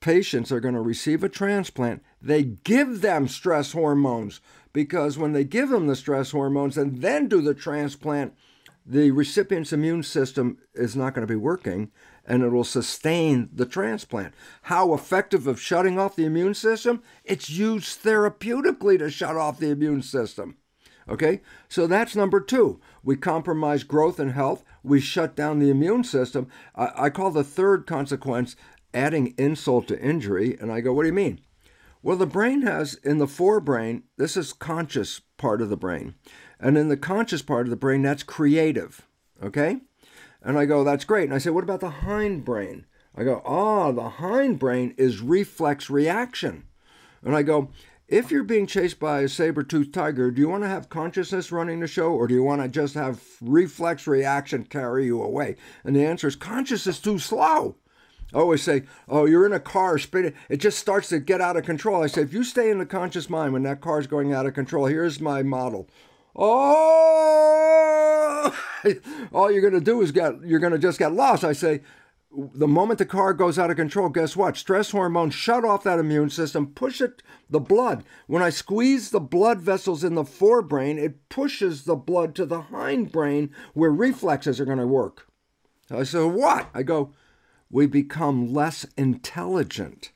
patients 0.00 0.48
that 0.48 0.56
are 0.56 0.60
going 0.60 0.74
to 0.74 0.80
receive 0.80 1.22
a 1.22 1.28
transplant, 1.28 2.02
they 2.20 2.42
give 2.42 3.02
them 3.02 3.28
stress 3.28 3.72
hormones 3.72 4.40
because 4.72 5.18
when 5.18 5.32
they 5.32 5.44
give 5.44 5.68
them 5.68 5.86
the 5.86 5.96
stress 5.96 6.30
hormones 6.30 6.78
and 6.78 7.02
then 7.02 7.28
do 7.28 7.40
the 7.40 7.54
transplant, 7.54 8.34
the 8.86 9.10
recipient's 9.10 9.72
immune 9.72 10.02
system 10.02 10.58
is 10.74 10.96
not 10.96 11.14
going 11.14 11.26
to 11.26 11.32
be 11.32 11.36
working 11.36 11.90
and 12.30 12.44
it 12.44 12.50
will 12.50 12.62
sustain 12.62 13.50
the 13.52 13.66
transplant. 13.66 14.32
How 14.62 14.94
effective 14.94 15.48
of 15.48 15.60
shutting 15.60 15.98
off 15.98 16.14
the 16.14 16.24
immune 16.24 16.54
system? 16.54 17.02
It's 17.24 17.50
used 17.50 18.04
therapeutically 18.04 19.00
to 19.00 19.10
shut 19.10 19.36
off 19.36 19.58
the 19.58 19.70
immune 19.70 20.02
system. 20.02 20.56
Okay, 21.08 21.40
so 21.68 21.88
that's 21.88 22.14
number 22.14 22.40
two. 22.40 22.80
We 23.02 23.16
compromise 23.16 23.82
growth 23.82 24.20
and 24.20 24.30
health. 24.30 24.62
We 24.84 25.00
shut 25.00 25.34
down 25.34 25.58
the 25.58 25.70
immune 25.70 26.04
system. 26.04 26.46
I, 26.76 26.92
I 26.96 27.10
call 27.10 27.32
the 27.32 27.42
third 27.42 27.84
consequence 27.84 28.54
adding 28.94 29.34
insult 29.36 29.88
to 29.88 30.00
injury. 30.00 30.56
And 30.60 30.70
I 30.70 30.82
go, 30.82 30.92
what 30.92 31.02
do 31.02 31.08
you 31.08 31.12
mean? 31.12 31.40
Well, 32.00 32.16
the 32.16 32.26
brain 32.26 32.62
has 32.62 32.94
in 32.94 33.18
the 33.18 33.26
forebrain, 33.26 34.04
this 34.18 34.36
is 34.36 34.52
conscious 34.52 35.20
part 35.36 35.60
of 35.60 35.68
the 35.68 35.76
brain. 35.76 36.14
And 36.60 36.78
in 36.78 36.86
the 36.86 36.96
conscious 36.96 37.42
part 37.42 37.66
of 37.66 37.70
the 37.70 37.76
brain, 37.76 38.02
that's 38.02 38.22
creative. 38.22 39.08
Okay? 39.42 39.80
And 40.42 40.58
I 40.58 40.64
go, 40.64 40.84
that's 40.84 41.04
great. 41.04 41.24
And 41.24 41.34
I 41.34 41.38
say, 41.38 41.50
what 41.50 41.64
about 41.64 41.80
the 41.80 41.90
hindbrain? 41.90 42.84
I 43.16 43.24
go, 43.24 43.42
oh, 43.44 43.92
the 43.92 44.08
hindbrain 44.08 44.94
is 44.98 45.20
reflex 45.20 45.90
reaction. 45.90 46.64
And 47.22 47.36
I 47.36 47.42
go, 47.42 47.70
if 48.08 48.30
you're 48.30 48.42
being 48.42 48.66
chased 48.66 48.98
by 48.98 49.20
a 49.20 49.28
saber-toothed 49.28 49.94
tiger, 49.94 50.30
do 50.30 50.40
you 50.40 50.48
want 50.48 50.64
to 50.64 50.68
have 50.68 50.88
consciousness 50.88 51.52
running 51.52 51.80
the 51.80 51.86
show 51.86 52.12
or 52.12 52.26
do 52.26 52.34
you 52.34 52.42
want 52.42 52.62
to 52.62 52.68
just 52.68 52.94
have 52.94 53.22
reflex 53.40 54.06
reaction 54.06 54.64
carry 54.64 55.06
you 55.06 55.22
away? 55.22 55.56
And 55.84 55.94
the 55.94 56.04
answer 56.04 56.26
is 56.26 56.36
consciousness 56.36 56.98
too 56.98 57.18
slow. 57.18 57.76
I 58.32 58.38
always 58.38 58.62
say, 58.62 58.84
oh, 59.08 59.26
you're 59.26 59.46
in 59.46 59.52
a 59.52 59.60
car 59.60 59.98
spinning. 59.98 60.34
It 60.48 60.58
just 60.58 60.78
starts 60.78 61.08
to 61.10 61.18
get 61.18 61.40
out 61.40 61.56
of 61.56 61.64
control. 61.64 62.02
I 62.02 62.06
say, 62.06 62.22
if 62.22 62.32
you 62.32 62.44
stay 62.44 62.70
in 62.70 62.78
the 62.78 62.86
conscious 62.86 63.28
mind 63.28 63.52
when 63.52 63.64
that 63.64 63.80
car's 63.80 64.06
going 64.06 64.32
out 64.32 64.46
of 64.46 64.54
control, 64.54 64.86
here's 64.86 65.20
my 65.20 65.42
model. 65.42 65.88
Oh, 66.36 67.80
all 69.32 69.50
you're 69.50 69.60
going 69.60 69.74
to 69.74 69.80
do 69.80 70.00
is 70.00 70.12
get, 70.12 70.42
you're 70.44 70.60
going 70.60 70.72
to 70.72 70.78
just 70.78 70.98
get 70.98 71.12
lost. 71.12 71.44
I 71.44 71.52
say, 71.52 71.80
the 72.32 72.68
moment 72.68 72.98
the 72.98 73.06
car 73.06 73.34
goes 73.34 73.58
out 73.58 73.70
of 73.70 73.76
control, 73.76 74.08
guess 74.08 74.36
what? 74.36 74.56
Stress 74.56 74.92
hormones 74.92 75.34
shut 75.34 75.64
off 75.64 75.82
that 75.82 75.98
immune 75.98 76.30
system, 76.30 76.68
push 76.68 77.00
it, 77.00 77.24
the 77.48 77.58
blood. 77.58 78.04
When 78.28 78.42
I 78.42 78.50
squeeze 78.50 79.10
the 79.10 79.18
blood 79.20 79.60
vessels 79.60 80.04
in 80.04 80.14
the 80.14 80.22
forebrain, 80.22 80.96
it 80.96 81.28
pushes 81.28 81.84
the 81.84 81.96
blood 81.96 82.36
to 82.36 82.46
the 82.46 82.62
hindbrain 82.62 83.50
where 83.74 83.90
reflexes 83.90 84.60
are 84.60 84.64
going 84.64 84.78
to 84.78 84.86
work. 84.86 85.26
I 85.90 86.04
said, 86.04 86.26
what? 86.26 86.68
I 86.72 86.84
go, 86.84 87.12
we 87.68 87.86
become 87.86 88.52
less 88.52 88.86
intelligent 88.96 90.12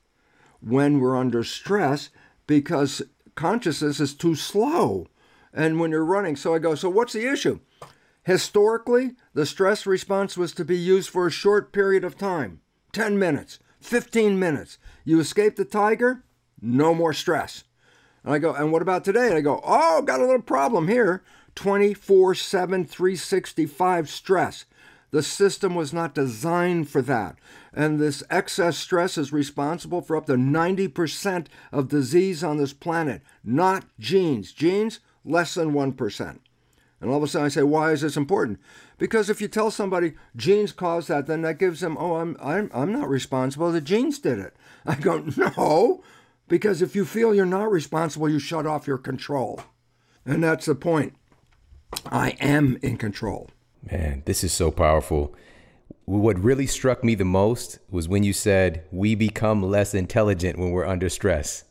when 0.61 1.01
we're 1.01 1.17
under 1.17 1.43
stress 1.43 2.11
because 2.47 3.03
consciousness 3.35 3.99
is 3.99 4.15
too 4.15 4.37
slow. 4.37 5.09
And 5.55 5.79
when 5.79 5.93
you're 5.93 6.05
running, 6.05 6.35
so 6.35 6.55
I 6.55 6.59
go, 6.59 6.75
so 6.75 6.91
what's 6.91 7.13
the 7.13 7.31
issue? 7.31 7.61
Historically, 8.25 9.13
the 9.35 9.47
stress 9.47 9.87
response 9.87 10.37
was 10.37 10.53
to 10.55 10.65
be 10.65 10.77
used 10.77 11.09
for 11.09 11.27
a 11.27 11.31
short 11.31 11.73
period 11.73 12.05
of 12.05 12.19
time 12.19 12.61
10 12.93 13.19
minutes, 13.19 13.61
15 13.81 14.39
minutes. 14.39 14.79
You 15.05 15.21
escape 15.21 15.57
the 15.57 15.65
tiger, 15.65 16.25
no 16.61 16.95
more 16.95 17.13
stress. 17.13 17.65
And 18.25 18.33
I 18.33 18.39
go, 18.39 18.53
and 18.55 18.73
what 18.73 18.83
about 18.83 19.05
today? 19.05 19.29
And 19.29 19.37
I 19.37 19.43
go, 19.43 19.61
oh, 19.63 20.03
got 20.03 20.21
a 20.21 20.27
little 20.27 20.43
problem 20.43 20.89
here 20.89 21.23
24 21.55 22.35
7, 22.35 22.85
365 22.85 24.11
stress. 24.11 24.65
The 25.11 25.23
system 25.23 25.77
was 25.77 25.93
not 25.93 26.15
designed 26.15 26.89
for 26.89 27.01
that. 27.03 27.37
And 27.73 28.01
this 28.01 28.25
excess 28.31 28.77
stress 28.77 29.17
is 29.17 29.33
responsible 29.33 30.01
for 30.01 30.17
up 30.17 30.27
to 30.27 30.33
90% 30.33 31.47
of 31.71 31.89
disease 31.89 32.43
on 32.43 32.57
this 32.57 32.73
planet, 32.73 33.23
not 33.45 33.85
genes. 34.01 34.51
Genes, 34.51 34.99
less 35.25 35.55
than 35.55 35.73
1%. 35.73 36.39
And 37.01 37.11
all 37.11 37.19
of 37.19 37.23
a 37.23 37.29
sudden 37.29 37.47
I 37.47 37.49
say, 37.49 37.63
why 37.63 37.93
is 37.93 38.01
this 38.01 38.17
important? 38.17 38.61
Because 38.99 39.29
if 39.29 39.41
you 39.41 39.49
tell 39.49 39.71
somebody 39.71 40.15
genes 40.37 40.73
caused 40.73 41.09
that, 41.09 41.27
then 41.27 41.43
that 41.43 41.59
gives 41.59 41.81
them, 41.81 41.97
oh, 41.99 42.17
I'm, 42.17 42.37
I'm, 42.41 42.71
I'm 42.73 42.93
not 42.93 43.09
responsible. 43.09 43.71
The 43.71 43.81
genes 43.81 44.19
did 44.19 44.39
it. 44.39 44.55
I 44.87 44.95
go, 44.95 45.25
no, 45.37 46.03
because 46.49 46.83
if 46.83 46.95
you 46.95 47.05
feel 47.05 47.35
you're 47.35 47.47
not 47.47 47.71
responsible, 47.71 48.29
you 48.29 48.39
shut 48.39 48.67
off 48.67 48.87
your 48.87 48.99
control. 48.99 49.61
And 50.25 50.43
that's 50.43 50.67
the 50.67 50.75
point. 50.75 51.15
I 52.07 52.31
am 52.41 52.79
in 52.83 52.97
control. 52.97 53.51
Man, 53.91 54.23
this 54.25 54.43
is 54.43 54.53
so 54.53 54.71
powerful. 54.71 55.35
What 56.07 56.39
really 56.39 56.67
struck 56.67 57.05
me 57.05 57.15
the 57.15 57.25
most 57.25 57.79
was 57.91 58.09
when 58.09 58.23
you 58.25 58.33
said 58.33 58.85
we 58.91 59.15
become 59.15 59.63
less 59.63 59.95
intelligent 59.95 60.59
when 60.59 60.71
we're 60.71 60.87
under 60.87 61.09
stress. 61.09 61.65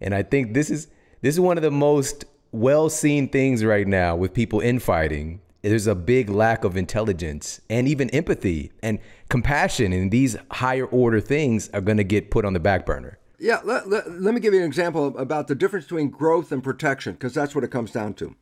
And 0.00 0.14
I 0.14 0.22
think 0.22 0.54
this 0.54 0.70
is 0.70 0.88
this 1.22 1.34
is 1.34 1.40
one 1.40 1.56
of 1.56 1.62
the 1.62 1.70
most 1.70 2.24
well 2.54 2.88
seen 2.88 3.28
things 3.28 3.64
right 3.64 3.86
now 3.86 4.14
with 4.14 4.32
people 4.32 4.60
infighting. 4.60 5.40
There's 5.62 5.88
a 5.88 5.94
big 5.94 6.28
lack 6.30 6.62
of 6.62 6.76
intelligence 6.76 7.60
and 7.68 7.88
even 7.88 8.10
empathy 8.10 8.70
and 8.82 9.00
compassion, 9.28 9.92
and 9.92 10.10
these 10.10 10.36
higher 10.50 10.86
order 10.86 11.20
things 11.20 11.68
are 11.70 11.80
going 11.80 11.96
to 11.96 12.04
get 12.04 12.30
put 12.30 12.44
on 12.44 12.52
the 12.52 12.60
back 12.60 12.86
burner. 12.86 13.18
Yeah, 13.40 13.60
let, 13.64 13.88
let, 13.88 14.08
let 14.20 14.34
me 14.34 14.40
give 14.40 14.54
you 14.54 14.60
an 14.60 14.66
example 14.66 15.18
about 15.18 15.48
the 15.48 15.54
difference 15.54 15.86
between 15.86 16.10
growth 16.10 16.52
and 16.52 16.62
protection, 16.62 17.14
because 17.14 17.34
that's 17.34 17.54
what 17.54 17.64
it 17.64 17.70
comes 17.70 17.90
down 17.90 18.14
to. 18.14 18.36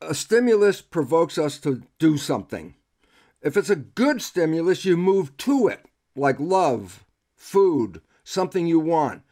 A 0.00 0.14
stimulus 0.14 0.80
provokes 0.80 1.38
us 1.38 1.58
to 1.58 1.82
do 1.98 2.16
something. 2.16 2.74
If 3.40 3.56
it's 3.56 3.70
a 3.70 3.76
good 3.76 4.22
stimulus, 4.22 4.84
you 4.84 4.96
move 4.96 5.36
to 5.38 5.66
it, 5.66 5.86
like 6.14 6.38
love, 6.38 7.04
food, 7.34 8.00
something 8.22 8.66
you 8.66 8.78
want. 8.78 9.22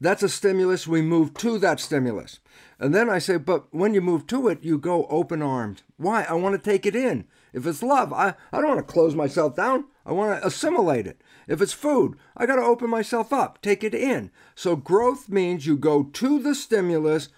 That's 0.00 0.22
a 0.22 0.28
stimulus. 0.28 0.86
We 0.86 1.00
move 1.00 1.32
to 1.34 1.58
that 1.58 1.80
stimulus. 1.80 2.40
And 2.78 2.94
then 2.94 3.08
I 3.08 3.18
say, 3.18 3.38
but 3.38 3.72
when 3.72 3.94
you 3.94 4.02
move 4.02 4.26
to 4.26 4.48
it, 4.48 4.62
you 4.62 4.78
go 4.78 5.06
open 5.06 5.40
armed. 5.40 5.82
Why? 5.96 6.24
I 6.24 6.34
want 6.34 6.54
to 6.54 6.70
take 6.70 6.84
it 6.84 6.94
in. 6.94 7.26
If 7.52 7.66
it's 7.66 7.82
love, 7.82 8.12
I, 8.12 8.34
I 8.52 8.60
don't 8.60 8.68
want 8.68 8.86
to 8.86 8.92
close 8.92 9.14
myself 9.14 9.56
down. 9.56 9.86
I 10.04 10.12
want 10.12 10.38
to 10.38 10.46
assimilate 10.46 11.06
it. 11.06 11.22
If 11.48 11.62
it's 11.62 11.72
food, 11.72 12.16
I 12.36 12.44
got 12.44 12.56
to 12.56 12.62
open 12.62 12.90
myself 12.90 13.32
up, 13.32 13.62
take 13.62 13.82
it 13.82 13.94
in. 13.94 14.30
So 14.54 14.76
growth 14.76 15.28
means 15.28 15.66
you 15.66 15.76
go 15.76 16.04
to 16.04 16.38
the 16.38 16.54
stimulus 16.54 17.30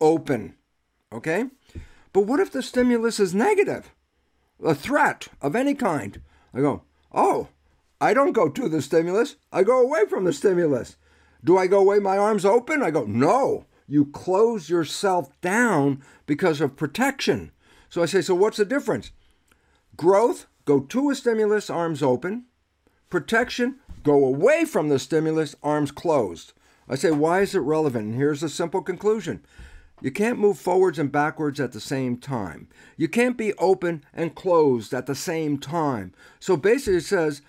open. 0.00 0.54
Okay? 1.12 1.44
But 2.12 2.22
what 2.22 2.40
if 2.40 2.50
the 2.50 2.62
stimulus 2.62 3.20
is 3.20 3.34
negative? 3.34 3.94
A 4.64 4.74
threat 4.74 5.28
of 5.42 5.54
any 5.54 5.74
kind. 5.74 6.22
I 6.54 6.60
go, 6.60 6.84
oh, 7.12 7.48
I 8.00 8.14
don't 8.14 8.32
go 8.32 8.48
to 8.48 8.68
the 8.68 8.80
stimulus. 8.80 9.36
I 9.52 9.62
go 9.62 9.80
away 9.80 10.06
from 10.08 10.24
the 10.24 10.32
stimulus. 10.32 10.96
Do 11.44 11.58
I 11.58 11.66
go 11.66 11.80
away 11.80 11.98
my 11.98 12.16
arms 12.16 12.44
open? 12.44 12.82
I 12.82 12.90
go, 12.90 13.04
no. 13.04 13.66
You 13.86 14.06
close 14.06 14.68
yourself 14.68 15.40
down 15.40 16.02
because 16.26 16.60
of 16.60 16.76
protection. 16.76 17.52
So 17.88 18.02
I 18.02 18.06
say, 18.06 18.20
so 18.20 18.34
what's 18.34 18.56
the 18.56 18.64
difference? 18.64 19.12
Growth, 19.96 20.46
go 20.64 20.80
to 20.80 21.10
a 21.10 21.14
stimulus, 21.14 21.70
arms 21.70 22.02
open. 22.02 22.46
Protection, 23.08 23.76
go 24.02 24.24
away 24.24 24.64
from 24.64 24.88
the 24.88 24.98
stimulus, 24.98 25.54
arms 25.62 25.92
closed. 25.92 26.52
I 26.88 26.96
say, 26.96 27.10
why 27.10 27.40
is 27.40 27.54
it 27.54 27.60
relevant? 27.60 28.06
And 28.06 28.14
here's 28.14 28.42
a 28.42 28.48
simple 28.48 28.82
conclusion 28.82 29.44
you 30.02 30.10
can't 30.10 30.38
move 30.38 30.58
forwards 30.58 30.98
and 30.98 31.10
backwards 31.10 31.58
at 31.58 31.72
the 31.72 31.80
same 31.80 32.18
time. 32.18 32.68
You 32.98 33.08
can't 33.08 33.36
be 33.36 33.54
open 33.54 34.04
and 34.12 34.34
closed 34.34 34.92
at 34.92 35.06
the 35.06 35.14
same 35.14 35.58
time. 35.58 36.12
So 36.38 36.56
basically, 36.56 36.98
it 36.98 37.04
says 37.04 37.40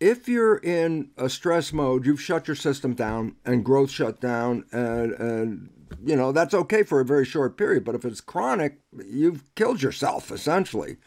if 0.00 0.28
you're 0.28 0.58
in 0.58 1.10
a 1.16 1.28
stress 1.28 1.72
mode, 1.72 2.06
you've 2.06 2.20
shut 2.20 2.46
your 2.46 2.54
system 2.54 2.94
down 2.94 3.36
and 3.44 3.64
growth 3.64 3.90
shut 3.90 4.20
down, 4.20 4.64
and, 4.70 5.12
and 5.12 5.70
you 6.04 6.14
know 6.14 6.32
that's 6.32 6.54
okay 6.54 6.82
for 6.82 7.00
a 7.00 7.04
very 7.04 7.24
short 7.24 7.56
period. 7.56 7.84
But 7.84 7.94
if 7.94 8.04
it's 8.04 8.20
chronic, 8.20 8.78
you've 9.04 9.44
killed 9.54 9.82
yourself 9.82 10.30
essentially. 10.30 10.98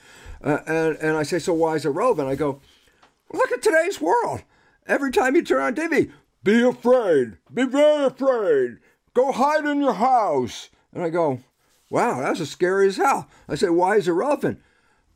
Uh, 0.44 0.60
and 0.68 0.98
and 0.98 1.18
I 1.18 1.24
say, 1.24 1.40
so 1.40 1.54
why 1.54 1.76
is 1.76 1.86
it 1.86 1.90
relevant? 1.90 2.28
I 2.30 2.36
go, 2.36 2.62
look 3.32 3.52
at 3.52 3.62
today's 3.62 4.02
world. 4.02 4.44
Every 4.88 5.12
time 5.12 5.36
you 5.36 5.44
turn 5.44 5.62
on 5.62 5.76
TV, 5.76 6.12
be 6.44 6.62
afraid, 6.62 7.38
be 7.54 7.66
very 7.66 8.06
afraid, 8.06 8.78
go 9.14 9.32
hide 9.32 9.66
in 9.66 9.80
your 9.80 9.94
house. 9.94 10.70
And 10.94 11.04
I 11.04 11.10
go, 11.10 11.40
wow, 11.90 12.20
that's 12.20 12.42
as 12.42 12.50
scary 12.50 12.88
as 12.88 12.98
hell. 12.98 13.30
I 13.48 13.56
say, 13.56 13.70
why 13.70 13.96
is 13.96 14.08
it 14.08 14.12
relevant? 14.12 14.60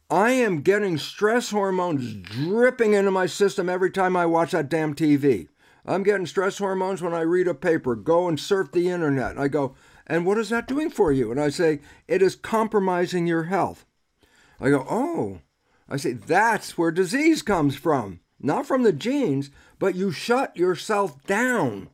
I 0.10 0.32
am 0.32 0.62
getting 0.62 1.00
stress 1.00 1.50
hormones 1.50 2.14
dripping 2.14 2.94
into 2.94 3.10
my 3.10 3.26
system 3.26 3.68
every 3.68 3.90
time 3.90 4.16
I 4.16 4.28
watch 4.28 4.52
that 4.52 4.70
damn 4.70 4.94
TV. 4.94 5.48
I'm 5.84 6.04
getting 6.04 6.28
stress 6.28 6.60
hormones 6.60 7.02
when 7.02 7.14
I 7.14 7.22
read 7.22 7.48
a 7.48 7.56
paper, 7.56 7.96
go 7.96 8.28
and 8.28 8.40
surf 8.40 8.72
the 8.72 8.90
internet. 8.90 9.38
I 9.38 9.48
go, 9.48 9.76
and 10.06 10.24
what 10.26 10.38
is 10.38 10.50
that 10.50 10.68
doing 10.68 10.92
for 10.92 11.12
you? 11.12 11.32
And 11.32 11.40
I 11.40 11.50
say, 11.50 11.80
it 12.08 12.22
is 12.22 12.36
compromising 12.36 13.26
your 13.26 13.46
health. 13.46 13.86
I 14.60 14.70
go, 14.70 14.86
oh. 14.88 15.42
I 15.90 15.98
say, 15.98 16.14
that's 16.14 16.78
where 16.78 16.92
disease 16.92 17.42
comes 17.42 17.76
from. 17.76 18.20
Not 18.40 18.68
from 18.68 18.84
the 18.84 18.94
genes, 18.94 19.50
but 19.80 19.96
you 19.96 20.12
shut 20.12 20.56
yourself 20.56 21.24
down. 21.26 21.90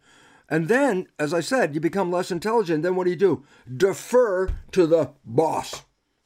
And 0.49 0.67
then, 0.67 1.07
as 1.17 1.33
I 1.33 1.39
said, 1.39 1.73
you 1.73 1.79
become 1.79 2.11
less 2.11 2.29
intelligent. 2.29 2.83
Then 2.83 2.95
what 2.95 3.05
do 3.05 3.09
you 3.09 3.15
do? 3.15 3.45
Defer 3.73 4.49
to 4.73 4.85
the 4.85 5.11
boss. 5.23 5.83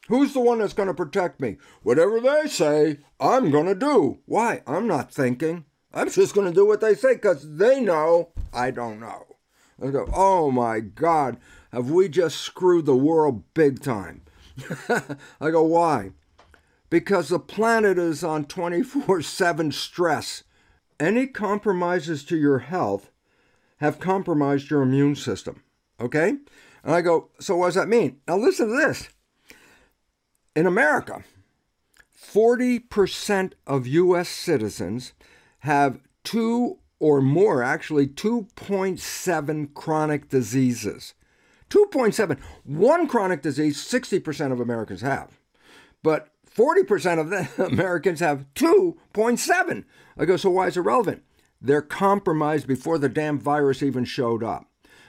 Who's 0.08 0.34
the 0.34 0.40
one 0.40 0.60
that's 0.60 0.74
going 0.74 0.88
to 0.88 0.94
protect 0.94 1.40
me? 1.40 1.58
Whatever 1.82 2.20
they 2.20 2.48
say, 2.48 3.00
I'm 3.20 3.50
going 3.50 3.66
to 3.66 3.76
do. 3.76 4.20
Why? 4.26 4.62
I'm 4.68 4.88
not 4.88 5.12
thinking. 5.12 5.66
I'm 5.94 6.10
just 6.10 6.36
going 6.36 6.48
to 6.48 6.54
do 6.54 6.66
what 6.66 6.82
they 6.82 6.94
say 6.94 7.14
because 7.14 7.58
they 7.58 7.82
know 7.82 8.30
I 8.54 8.72
don't 8.72 9.00
know. 9.00 9.26
I 9.82 9.88
go, 9.88 10.08
oh 10.14 10.52
my 10.52 10.80
God, 10.80 11.38
have 11.72 11.90
we 11.90 12.08
just 12.08 12.40
screwed 12.40 12.86
the 12.86 12.96
world 12.96 13.44
big 13.54 13.82
time? 13.82 14.22
I 15.42 15.52
go, 15.52 15.64
why? 15.64 16.12
Because 16.90 17.30
the 17.30 17.40
planet 17.40 17.98
is 17.98 18.24
on 18.24 18.46
24 18.46 19.22
7 19.22 19.72
stress. 19.72 20.44
Any 21.00 21.28
compromises 21.28 22.24
to 22.26 22.38
your 22.38 22.60
health 22.60 23.12
have 23.78 24.00
compromised 24.00 24.70
your 24.70 24.82
immune 24.82 25.16
system. 25.16 25.64
Okay? 26.00 26.38
And 26.84 26.96
I 26.96 27.02
go, 27.02 27.30
so 27.40 27.58
what 27.58 27.68
does 27.68 27.76
that 27.76 27.90
mean? 27.90 28.22
Now 28.28 28.38
listen 28.38 28.70
to 28.70 28.76
this 28.76 29.10
in 30.56 30.66
America, 30.66 31.24
40% 32.18 33.54
of 33.68 33.88
U.S. 33.88 34.30
citizens 34.30 35.14
have 35.60 36.00
two 36.24 36.80
or 37.00 37.22
more, 37.22 37.62
actually 37.62 38.08
2.7 38.08 39.74
chronic 39.74 40.30
diseases. 40.30 41.14
2.7. 41.70 42.40
One 42.64 43.08
chronic 43.08 43.42
disease, 43.42 43.78
60% 43.78 44.52
of 44.52 44.60
Americans 44.60 45.02
have. 45.02 45.40
But 46.04 46.30
40% 46.56 47.20
of 47.20 47.30
the 47.30 47.50
Americans 47.66 48.20
have 48.22 48.46
2.7. 48.56 49.84
I 50.18 50.26
go, 50.26 50.38
so 50.38 50.50
why 50.50 50.68
is 50.68 50.78
it 50.78 50.82
relevant? 50.82 51.24
They're 51.62 51.82
compromised 51.82 52.68
before 52.68 52.98
the 52.98 53.10
damn 53.10 53.40
virus 53.40 53.84
even 53.84 54.06
showed 54.06 54.44
up. 54.44 54.68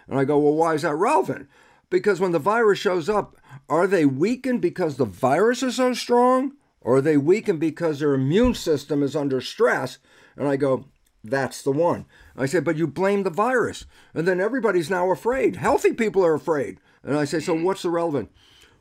And 0.09 0.19
I 0.19 0.25
go, 0.25 0.39
well, 0.39 0.55
why 0.55 0.75
is 0.75 0.83
that 0.83 0.95
relevant? 0.95 1.49
Because 1.91 2.21
when 2.21 2.33
the 2.33 2.39
virus 2.39 2.79
shows 2.79 3.09
up, 3.09 3.36
are 3.69 3.87
they 3.87 4.07
weakened 4.07 4.61
because 4.61 4.97
the 4.97 5.05
virus 5.05 5.63
is 5.63 5.77
so 5.77 5.95
strong? 5.95 6.53
Or 6.81 6.97
are 6.97 7.01
they 7.01 7.17
weakened 7.17 7.59
because 7.59 7.99
their 7.99 8.15
immune 8.15 8.55
system 8.55 9.03
is 9.03 9.17
under 9.17 9.41
stress? 9.41 9.99
And 10.37 10.47
I 10.47 10.57
go, 10.57 10.85
that's 11.25 11.63
the 11.63 11.73
one. 11.73 12.07
I 12.37 12.47
said, 12.47 12.65
but 12.65 12.77
you 12.77 12.87
blame 12.87 13.25
the 13.25 13.31
virus. 13.31 13.87
And 14.15 14.27
then 14.27 14.41
everybody's 14.41 14.91
now 14.91 15.11
afraid. 15.11 15.57
Healthy 15.57 15.95
people 15.95 16.25
are 16.25 16.35
afraid. 16.35 16.79
And 17.03 17.17
I 17.17 17.25
say, 17.25 17.41
so 17.41 17.57
hmm. 17.57 17.65
what's 17.65 17.83
the 17.83 17.91
relevant? 17.91 18.31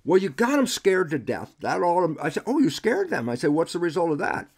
Well, 0.04 0.22
you 0.22 0.30
got 0.30 0.58
them 0.58 0.68
scared 0.68 1.10
to 1.12 1.20
death. 1.20 1.56
That 1.62 1.82
all. 1.82 2.16
I 2.22 2.30
said, 2.30 2.44
oh, 2.46 2.60
you 2.60 2.70
scared 2.70 3.10
them. 3.10 3.28
I 3.28 3.36
said, 3.36 3.50
what's 3.50 3.74
the 3.74 3.80
result 3.80 4.12
of 4.12 4.20
that? 4.20 4.50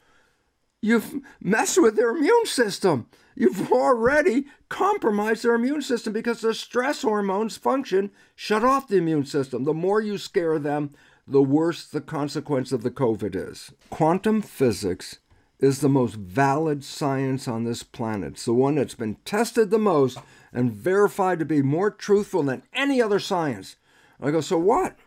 You've 0.81 1.21
messed 1.39 1.81
with 1.81 1.95
their 1.95 2.09
immune 2.09 2.45
system. 2.45 3.07
You've 3.39 3.71
already 3.71 4.47
compromised 4.67 5.43
their 5.43 5.53
immune 5.53 5.83
system 5.83 6.11
because 6.11 6.41
the 6.41 6.55
stress 6.55 7.03
hormones 7.03 7.55
function 7.55 8.09
shut 8.35 8.63
off 8.63 8.87
the 8.87 8.97
immune 8.97 9.25
system. 9.25 9.63
The 9.63 9.75
more 9.75 10.01
you 10.01 10.17
scare 10.17 10.57
them, 10.57 10.89
the 11.27 11.43
worse 11.43 11.85
the 11.85 12.01
consequence 12.01 12.71
of 12.71 12.81
the 12.81 12.89
COVID 12.89 13.35
is. 13.35 13.71
Quantum 13.91 14.41
physics 14.41 15.19
is 15.59 15.81
the 15.81 15.89
most 15.89 16.15
valid 16.15 16.83
science 16.83 17.47
on 17.47 17.63
this 17.63 17.83
planet. 17.83 18.33
It's 18.33 18.45
the 18.45 18.53
one 18.53 18.73
that's 18.73 18.95
been 18.95 19.17
tested 19.23 19.69
the 19.69 19.77
most 19.77 20.17
and 20.51 20.73
verified 20.73 21.37
to 21.37 21.45
be 21.45 21.61
more 21.61 21.91
truthful 21.91 22.41
than 22.41 22.63
any 22.73 22.99
other 22.99 23.19
science. 23.19 23.75
I 24.19 24.31
go, 24.31 24.41
so 24.41 24.57
what? 24.57 24.97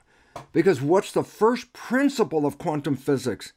Because 0.53 0.81
what's 0.81 1.11
the 1.11 1.25
first 1.25 1.73
principle 1.73 2.47
of 2.47 2.59
quantum 2.59 2.95
physics? 2.95 3.55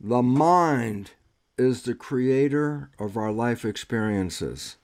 The 0.00 0.22
mind 0.22 1.12
is 1.58 1.82
the 1.82 1.94
creator 1.94 2.90
of 2.98 3.16
our 3.16 3.32
life 3.32 3.64
experiences. 3.64 4.76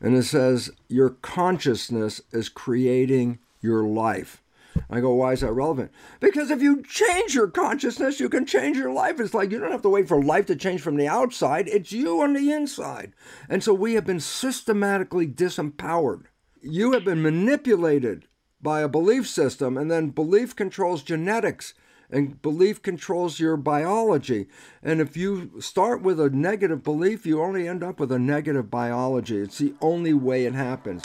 And 0.00 0.16
it 0.16 0.24
says, 0.24 0.70
Your 0.88 1.10
consciousness 1.10 2.20
is 2.32 2.48
creating 2.48 3.38
your 3.60 3.84
life. 3.84 4.42
I 4.90 5.00
go, 5.00 5.12
why 5.14 5.32
is 5.32 5.40
that 5.40 5.52
relevant? 5.52 5.90
Because 6.20 6.50
if 6.50 6.62
you 6.62 6.82
change 6.82 7.34
your 7.34 7.48
consciousness, 7.48 8.20
you 8.20 8.28
can 8.28 8.46
change 8.46 8.76
your 8.76 8.92
life. 8.92 9.20
It's 9.20 9.34
like 9.34 9.50
you 9.50 9.58
don't 9.58 9.72
have 9.72 9.82
to 9.82 9.88
wait 9.88 10.08
for 10.08 10.22
life 10.22 10.46
to 10.46 10.56
change 10.56 10.80
from 10.80 10.96
the 10.96 11.08
outside, 11.08 11.68
it's 11.68 11.92
you 11.92 12.20
on 12.22 12.34
the 12.34 12.52
inside. 12.52 13.12
And 13.48 13.62
so 13.62 13.74
we 13.74 13.94
have 13.94 14.06
been 14.06 14.20
systematically 14.20 15.26
disempowered. 15.26 16.24
You 16.62 16.92
have 16.92 17.04
been 17.04 17.22
manipulated 17.22 18.26
by 18.60 18.80
a 18.80 18.88
belief 18.88 19.28
system, 19.28 19.76
and 19.76 19.90
then 19.90 20.10
belief 20.10 20.56
controls 20.56 21.02
genetics 21.02 21.74
and 22.10 22.40
belief 22.42 22.82
controls 22.82 23.38
your 23.38 23.56
biology. 23.56 24.48
And 24.82 25.00
if 25.00 25.16
you 25.16 25.60
start 25.60 26.02
with 26.02 26.18
a 26.18 26.30
negative 26.30 26.82
belief, 26.82 27.26
you 27.26 27.42
only 27.42 27.68
end 27.68 27.82
up 27.82 28.00
with 28.00 28.10
a 28.12 28.18
negative 28.18 28.70
biology. 28.70 29.38
It's 29.38 29.58
the 29.58 29.74
only 29.80 30.14
way 30.14 30.46
it 30.46 30.54
happens. 30.54 31.02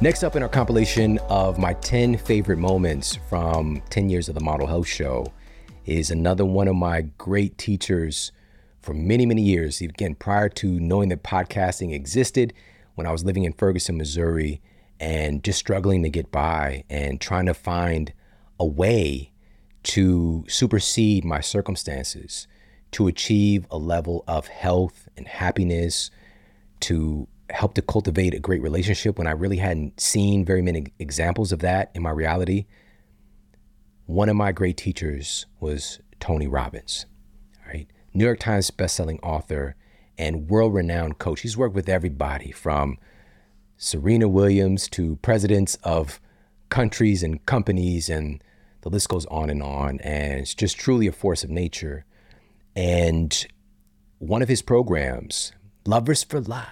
Next 0.00 0.24
up 0.24 0.34
in 0.34 0.42
our 0.42 0.48
compilation 0.48 1.18
of 1.28 1.58
my 1.58 1.74
10 1.74 2.16
favorite 2.16 2.58
moments 2.58 3.16
from 3.28 3.82
10 3.90 4.10
years 4.10 4.28
of 4.28 4.34
the 4.34 4.40
Model 4.40 4.66
Health 4.66 4.88
Show 4.88 5.32
is 5.86 6.10
another 6.10 6.44
one 6.44 6.68
of 6.68 6.74
my 6.74 7.02
great 7.18 7.58
teachers 7.58 8.32
for 8.80 8.92
many, 8.92 9.24
many 9.24 9.42
years. 9.42 9.80
Again, 9.80 10.14
prior 10.14 10.48
to 10.48 10.80
knowing 10.80 11.10
that 11.10 11.22
podcasting 11.22 11.92
existed, 11.92 12.52
when 12.94 13.06
I 13.06 13.12
was 13.12 13.24
living 13.24 13.44
in 13.44 13.52
Ferguson, 13.52 13.96
Missouri, 13.96 14.60
and 15.00 15.42
just 15.42 15.58
struggling 15.58 16.02
to 16.02 16.08
get 16.08 16.30
by 16.30 16.84
and 16.88 17.20
trying 17.20 17.46
to 17.46 17.54
find 17.54 18.12
a 18.58 18.66
way 18.66 19.32
to 19.84 20.44
supersede 20.48 21.24
my 21.24 21.40
circumstances, 21.40 22.46
to 22.90 23.06
achieve 23.06 23.66
a 23.70 23.78
level 23.78 24.24
of 24.26 24.48
health 24.48 25.08
and 25.16 25.26
happiness, 25.26 26.10
to 26.80 27.28
help 27.50 27.74
to 27.74 27.82
cultivate 27.82 28.34
a 28.34 28.40
great 28.40 28.62
relationship 28.62 29.18
when 29.18 29.26
I 29.26 29.32
really 29.32 29.58
hadn't 29.58 30.00
seen 30.00 30.44
very 30.44 30.62
many 30.62 30.86
examples 30.98 31.52
of 31.52 31.60
that 31.60 31.90
in 31.94 32.02
my 32.02 32.10
reality. 32.10 32.66
One 34.06 34.28
of 34.28 34.36
my 34.36 34.52
great 34.52 34.76
teachers 34.76 35.46
was 35.60 36.00
Tony 36.20 36.46
Robbins, 36.46 37.06
right? 37.66 37.86
New 38.12 38.24
York 38.24 38.38
Times 38.40 38.70
bestselling 38.70 39.18
author 39.22 39.76
and 40.16 40.48
world-renowned 40.48 41.18
coach. 41.18 41.40
He's 41.40 41.56
worked 41.56 41.74
with 41.74 41.88
everybody 41.88 42.52
from 42.52 42.98
Serena 43.76 44.28
Williams 44.28 44.88
to 44.90 45.16
presidents 45.16 45.76
of 45.82 46.20
countries 46.70 47.22
and 47.22 47.44
companies 47.44 48.08
and 48.08 48.42
the 48.84 48.90
list 48.90 49.08
goes 49.08 49.24
on 49.26 49.48
and 49.48 49.62
on 49.62 49.98
and 50.00 50.40
it's 50.40 50.54
just 50.54 50.78
truly 50.78 51.06
a 51.06 51.12
force 51.12 51.42
of 51.42 51.48
nature. 51.48 52.04
And 52.76 53.46
one 54.18 54.42
of 54.42 54.48
his 54.48 54.60
programs, 54.60 55.52
Lovers 55.86 56.22
for 56.22 56.38
Life, 56.42 56.68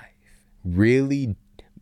really 0.63 1.37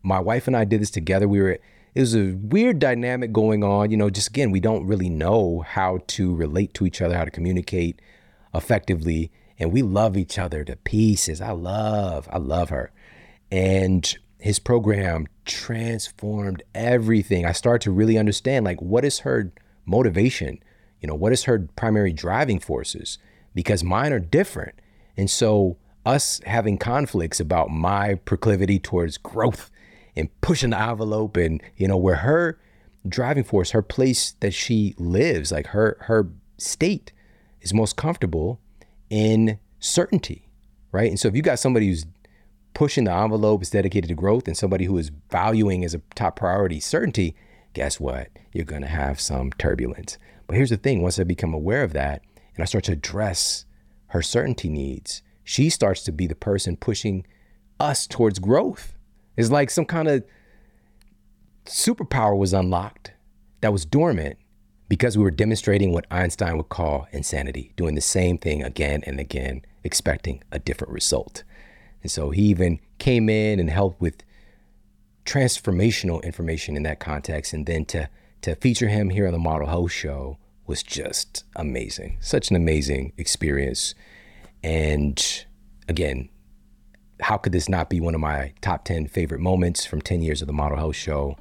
my 0.05 0.21
wife 0.21 0.47
and 0.47 0.57
I 0.57 0.65
did 0.65 0.81
this 0.81 0.91
together. 0.91 1.27
We 1.27 1.41
were 1.41 1.59
it 1.93 2.01
was 2.01 2.15
a 2.15 2.35
weird 2.35 2.79
dynamic 2.79 3.33
going 3.33 3.65
on. 3.65 3.91
You 3.91 3.97
know, 3.97 4.09
just 4.09 4.29
again, 4.29 4.53
we 4.53 4.61
don't 4.61 4.87
really 4.87 5.11
know 5.11 5.65
how 5.67 5.99
to 6.07 6.33
relate 6.33 6.75
to 6.75 6.87
each 6.87 7.03
other, 7.03 7.17
how 7.17 7.25
to 7.25 7.31
communicate 7.33 8.01
effectively. 8.55 9.33
And 9.59 9.73
we 9.73 9.83
love 9.83 10.17
each 10.17 10.39
other 10.39 10.63
to 10.63 10.77
pieces. 10.77 11.41
I 11.41 11.51
love, 11.51 12.29
I 12.31 12.39
love 12.39 12.69
her. 12.69 12.93
And 13.51 14.17
his 14.39 14.61
program 14.61 15.27
transformed 15.45 16.63
everything. 16.73 17.45
I 17.45 17.53
started 17.53 17.83
to 17.83 17.91
really 17.91 18.17
understand 18.17 18.65
like 18.65 18.81
what 18.81 19.05
is 19.05 19.19
her 19.21 19.53
motivation? 19.91 20.63
You 21.01 21.09
know, 21.09 21.15
what 21.15 21.33
is 21.33 21.45
her 21.45 21.69
primary 21.77 22.13
driving 22.13 22.61
forces? 22.61 23.19
Because 23.55 23.83
mine 23.83 24.13
are 24.13 24.21
different. 24.21 24.75
And 25.17 25.29
so 25.29 25.77
us 26.07 26.41
having 26.47 26.79
conflicts 26.79 27.41
about 27.41 27.71
my 27.71 28.15
proclivity 28.15 28.79
towards 28.79 29.19
growth 29.19 29.71
and 30.17 30.29
pushing 30.41 30.71
the 30.71 30.81
envelope 30.81 31.37
and 31.37 31.63
you 31.77 31.87
know 31.87 31.97
where 31.97 32.17
her 32.17 32.59
driving 33.09 33.45
force 33.45 33.71
her 33.71 33.83
place 33.83 34.33
that 34.41 34.53
she 34.53 34.95
lives 34.99 35.53
like 35.53 35.69
her 35.69 35.97
her 36.03 36.29
state 36.59 37.13
is 37.61 37.73
most 37.75 37.97
comfortable 37.97 38.61
in 39.09 39.59
certainty 39.79 40.49
right 40.93 41.09
and 41.11 41.21
so 41.21 41.29
if 41.29 41.37
you 41.37 41.43
got 41.43 41.59
somebody 41.59 41.89
who's 41.89 42.07
pushing 42.75 43.05
the 43.05 43.13
envelope 43.13 43.63
is 43.63 43.71
dedicated 43.71 44.09
to 44.09 44.15
growth 44.15 44.47
and 44.47 44.57
somebody 44.57 44.87
who 44.87 44.97
is 44.97 45.11
valuing 45.31 45.85
as 45.85 45.95
a 45.95 46.01
top 46.15 46.37
priority 46.37 46.81
certainty 46.81 47.37
guess 47.73 48.01
what 48.01 48.29
you're 48.53 48.65
going 48.65 48.83
to 48.83 48.89
have 48.89 49.21
some 49.21 49.51
turbulence 49.53 50.19
but 50.47 50.57
here's 50.57 50.71
the 50.71 50.77
thing 50.77 51.03
once 51.03 51.19
i 51.19 51.25
become 51.25 51.55
aware 51.55 51.83
of 51.83 51.93
that 51.93 52.23
and 52.55 52.63
i 52.63 52.65
start 52.65 52.85
to 52.85 52.93
address 52.93 53.65
her 54.09 54.23
certainty 54.23 54.69
needs 54.69 55.23
she 55.51 55.69
starts 55.69 56.05
to 56.05 56.13
be 56.13 56.29
the 56.29 56.37
person 56.37 56.77
pushing 56.77 57.27
us 57.81 58.07
towards 58.07 58.39
growth. 58.39 58.95
It's 59.37 59.51
like 59.51 59.69
some 59.69 59.87
kind 59.87 60.07
of 60.07 60.25
superpower 61.65 62.39
was 62.39 62.53
unlocked 62.53 63.13
that 63.61 63.73
was 63.73 63.85
dormant 63.85 64.39
because 64.89 65.17
we 65.17 65.25
were 65.25 65.31
demonstrating 65.33 65.93
what 65.93 66.07
Einstein 66.09 66.57
would 66.57 66.69
call 66.69 67.09
insanity, 67.11 67.73
doing 67.77 67.97
the 67.97 68.01
same 68.01 68.39
thing 68.39 68.63
again 68.63 69.03
and 69.07 69.19
again, 69.19 69.63
expecting 69.83 70.43
a 70.53 70.61
different 70.61 70.93
result. 70.93 71.43
And 72.03 72.13
so 72.13 72.31
he 72.31 72.43
even 72.43 72.79
came 72.99 73.29
in 73.29 73.59
and 73.59 73.71
helped 73.71 74.01
with 74.01 74.23
transformational 75.31 76.23
information 76.25 76.77
in 76.77 76.83
that 76.83 76.99
context. 76.99 77.53
And 77.53 77.65
then 77.67 77.85
to, 77.87 78.09
to 78.43 78.57
feature 78.57 78.89
him 78.89 79.11
here 79.11 79.27
on 79.27 79.33
the 79.33 79.39
Model 79.39 79.69
Health 79.69 79.93
Show 79.93 80.39
was 80.67 80.83
just 80.83 81.45
amazing. 81.55 82.19
Such 82.21 82.51
an 82.51 82.57
amazing 82.57 83.13
experience. 83.17 83.95
And 84.65 85.45
again, 85.89 86.29
how 87.21 87.37
could 87.37 87.53
this 87.53 87.69
not 87.69 87.91
be 87.91 88.01
one 88.01 88.15
of 88.15 88.21
my 88.21 88.53
top 88.61 88.85
10 88.85 89.07
favorite 89.07 89.41
moments 89.41 89.87
from 89.87 90.01
10 90.01 90.23
years 90.23 90.41
of 90.41 90.49
the 90.49 90.53
Model 90.53 90.79
Health 90.79 90.97
Show? 90.97 91.37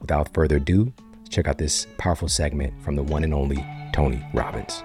Without 0.00 0.32
further 0.32 0.56
ado, 0.56 0.92
check 1.28 1.46
out 1.46 1.58
this 1.58 1.86
powerful 1.98 2.28
segment 2.28 2.72
from 2.82 2.94
the 2.96 3.02
one 3.02 3.24
and 3.24 3.34
only 3.34 3.64
Tony 3.92 4.24
Robbins. 4.32 4.82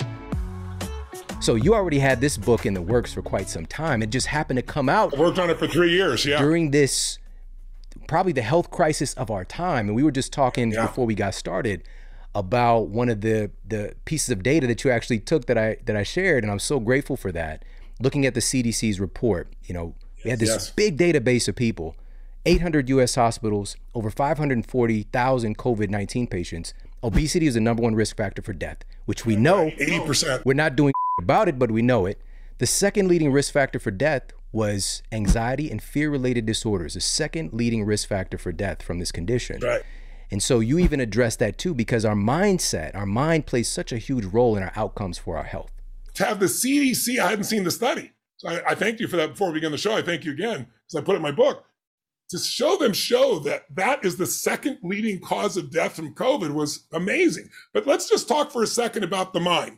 So, 1.41 1.55
you 1.55 1.73
already 1.73 1.99
had 1.99 2.19
this 2.19 2.37
book 2.37 2.65
in 2.65 2.73
the 2.73 2.81
works 2.81 3.13
for 3.13 3.21
quite 3.21 3.47
some 3.47 3.65
time. 3.65 4.03
It 4.03 4.09
just 4.09 4.27
happened 4.27 4.57
to 4.57 4.63
come 4.63 4.89
out. 4.89 5.13
I 5.15 5.19
worked 5.19 5.39
on 5.39 5.49
it 5.49 5.57
for 5.57 5.67
three 5.67 5.91
years, 5.91 6.25
yeah. 6.25 6.37
During 6.37 6.71
this, 6.71 7.17
probably 8.09 8.33
the 8.33 8.41
health 8.41 8.71
crisis 8.71 9.13
of 9.13 9.29
our 9.29 9.45
time. 9.45 9.87
And 9.87 9.95
we 9.95 10.03
were 10.03 10.11
just 10.11 10.33
talking 10.33 10.71
yeah. 10.71 10.87
before 10.87 11.05
we 11.05 11.15
got 11.15 11.35
started 11.35 11.83
about 12.35 12.89
one 12.89 13.09
of 13.09 13.21
the 13.21 13.51
the 13.67 13.95
pieces 14.05 14.29
of 14.29 14.43
data 14.43 14.67
that 14.67 14.83
you 14.83 14.91
actually 14.91 15.19
took 15.19 15.45
that 15.45 15.57
I 15.57 15.77
that 15.85 15.95
I 15.95 16.03
shared 16.03 16.43
and 16.43 16.51
I'm 16.51 16.59
so 16.59 16.79
grateful 16.79 17.17
for 17.17 17.31
that 17.31 17.63
looking 17.99 18.25
at 18.25 18.33
the 18.33 18.39
CDC's 18.39 18.99
report, 18.99 19.51
you 19.63 19.73
know, 19.73 19.95
we 20.23 20.29
had 20.29 20.39
this 20.39 20.49
yes. 20.49 20.69
big 20.71 20.97
database 20.97 21.47
of 21.47 21.55
people, 21.55 21.95
800 22.45 22.89
US 22.89 23.15
hospitals, 23.15 23.75
over 23.93 24.09
540,000 24.09 25.57
COVID 25.57 25.89
19 25.89 26.27
patients. 26.27 26.73
Obesity 27.03 27.47
is 27.47 27.53
the 27.53 27.61
number 27.61 27.83
one 27.83 27.95
risk 27.95 28.17
factor 28.17 28.41
for 28.41 28.53
death, 28.53 28.79
which 29.05 29.25
we 29.25 29.35
know 29.35 29.71
80%. 29.79 30.43
We're 30.45 30.53
not 30.53 30.75
doing 30.75 30.93
about 31.19 31.47
it, 31.47 31.57
but 31.57 31.71
we 31.71 31.81
know 31.81 32.05
it. 32.05 32.19
The 32.57 32.67
second 32.67 33.07
leading 33.07 33.31
risk 33.31 33.53
factor 33.53 33.79
for 33.79 33.91
death 33.91 34.33
was 34.51 35.03
anxiety 35.11 35.69
and 35.69 35.81
fear 35.81 36.09
related 36.09 36.45
disorders, 36.45 36.95
the 36.95 37.01
second 37.01 37.53
leading 37.53 37.83
risk 37.85 38.07
factor 38.07 38.37
for 38.37 38.51
death 38.51 38.81
from 38.81 38.99
this 38.99 39.11
condition. 39.11 39.59
Right. 39.61 39.83
And 40.31 40.43
so 40.43 40.59
you 40.59 40.79
even 40.79 40.99
address 40.99 41.35
that 41.37 41.57
too, 41.57 41.73
because 41.73 42.05
our 42.05 42.15
mindset, 42.15 42.95
our 42.95 43.05
mind 43.05 43.45
plays 43.45 43.67
such 43.67 43.91
a 43.91 43.97
huge 43.97 44.25
role 44.25 44.55
in 44.55 44.63
our 44.63 44.71
outcomes 44.75 45.17
for 45.17 45.37
our 45.37 45.43
health 45.43 45.71
to 46.19 46.25
have 46.25 46.39
the 46.39 46.47
CDC, 46.47 47.17
I 47.17 47.29
hadn't 47.29 47.45
seen 47.45 47.63
the 47.63 47.71
study. 47.71 48.11
So 48.37 48.49
I, 48.49 48.71
I 48.71 48.75
thank 48.75 48.99
you 48.99 49.07
for 49.07 49.15
that 49.15 49.31
before 49.31 49.47
we 49.47 49.55
begin 49.55 49.71
the 49.71 49.77
show. 49.77 49.95
I 49.95 50.01
thank 50.01 50.25
you 50.25 50.33
again 50.33 50.67
because 50.85 51.01
I 51.01 51.01
put 51.01 51.13
it 51.13 51.17
in 51.17 51.21
my 51.21 51.31
book. 51.31 51.65
To 52.31 52.37
show 52.37 52.77
them 52.77 52.93
show 52.93 53.39
that 53.39 53.63
that 53.73 54.05
is 54.05 54.17
the 54.17 54.27
second 54.27 54.79
leading 54.83 55.19
cause 55.19 55.55
of 55.55 55.71
death 55.71 55.95
from 55.95 56.13
COVID 56.13 56.53
was 56.53 56.85
amazing. 56.91 57.49
But 57.73 57.87
let's 57.87 58.07
just 58.07 58.27
talk 58.27 58.51
for 58.51 58.61
a 58.61 58.67
second 58.67 59.03
about 59.03 59.33
the 59.33 59.39
mind. 59.39 59.77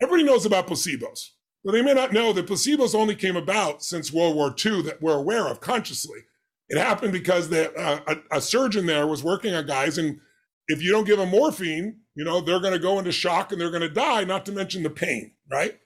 Everybody 0.00 0.22
knows 0.22 0.46
about 0.46 0.68
placebos. 0.68 1.30
But 1.66 1.72
they 1.72 1.82
may 1.82 1.94
not 1.94 2.12
know 2.12 2.32
that 2.32 2.46
placebos 2.46 2.94
only 2.94 3.16
came 3.16 3.34
about 3.34 3.82
since 3.82 4.12
World 4.12 4.36
War 4.36 4.54
II 4.64 4.82
that 4.82 5.02
we're 5.02 5.18
aware 5.18 5.48
of 5.48 5.60
consciously. 5.60 6.20
It 6.68 6.78
happened 6.78 7.12
because 7.12 7.48
the, 7.48 7.74
uh, 7.74 8.14
a, 8.30 8.36
a 8.36 8.40
surgeon 8.40 8.86
there 8.86 9.04
was 9.08 9.24
working 9.24 9.52
on 9.52 9.66
guys, 9.66 9.98
and 9.98 10.20
if 10.68 10.80
you 10.80 10.92
don't 10.92 11.06
give 11.06 11.18
them 11.18 11.30
morphine, 11.30 12.02
you 12.14 12.24
know, 12.24 12.40
they're 12.40 12.60
going 12.60 12.72
to 12.72 12.78
go 12.78 13.00
into 13.00 13.10
shock 13.10 13.50
and 13.50 13.60
they're 13.60 13.70
going 13.72 13.82
to 13.82 13.88
die, 13.88 14.22
not 14.22 14.46
to 14.46 14.52
mention 14.52 14.84
the 14.84 14.90
pain, 14.90 15.32
right? 15.50 15.76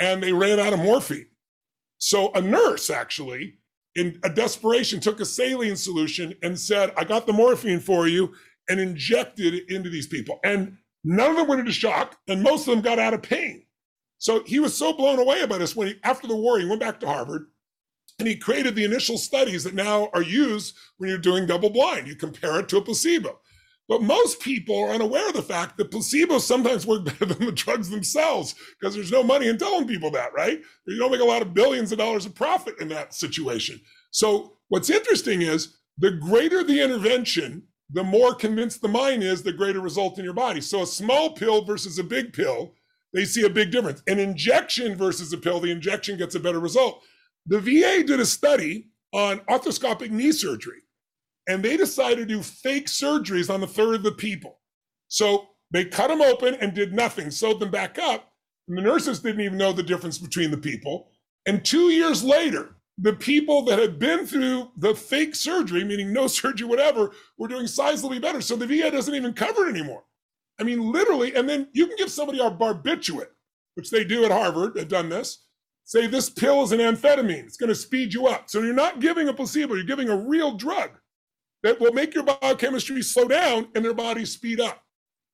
And 0.00 0.20
they 0.20 0.32
ran 0.32 0.58
out 0.58 0.72
of 0.72 0.80
morphine. 0.80 1.28
So 1.98 2.32
a 2.32 2.40
nurse 2.40 2.90
actually, 2.90 3.58
in 3.94 4.18
a 4.24 4.30
desperation, 4.30 4.98
took 4.98 5.20
a 5.20 5.24
saline 5.24 5.76
solution 5.76 6.34
and 6.42 6.58
said, 6.58 6.92
I 6.96 7.04
got 7.04 7.28
the 7.28 7.32
morphine 7.32 7.78
for 7.78 8.08
you, 8.08 8.34
and 8.68 8.80
injected 8.80 9.54
it 9.54 9.70
into 9.70 9.90
these 9.90 10.08
people. 10.08 10.40
And 10.42 10.78
none 11.04 11.30
of 11.30 11.36
them 11.36 11.46
went 11.46 11.60
into 11.60 11.72
shock, 11.72 12.16
and 12.26 12.42
most 12.42 12.66
of 12.66 12.74
them 12.74 12.82
got 12.82 12.98
out 12.98 13.14
of 13.14 13.22
pain. 13.22 13.62
So 14.20 14.44
he 14.44 14.60
was 14.60 14.76
so 14.76 14.92
blown 14.92 15.18
away 15.18 15.44
by 15.46 15.58
this 15.58 15.74
when 15.74 15.88
he, 15.88 15.94
after 16.04 16.28
the 16.28 16.36
war, 16.36 16.58
he 16.58 16.66
went 16.66 16.80
back 16.80 17.00
to 17.00 17.06
Harvard 17.06 17.46
and 18.18 18.28
he 18.28 18.36
created 18.36 18.74
the 18.74 18.84
initial 18.84 19.16
studies 19.16 19.64
that 19.64 19.74
now 19.74 20.10
are 20.12 20.22
used 20.22 20.76
when 20.98 21.08
you're 21.08 21.18
doing 21.18 21.46
double 21.46 21.70
blind. 21.70 22.06
You 22.06 22.14
compare 22.14 22.60
it 22.60 22.68
to 22.68 22.76
a 22.76 22.82
placebo. 22.82 23.40
But 23.88 24.02
most 24.02 24.38
people 24.40 24.78
are 24.78 24.90
unaware 24.90 25.26
of 25.26 25.34
the 25.34 25.42
fact 25.42 25.78
that 25.78 25.90
placebos 25.90 26.42
sometimes 26.42 26.86
work 26.86 27.04
better 27.18 27.24
than 27.24 27.46
the 27.46 27.52
drugs 27.52 27.88
themselves 27.88 28.54
because 28.78 28.94
there's 28.94 29.10
no 29.10 29.22
money 29.22 29.48
in 29.48 29.56
telling 29.56 29.88
people 29.88 30.10
that, 30.10 30.34
right? 30.34 30.60
You 30.86 30.98
don't 30.98 31.10
make 31.10 31.22
a 31.22 31.24
lot 31.24 31.42
of 31.42 31.54
billions 31.54 31.90
of 31.90 31.98
dollars 31.98 32.26
of 32.26 32.34
profit 32.34 32.74
in 32.78 32.88
that 32.88 33.14
situation. 33.14 33.80
So 34.10 34.58
what's 34.68 34.90
interesting 34.90 35.40
is 35.40 35.78
the 35.96 36.10
greater 36.10 36.62
the 36.62 36.82
intervention, 36.82 37.62
the 37.90 38.04
more 38.04 38.34
convinced 38.34 38.82
the 38.82 38.88
mind 38.88 39.22
is, 39.22 39.42
the 39.42 39.52
greater 39.52 39.80
result 39.80 40.18
in 40.18 40.24
your 40.24 40.34
body. 40.34 40.60
So 40.60 40.82
a 40.82 40.86
small 40.86 41.30
pill 41.30 41.64
versus 41.64 41.98
a 41.98 42.04
big 42.04 42.34
pill, 42.34 42.74
they 43.12 43.24
see 43.24 43.44
a 43.44 43.50
big 43.50 43.70
difference. 43.70 44.02
An 44.06 44.18
injection 44.18 44.96
versus 44.96 45.32
a 45.32 45.38
pill, 45.38 45.60
the 45.60 45.70
injection 45.70 46.16
gets 46.16 46.34
a 46.34 46.40
better 46.40 46.60
result. 46.60 47.02
The 47.46 47.60
VA 47.60 48.04
did 48.04 48.20
a 48.20 48.26
study 48.26 48.88
on 49.12 49.40
arthroscopic 49.40 50.10
knee 50.10 50.32
surgery 50.32 50.82
and 51.48 51.62
they 51.62 51.76
decided 51.76 52.28
to 52.28 52.34
do 52.34 52.42
fake 52.42 52.86
surgeries 52.86 53.52
on 53.52 53.62
a 53.62 53.66
third 53.66 53.96
of 53.96 54.02
the 54.02 54.12
people. 54.12 54.60
So 55.08 55.48
they 55.72 55.84
cut 55.84 56.08
them 56.08 56.20
open 56.20 56.54
and 56.54 56.74
did 56.74 56.92
nothing, 56.92 57.30
sewed 57.30 57.58
them 57.58 57.70
back 57.70 57.98
up. 57.98 58.32
And 58.68 58.78
the 58.78 58.82
nurses 58.82 59.20
didn't 59.20 59.40
even 59.40 59.58
know 59.58 59.72
the 59.72 59.82
difference 59.82 60.18
between 60.18 60.50
the 60.50 60.58
people. 60.58 61.10
And 61.46 61.64
two 61.64 61.90
years 61.90 62.22
later, 62.22 62.76
the 62.98 63.14
people 63.14 63.64
that 63.64 63.78
had 63.78 63.98
been 63.98 64.26
through 64.26 64.70
the 64.76 64.94
fake 64.94 65.34
surgery, 65.34 65.82
meaning 65.82 66.12
no 66.12 66.26
surgery, 66.28 66.68
whatever, 66.68 67.12
were 67.38 67.48
doing 67.48 67.66
sizably 67.66 68.20
better. 68.20 68.40
So 68.40 68.54
the 68.54 68.66
VA 68.66 68.90
doesn't 68.90 69.14
even 69.14 69.32
cover 69.32 69.66
it 69.66 69.70
anymore. 69.74 70.04
I 70.60 70.64
mean, 70.64 70.92
literally, 70.92 71.34
and 71.34 71.48
then 71.48 71.68
you 71.72 71.86
can 71.86 71.96
give 71.96 72.10
somebody 72.10 72.40
our 72.40 72.54
barbiturate, 72.54 73.32
which 73.74 73.90
they 73.90 74.04
do 74.04 74.24
at 74.24 74.30
Harvard, 74.30 74.74
they've 74.74 74.86
done 74.86 75.08
this. 75.08 75.46
Say 75.84 76.06
this 76.06 76.30
pill 76.30 76.62
is 76.62 76.72
an 76.72 76.78
amphetamine, 76.78 77.44
it's 77.44 77.56
going 77.56 77.68
to 77.68 77.74
speed 77.74 78.12
you 78.12 78.26
up. 78.26 78.50
So 78.50 78.60
you're 78.60 78.74
not 78.74 79.00
giving 79.00 79.28
a 79.28 79.32
placebo, 79.34 79.74
you're 79.74 79.84
giving 79.84 80.08
a 80.08 80.16
real 80.16 80.56
drug 80.56 80.90
that 81.62 81.80
will 81.80 81.92
make 81.92 82.14
your 82.14 82.24
biochemistry 82.24 83.02
slow 83.02 83.26
down 83.26 83.68
and 83.74 83.84
their 83.84 83.94
body 83.94 84.24
speed 84.24 84.60
up. 84.60 84.82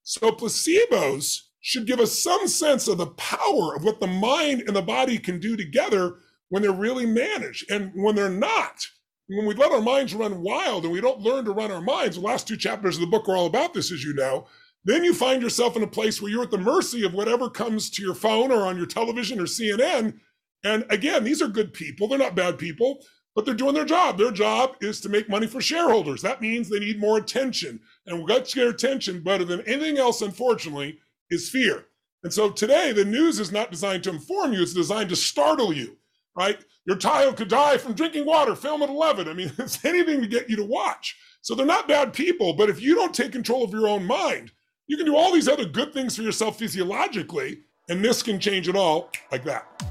So 0.02 0.30
placebos 0.30 1.40
should 1.60 1.86
give 1.86 1.98
us 1.98 2.18
some 2.18 2.46
sense 2.46 2.86
of 2.86 2.98
the 2.98 3.08
power 3.08 3.74
of 3.74 3.82
what 3.82 4.00
the 4.00 4.06
mind 4.06 4.62
and 4.66 4.76
the 4.76 4.82
body 4.82 5.18
can 5.18 5.40
do 5.40 5.56
together 5.56 6.18
when 6.48 6.62
they're 6.62 6.72
really 6.72 7.06
managed. 7.06 7.70
And 7.70 7.90
when 7.94 8.14
they're 8.14 8.28
not, 8.28 8.86
when 9.28 9.46
we 9.46 9.54
let 9.54 9.72
our 9.72 9.82
minds 9.82 10.14
run 10.14 10.42
wild 10.42 10.84
and 10.84 10.92
we 10.92 11.00
don't 11.00 11.20
learn 11.20 11.44
to 11.44 11.52
run 11.52 11.72
our 11.72 11.80
minds, 11.80 12.16
the 12.16 12.22
last 12.22 12.46
two 12.46 12.56
chapters 12.56 12.96
of 12.96 13.00
the 13.00 13.08
book 13.08 13.28
are 13.28 13.36
all 13.36 13.46
about 13.46 13.74
this, 13.74 13.90
as 13.90 14.04
you 14.04 14.14
know, 14.14 14.46
then 14.86 15.02
you 15.02 15.12
find 15.12 15.42
yourself 15.42 15.76
in 15.76 15.82
a 15.82 15.88
place 15.88 16.22
where 16.22 16.30
you're 16.30 16.44
at 16.44 16.52
the 16.52 16.58
mercy 16.58 17.04
of 17.04 17.12
whatever 17.12 17.50
comes 17.50 17.90
to 17.90 18.02
your 18.02 18.14
phone 18.14 18.52
or 18.52 18.64
on 18.64 18.76
your 18.76 18.86
television 18.86 19.40
or 19.40 19.44
CNN. 19.44 20.18
And 20.62 20.84
again, 20.90 21.24
these 21.24 21.42
are 21.42 21.48
good 21.48 21.72
people. 21.72 22.06
They're 22.06 22.18
not 22.18 22.36
bad 22.36 22.56
people, 22.56 23.04
but 23.34 23.44
they're 23.44 23.54
doing 23.54 23.74
their 23.74 23.84
job. 23.84 24.16
Their 24.16 24.30
job 24.30 24.76
is 24.80 25.00
to 25.00 25.08
make 25.08 25.28
money 25.28 25.48
for 25.48 25.60
shareholders. 25.60 26.22
That 26.22 26.40
means 26.40 26.68
they 26.68 26.78
need 26.78 27.00
more 27.00 27.18
attention. 27.18 27.80
And 28.06 28.22
what 28.22 28.52
their 28.52 28.70
attention 28.70 29.24
better 29.24 29.44
than 29.44 29.62
anything 29.62 29.98
else, 29.98 30.22
unfortunately, 30.22 30.98
is 31.30 31.50
fear. 31.50 31.86
And 32.22 32.32
so 32.32 32.50
today, 32.50 32.92
the 32.92 33.04
news 33.04 33.40
is 33.40 33.50
not 33.50 33.72
designed 33.72 34.04
to 34.04 34.10
inform 34.10 34.52
you, 34.52 34.62
it's 34.62 34.72
designed 34.72 35.08
to 35.08 35.16
startle 35.16 35.72
you 35.72 35.98
right? 36.36 36.62
Your 36.84 36.96
child 36.96 37.36
could 37.36 37.48
die 37.48 37.78
from 37.78 37.94
drinking 37.94 38.26
water, 38.26 38.54
film 38.54 38.82
at 38.82 38.90
11. 38.90 39.28
I 39.28 39.32
mean, 39.32 39.50
it's 39.58 39.84
anything 39.84 40.20
to 40.20 40.28
get 40.28 40.48
you 40.48 40.56
to 40.56 40.64
watch. 40.64 41.16
So 41.42 41.54
they're 41.54 41.66
not 41.66 41.88
bad 41.88 42.12
people, 42.12 42.54
but 42.54 42.68
if 42.68 42.80
you 42.80 42.94
don't 42.94 43.14
take 43.14 43.32
control 43.32 43.64
of 43.64 43.70
your 43.70 43.88
own 43.88 44.04
mind, 44.04 44.52
you 44.88 44.96
can 44.96 45.06
do 45.06 45.16
all 45.16 45.32
these 45.32 45.48
other 45.48 45.64
good 45.64 45.92
things 45.92 46.16
for 46.16 46.22
yourself 46.22 46.58
physiologically, 46.58 47.60
and 47.88 48.04
this 48.04 48.22
can 48.22 48.38
change 48.38 48.68
it 48.68 48.76
all 48.76 49.10
like 49.32 49.44
that. 49.44 49.82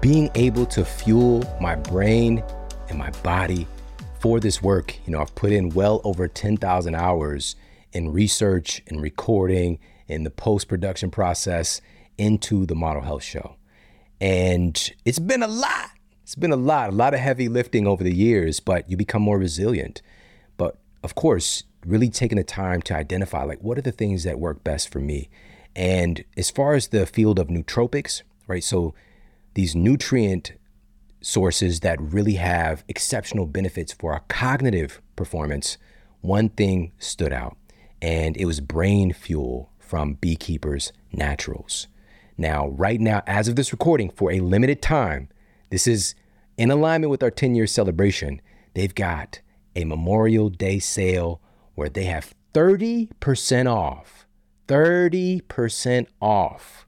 Being 0.00 0.30
able 0.34 0.66
to 0.66 0.84
fuel 0.84 1.44
my 1.60 1.76
brain 1.76 2.42
and 2.88 2.98
my 2.98 3.10
body 3.22 3.66
for 4.18 4.40
this 4.40 4.60
work, 4.60 4.96
you 5.06 5.12
know, 5.12 5.20
I've 5.20 5.34
put 5.34 5.52
in 5.52 5.68
well 5.70 6.00
over 6.02 6.26
10,000 6.26 6.94
hours 6.94 7.54
in 7.92 8.12
research 8.12 8.82
and 8.88 9.00
recording 9.00 9.78
in 10.08 10.24
the 10.24 10.30
post 10.30 10.66
production 10.66 11.10
process 11.10 11.80
into 12.18 12.66
the 12.66 12.74
Model 12.74 13.02
Health 13.02 13.22
Show. 13.22 13.56
And 14.20 14.92
it's 15.04 15.18
been 15.20 15.42
a 15.42 15.48
lot. 15.48 15.90
It's 16.24 16.34
been 16.34 16.52
a 16.52 16.56
lot, 16.56 16.90
a 16.90 16.92
lot 16.92 17.14
of 17.14 17.20
heavy 17.20 17.48
lifting 17.48 17.86
over 17.86 18.02
the 18.02 18.14
years, 18.14 18.58
but 18.58 18.90
you 18.90 18.96
become 18.96 19.22
more 19.22 19.38
resilient. 19.38 20.02
But 20.56 20.78
of 21.04 21.14
course, 21.14 21.64
really 21.86 22.08
taking 22.08 22.36
the 22.36 22.44
time 22.44 22.82
to 22.82 22.94
identify 22.94 23.44
like 23.44 23.62
what 23.62 23.78
are 23.78 23.82
the 23.82 23.92
things 23.92 24.24
that 24.24 24.38
work 24.38 24.64
best 24.64 24.90
for 24.90 25.00
me. 25.00 25.28
And 25.76 26.24
as 26.36 26.50
far 26.50 26.74
as 26.74 26.88
the 26.88 27.06
field 27.06 27.38
of 27.38 27.48
nootropics, 27.48 28.22
right? 28.46 28.62
So 28.62 28.94
these 29.54 29.74
nutrient 29.74 30.52
sources 31.20 31.80
that 31.80 32.00
really 32.00 32.34
have 32.34 32.84
exceptional 32.88 33.46
benefits 33.46 33.92
for 33.92 34.12
our 34.12 34.22
cognitive 34.28 35.00
performance, 35.16 35.78
one 36.20 36.48
thing 36.50 36.92
stood 36.98 37.32
out, 37.32 37.56
and 38.02 38.36
it 38.36 38.44
was 38.44 38.60
brain 38.60 39.12
fuel 39.12 39.70
from 39.78 40.14
Beekeepers 40.14 40.92
Naturals. 41.12 41.88
Now, 42.36 42.68
right 42.68 43.00
now, 43.00 43.22
as 43.26 43.48
of 43.48 43.56
this 43.56 43.72
recording, 43.72 44.10
for 44.10 44.32
a 44.32 44.40
limited 44.40 44.82
time, 44.82 45.28
this 45.70 45.86
is 45.86 46.14
in 46.56 46.70
alignment 46.70 47.10
with 47.10 47.22
our 47.22 47.30
10 47.30 47.54
year 47.54 47.66
celebration. 47.66 48.40
They've 48.74 48.94
got 48.94 49.40
a 49.76 49.84
Memorial 49.84 50.50
Day 50.50 50.78
sale 50.78 51.40
where 51.74 51.88
they 51.88 52.04
have 52.04 52.34
30% 52.52 53.66
off. 53.70 54.26
30% 54.68 56.06
off 56.20 56.86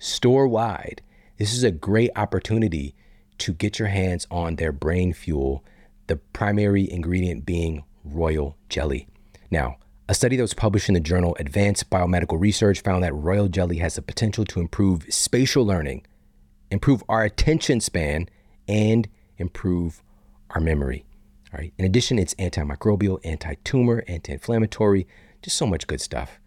store 0.00 0.48
wide. 0.48 1.02
This 1.36 1.52
is 1.54 1.62
a 1.62 1.70
great 1.70 2.10
opportunity 2.16 2.94
to 3.38 3.52
get 3.52 3.78
your 3.78 3.88
hands 3.88 4.26
on 4.30 4.56
their 4.56 4.72
brain 4.72 5.12
fuel, 5.12 5.64
the 6.06 6.16
primary 6.16 6.90
ingredient 6.90 7.46
being 7.46 7.84
royal 8.04 8.56
jelly. 8.68 9.06
Now, 9.50 9.76
a 10.08 10.14
study 10.14 10.36
that 10.36 10.42
was 10.42 10.54
published 10.54 10.88
in 10.88 10.94
the 10.94 11.00
journal 11.00 11.36
Advanced 11.38 11.88
Biomedical 11.88 12.40
Research 12.40 12.80
found 12.80 13.04
that 13.04 13.14
royal 13.14 13.48
jelly 13.48 13.78
has 13.78 13.94
the 13.94 14.02
potential 14.02 14.44
to 14.46 14.60
improve 14.60 15.04
spatial 15.08 15.64
learning, 15.64 16.04
improve 16.70 17.04
our 17.08 17.22
attention 17.22 17.80
span, 17.80 18.28
and 18.66 19.08
improve 19.38 20.02
our 20.50 20.60
memory. 20.60 21.04
All 21.52 21.58
right. 21.58 21.72
In 21.78 21.84
addition, 21.84 22.18
it's 22.18 22.34
antimicrobial, 22.34 23.18
anti-tumor, 23.24 24.04
anti-inflammatory, 24.06 25.06
just 25.42 25.56
so 25.56 25.66
much 25.66 25.86
good 25.86 26.00
stuff. 26.00 26.38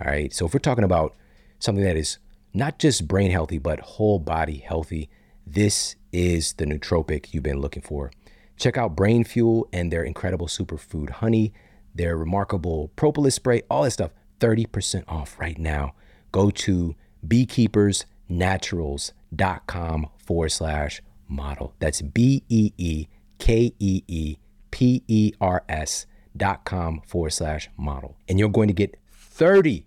All 0.00 0.10
right. 0.10 0.32
So 0.32 0.46
if 0.46 0.54
we're 0.54 0.60
talking 0.60 0.84
about 0.84 1.14
something 1.58 1.84
that 1.84 1.96
is 1.96 2.18
not 2.54 2.78
just 2.78 3.08
brain 3.08 3.30
healthy, 3.30 3.58
but 3.58 3.80
whole 3.80 4.18
body 4.18 4.58
healthy, 4.58 5.08
this 5.46 5.96
is 6.12 6.52
the 6.54 6.64
nootropic 6.64 7.32
you've 7.32 7.42
been 7.42 7.60
looking 7.60 7.82
for. 7.82 8.12
Check 8.56 8.76
out 8.76 8.94
Brain 8.94 9.24
Fuel 9.24 9.68
and 9.72 9.92
their 9.92 10.04
incredible 10.04 10.46
superfood 10.46 11.10
honey 11.10 11.52
their 11.94 12.16
remarkable 12.16 12.88
propolis 12.96 13.34
spray, 13.34 13.60
all 13.70 13.82
that 13.82 13.90
stuff, 13.92 14.12
30% 14.40 15.04
off 15.08 15.38
right 15.38 15.58
now. 15.58 15.94
Go 16.30 16.50
to 16.50 16.94
beekeepersnaturals.com 17.26 20.06
forward 20.18 20.50
slash 20.50 21.00
model. 21.28 21.74
That's 21.78 22.02
B 22.02 22.42
E 22.48 22.72
E 22.76 23.06
K 23.38 23.72
E 23.78 24.02
E 24.08 24.36
P 24.72 25.04
E 25.06 25.32
R 25.40 25.62
S 25.68 26.06
dot 26.36 26.64
com 26.64 27.00
forward 27.06 27.30
slash 27.30 27.70
model. 27.76 28.16
And 28.28 28.40
you're 28.40 28.48
going 28.48 28.68
to 28.68 28.74
get 28.74 28.98
30% 29.38 29.84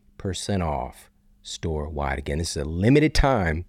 off 0.66 1.10
store 1.42 1.90
wide. 1.90 2.20
Again, 2.20 2.38
this 2.38 2.52
is 2.52 2.64
a 2.64 2.66
limited 2.66 3.14
time. 3.14 3.66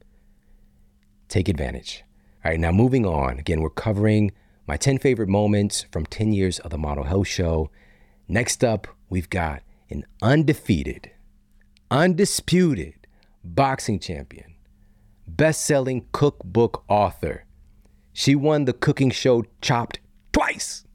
Take 1.28 1.48
advantage. 1.48 2.04
All 2.44 2.52
right, 2.52 2.60
now 2.60 2.70
moving 2.70 3.04
on. 3.04 3.40
Again, 3.40 3.60
we're 3.60 3.70
covering 3.70 4.30
my 4.68 4.76
10 4.76 4.98
favorite 4.98 5.28
moments 5.28 5.84
from 5.90 6.06
10 6.06 6.32
years 6.32 6.60
of 6.60 6.70
the 6.70 6.78
Model 6.78 7.04
Health 7.04 7.26
Show. 7.26 7.70
Next 8.28 8.62
up, 8.62 8.86
we've 9.08 9.28
got 9.28 9.62
an 9.90 10.04
undefeated, 10.22 11.10
undisputed 11.90 12.94
boxing 13.44 13.98
champion, 13.98 14.54
best 15.26 15.64
selling 15.64 16.06
cookbook 16.12 16.84
author. 16.88 17.44
She 18.12 18.34
won 18.34 18.64
the 18.64 18.72
cooking 18.72 19.10
show 19.10 19.44
Chopped 19.60 20.00
twice, 20.32 20.85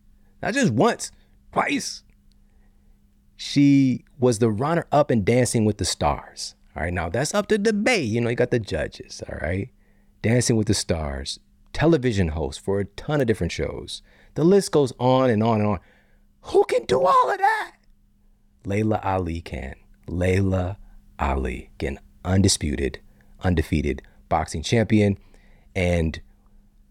not 0.42 0.54
just 0.54 0.74
once, 0.74 1.12
twice. 1.52 2.04
She 3.36 4.06
was 4.20 4.40
the 4.40 4.50
runner 4.50 4.86
up 4.92 5.12
in 5.12 5.24
Dancing 5.24 5.66
with 5.66 5.78
the 5.78 5.86
Stars. 5.86 6.56
All 6.76 6.84
right, 6.84 6.94
now 6.94 7.10
that's 7.10 7.34
up 7.34 7.48
to 7.48 7.58
debate. 7.58 8.06
You 8.06 8.22
know, 8.22 8.30
you 8.30 8.36
got 8.36 8.52
the 8.52 8.60
judges, 8.60 9.24
all 9.28 9.40
right? 9.42 9.70
Dancing 10.22 10.56
with 10.56 10.68
the 10.68 10.74
Stars, 10.74 11.40
television 11.74 12.30
host 12.30 12.60
for 12.60 12.80
a 12.80 12.86
ton 12.86 13.20
of 13.20 13.28
different 13.28 13.52
shows. 13.52 14.02
The 14.36 14.44
list 14.44 14.72
goes 14.72 14.94
on 15.00 15.30
and 15.30 15.44
on 15.44 15.60
and 15.60 15.70
on. 15.70 15.80
Who 16.44 16.64
can 16.66 16.86
do 16.86 17.02
all 17.06 17.32
of 17.32 17.38
that? 17.38 17.74
Laila 18.66 19.00
Ali 19.04 19.42
can. 19.42 19.76
Laila 20.08 20.78
Ali, 21.20 21.70
again, 21.76 22.00
undisputed, 22.24 23.00
undefeated 23.42 24.02
boxing 24.30 24.64
champion. 24.64 25.18
And 25.76 26.20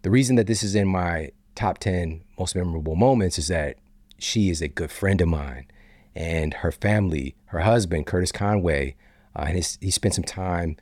the 0.03 0.11
reason 0.11 0.37
that 0.37 0.47
this 0.47 0.63
is 0.63 0.75
in 0.75 0.89
my 0.89 1.31
top 1.61 1.77
10 1.77 2.23
most 2.39 2.57
memorable 2.57 2.97
moments 2.97 3.39
is 3.39 3.49
that 3.49 3.77
she 4.19 4.49
is 4.49 4.63
a 4.63 4.69
good 4.69 4.91
friend 4.91 5.21
of 5.21 5.29
mine. 5.29 5.67
And 6.15 6.55
her 6.55 6.73
family, 6.73 7.37
her 7.47 7.61
husband, 7.61 8.07
Curtis 8.07 8.33
Conway, 8.33 8.97
uh, 9.37 9.45
and 9.47 9.57
his, 9.57 9.77
he 9.81 9.91
spent 9.91 10.15
some 10.15 10.25
time 10.25 10.77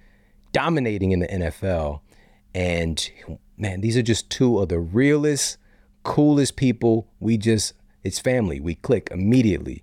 dominating 0.53 1.11
in 1.11 1.19
the 1.19 1.27
NFL. 1.27 2.01
And 2.55 3.11
man, 3.57 3.81
these 3.81 3.97
are 3.97 4.03
just 4.03 4.31
two 4.31 4.61
of 4.61 4.69
the 4.69 4.79
realest, 4.79 5.59
coolest 6.05 6.55
people 6.55 7.09
we 7.19 7.37
just 7.37 7.75
it's 8.05 8.21
family. 8.21 8.61
We 8.61 8.77
click 8.77 9.09
immediately. 9.11 9.83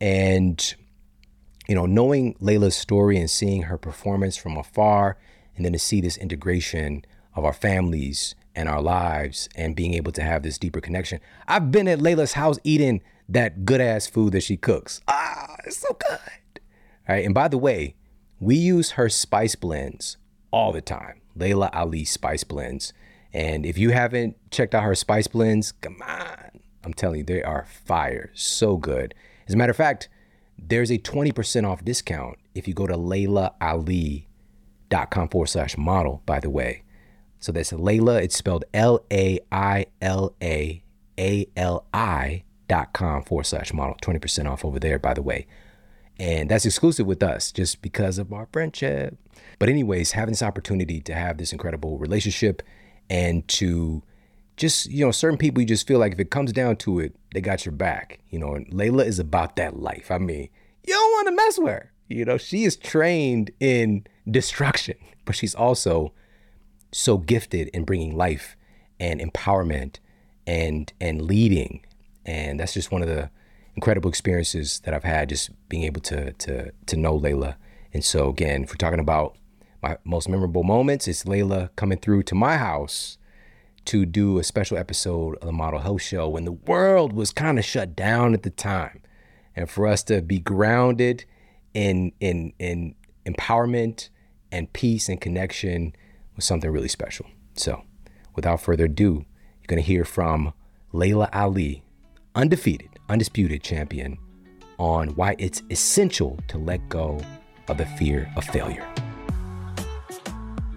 And, 0.00 0.74
you 1.68 1.74
know, 1.74 1.84
knowing 1.84 2.34
Laila's 2.40 2.74
story 2.74 3.18
and 3.18 3.30
seeing 3.30 3.64
her 3.64 3.76
performance 3.76 4.38
from 4.38 4.56
afar, 4.56 5.18
and 5.54 5.66
then 5.66 5.72
to 5.72 5.78
see 5.78 6.00
this 6.00 6.16
integration 6.16 7.04
of 7.34 7.44
our 7.44 7.52
families 7.52 8.34
and 8.60 8.68
our 8.68 8.82
lives 8.82 9.48
and 9.56 9.74
being 9.74 9.94
able 9.94 10.12
to 10.12 10.22
have 10.22 10.42
this 10.42 10.58
deeper 10.58 10.82
connection. 10.82 11.18
I've 11.48 11.72
been 11.72 11.88
at 11.88 12.02
Laila's 12.02 12.34
house 12.34 12.58
eating 12.62 13.00
that 13.28 13.64
good 13.64 13.80
ass 13.80 14.06
food 14.06 14.34
that 14.34 14.42
she 14.42 14.58
cooks. 14.58 15.00
Ah, 15.08 15.56
it's 15.64 15.78
so 15.78 15.94
good. 15.94 16.60
All 17.08 17.14
right. 17.14 17.24
And 17.24 17.32
by 17.34 17.48
the 17.48 17.56
way, 17.56 17.94
we 18.38 18.56
use 18.56 18.92
her 18.92 19.08
spice 19.08 19.54
blends 19.54 20.18
all 20.50 20.72
the 20.72 20.82
time. 20.82 21.22
Laila 21.34 21.70
Ali 21.72 22.04
spice 22.04 22.44
blends. 22.44 22.92
And 23.32 23.64
if 23.64 23.78
you 23.78 23.90
haven't 23.90 24.36
checked 24.50 24.74
out 24.74 24.82
her 24.82 24.94
spice 24.94 25.26
blends, 25.26 25.72
come 25.72 25.96
on, 26.06 26.60
I'm 26.84 26.92
telling 26.92 27.20
you, 27.20 27.24
they 27.24 27.42
are 27.42 27.64
fire. 27.64 28.30
So 28.34 28.76
good. 28.76 29.14
As 29.46 29.54
a 29.54 29.56
matter 29.56 29.70
of 29.70 29.76
fact, 29.76 30.08
there's 30.58 30.90
a 30.90 30.98
20% 30.98 31.66
off 31.66 31.82
discount 31.84 32.36
if 32.54 32.68
you 32.68 32.74
go 32.74 32.86
to 32.86 32.96
lailaali.com 32.96 34.26
forward 35.28 35.46
slash 35.46 35.78
model, 35.78 36.22
by 36.26 36.40
the 36.40 36.50
way. 36.50 36.82
So 37.40 37.52
that's 37.52 37.72
Laila. 37.72 38.22
It's 38.22 38.36
spelled 38.36 38.64
L 38.72 39.04
A 39.10 39.40
I 39.50 39.86
L 40.00 40.34
A 40.42 40.82
A 41.18 41.46
L 41.56 41.86
I 41.92 42.44
dot 42.68 42.92
com 42.92 43.22
forward 43.24 43.44
slash 43.44 43.72
model. 43.72 43.96
20% 44.02 44.48
off 44.48 44.64
over 44.64 44.78
there, 44.78 44.98
by 44.98 45.14
the 45.14 45.22
way. 45.22 45.46
And 46.18 46.50
that's 46.50 46.66
exclusive 46.66 47.06
with 47.06 47.22
us 47.22 47.50
just 47.50 47.80
because 47.80 48.18
of 48.18 48.30
our 48.30 48.46
friendship. 48.52 49.16
But, 49.58 49.70
anyways, 49.70 50.12
having 50.12 50.32
this 50.32 50.42
opportunity 50.42 51.00
to 51.00 51.14
have 51.14 51.38
this 51.38 51.52
incredible 51.52 51.98
relationship 51.98 52.62
and 53.08 53.48
to 53.48 54.02
just, 54.58 54.90
you 54.90 55.06
know, 55.06 55.10
certain 55.10 55.38
people 55.38 55.62
you 55.62 55.66
just 55.66 55.86
feel 55.86 55.98
like 55.98 56.12
if 56.12 56.20
it 56.20 56.30
comes 56.30 56.52
down 56.52 56.76
to 56.76 57.00
it, 57.00 57.16
they 57.32 57.40
got 57.40 57.64
your 57.64 57.72
back. 57.72 58.20
You 58.28 58.38
know, 58.38 58.54
and 58.54 58.72
Laila 58.72 59.04
is 59.04 59.18
about 59.18 59.56
that 59.56 59.78
life. 59.80 60.10
I 60.10 60.18
mean, 60.18 60.50
you 60.86 60.92
don't 60.92 61.10
want 61.12 61.28
to 61.28 61.34
mess 61.34 61.58
with 61.58 61.68
her. 61.68 61.92
You 62.08 62.26
know, 62.26 62.36
she 62.36 62.64
is 62.64 62.76
trained 62.76 63.50
in 63.58 64.04
destruction, 64.30 64.96
but 65.24 65.36
she's 65.36 65.54
also 65.54 66.12
so 66.92 67.18
gifted 67.18 67.68
in 67.68 67.84
bringing 67.84 68.16
life 68.16 68.56
and 68.98 69.20
empowerment 69.20 69.98
and 70.46 70.92
and 71.00 71.22
leading. 71.22 71.84
And 72.26 72.60
that's 72.60 72.74
just 72.74 72.92
one 72.92 73.02
of 73.02 73.08
the 73.08 73.30
incredible 73.76 74.10
experiences 74.10 74.80
that 74.84 74.94
I've 74.94 75.04
had 75.04 75.28
just 75.28 75.50
being 75.68 75.84
able 75.84 76.00
to 76.02 76.32
to 76.32 76.72
to 76.86 76.96
know 76.96 77.14
Laila 77.14 77.56
And 77.92 78.04
so 78.04 78.28
again, 78.28 78.64
if 78.64 78.70
we're 78.70 78.76
talking 78.76 79.00
about 79.00 79.36
my 79.82 79.96
most 80.04 80.28
memorable 80.28 80.62
moments, 80.62 81.08
it's 81.08 81.26
Laila 81.26 81.70
coming 81.76 81.98
through 81.98 82.24
to 82.24 82.34
my 82.34 82.56
house 82.56 83.16
to 83.86 84.04
do 84.04 84.38
a 84.38 84.44
special 84.44 84.76
episode 84.76 85.36
of 85.36 85.46
the 85.46 85.52
Model 85.52 85.80
Health 85.80 86.02
Show 86.02 86.28
when 86.28 86.44
the 86.44 86.52
world 86.52 87.12
was 87.12 87.32
kind 87.32 87.58
of 87.58 87.64
shut 87.64 87.96
down 87.96 88.34
at 88.34 88.42
the 88.42 88.50
time. 88.50 89.02
And 89.56 89.68
for 89.68 89.86
us 89.86 90.02
to 90.04 90.20
be 90.20 90.38
grounded 90.38 91.24
in 91.74 92.12
in 92.20 92.52
in 92.58 92.94
empowerment 93.26 94.08
and 94.52 94.72
peace 94.72 95.08
and 95.08 95.20
connection 95.20 95.94
was 96.40 96.46
something 96.46 96.70
really 96.70 96.88
special. 96.88 97.26
So, 97.52 97.84
without 98.34 98.62
further 98.62 98.86
ado, 98.86 99.26
you're 99.60 99.66
going 99.66 99.82
to 99.82 99.86
hear 99.86 100.06
from 100.06 100.54
Laila 100.90 101.28
Ali, 101.34 101.82
undefeated, 102.34 102.88
undisputed 103.10 103.62
champion, 103.62 104.16
on 104.78 105.08
why 105.08 105.36
it's 105.38 105.62
essential 105.68 106.38
to 106.48 106.56
let 106.56 106.88
go 106.88 107.20
of 107.68 107.76
the 107.76 107.84
fear 107.84 108.32
of 108.38 108.44
failure. 108.44 108.88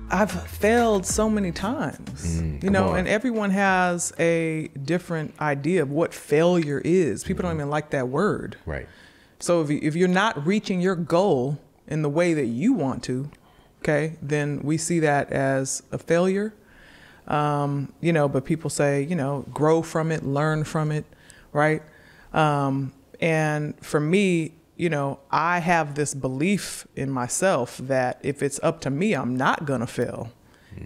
I've 0.09 0.31
failed 0.31 1.05
so 1.05 1.29
many 1.29 1.53
times, 1.53 2.41
mm, 2.41 2.61
you 2.61 2.69
know, 2.69 2.89
on. 2.89 2.99
and 2.99 3.07
everyone 3.07 3.49
has 3.51 4.11
a 4.19 4.67
different 4.83 5.33
idea 5.39 5.81
of 5.81 5.91
what 5.91 6.13
failure 6.13 6.81
is. 6.83 7.23
People 7.23 7.43
don't 7.43 7.51
mm-hmm. 7.51 7.61
even 7.61 7.69
like 7.69 7.91
that 7.91 8.09
word. 8.09 8.57
Right. 8.65 8.87
So 9.39 9.61
if, 9.61 9.69
you, 9.69 9.79
if 9.81 9.95
you're 9.95 10.09
not 10.09 10.45
reaching 10.45 10.81
your 10.81 10.95
goal 10.95 11.57
in 11.87 12.01
the 12.01 12.09
way 12.09 12.33
that 12.33 12.47
you 12.47 12.73
want 12.73 13.01
to, 13.03 13.31
okay, 13.83 14.15
then 14.21 14.61
we 14.63 14.77
see 14.77 14.99
that 14.99 15.31
as 15.31 15.83
a 15.91 15.97
failure. 15.97 16.53
Um, 17.27 17.91
you 18.01 18.13
know, 18.13 18.29
but 18.29 18.45
people 18.45 18.69
say, 18.69 19.03
you 19.03 19.15
know, 19.15 19.45
grow 19.53 19.81
from 19.81 20.11
it, 20.11 20.23
learn 20.25 20.63
from 20.63 20.91
it, 20.91 21.05
right? 21.51 21.81
Um, 22.33 22.93
and 23.19 23.77
for 23.83 23.99
me, 23.99 24.53
you 24.77 24.89
know, 24.89 25.19
I 25.31 25.59
have 25.59 25.95
this 25.95 26.13
belief 26.13 26.87
in 26.95 27.09
myself 27.11 27.77
that 27.77 28.19
if 28.23 28.41
it's 28.41 28.59
up 28.63 28.81
to 28.81 28.89
me, 28.89 29.13
I'm 29.13 29.35
not 29.35 29.65
gonna 29.65 29.87
fail. 29.87 30.31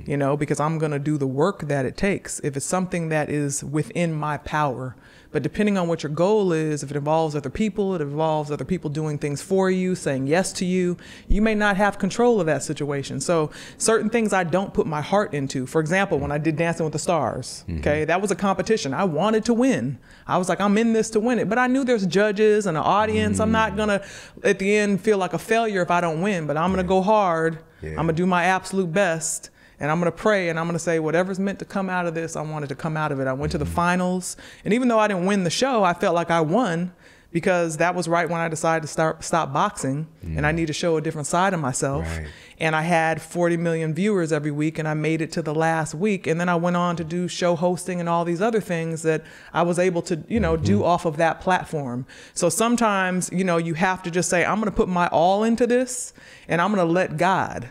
You 0.05 0.17
know, 0.17 0.35
because 0.35 0.59
I'm 0.59 0.79
gonna 0.79 0.99
do 0.99 1.17
the 1.17 1.27
work 1.27 1.69
that 1.69 1.85
it 1.85 1.95
takes. 1.95 2.39
If 2.41 2.57
it's 2.57 2.65
something 2.65 3.07
that 3.07 3.29
is 3.29 3.63
within 3.63 4.13
my 4.13 4.37
power, 4.37 4.97
but 5.37 5.43
depending 5.43 5.77
on 5.77 5.87
what 5.87 6.01
your 6.01 6.11
goal 6.11 6.51
is, 6.51 6.81
if 6.81 6.89
it 6.89 6.97
involves 6.97 7.35
other 7.35 7.51
people, 7.51 7.93
it 7.93 8.01
involves 8.01 8.49
other 8.49 8.65
people 8.65 8.89
doing 8.89 9.19
things 9.19 9.39
for 9.39 9.69
you, 9.69 9.93
saying 9.93 10.25
yes 10.25 10.51
to 10.53 10.65
you, 10.65 10.97
you 11.27 11.43
may 11.43 11.53
not 11.53 11.77
have 11.77 11.99
control 11.99 12.39
of 12.39 12.47
that 12.47 12.63
situation. 12.63 13.21
So, 13.21 13.51
certain 13.77 14.09
things 14.09 14.33
I 14.33 14.43
don't 14.43 14.73
put 14.73 14.87
my 14.87 14.99
heart 14.99 15.35
into. 15.35 15.67
For 15.67 15.79
example, 15.79 16.17
when 16.17 16.31
I 16.31 16.39
did 16.39 16.55
Dancing 16.55 16.85
with 16.85 16.93
the 16.93 16.97
Stars, 16.97 17.63
mm-hmm. 17.67 17.81
okay, 17.81 18.03
that 18.05 18.19
was 18.19 18.31
a 18.31 18.35
competition. 18.35 18.95
I 18.95 19.03
wanted 19.03 19.45
to 19.45 19.53
win. 19.53 19.99
I 20.25 20.39
was 20.39 20.49
like, 20.49 20.59
I'm 20.59 20.75
in 20.75 20.93
this 20.93 21.11
to 21.11 21.19
win 21.19 21.37
it. 21.37 21.47
But 21.47 21.59
I 21.59 21.67
knew 21.67 21.83
there's 21.83 22.07
judges 22.07 22.65
and 22.65 22.75
an 22.75 22.81
audience. 22.81 23.39
I'm 23.39 23.51
not 23.51 23.73
mm. 23.73 23.77
gonna, 23.77 24.03
at 24.43 24.57
the 24.57 24.75
end, 24.75 25.01
feel 25.01 25.19
like 25.19 25.33
a 25.33 25.37
failure 25.37 25.83
if 25.83 25.91
I 25.91 26.01
don't 26.01 26.21
win, 26.21 26.47
but 26.47 26.57
I'm 26.57 26.71
gonna 26.71 26.83
go 26.83 27.03
hard. 27.03 27.59
I'm 27.83 27.93
gonna 27.93 28.13
do 28.13 28.25
my 28.25 28.45
absolute 28.45 28.91
best 28.91 29.51
and 29.79 29.91
I'm 29.91 29.99
gonna 29.99 30.11
pray 30.11 30.49
and 30.49 30.59
I'm 30.59 30.65
gonna 30.65 30.79
say 30.79 30.99
whatever's 30.99 31.39
meant 31.39 31.59
to 31.59 31.65
come 31.65 31.89
out 31.89 32.05
of 32.05 32.13
this, 32.13 32.35
I 32.35 32.41
wanted 32.41 32.69
to 32.69 32.75
come 32.75 32.97
out 32.97 33.11
of 33.11 33.19
it. 33.19 33.27
I 33.27 33.33
went 33.33 33.51
to 33.51 33.57
the 33.57 33.65
finals, 33.65 34.37
and 34.65 34.73
even 34.73 34.87
though 34.87 34.99
I 34.99 35.07
didn't 35.07 35.25
win 35.25 35.43
the 35.43 35.49
show, 35.49 35.83
I 35.83 35.93
felt 35.93 36.15
like 36.15 36.31
I 36.31 36.41
won 36.41 36.93
because 37.31 37.77
that 37.77 37.93
was 37.93 38.07
right 38.07 38.29
when 38.29 38.39
I 38.39 38.47
decided 38.47 38.81
to 38.81 38.87
start 38.87 39.23
stop 39.23 39.51
boxing, 39.51 40.07
and 40.23 40.45
I 40.45 40.51
mm. 40.51 40.55
need 40.55 40.67
to 40.67 40.73
show 40.73 40.97
a 40.97 41.01
different 41.01 41.27
side 41.27 41.53
of 41.53 41.59
myself. 41.59 42.05
Right. 42.05 42.27
And 42.59 42.75
I 42.75 42.81
had 42.81 43.21
40 43.21 43.57
million 43.57 43.93
viewers 43.93 44.31
every 44.31 44.49
week, 44.49 44.79
and 44.79 44.87
I 44.87 44.93
made 44.93 45.21
it 45.21 45.31
to 45.33 45.41
the 45.41 45.53
last 45.53 45.93
week, 45.93 46.25
and 46.25 46.39
then 46.39 46.49
I 46.49 46.55
went 46.55 46.77
on 46.77 46.95
to 46.95 47.03
do 47.03 47.27
show 47.27 47.55
hosting 47.55 47.99
and 47.99 48.07
all 48.07 48.25
these 48.25 48.41
other 48.41 48.61
things 48.61 49.03
that 49.03 49.23
I 49.53 49.61
was 49.61 49.77
able 49.77 50.01
to, 50.03 50.23
you 50.27 50.39
know, 50.39 50.57
do 50.57 50.77
mm-hmm. 50.77 50.85
off 50.85 51.05
of 51.05 51.17
that 51.17 51.41
platform. 51.41 52.05
So 52.33 52.49
sometimes, 52.49 53.29
you 53.31 53.43
know, 53.43 53.57
you 53.57 53.73
have 53.75 54.01
to 54.03 54.11
just 54.11 54.29
say, 54.29 54.43
I'm 54.45 54.59
gonna 54.59 54.71
put 54.71 54.87
my 54.87 55.07
all 55.07 55.43
into 55.43 55.67
this, 55.67 56.13
and 56.47 56.61
I'm 56.61 56.71
gonna 56.71 56.85
let 56.85 57.17
God 57.17 57.69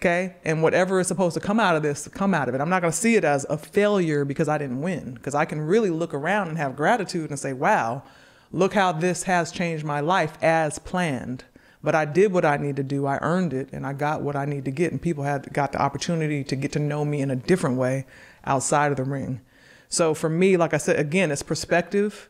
okay? 0.00 0.36
And 0.44 0.62
whatever 0.62 1.00
is 1.00 1.08
supposed 1.08 1.34
to 1.34 1.40
come 1.40 1.60
out 1.60 1.76
of 1.76 1.82
this 1.82 2.08
come 2.08 2.34
out 2.34 2.48
of 2.48 2.54
it. 2.54 2.60
I'm 2.60 2.68
not 2.68 2.80
going 2.82 2.92
to 2.92 2.96
see 2.96 3.16
it 3.16 3.24
as 3.24 3.44
a 3.50 3.58
failure 3.58 4.24
because 4.24 4.48
i 4.48 4.58
didn't 4.58 4.80
win 4.80 5.14
because 5.14 5.34
i 5.34 5.44
can 5.44 5.60
really 5.60 5.90
look 5.90 6.14
around 6.14 6.48
and 6.48 6.58
have 6.58 6.76
gratitude 6.76 7.30
and 7.30 7.38
say 7.38 7.52
wow 7.52 8.02
look 8.50 8.74
how 8.74 8.92
this 8.92 9.24
has 9.24 9.52
changed 9.52 9.84
my 9.84 10.00
life 10.00 10.38
as 10.42 10.78
planned. 10.78 11.44
But 11.82 11.94
i 11.94 12.04
did 12.04 12.32
what 12.32 12.44
i 12.44 12.56
need 12.56 12.76
to 12.76 12.82
do. 12.82 13.06
I 13.06 13.18
earned 13.20 13.52
it 13.52 13.68
and 13.72 13.86
i 13.86 13.92
got 13.92 14.22
what 14.22 14.36
i 14.36 14.44
need 14.44 14.64
to 14.64 14.70
get 14.70 14.92
and 14.92 15.02
people 15.02 15.24
had 15.24 15.52
got 15.52 15.72
the 15.72 15.82
opportunity 15.82 16.44
to 16.44 16.56
get 16.56 16.72
to 16.72 16.78
know 16.78 17.04
me 17.04 17.20
in 17.20 17.30
a 17.30 17.36
different 17.36 17.76
way 17.76 18.06
outside 18.44 18.90
of 18.90 18.96
the 18.96 19.04
ring. 19.04 19.40
So 19.88 20.14
for 20.14 20.28
me 20.28 20.56
like 20.56 20.74
i 20.74 20.78
said 20.78 20.98
again 20.98 21.30
it's 21.30 21.42
perspective 21.42 22.28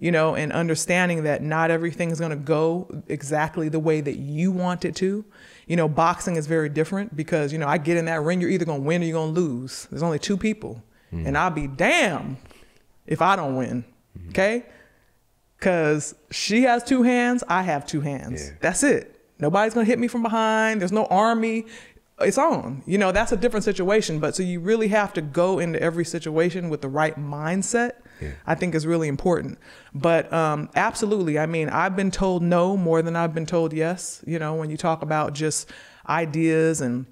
you 0.00 0.10
know, 0.10 0.34
and 0.34 0.50
understanding 0.50 1.24
that 1.24 1.42
not 1.42 1.70
everything 1.70 2.10
is 2.10 2.18
going 2.18 2.30
to 2.30 2.36
go 2.36 2.88
exactly 3.06 3.68
the 3.68 3.78
way 3.78 4.00
that 4.00 4.16
you 4.16 4.50
want 4.50 4.86
it 4.86 4.96
to. 4.96 5.24
You 5.70 5.76
know, 5.76 5.86
boxing 5.86 6.34
is 6.34 6.48
very 6.48 6.68
different 6.68 7.14
because, 7.14 7.52
you 7.52 7.58
know, 7.60 7.68
I 7.68 7.78
get 7.78 7.96
in 7.96 8.06
that 8.06 8.22
ring, 8.22 8.40
you're 8.40 8.50
either 8.50 8.64
going 8.64 8.80
to 8.80 8.86
win 8.88 9.02
or 9.02 9.04
you're 9.04 9.14
going 9.14 9.32
to 9.32 9.40
lose. 9.40 9.86
There's 9.88 10.02
only 10.02 10.18
two 10.18 10.36
people. 10.36 10.82
Mm-hmm. 11.12 11.28
And 11.28 11.38
I'll 11.38 11.52
be 11.52 11.68
damn 11.68 12.38
if 13.06 13.22
I 13.22 13.36
don't 13.36 13.54
win. 13.54 13.84
Mm-hmm. 14.18 14.30
Okay? 14.30 14.64
Because 15.56 16.16
she 16.32 16.62
has 16.62 16.82
two 16.82 17.04
hands, 17.04 17.44
I 17.46 17.62
have 17.62 17.86
two 17.86 18.00
hands. 18.00 18.48
Yeah. 18.48 18.56
That's 18.58 18.82
it. 18.82 19.16
Nobody's 19.38 19.72
going 19.72 19.86
to 19.86 19.88
hit 19.88 20.00
me 20.00 20.08
from 20.08 20.24
behind. 20.24 20.80
There's 20.80 20.90
no 20.90 21.06
army. 21.06 21.66
It's 22.20 22.36
on. 22.36 22.82
You 22.84 22.98
know, 22.98 23.12
that's 23.12 23.30
a 23.30 23.36
different 23.36 23.62
situation. 23.62 24.18
But 24.18 24.34
so 24.34 24.42
you 24.42 24.58
really 24.58 24.88
have 24.88 25.12
to 25.12 25.22
go 25.22 25.60
into 25.60 25.80
every 25.80 26.04
situation 26.04 26.68
with 26.68 26.80
the 26.80 26.88
right 26.88 27.16
mindset. 27.16 27.92
I 28.46 28.54
think 28.54 28.74
is 28.74 28.86
really 28.86 29.08
important. 29.08 29.58
But 29.94 30.32
um, 30.32 30.68
absolutely, 30.74 31.38
I 31.38 31.46
mean, 31.46 31.68
I've 31.68 31.96
been 31.96 32.10
told 32.10 32.42
no 32.42 32.76
more 32.76 33.02
than 33.02 33.16
I've 33.16 33.34
been 33.34 33.46
told 33.46 33.72
yes. 33.72 34.22
You 34.26 34.38
know, 34.38 34.54
when 34.54 34.70
you 34.70 34.76
talk 34.76 35.02
about 35.02 35.32
just 35.32 35.70
ideas 36.08 36.80
and 36.80 37.06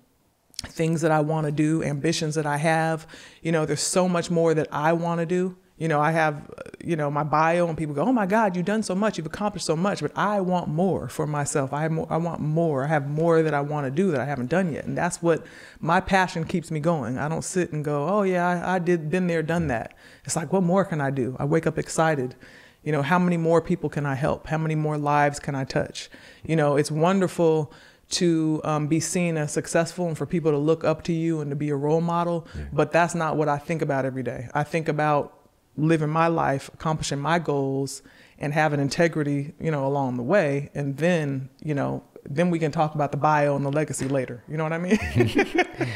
things 0.67 1.01
that 1.03 1.11
I 1.11 1.21
want 1.21 1.47
to 1.47 1.53
do, 1.53 1.83
ambitions 1.83 2.35
that 2.35 2.47
I 2.47 2.57
have, 2.57 3.07
you 3.43 3.53
know, 3.53 3.65
there's 3.65 3.81
so 3.81 4.09
much 4.09 4.31
more 4.31 4.55
that 4.55 4.69
I 4.73 4.93
want 4.93 5.21
to 5.21 5.27
do. 5.27 5.57
You 5.79 5.87
know, 5.87 6.01
I 6.01 6.11
have, 6.11 6.51
uh, 6.59 6.63
you 6.83 6.97
know, 6.97 7.09
my 7.11 7.23
bio, 7.23 7.69
and 7.69 7.79
people 7.79 7.95
go, 7.95 8.03
"Oh 8.03 8.13
my 8.13 8.27
God, 8.27 8.57
you've 8.57 8.67
done 8.67 8.83
so 8.83 8.95
much, 8.95 9.17
you've 9.17 9.27
accomplished 9.27 9.67
so 9.67 9.77
much." 9.77 10.01
But 10.01 10.13
I 10.17 10.41
want 10.41 10.69
more 10.69 11.09
for 11.09 11.27
myself. 11.27 11.73
I 11.73 11.83
have 11.83 11.93
more, 11.93 12.07
I 12.11 12.17
want 12.17 12.41
more. 12.41 12.85
I 12.85 12.89
have 12.89 13.09
more 13.09 13.43
that 13.43 13.55
I 13.55 13.61
want 13.61 13.87
to 13.87 13.91
do 13.91 14.11
that 14.11 14.21
I 14.21 14.25
haven't 14.25 14.51
done 14.51 14.73
yet, 14.73 14.85
and 14.87 14.99
that's 14.99 15.23
what 15.23 15.47
my 15.81 16.01
passion 16.01 16.45
keeps 16.45 16.71
me 16.71 16.81
going. 16.81 17.17
I 17.17 17.29
don't 17.29 17.45
sit 17.45 17.73
and 17.73 17.85
go, 17.85 18.09
"Oh 18.09 18.23
yeah, 18.23 18.47
I, 18.47 18.75
I 18.75 18.79
did, 18.81 19.09
been 19.09 19.29
there, 19.29 19.43
done 19.43 19.69
that." 19.69 19.95
It's 20.25 20.37
like, 20.37 20.53
what 20.53 20.63
more 20.63 20.85
can 20.85 21.01
I 21.01 21.11
do? 21.11 21.37
I 21.39 21.45
wake 21.45 21.67
up 21.67 21.79
excited. 21.79 22.35
You 22.83 22.93
know, 22.93 23.03
how 23.03 23.19
many 23.19 23.37
more 23.37 23.63
people 23.63 23.89
can 23.89 24.05
I 24.05 24.15
help? 24.15 24.49
How 24.49 24.59
many 24.59 24.75
more 24.75 24.99
lives 24.99 25.39
can 25.39 25.55
I 25.55 25.65
touch? 25.65 26.11
You 26.45 26.57
know, 26.57 26.77
it's 26.77 26.91
wonderful 26.91 27.73
to 28.11 28.61
um, 28.65 28.87
be 28.89 29.01
seen 29.01 29.37
as 29.37 29.53
successful 29.53 30.07
and 30.09 30.17
for 30.17 30.27
people 30.27 30.51
to 30.51 30.59
look 30.59 30.85
up 30.85 31.03
to 31.05 31.13
you 31.13 31.41
and 31.41 31.51
to 31.51 31.57
be 31.57 31.69
a 31.71 31.77
role 31.77 32.01
model. 32.01 32.47
But 32.73 32.93
that's 32.93 33.15
not 33.15 33.37
what 33.37 33.49
I 33.49 33.59
think 33.59 33.83
about 33.83 34.05
every 34.05 34.23
day. 34.23 34.49
I 34.55 34.65
think 34.65 34.89
about 34.89 35.38
living 35.79 36.11
my 36.11 36.29
life, 36.29 36.71
accomplishing 36.75 37.19
my 37.21 37.39
goals, 37.39 38.03
and 38.39 38.53
having 38.53 38.81
integrity, 38.81 39.55
you 39.61 39.71
know, 39.71 39.87
along 39.87 40.17
the 40.17 40.23
way. 40.23 40.71
And 40.75 40.97
then, 40.97 41.49
you 41.63 41.75
know, 41.75 42.03
then 42.29 42.51
we 42.51 42.59
can 42.59 42.71
talk 42.71 42.95
about 42.95 43.11
the 43.11 43.17
bio 43.17 43.57
and 43.57 43.65
the 43.65 43.71
legacy 43.71 44.09
later. 44.09 44.43
You 44.49 44.57
know 44.57 44.65
what 44.65 44.73
I 44.73 44.79
mean? 44.79 44.99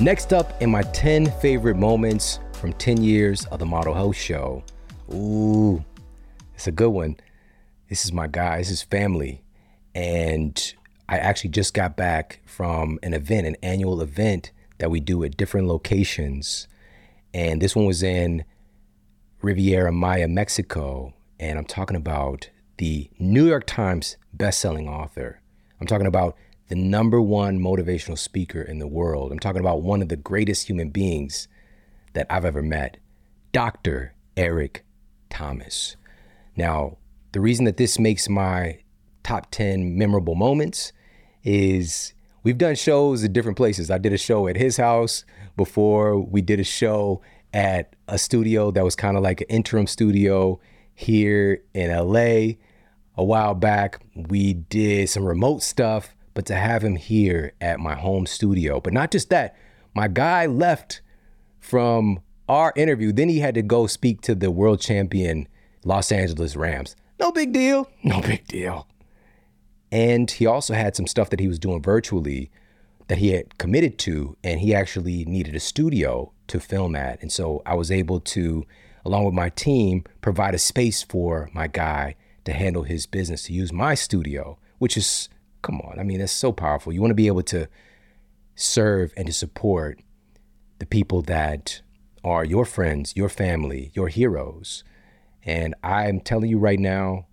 Next 0.00 0.32
up 0.32 0.60
in 0.60 0.70
my 0.70 0.82
10 0.82 1.30
favorite 1.40 1.76
moments 1.76 2.40
from 2.52 2.72
10 2.74 3.02
years 3.02 3.44
of 3.46 3.58
the 3.58 3.66
Model 3.66 3.94
Health 3.94 4.16
Show. 4.16 4.64
Ooh, 5.12 5.84
it's 6.54 6.66
a 6.66 6.72
good 6.72 6.90
one. 6.90 7.16
This 7.88 8.04
is 8.04 8.12
my 8.12 8.26
guy, 8.26 8.58
this 8.58 8.70
is 8.70 8.82
family. 8.82 9.42
And 9.94 10.74
I 11.08 11.18
actually 11.18 11.50
just 11.50 11.74
got 11.74 11.96
back 11.96 12.40
from 12.46 12.98
an 13.02 13.14
event, 13.14 13.46
an 13.46 13.56
annual 13.62 14.00
event 14.00 14.50
that 14.78 14.90
we 14.90 14.98
do 14.98 15.22
at 15.24 15.36
different 15.36 15.68
locations. 15.68 16.66
And 17.34 17.60
this 17.60 17.74
one 17.74 17.86
was 17.86 18.02
in 18.02 18.44
Riviera 19.40 19.92
Maya, 19.92 20.28
Mexico. 20.28 21.14
And 21.38 21.58
I'm 21.58 21.64
talking 21.64 21.96
about 21.96 22.50
the 22.78 23.10
New 23.18 23.46
York 23.46 23.66
Times 23.66 24.16
bestselling 24.36 24.88
author. 24.88 25.40
I'm 25.80 25.86
talking 25.86 26.06
about 26.06 26.36
the 26.68 26.76
number 26.76 27.20
one 27.20 27.58
motivational 27.58 28.18
speaker 28.18 28.62
in 28.62 28.78
the 28.78 28.86
world. 28.86 29.32
I'm 29.32 29.38
talking 29.38 29.60
about 29.60 29.82
one 29.82 30.00
of 30.00 30.08
the 30.08 30.16
greatest 30.16 30.68
human 30.68 30.90
beings 30.90 31.48
that 32.14 32.26
I've 32.30 32.44
ever 32.44 32.62
met, 32.62 32.98
Dr. 33.52 34.14
Eric 34.36 34.84
Thomas. 35.28 35.96
Now, 36.56 36.98
the 37.32 37.40
reason 37.40 37.64
that 37.64 37.78
this 37.78 37.98
makes 37.98 38.28
my 38.28 38.80
top 39.22 39.50
10 39.50 39.96
memorable 39.96 40.34
moments 40.34 40.92
is 41.42 42.12
we've 42.42 42.58
done 42.58 42.74
shows 42.74 43.24
at 43.24 43.32
different 43.32 43.56
places. 43.56 43.90
I 43.90 43.98
did 43.98 44.12
a 44.12 44.18
show 44.18 44.48
at 44.48 44.56
his 44.56 44.76
house 44.76 45.24
before, 45.56 46.18
we 46.18 46.42
did 46.42 46.60
a 46.60 46.64
show 46.64 47.22
at 47.52 47.94
a 48.08 48.18
studio 48.18 48.70
that 48.70 48.84
was 48.84 48.96
kind 48.96 49.16
of 49.16 49.22
like 49.22 49.42
an 49.42 49.46
interim 49.48 49.86
studio 49.86 50.60
here 50.94 51.62
in 51.74 51.90
LA. 51.90 52.56
A 53.16 53.24
while 53.24 53.54
back, 53.54 54.00
we 54.14 54.54
did 54.54 55.08
some 55.08 55.24
remote 55.24 55.62
stuff, 55.62 56.14
but 56.34 56.46
to 56.46 56.54
have 56.54 56.82
him 56.82 56.96
here 56.96 57.52
at 57.60 57.78
my 57.78 57.94
home 57.94 58.26
studio, 58.26 58.80
but 58.80 58.92
not 58.92 59.10
just 59.10 59.28
that, 59.30 59.54
my 59.94 60.08
guy 60.08 60.46
left 60.46 61.02
from 61.60 62.20
our 62.48 62.72
interview. 62.76 63.12
Then 63.12 63.28
he 63.28 63.40
had 63.40 63.54
to 63.54 63.62
go 63.62 63.86
speak 63.86 64.22
to 64.22 64.34
the 64.34 64.50
world 64.50 64.80
champion 64.80 65.46
Los 65.84 66.10
Angeles 66.10 66.56
Rams. 66.56 66.96
No 67.20 67.32
big 67.32 67.52
deal. 67.52 67.88
No 68.04 68.20
big 68.20 68.46
deal. 68.48 68.86
And 69.92 70.30
he 70.30 70.46
also 70.46 70.72
had 70.72 70.96
some 70.96 71.06
stuff 71.06 71.30
that 71.30 71.38
he 71.38 71.46
was 71.46 71.58
doing 71.58 71.82
virtually 71.82 72.50
that 73.08 73.18
he 73.18 73.32
had 73.32 73.58
committed 73.58 73.98
to, 73.98 74.36
and 74.42 74.60
he 74.60 74.74
actually 74.74 75.26
needed 75.26 75.54
a 75.54 75.60
studio 75.60 76.32
to 76.46 76.58
film 76.58 76.96
at. 76.96 77.20
And 77.20 77.30
so 77.30 77.62
I 77.66 77.74
was 77.74 77.90
able 77.90 78.18
to, 78.20 78.64
along 79.04 79.26
with 79.26 79.34
my 79.34 79.50
team, 79.50 80.04
provide 80.22 80.54
a 80.54 80.58
space 80.58 81.02
for 81.02 81.50
my 81.52 81.66
guy 81.66 82.16
to 82.44 82.52
handle 82.54 82.84
his 82.84 83.04
business, 83.04 83.44
to 83.44 83.52
use 83.52 83.72
my 83.72 83.94
studio, 83.94 84.58
which 84.78 84.96
is, 84.96 85.28
come 85.60 85.80
on, 85.82 85.98
I 85.98 86.04
mean, 86.04 86.20
that's 86.20 86.32
so 86.32 86.52
powerful. 86.52 86.92
You 86.92 87.02
want 87.02 87.10
to 87.10 87.16
be 87.16 87.26
able 87.26 87.42
to 87.42 87.68
serve 88.54 89.12
and 89.16 89.26
to 89.26 89.32
support 89.32 90.00
the 90.78 90.86
people 90.86 91.20
that 91.22 91.82
are 92.24 92.44
your 92.44 92.64
friends, 92.64 93.12
your 93.14 93.28
family, 93.28 93.90
your 93.94 94.08
heroes. 94.08 94.84
And 95.44 95.74
I'm 95.82 96.20
telling 96.20 96.48
you 96.48 96.58
right 96.58 96.80
now, 96.80 97.26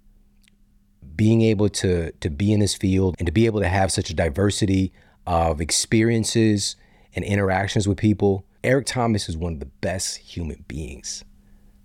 being 1.19 1.41
able 1.41 1.67
to 1.67 2.13
to 2.21 2.29
be 2.29 2.53
in 2.53 2.61
this 2.61 2.73
field 2.73 3.13
and 3.19 3.25
to 3.25 3.31
be 3.33 3.45
able 3.45 3.59
to 3.59 3.67
have 3.67 3.91
such 3.91 4.09
a 4.09 4.13
diversity 4.13 4.93
of 5.27 5.59
experiences 5.59 6.77
and 7.13 7.25
interactions 7.25 7.89
with 7.89 7.97
people, 7.97 8.45
Eric 8.63 8.85
Thomas 8.85 9.27
is 9.27 9.35
one 9.35 9.51
of 9.51 9.59
the 9.59 9.65
best 9.65 10.15
human 10.15 10.63
beings 10.69 11.25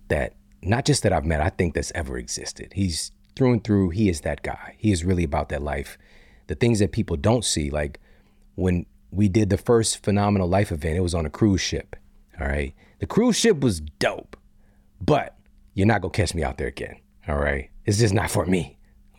that 0.07 0.35
not 0.61 0.85
just 0.85 1.03
that 1.03 1.11
I've 1.11 1.25
met, 1.25 1.41
I 1.41 1.49
think 1.49 1.73
that's 1.73 1.91
ever 1.93 2.17
existed. 2.17 2.71
He's 2.75 3.11
through 3.35 3.51
and 3.51 3.61
through, 3.61 3.89
he 3.89 4.07
is 4.07 4.21
that 4.21 4.41
guy. 4.41 4.75
He 4.77 4.93
is 4.93 5.03
really 5.03 5.25
about 5.25 5.49
that 5.49 5.61
life. 5.61 5.97
The 6.47 6.55
things 6.55 6.79
that 6.79 6.93
people 6.93 7.17
don't 7.17 7.43
see, 7.43 7.69
like 7.69 7.99
when 8.55 8.85
we 9.11 9.27
did 9.27 9.49
the 9.49 9.57
first 9.57 10.01
phenomenal 10.01 10.47
life 10.47 10.71
event, 10.71 10.95
it 10.95 11.01
was 11.01 11.13
on 11.13 11.25
a 11.25 11.29
cruise 11.29 11.59
ship. 11.59 11.97
All 12.39 12.47
right. 12.47 12.73
The 12.99 13.05
cruise 13.05 13.35
ship 13.35 13.59
was 13.59 13.81
dope, 13.81 14.37
but 15.01 15.37
you're 15.73 15.87
not 15.87 15.99
gonna 15.99 16.13
catch 16.13 16.33
me 16.33 16.41
out 16.41 16.57
there 16.57 16.67
again. 16.67 16.95
All 17.27 17.37
right. 17.37 17.69
It's 17.83 17.97
just 17.97 18.13
not 18.13 18.31
for 18.31 18.45
me. 18.45 18.74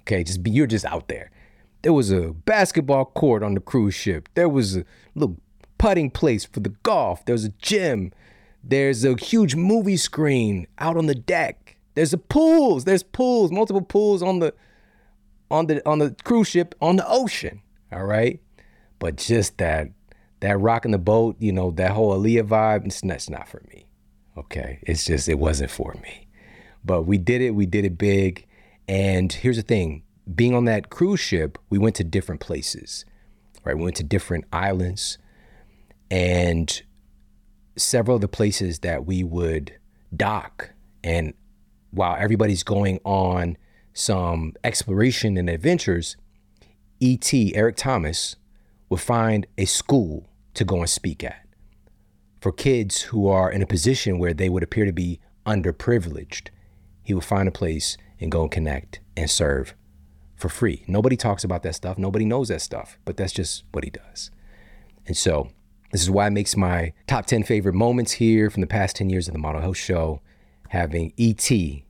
Okay. 0.06 0.22
Just 0.22 0.42
be 0.42 0.50
you're 0.50 0.66
just 0.66 0.84
out 0.84 1.08
there. 1.08 1.30
There 1.82 1.92
was 1.92 2.10
a 2.10 2.32
basketball 2.32 3.06
court 3.06 3.42
on 3.42 3.54
the 3.54 3.60
cruise 3.60 3.94
ship. 3.94 4.28
There 4.34 4.48
was 4.48 4.76
a 4.76 4.84
little 5.14 5.36
putting 5.78 6.10
place 6.10 6.44
for 6.44 6.60
the 6.60 6.70
golf. 6.82 7.24
There 7.24 7.34
was 7.34 7.44
a 7.44 7.50
gym. 7.60 8.12
There's 8.64 9.04
a 9.04 9.14
huge 9.16 9.54
movie 9.54 9.96
screen 9.96 10.66
out 10.78 10.96
on 10.96 11.06
the 11.06 11.14
deck. 11.14 11.76
There's 11.94 12.12
a 12.12 12.18
pools. 12.18 12.84
There's 12.84 13.02
pools, 13.02 13.52
multiple 13.52 13.82
pools 13.82 14.22
on 14.22 14.40
the 14.40 14.54
on 15.50 15.66
the 15.66 15.86
on 15.88 15.98
the 15.98 16.14
cruise 16.24 16.48
ship 16.48 16.74
on 16.80 16.96
the 16.96 17.08
ocean. 17.08 17.62
All 17.92 18.04
right. 18.04 18.40
But 18.98 19.16
just 19.16 19.58
that 19.58 19.88
that 20.40 20.58
rocking 20.58 20.92
the 20.92 20.98
boat, 20.98 21.36
you 21.38 21.52
know, 21.52 21.70
that 21.72 21.92
whole 21.92 22.18
Aaliyah 22.18 22.46
vibe, 22.46 22.86
it's, 22.86 23.00
that's 23.00 23.30
not 23.30 23.48
for 23.48 23.62
me. 23.72 23.86
Okay. 24.36 24.80
It's 24.82 25.04
just 25.04 25.28
it 25.28 25.38
wasn't 25.38 25.70
for 25.70 25.94
me. 26.02 26.26
But 26.84 27.02
we 27.02 27.18
did 27.18 27.40
it, 27.40 27.50
we 27.52 27.66
did 27.66 27.84
it 27.84 27.96
big. 27.98 28.46
And 28.88 29.32
here's 29.32 29.56
the 29.56 29.62
thing 29.62 30.02
being 30.34 30.54
on 30.54 30.64
that 30.64 30.90
cruise 30.90 31.20
ship, 31.20 31.58
we 31.70 31.78
went 31.78 31.96
to 31.96 32.04
different 32.04 32.40
places, 32.40 33.04
right? 33.64 33.76
We 33.76 33.84
went 33.84 33.96
to 33.96 34.04
different 34.04 34.44
islands 34.52 35.18
and 36.10 36.82
several 37.76 38.16
of 38.16 38.20
the 38.20 38.28
places 38.28 38.80
that 38.80 39.06
we 39.06 39.22
would 39.22 39.74
dock. 40.14 40.70
And 41.04 41.34
while 41.90 42.16
everybody's 42.18 42.62
going 42.62 43.00
on 43.04 43.56
some 43.92 44.54
exploration 44.64 45.36
and 45.36 45.48
adventures, 45.48 46.16
E.T., 47.00 47.54
Eric 47.54 47.76
Thomas, 47.76 48.36
would 48.88 49.00
find 49.00 49.46
a 49.58 49.64
school 49.64 50.28
to 50.54 50.64
go 50.64 50.78
and 50.78 50.88
speak 50.88 51.22
at 51.22 51.46
for 52.40 52.52
kids 52.52 53.02
who 53.02 53.28
are 53.28 53.50
in 53.50 53.62
a 53.62 53.66
position 53.66 54.18
where 54.18 54.34
they 54.34 54.48
would 54.48 54.62
appear 54.62 54.84
to 54.84 54.92
be 54.92 55.20
underprivileged. 55.44 56.48
He 57.02 57.14
would 57.14 57.24
find 57.24 57.48
a 57.48 57.52
place 57.52 57.96
and 58.20 58.30
go 58.30 58.42
and 58.42 58.50
connect 58.50 59.00
and 59.16 59.30
serve 59.30 59.74
for 60.36 60.48
free. 60.48 60.84
Nobody 60.86 61.16
talks 61.16 61.44
about 61.44 61.62
that 61.62 61.74
stuff. 61.74 61.98
Nobody 61.98 62.24
knows 62.24 62.48
that 62.48 62.60
stuff, 62.60 62.98
but 63.04 63.16
that's 63.16 63.32
just 63.32 63.64
what 63.72 63.84
he 63.84 63.90
does. 63.90 64.30
And 65.06 65.16
so, 65.16 65.50
this 65.92 66.02
is 66.02 66.10
why 66.10 66.26
it 66.26 66.32
makes 66.32 66.56
my 66.56 66.92
top 67.06 67.26
10 67.26 67.44
favorite 67.44 67.74
moments 67.74 68.12
here 68.12 68.50
from 68.50 68.60
the 68.60 68.66
past 68.66 68.96
10 68.96 69.08
years 69.08 69.28
of 69.28 69.32
the 69.32 69.38
Model 69.38 69.60
Health 69.60 69.76
Show 69.76 70.20
having 70.68 71.12
E.T., 71.16 71.84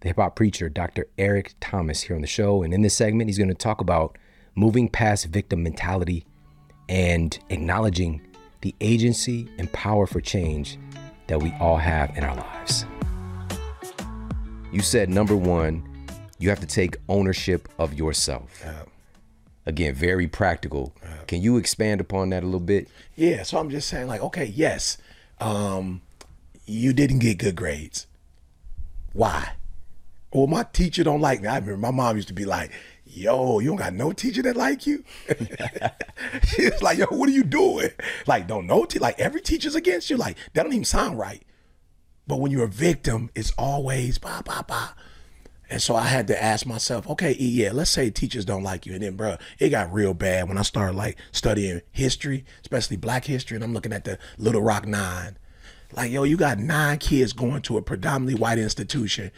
the 0.00 0.08
hip 0.08 0.16
hop 0.16 0.36
preacher, 0.36 0.68
Dr. 0.68 1.08
Eric 1.18 1.54
Thomas, 1.60 2.02
here 2.02 2.14
on 2.14 2.22
the 2.22 2.28
show. 2.28 2.62
And 2.62 2.72
in 2.72 2.82
this 2.82 2.94
segment, 2.94 3.28
he's 3.28 3.38
going 3.38 3.48
to 3.48 3.54
talk 3.54 3.80
about 3.80 4.16
moving 4.54 4.88
past 4.88 5.26
victim 5.26 5.62
mentality 5.62 6.24
and 6.88 7.38
acknowledging 7.50 8.20
the 8.60 8.74
agency 8.80 9.48
and 9.58 9.72
power 9.72 10.06
for 10.06 10.20
change 10.20 10.78
that 11.26 11.42
we 11.42 11.52
all 11.60 11.76
have 11.76 12.16
in 12.16 12.24
our 12.24 12.36
lives. 12.36 12.84
You 14.70 14.82
said 14.82 15.08
number 15.08 15.34
one, 15.34 15.82
you 16.38 16.50
have 16.50 16.60
to 16.60 16.66
take 16.66 16.96
ownership 17.08 17.68
of 17.78 17.94
yourself. 17.94 18.60
Yeah. 18.64 18.82
Again, 19.64 19.94
very 19.94 20.26
practical. 20.26 20.94
Can 21.26 21.42
you 21.42 21.56
expand 21.56 22.00
upon 22.00 22.30
that 22.30 22.42
a 22.42 22.46
little 22.46 22.60
bit? 22.60 22.88
Yeah, 23.16 23.42
so 23.42 23.58
I'm 23.58 23.70
just 23.70 23.88
saying, 23.88 24.06
like, 24.06 24.22
okay, 24.22 24.46
yes, 24.46 24.96
um, 25.40 26.00
you 26.66 26.92
didn't 26.92 27.18
get 27.18 27.38
good 27.38 27.56
grades. 27.56 28.06
Why? 29.12 29.52
Well, 30.32 30.46
my 30.46 30.64
teacher 30.64 31.04
don't 31.04 31.20
like 31.20 31.40
me. 31.40 31.48
I 31.48 31.58
remember 31.58 31.76
my 31.78 31.90
mom 31.90 32.16
used 32.16 32.28
to 32.28 32.34
be 32.34 32.44
like, 32.44 32.70
"Yo, 33.06 33.60
you 33.60 33.68
don't 33.68 33.76
got 33.76 33.94
no 33.94 34.12
teacher 34.12 34.42
that 34.42 34.56
like 34.56 34.86
you." 34.86 35.02
she 36.44 36.64
was 36.68 36.82
like, 36.82 36.98
"Yo, 36.98 37.06
what 37.06 37.28
are 37.30 37.32
you 37.32 37.44
doing?" 37.44 37.90
Like, 38.26 38.46
don't 38.46 38.66
know, 38.66 38.84
te- 38.84 38.98
like 38.98 39.18
every 39.18 39.40
teacher's 39.40 39.74
against 39.74 40.10
you. 40.10 40.18
Like 40.18 40.36
that 40.52 40.64
don't 40.64 40.72
even 40.72 40.84
sound 40.84 41.18
right. 41.18 41.42
But 42.28 42.40
when 42.40 42.52
you're 42.52 42.64
a 42.64 42.68
victim, 42.68 43.30
it's 43.34 43.52
always 43.58 44.18
bah 44.18 44.42
bah 44.44 44.62
bah. 44.68 44.90
And 45.70 45.82
so 45.82 45.96
I 45.96 46.04
had 46.04 46.28
to 46.28 46.42
ask 46.42 46.64
myself, 46.64 47.08
okay, 47.10 47.34
yeah, 47.34 47.72
let's 47.72 47.90
say 47.90 48.10
teachers 48.10 48.44
don't 48.44 48.62
like 48.62 48.86
you. 48.86 48.94
And 48.94 49.02
then, 49.02 49.16
bro, 49.16 49.36
it 49.58 49.68
got 49.70 49.92
real 49.92 50.14
bad 50.14 50.48
when 50.48 50.56
I 50.56 50.62
started 50.62 50.96
like 50.96 51.18
studying 51.32 51.82
history, 51.90 52.44
especially 52.60 52.96
black 52.96 53.24
history. 53.24 53.56
And 53.56 53.64
I'm 53.64 53.74
looking 53.74 53.92
at 53.92 54.04
the 54.04 54.18
Little 54.38 54.62
Rock 54.62 54.86
Nine. 54.86 55.36
Like, 55.92 56.10
yo, 56.10 56.22
you 56.22 56.36
got 56.36 56.58
nine 56.58 56.98
kids 56.98 57.32
going 57.32 57.62
to 57.62 57.76
a 57.76 57.82
predominantly 57.82 58.38
white 58.38 58.58
institution 58.58 59.30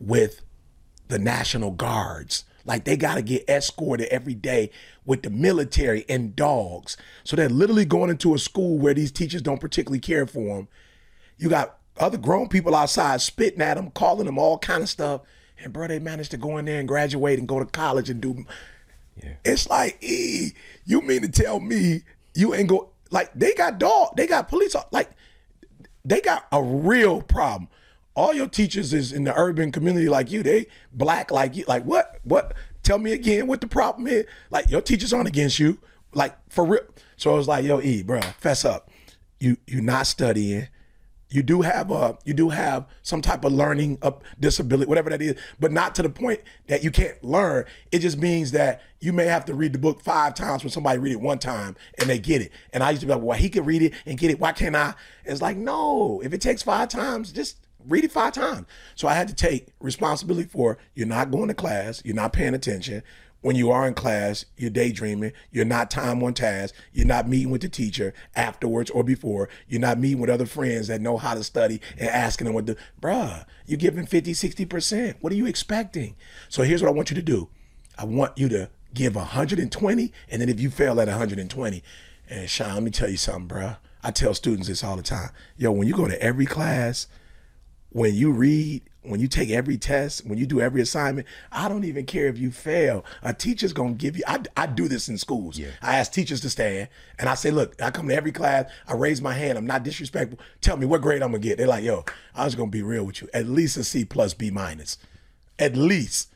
with 0.00 0.42
the 1.08 1.18
National 1.18 1.70
Guards. 1.72 2.44
Like, 2.64 2.84
they 2.84 2.96
got 2.96 3.14
to 3.14 3.22
get 3.22 3.48
escorted 3.48 4.08
every 4.08 4.34
day 4.34 4.70
with 5.04 5.22
the 5.22 5.30
military 5.30 6.04
and 6.08 6.36
dogs. 6.36 6.96
So 7.24 7.34
they're 7.34 7.48
literally 7.48 7.84
going 7.84 8.10
into 8.10 8.34
a 8.34 8.38
school 8.38 8.78
where 8.78 8.94
these 8.94 9.10
teachers 9.10 9.42
don't 9.42 9.60
particularly 9.60 10.00
care 10.00 10.26
for 10.26 10.56
them. 10.56 10.68
You 11.36 11.48
got 11.48 11.77
other 12.00 12.18
grown 12.18 12.48
people 12.48 12.74
outside 12.74 13.20
spitting 13.20 13.60
at 13.60 13.74
them, 13.74 13.90
calling 13.90 14.26
them 14.26 14.38
all 14.38 14.58
kind 14.58 14.82
of 14.82 14.88
stuff. 14.88 15.22
And 15.62 15.72
bro, 15.72 15.88
they 15.88 15.98
managed 15.98 16.30
to 16.32 16.36
go 16.36 16.58
in 16.58 16.64
there 16.64 16.78
and 16.78 16.88
graduate 16.88 17.38
and 17.38 17.48
go 17.48 17.58
to 17.58 17.66
college 17.66 18.10
and 18.10 18.20
do. 18.20 18.44
It's 19.44 19.68
like, 19.68 19.98
e, 20.02 20.52
you 20.84 21.02
mean 21.02 21.22
to 21.22 21.28
tell 21.28 21.60
me 21.60 22.02
you 22.34 22.54
ain't 22.54 22.68
go 22.68 22.90
like 23.10 23.32
they 23.34 23.54
got 23.54 23.78
dog, 23.78 24.16
they 24.16 24.26
got 24.26 24.48
police 24.48 24.76
like 24.92 25.10
they 26.04 26.20
got 26.20 26.46
a 26.52 26.62
real 26.62 27.22
problem. 27.22 27.68
All 28.14 28.34
your 28.34 28.48
teachers 28.48 28.92
is 28.92 29.12
in 29.12 29.24
the 29.24 29.34
urban 29.36 29.70
community 29.70 30.08
like 30.08 30.30
you. 30.30 30.42
They 30.42 30.66
black 30.92 31.30
like 31.30 31.56
you. 31.56 31.64
Like 31.68 31.84
what? 31.84 32.18
What? 32.24 32.54
Tell 32.82 32.98
me 32.98 33.12
again 33.12 33.46
what 33.46 33.60
the 33.60 33.66
problem 33.66 34.06
is. 34.06 34.24
Like 34.50 34.70
your 34.70 34.80
teachers 34.80 35.12
aren't 35.12 35.28
against 35.28 35.58
you. 35.58 35.78
Like 36.12 36.36
for 36.50 36.64
real. 36.64 36.82
So 37.16 37.32
I 37.32 37.34
was 37.34 37.48
like, 37.48 37.64
yo, 37.64 37.80
E, 37.80 38.02
bro, 38.02 38.20
fess 38.20 38.64
up. 38.64 38.90
You 39.40 39.56
you 39.66 39.80
not 39.80 40.06
studying 40.06 40.68
you 41.30 41.42
do 41.42 41.62
have 41.62 41.90
a 41.90 42.16
you 42.24 42.34
do 42.34 42.48
have 42.48 42.86
some 43.02 43.20
type 43.20 43.44
of 43.44 43.52
learning 43.52 43.98
up 44.02 44.24
disability 44.40 44.88
whatever 44.88 45.10
that 45.10 45.20
is 45.20 45.34
but 45.60 45.72
not 45.72 45.94
to 45.94 46.02
the 46.02 46.08
point 46.08 46.40
that 46.66 46.82
you 46.82 46.90
can't 46.90 47.22
learn. 47.22 47.64
It 47.92 48.00
just 48.00 48.18
means 48.18 48.52
that 48.52 48.82
you 49.00 49.12
may 49.12 49.26
have 49.26 49.44
to 49.46 49.54
read 49.54 49.72
the 49.72 49.78
book 49.78 50.00
five 50.00 50.34
times 50.34 50.64
when 50.64 50.70
somebody 50.70 50.98
read 50.98 51.12
it 51.12 51.20
one 51.20 51.38
time 51.38 51.76
and 51.98 52.08
they 52.08 52.18
get 52.18 52.42
it. 52.42 52.52
And 52.72 52.82
i 52.82 52.90
used 52.90 53.00
to 53.00 53.06
be 53.06 53.12
like 53.12 53.22
well 53.22 53.38
he 53.38 53.48
could 53.48 53.66
read 53.66 53.82
it 53.82 53.92
and 54.06 54.18
get 54.18 54.30
it. 54.30 54.40
Why 54.40 54.52
can't 54.52 54.76
i? 54.76 54.94
It's 55.24 55.42
like 55.42 55.56
no 55.56 56.20
if 56.24 56.32
it 56.32 56.40
takes 56.40 56.62
five 56.62 56.88
times 56.88 57.32
just 57.32 57.58
read 57.86 58.04
it 58.04 58.12
five 58.12 58.32
times. 58.32 58.66
So 58.94 59.08
i 59.08 59.14
had 59.14 59.28
to 59.28 59.34
take 59.34 59.68
responsibility 59.80 60.48
for 60.48 60.78
you're 60.94 61.06
not 61.06 61.30
going 61.30 61.48
to 61.48 61.54
class 61.54 62.02
you're 62.04 62.16
not 62.16 62.32
paying 62.32 62.54
attention 62.54 63.02
when 63.40 63.56
you 63.56 63.70
are 63.70 63.86
in 63.86 63.94
class, 63.94 64.44
you're 64.56 64.70
daydreaming, 64.70 65.32
you're 65.50 65.64
not 65.64 65.90
time 65.90 66.22
on 66.22 66.34
task, 66.34 66.74
you're 66.92 67.06
not 67.06 67.28
meeting 67.28 67.50
with 67.50 67.62
the 67.62 67.68
teacher 67.68 68.12
afterwards 68.34 68.90
or 68.90 69.04
before, 69.04 69.48
you're 69.68 69.80
not 69.80 69.98
meeting 69.98 70.18
with 70.18 70.30
other 70.30 70.46
friends 70.46 70.88
that 70.88 71.00
know 71.00 71.16
how 71.16 71.34
to 71.34 71.44
study 71.44 71.80
and 71.98 72.08
asking 72.08 72.46
them 72.46 72.54
what 72.54 72.66
the, 72.66 72.76
bruh, 73.00 73.44
you're 73.66 73.78
giving 73.78 74.06
50, 74.06 74.32
60%. 74.32 75.16
What 75.20 75.32
are 75.32 75.36
you 75.36 75.46
expecting? 75.46 76.16
So 76.48 76.62
here's 76.62 76.82
what 76.82 76.88
I 76.88 76.92
want 76.92 77.10
you 77.10 77.16
to 77.16 77.22
do. 77.22 77.48
I 77.96 78.04
want 78.04 78.36
you 78.36 78.48
to 78.48 78.70
give 78.94 79.14
120, 79.14 80.12
and 80.30 80.42
then 80.42 80.48
if 80.48 80.60
you 80.60 80.70
fail 80.70 81.00
at 81.00 81.08
120, 81.08 81.82
and 82.30 82.50
Shawn, 82.50 82.74
let 82.74 82.82
me 82.82 82.90
tell 82.90 83.08
you 83.08 83.16
something, 83.16 83.48
bruh. 83.48 83.76
I 84.02 84.10
tell 84.10 84.34
students 84.34 84.68
this 84.68 84.84
all 84.84 84.96
the 84.96 85.02
time. 85.02 85.30
Yo, 85.56 85.72
when 85.72 85.88
you 85.88 85.94
go 85.94 86.06
to 86.06 86.22
every 86.22 86.46
class, 86.46 87.08
when 87.90 88.14
you 88.14 88.30
read, 88.30 88.82
when 89.08 89.20
you 89.20 89.28
take 89.28 89.50
every 89.50 89.78
test, 89.78 90.26
when 90.26 90.38
you 90.38 90.46
do 90.46 90.60
every 90.60 90.80
assignment, 90.80 91.26
I 91.50 91.68
don't 91.68 91.84
even 91.84 92.06
care 92.06 92.26
if 92.26 92.38
you 92.38 92.50
fail. 92.50 93.04
A 93.22 93.32
teacher's 93.32 93.72
gonna 93.72 93.94
give 93.94 94.16
you. 94.16 94.24
I, 94.26 94.42
I 94.56 94.66
do 94.66 94.88
this 94.88 95.08
in 95.08 95.18
schools. 95.18 95.58
Yeah. 95.58 95.70
I 95.82 95.98
ask 95.98 96.12
teachers 96.12 96.40
to 96.42 96.50
stand, 96.50 96.88
and 97.18 97.28
I 97.28 97.34
say, 97.34 97.50
"Look, 97.50 97.80
I 97.80 97.90
come 97.90 98.08
to 98.08 98.14
every 98.14 98.32
class. 98.32 98.70
I 98.86 98.94
raise 98.94 99.22
my 99.22 99.34
hand. 99.34 99.58
I'm 99.58 99.66
not 99.66 99.82
disrespectful. 99.82 100.38
Tell 100.60 100.76
me 100.76 100.86
what 100.86 101.02
grade 101.02 101.22
I'm 101.22 101.32
gonna 101.32 101.42
get." 101.42 101.58
They're 101.58 101.66
like, 101.66 101.84
"Yo, 101.84 102.04
I 102.34 102.44
was 102.44 102.54
gonna 102.54 102.70
be 102.70 102.82
real 102.82 103.04
with 103.04 103.22
you. 103.22 103.28
At 103.32 103.46
least 103.46 103.76
a 103.76 103.84
C 103.84 104.04
plus, 104.04 104.34
B 104.34 104.50
minus, 104.50 104.98
at 105.58 105.76
least, 105.76 106.28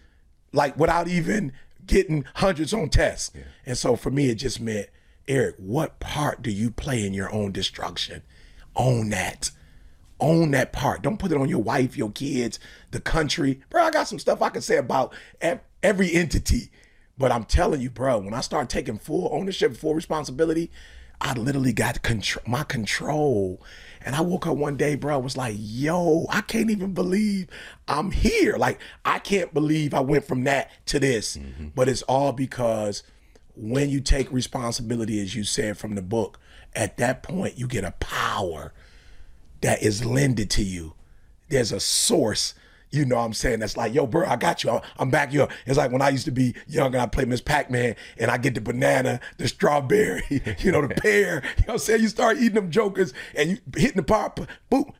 like 0.53 0.77
without 0.79 1.09
even 1.09 1.53
getting 1.87 2.25
hundreds 2.37 2.73
on 2.73 2.89
tests." 2.89 3.33
And 3.67 3.77
so 3.77 3.97
for 3.97 4.11
me, 4.11 4.31
it 4.31 4.37
just 4.37 4.61
meant, 4.61 4.89
Eric, 5.29 5.57
what 5.59 6.01
part 6.01 6.43
do 6.43 6.51
you 6.51 6.71
play 6.71 7.07
in 7.07 7.15
your 7.15 7.33
own 7.33 7.53
destruction? 7.53 8.23
Own 8.75 9.11
that 9.11 9.51
own 10.23 10.53
that 10.53 10.73
part. 10.73 11.03
Don't 11.03 11.19
put 11.19 11.33
it 11.33 11.39
on 11.39 11.49
your 11.49 11.63
wife, 11.63 11.97
your 11.97 12.11
kids, 12.11 12.59
the 12.93 13.01
country. 13.01 13.61
Bro, 13.69 13.83
I 13.83 13.91
got 13.91 14.09
some 14.09 14.19
stuff 14.19 14.41
I 14.41 14.49
can 14.49 14.63
say 14.63 14.79
about 14.79 15.13
every 15.83 16.15
entity. 16.15 16.71
But 17.19 17.31
I'm 17.31 17.45
telling 17.45 17.83
you, 17.83 17.91
bro, 17.91 18.19
when 18.19 18.33
I 18.33 18.41
start 18.41 18.71
taking 18.71 18.99
full 18.99 19.29
ownership, 19.33 19.77
full 19.77 19.95
responsibility, 19.95 20.71
I 21.21 21.35
literally 21.35 21.73
got 21.73 22.03
control, 22.03 22.43
my 22.47 22.65
control. 22.65 23.63
And 24.05 24.17
I 24.17 24.23
woke 24.23 24.47
up 24.47 24.57
one 24.57 24.77
day, 24.77 24.97
bro, 24.97 25.19
was 25.21 25.37
like, 25.37 25.55
yo, 25.59 26.27
I 26.31 26.41
can't 26.41 26.71
even 26.71 26.95
believe 26.95 27.49
I'm 27.87 28.11
here. 28.11 28.57
Like, 28.57 28.81
I 29.05 29.19
can't 29.19 29.55
believe 29.55 29.95
I 29.95 30.01
went 30.01 30.25
from 30.25 30.45
that 30.45 30.71
to 30.87 30.99
this. 30.99 31.37
Mm-hmm. 31.37 31.69
But 31.75 31.89
it's 31.89 32.03
all 32.03 32.33
because 32.33 33.03
when 33.55 33.91
you 33.91 34.01
take 34.01 34.33
responsibility, 34.33 35.21
as 35.21 35.37
you 35.37 35.45
said 35.45 35.79
from 35.79 35.95
the 35.95 36.03
book, 36.03 36.41
at 36.75 36.97
that 36.97 37.23
point, 37.23 37.59
you 37.59 37.69
get 37.69 37.85
a 37.85 37.93
power 37.93 38.73
that 39.63 39.83
is 39.83 40.05
lended 40.05 40.51
to 40.51 40.63
you. 40.63 40.95
There's 41.49 41.73
a 41.73 41.81
source, 41.81 42.55
you 42.91 43.05
know 43.05 43.17
what 43.17 43.23
I'm 43.25 43.33
saying, 43.33 43.61
that's 43.61 43.77
like, 43.77 43.95
yo, 43.95 44.07
bro, 44.07 44.27
I 44.27 44.37
got 44.37 44.63
you. 44.65 44.71
I'm- 44.71 45.11
back 45.11 45.33
you 45.33 45.43
up. 45.43 45.51
It's 45.67 45.79
like 45.79 45.91
when 45.91 46.03
I 46.03 46.11
used 46.11 46.25
to 46.27 46.31
be 46.31 46.55
young 46.67 46.93
and 46.95 47.03
I 47.03 47.07
played 47.07 47.29
Ms. 47.29 47.41
Pac-Man 47.41 47.97
and 48.19 48.31
I 48.31 48.39
get 48.39 48.55
the 48.55 48.61
banana, 48.61 49.21
the 49.39 49.49
strawberry, 49.49 50.23
you 50.59 50.73
know, 50.73 50.87
the 50.87 50.95
pear. 51.03 51.37
You 51.37 51.41
know 51.41 51.65
what 51.67 51.73
I'm 51.75 51.79
saying? 51.79 52.03
You 52.03 52.09
start 52.09 52.37
eating 52.39 52.55
them 52.55 52.71
jokers 52.71 53.13
and 53.35 53.51
you 53.51 53.59
hitting 53.77 53.97
the 53.97 54.03
pop, 54.03 54.41
boom, 54.71 54.93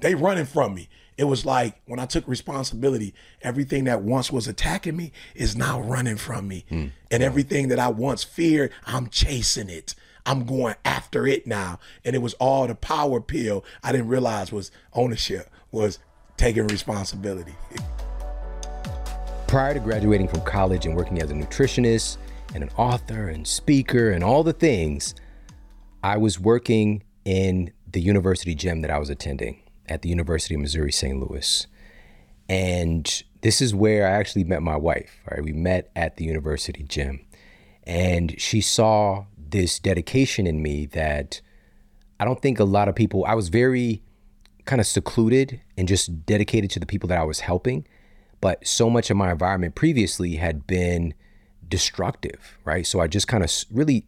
they 0.00 0.14
running 0.14 0.46
from 0.46 0.74
me. 0.74 0.88
It 1.16 1.24
was 1.24 1.44
like 1.44 1.80
when 1.86 1.98
I 1.98 2.06
took 2.06 2.26
responsibility, 2.28 3.12
everything 3.42 3.84
that 3.84 4.02
once 4.02 4.30
was 4.30 4.46
attacking 4.46 4.96
me 4.96 5.10
is 5.34 5.56
now 5.56 5.80
running 5.80 6.16
from 6.16 6.46
me. 6.46 6.64
Hmm. 6.68 6.86
And 7.10 7.24
everything 7.24 7.68
that 7.68 7.80
I 7.80 7.88
once 7.88 8.22
feared, 8.22 8.70
I'm 8.86 9.08
chasing 9.08 9.68
it. 9.68 9.96
I'm 10.28 10.44
going 10.44 10.74
after 10.84 11.26
it 11.26 11.46
now. 11.46 11.78
And 12.04 12.14
it 12.14 12.18
was 12.18 12.34
all 12.34 12.66
the 12.66 12.74
power 12.74 13.18
pill 13.18 13.64
I 13.82 13.92
didn't 13.92 14.08
realize 14.08 14.52
was 14.52 14.70
ownership, 14.92 15.48
was 15.72 15.98
taking 16.36 16.66
responsibility. 16.66 17.54
Prior 19.48 19.72
to 19.72 19.80
graduating 19.80 20.28
from 20.28 20.42
college 20.42 20.84
and 20.84 20.94
working 20.94 21.22
as 21.22 21.30
a 21.30 21.34
nutritionist 21.34 22.18
and 22.54 22.62
an 22.62 22.68
author 22.76 23.28
and 23.28 23.48
speaker 23.48 24.10
and 24.10 24.22
all 24.22 24.42
the 24.42 24.52
things, 24.52 25.14
I 26.04 26.18
was 26.18 26.38
working 26.38 27.02
in 27.24 27.72
the 27.90 28.02
university 28.02 28.54
gym 28.54 28.82
that 28.82 28.90
I 28.90 28.98
was 28.98 29.08
attending 29.08 29.62
at 29.86 30.02
the 30.02 30.10
University 30.10 30.54
of 30.54 30.60
Missouri 30.60 30.92
St. 30.92 31.18
Louis. 31.18 31.66
And 32.50 33.22
this 33.40 33.62
is 33.62 33.74
where 33.74 34.06
I 34.06 34.10
actually 34.10 34.44
met 34.44 34.62
my 34.62 34.76
wife. 34.76 35.22
Right? 35.30 35.42
We 35.42 35.54
met 35.54 35.90
at 35.96 36.18
the 36.18 36.26
university 36.26 36.82
gym. 36.82 37.24
And 37.84 38.38
she 38.38 38.60
saw 38.60 39.24
this 39.50 39.78
dedication 39.78 40.46
in 40.46 40.62
me 40.62 40.86
that 40.86 41.40
I 42.20 42.24
don't 42.24 42.40
think 42.40 42.58
a 42.58 42.64
lot 42.64 42.88
of 42.88 42.94
people, 42.94 43.24
I 43.26 43.34
was 43.34 43.48
very 43.48 44.02
kind 44.64 44.80
of 44.80 44.86
secluded 44.86 45.60
and 45.76 45.88
just 45.88 46.26
dedicated 46.26 46.70
to 46.70 46.80
the 46.80 46.86
people 46.86 47.08
that 47.08 47.18
I 47.18 47.24
was 47.24 47.40
helping. 47.40 47.86
But 48.40 48.66
so 48.66 48.90
much 48.90 49.10
of 49.10 49.16
my 49.16 49.32
environment 49.32 49.74
previously 49.74 50.36
had 50.36 50.66
been 50.66 51.14
destructive, 51.68 52.58
right? 52.64 52.86
So 52.86 53.00
I 53.00 53.06
just 53.06 53.28
kind 53.28 53.42
of 53.42 53.50
really 53.70 54.06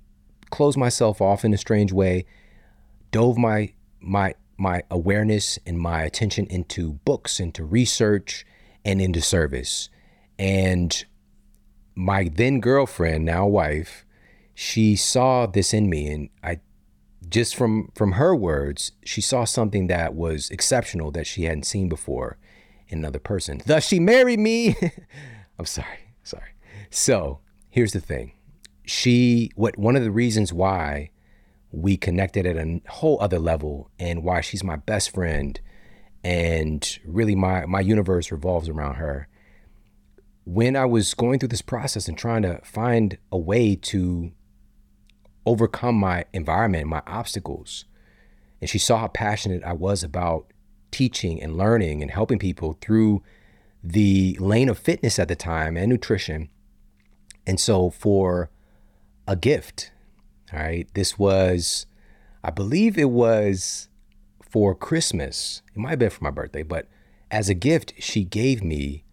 closed 0.51 0.79
myself 0.79 1.21
off 1.21 1.45
in 1.45 1.55
a 1.55 1.59
strange 1.59 1.93
way, 1.93 2.27
dove 3.11 3.39
my 3.39 3.73
my 4.01 4.35
my 4.57 4.83
awareness 4.91 5.59
and 5.65 5.79
my 5.79 6.03
attention 6.03 6.47
into 6.47 6.93
books, 7.05 7.41
into 7.41 7.65
research, 7.65 8.45
and 8.85 9.01
into 9.01 9.21
service. 9.21 9.89
And 10.39 11.05
my 11.95 12.31
then 12.33 12.61
girlfriend, 12.61 13.25
now 13.25 13.47
wife, 13.47 14.05
she 14.61 14.95
saw 14.95 15.47
this 15.47 15.73
in 15.73 15.89
me 15.89 16.07
and 16.09 16.29
I 16.45 16.61
just 17.27 17.57
from 17.57 17.91
from 17.95 18.13
her 18.13 18.37
words, 18.37 18.93
she 19.03 19.23
saw 19.23 19.45
something 19.45 19.87
that 19.87 20.15
was 20.15 20.51
exceptional 20.51 21.11
that 21.13 21.27
she 21.27 21.45
hadn't 21.45 21.63
seen 21.63 21.89
before 21.89 22.37
in 22.89 22.99
another 22.99 23.19
person. 23.19 23.63
Thus 23.65 23.87
she 23.87 23.99
married 23.99 24.39
me. 24.39 24.77
I'm 25.59 25.65
sorry. 25.65 26.13
Sorry. 26.25 26.51
So, 26.91 27.41
here's 27.71 27.95
the 27.95 28.03
thing. 28.03 28.33
She 28.85 29.51
what 29.55 29.79
one 29.79 29.97
of 29.97 30.03
the 30.03 30.11
reasons 30.11 30.53
why 30.53 31.11
we 31.73 31.97
connected 31.97 32.45
at 32.45 32.59
a 32.59 32.83
whole 32.87 33.17
other 33.19 33.39
level 33.39 33.91
and 33.99 34.23
why 34.23 34.43
she's 34.43 34.63
my 34.63 34.77
best 34.77 35.15
friend 35.15 35.59
and 36.23 36.99
really 37.07 37.35
my 37.35 37.65
my 37.65 37.81
universe 37.81 38.31
revolves 38.31 38.69
around 38.69 38.97
her 38.97 39.27
when 40.45 40.75
i 40.75 40.85
was 40.85 41.15
going 41.15 41.39
through 41.39 41.49
this 41.49 41.63
process 41.63 42.09
and 42.09 42.19
trying 42.19 42.43
to 42.43 42.61
find 42.63 43.17
a 43.31 43.39
way 43.39 43.75
to 43.75 44.33
overcome 45.47 45.95
my 45.95 46.25
environment 46.33 46.87
my 46.87 47.03
obstacles 47.07 47.85
and 48.61 48.69
she 48.69 48.79
saw 48.79 48.99
how 48.99 49.09
passionate 49.09 49.63
i 49.65 49.73
was 49.73 50.03
about 50.03 50.47
teaching 50.91 51.43
and 51.43 51.57
learning 51.57 52.03
and 52.03 52.11
helping 52.11 52.39
people 52.39 52.77
through 52.81 53.23
the 53.83 54.37
lane 54.41 54.69
of 54.69 54.79
fitness 54.79 55.19
at 55.19 55.29
the 55.29 55.37
time 55.37 55.77
and 55.77 55.89
nutrition 55.89 56.49
and 57.47 57.59
so 57.59 57.91
for 57.91 58.51
a 59.27 59.37
gift 59.37 59.91
all 60.53 60.59
right. 60.59 60.89
This 60.95 61.19
was, 61.19 61.87
I 62.43 62.51
believe 62.51 62.99
it 62.99 63.11
was 63.11 63.89
for 64.43 64.75
Christmas. 64.75 65.63
It 65.75 65.79
might 65.79 65.91
have 65.91 65.99
been 66.01 66.11
for 66.11 66.25
my 66.25 66.31
birthday, 66.31 66.63
but 66.63 66.89
as 67.31 67.49
a 67.49 67.55
gift, 67.55 67.95
she 67.99 68.25
gave 68.25 68.63
me 68.63 69.05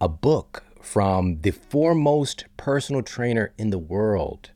a 0.00 0.08
book 0.08 0.64
from 0.82 1.40
the 1.40 1.52
foremost 1.52 2.44
personal 2.56 3.02
trainer 3.02 3.54
in 3.56 3.70
the 3.70 3.78
world. 3.78 4.50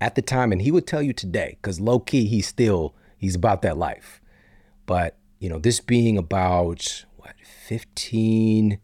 At 0.00 0.14
the 0.14 0.22
time, 0.22 0.52
and 0.52 0.62
he 0.62 0.70
would 0.70 0.86
tell 0.86 1.02
you 1.02 1.12
today, 1.12 1.58
because 1.60 1.80
low 1.80 1.98
key, 1.98 2.26
he's 2.26 2.46
still, 2.46 2.94
he's 3.16 3.34
about 3.34 3.62
that 3.62 3.76
life. 3.76 4.20
But, 4.86 5.16
you 5.38 5.48
know, 5.48 5.58
this 5.58 5.80
being 5.80 6.16
about 6.18 7.04
what, 7.16 7.34
15 7.66 8.78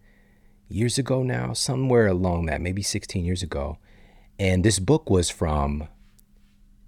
years 0.69 0.99
ago 0.99 1.23
now, 1.23 1.53
somewhere 1.53 2.07
along 2.07 2.47
that, 2.47 2.61
maybe 2.61 2.83
16 2.83 3.25
years 3.25 3.43
ago. 3.43 3.79
And 4.39 4.65
this 4.65 4.79
book 4.79 5.09
was 5.09 5.31
from 5.31 5.89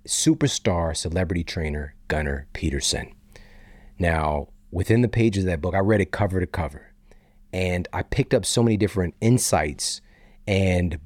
superstar 0.07 0.97
celebrity 0.97 1.45
trainer 1.45 1.95
Gunnar 2.09 2.47
Peterson. 2.53 3.15
Now, 3.99 4.49
within 4.71 5.01
the 5.03 5.09
pages 5.09 5.45
of 5.45 5.51
that 5.51 5.61
book, 5.61 5.75
I 5.75 5.79
read 5.79 6.01
it 6.01 6.11
cover 6.11 6.41
to 6.41 6.47
cover, 6.47 6.93
and 7.53 7.89
I 7.93 8.03
picked 8.03 8.35
up 8.35 8.45
so 8.45 8.63
many 8.63 8.77
different 8.77 9.15
insights 9.21 10.01
and 10.47 10.99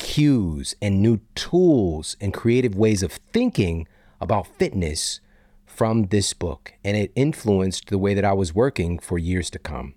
cues 0.00 0.74
and 0.82 1.00
new 1.00 1.20
tools 1.34 2.16
and 2.20 2.34
creative 2.34 2.74
ways 2.74 3.02
of 3.02 3.12
thinking 3.32 3.86
about 4.20 4.46
fitness 4.46 5.20
from 5.66 6.06
this 6.06 6.32
book. 6.32 6.72
And 6.82 6.96
it 6.96 7.12
influenced 7.14 7.88
the 7.88 7.98
way 7.98 8.14
that 8.14 8.24
I 8.24 8.32
was 8.32 8.54
working 8.54 8.98
for 8.98 9.18
years 9.18 9.50
to 9.50 9.58
come. 9.58 9.94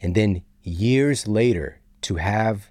And 0.00 0.14
then 0.14 0.42
years 0.62 1.26
later, 1.26 1.80
to 2.02 2.16
have 2.16 2.70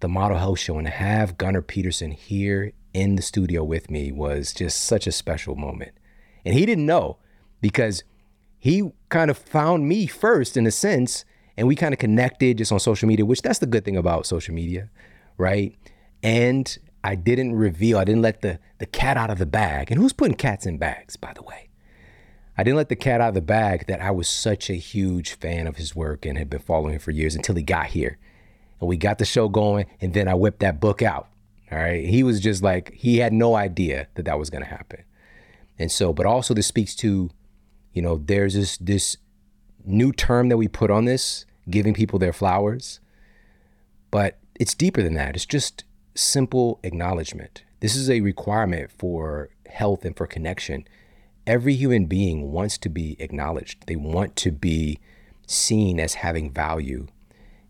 the 0.00 0.08
Model 0.08 0.38
Health 0.38 0.58
Show 0.58 0.78
and 0.78 0.88
have 0.88 1.38
Gunnar 1.38 1.62
Peterson 1.62 2.12
here 2.12 2.72
in 2.92 3.16
the 3.16 3.22
studio 3.22 3.64
with 3.64 3.90
me 3.90 4.12
was 4.12 4.52
just 4.52 4.82
such 4.82 5.06
a 5.06 5.12
special 5.12 5.56
moment. 5.56 5.92
And 6.44 6.54
he 6.54 6.66
didn't 6.66 6.86
know 6.86 7.18
because 7.60 8.04
he 8.58 8.90
kind 9.08 9.30
of 9.30 9.38
found 9.38 9.88
me 9.88 10.06
first 10.06 10.56
in 10.56 10.66
a 10.66 10.70
sense 10.70 11.24
and 11.56 11.66
we 11.66 11.76
kind 11.76 11.92
of 11.92 11.98
connected 11.98 12.58
just 12.58 12.72
on 12.72 12.80
social 12.80 13.08
media, 13.08 13.24
which 13.24 13.42
that's 13.42 13.58
the 13.58 13.66
good 13.66 13.84
thing 13.84 13.96
about 13.96 14.26
social 14.26 14.54
media, 14.54 14.88
right? 15.40 15.74
And 16.22 16.78
I 17.02 17.14
didn't 17.14 17.54
reveal, 17.54 17.98
I 17.98 18.04
didn't 18.04 18.22
let 18.22 18.42
the 18.42 18.58
the 18.78 18.86
cat 18.86 19.16
out 19.16 19.30
of 19.30 19.38
the 19.38 19.46
bag. 19.46 19.90
And 19.90 20.00
who's 20.00 20.12
putting 20.12 20.36
cats 20.36 20.66
in 20.66 20.78
bags, 20.78 21.16
by 21.16 21.32
the 21.32 21.42
way? 21.42 21.68
I 22.56 22.62
didn't 22.62 22.78
let 22.78 22.88
the 22.88 22.96
cat 22.96 23.20
out 23.20 23.28
of 23.28 23.34
the 23.34 23.40
bag 23.42 23.86
that 23.86 24.00
I 24.00 24.10
was 24.10 24.28
such 24.28 24.70
a 24.70 24.74
huge 24.74 25.34
fan 25.34 25.66
of 25.66 25.76
his 25.76 25.94
work 25.94 26.24
and 26.26 26.36
had 26.36 26.50
been 26.50 26.60
following 26.60 26.94
him 26.94 27.00
for 27.00 27.10
years 27.10 27.34
until 27.34 27.54
he 27.54 27.62
got 27.62 27.86
here. 27.86 28.18
and 28.80 28.88
we 28.88 28.96
got 28.96 29.18
the 29.18 29.24
show 29.24 29.48
going, 29.48 29.86
and 30.00 30.14
then 30.14 30.28
I 30.28 30.34
whipped 30.34 30.60
that 30.60 30.80
book 30.80 31.02
out. 31.02 31.28
All 31.70 31.78
right. 31.78 32.06
He 32.06 32.22
was 32.22 32.40
just 32.40 32.62
like, 32.62 32.92
he 32.94 33.18
had 33.18 33.32
no 33.32 33.54
idea 33.54 34.08
that 34.14 34.24
that 34.24 34.38
was 34.38 34.50
going 34.50 34.64
to 34.64 34.68
happen. 34.68 35.04
And 35.78 35.92
so, 35.92 36.12
but 36.12 36.26
also 36.26 36.52
this 36.52 36.66
speaks 36.66 36.94
to, 36.96 37.30
you 37.92 38.02
know, 38.02 38.16
there's 38.16 38.54
this, 38.54 38.76
this 38.78 39.16
new 39.84 40.12
term 40.12 40.48
that 40.48 40.56
we 40.56 40.68
put 40.68 40.90
on 40.90 41.04
this, 41.04 41.44
giving 41.68 41.94
people 41.94 42.18
their 42.18 42.32
flowers. 42.32 43.00
It's 44.60 44.74
deeper 44.74 45.02
than 45.02 45.14
that. 45.14 45.36
It's 45.36 45.46
just 45.46 45.84
simple 46.14 46.80
acknowledgement. 46.82 47.64
This 47.80 47.96
is 47.96 48.10
a 48.10 48.20
requirement 48.20 48.90
for 48.92 49.48
health 49.66 50.04
and 50.04 50.14
for 50.14 50.26
connection. 50.26 50.84
Every 51.46 51.72
human 51.72 52.04
being 52.04 52.52
wants 52.52 52.76
to 52.76 52.90
be 52.90 53.16
acknowledged. 53.20 53.86
They 53.86 53.96
want 53.96 54.36
to 54.36 54.52
be 54.52 54.98
seen 55.46 55.98
as 55.98 56.12
having 56.12 56.52
value, 56.52 57.06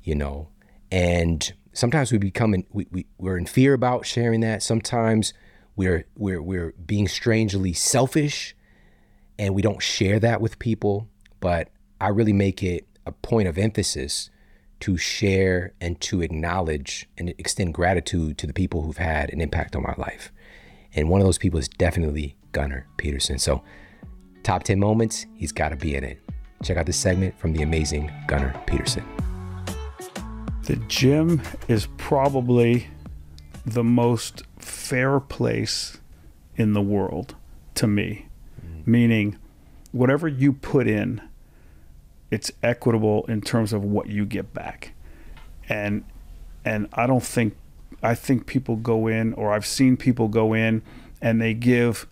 you 0.03 0.17
know. 0.17 0.49
And 0.91 1.53
sometimes 1.73 2.11
we 2.11 2.19
become 2.19 2.55
in, 2.55 2.67
we, 2.73 2.89
we 2.91 3.07
we're 3.19 3.39
in 3.39 3.47
fear 3.47 3.73
about 3.73 4.05
sharing 4.05 4.41
that. 4.41 4.61
Sometimes 4.61 5.33
we're 5.77 6.07
we're 6.17 6.43
we're 6.43 6.73
being 6.85 7.07
strangely 7.07 7.73
selfish 7.73 8.57
and 9.39 9.55
we 9.55 9.62
don't 9.62 9.81
share 9.81 10.19
that 10.19 10.41
with 10.41 10.59
people. 10.59 11.09
But 11.39 11.69
I 12.01 12.09
really 12.09 12.33
make 12.33 12.65
it 12.65 12.89
a 13.07 13.12
point 13.12 13.47
of 13.47 13.59
emphasis 13.59 14.29
to 14.81 14.97
share 14.97 15.73
and 15.81 16.01
to 16.01 16.23
acknowledge 16.23 17.09
and 17.19 17.35
extend 17.39 17.74
gratitude 17.74 18.39
to 18.39 18.47
the 18.47 18.52
people 18.52 18.82
who've 18.82 18.97
had 18.97 19.31
an 19.32 19.40
impact 19.40 19.77
on 19.77 19.82
my 19.82 19.94
life. 19.97 20.32
And 20.94 21.09
one 21.09 21.20
of 21.20 21.27
those 21.27 21.39
people 21.39 21.59
is 21.59 21.69
definitely 21.69 22.36
Gunnar 22.52 22.86
Peterson. 22.97 23.39
So, 23.39 23.62
top 24.43 24.65
10 24.65 24.78
moments, 24.78 25.27
he's 25.35 25.52
got 25.52 25.69
to 25.69 25.77
be 25.77 25.94
in 25.94 26.05
it. 26.05 26.19
Check 26.62 26.77
out 26.77 26.86
this 26.86 26.97
segment 26.97 27.39
from 27.39 27.52
the 27.52 27.62
amazing 27.62 28.11
Gunnar 28.27 28.55
Peterson. 28.66 29.05
The 30.65 30.77
gym 30.89 31.43
is 31.69 31.89
probably 31.97 32.89
the 33.65 33.85
most 33.85 34.43
fair 34.59 35.20
place 35.20 35.98
in 36.57 36.73
the 36.73 36.82
world 36.82 37.35
to 37.77 37.86
me, 37.86 38.27
mm. 38.65 38.86
meaning 38.86 39.39
whatever 39.93 40.28
you 40.28 40.52
put 40.52 40.86
in, 40.86 41.20
it's 42.31 42.52
equitable 42.62 43.24
in 43.27 43.40
terms 43.40 43.73
of 43.73 43.85
what 43.85 44.09
you 44.09 44.24
get 44.24 44.52
back. 44.52 44.93
And 45.69 46.05
and 46.65 46.89
I 46.93 47.07
don't 47.07 47.23
think 47.23 47.57
I 48.02 48.15
think 48.15 48.47
people 48.47 48.77
go 48.77 49.07
in 49.07 49.35
or 49.35 49.52
I've 49.52 49.66
seen 49.66 49.97
people 49.97 50.28
go 50.28 50.52
in 50.52 50.82
and 51.20 51.40
they 51.40 51.55
give 51.55 52.07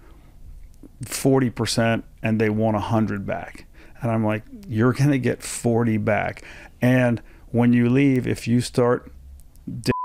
40% 1.04 2.02
and 2.22 2.40
they 2.40 2.50
want 2.50 2.74
100 2.74 3.26
back. 3.26 3.66
And 4.00 4.10
I'm 4.10 4.24
like, 4.24 4.42
you're 4.68 4.92
going 4.92 5.10
to 5.10 5.18
get 5.18 5.42
40 5.42 5.96
back. 5.98 6.42
And 6.80 7.22
when 7.50 7.72
you 7.72 7.88
leave, 7.88 8.26
if 8.26 8.46
you 8.46 8.60
start 8.60 9.10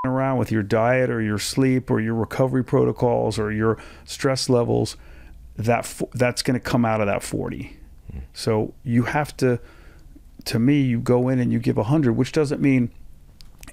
around 0.05 0.37
with 0.37 0.51
your 0.51 0.63
diet 0.63 1.09
or 1.09 1.21
your 1.21 1.37
sleep 1.37 1.91
or 1.91 1.99
your 1.99 2.15
recovery 2.15 2.63
protocols 2.63 3.37
or 3.37 3.51
your 3.51 3.77
stress 4.05 4.49
levels, 4.49 4.97
that 5.55 6.01
that's 6.13 6.41
going 6.41 6.59
to 6.59 6.59
come 6.59 6.85
out 6.85 7.01
of 7.01 7.07
that 7.07 7.23
40. 7.23 7.77
Hmm. 8.11 8.19
So 8.33 8.73
you 8.83 9.03
have 9.03 9.35
to, 9.37 9.59
to 10.45 10.59
me, 10.59 10.81
you 10.81 10.99
go 10.99 11.29
in 11.29 11.39
and 11.39 11.51
you 11.51 11.59
give 11.59 11.77
100, 11.77 12.13
which 12.13 12.31
doesn't 12.31 12.61
mean 12.61 12.91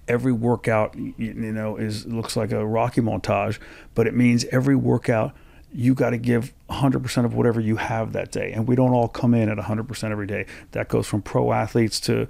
every 0.07 0.33
workout, 0.33 0.97
you 0.97 1.35
know, 1.35 1.77
is 1.77 2.07
looks 2.07 2.37
like 2.37 2.53
a 2.53 2.65
Rocky 2.65 3.01
montage, 3.01 3.59
but 3.95 4.07
it 4.07 4.15
means 4.15 4.45
every 4.47 4.77
workout 4.77 5.35
you 5.73 5.95
got 5.95 6.11
to 6.11 6.19
give 6.19 6.53
100% 6.69 7.25
of 7.25 7.35
whatever 7.35 7.61
you 7.61 7.77
have 7.77 8.13
that 8.13 8.33
day. 8.33 8.53
And 8.53 8.67
we 8.67 8.75
don't 8.75 8.93
all 8.93 9.09
come 9.09 9.35
in 9.35 9.49
at 9.49 9.57
100% 9.57 10.11
every 10.11 10.27
day. 10.27 10.47
That 10.73 10.89
goes 10.89 11.07
from 11.07 11.23
pro 11.23 11.53
athletes 11.53 12.01
to 12.01 12.27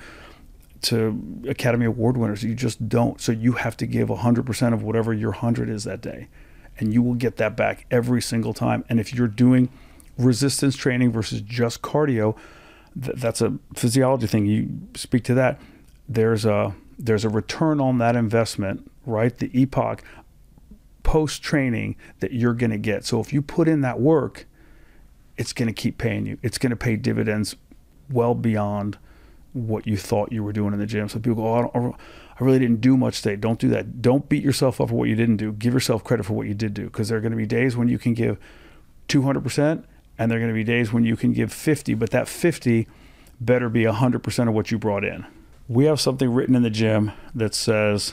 to 0.83 1.45
Academy 1.47 1.85
Award 1.85 2.17
winners. 2.17 2.43
You 2.43 2.55
just 2.55 2.89
don't. 2.89 3.21
So 3.21 3.33
you 3.33 3.53
have 3.53 3.77
to 3.79 3.87
give 3.87 4.09
100% 4.09 4.73
of 4.73 4.83
whatever 4.83 5.13
your 5.13 5.33
100 5.33 5.69
is 5.69 5.85
that 5.85 6.01
day. 6.01 6.29
And 6.79 6.95
you 6.95 7.03
will 7.03 7.15
get 7.15 7.37
that 7.37 7.57
back 7.57 7.87
every 7.91 8.23
single 8.23 8.55
time. 8.55 8.85
And 8.89 8.99
if 8.99 9.13
you're 9.13 9.29
doing 9.29 9.69
resistance 10.17 10.77
training 10.77 11.13
versus 11.13 11.43
just 11.43 11.83
cardio, 11.83 12.37
th- 13.01 13.17
that's 13.17 13.41
a 13.41 13.59
physiology 13.75 14.27
thing. 14.27 14.47
You 14.47 14.69
speak 14.95 15.25
to 15.25 15.35
that. 15.35 15.61
There's 16.09 16.45
a 16.45 16.75
there's 16.99 17.25
a 17.25 17.29
return 17.29 17.81
on 17.81 17.99
that 17.99 18.17
investment, 18.17 18.91
right? 19.07 19.37
The 19.37 19.49
EPOC 19.51 20.01
post 21.03 21.43
training 21.43 21.97
that 22.21 22.33
you're 22.33 22.55
going 22.55 22.71
to 22.71 22.79
get. 22.79 23.05
So 23.05 23.21
if 23.21 23.33
you 23.33 23.43
put 23.43 23.69
in 23.69 23.81
that 23.81 24.01
work, 24.01 24.47
it's 25.37 25.53
going 25.53 25.69
to 25.69 25.75
keep 25.75 25.97
paying 25.97 26.27
you. 26.27 26.39
It's 26.43 26.59
going 26.59 26.71
to 26.71 26.77
pay 26.77 26.97
dividends 26.97 27.57
well 28.11 28.35
beyond 28.35 28.99
what 29.53 29.87
you 29.87 29.97
thought 29.97 30.33
you 30.33 30.45
were 30.45 30.53
doing 30.53 30.73
in 30.73 30.79
the 30.79 30.87
gym. 30.87 31.09
So 31.09 31.19
people 31.19 31.43
go, 31.43 31.71
oh, 31.75 31.95
I, 31.99 32.41
I 32.41 32.45
really 32.45 32.59
didn't 32.59 32.81
do 32.81 32.97
much 32.97 33.23
today. 33.23 33.37
Don't 33.37 33.59
do 33.59 33.69
that. 33.71 34.03
Don't 34.03 34.29
beat 34.29 34.45
yourself 34.45 34.81
up 34.81 34.91
for 34.91 34.95
what 34.95 35.09
you 35.09 35.17
didn't 35.17 35.37
do. 35.37 35.53
Give 35.53 35.73
yourself 35.75 36.05
credit 36.05 36.25
for 36.25 36.35
what 36.35 36.47
you 36.47 36.55
did 36.55 36.75
do 36.75 36.85
because 36.85 37.09
there 37.09 37.19
are 37.19 37.21
going 37.21 37.33
to 37.33 37.37
be 37.37 37.47
days 37.47 37.77
when 37.77 37.89
you 37.89 37.99
can 37.99 38.15
give 38.15 38.39
200% 39.09 39.85
and 40.21 40.31
there 40.31 40.37
are 40.37 40.41
going 40.41 40.53
to 40.53 40.55
be 40.55 40.63
days 40.63 40.93
when 40.93 41.03
you 41.03 41.17
can 41.17 41.33
give 41.33 41.51
50, 41.51 41.95
but 41.95 42.11
that 42.11 42.29
50 42.29 42.87
better 43.41 43.71
be 43.71 43.85
100% 43.85 44.49
of 44.49 44.55
what 44.55 44.71
you 44.71 44.79
brought 44.79 45.03
in. 45.03 45.27
We 45.67 45.87
have 45.87 45.99
something 45.99 46.31
written 46.31 46.55
in 46.55 46.63
the 46.63 46.69
gym 46.69 47.13
that 47.35 47.55
says 47.55 48.13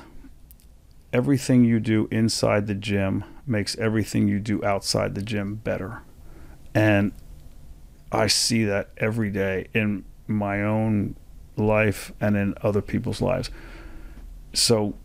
everything 1.11 1.65
you 1.65 1.81
do 1.81 2.07
inside 2.09 2.67
the 2.67 2.75
gym 2.75 3.25
makes 3.45 3.77
everything 3.77 4.29
you 4.29 4.39
do 4.39 4.63
outside 4.63 5.15
the 5.15 5.21
gym 5.21 5.55
better. 5.55 6.01
And 6.73 7.11
I 8.09 8.27
see 8.27 8.63
that 8.63 8.91
every 8.95 9.29
day 9.29 9.67
in 9.73 10.05
my 10.27 10.63
own 10.63 11.17
life 11.57 12.13
and 12.21 12.37
in 12.37 12.55
other 12.61 12.81
people's 12.81 13.21
lives. 13.21 13.49
So 14.53 14.95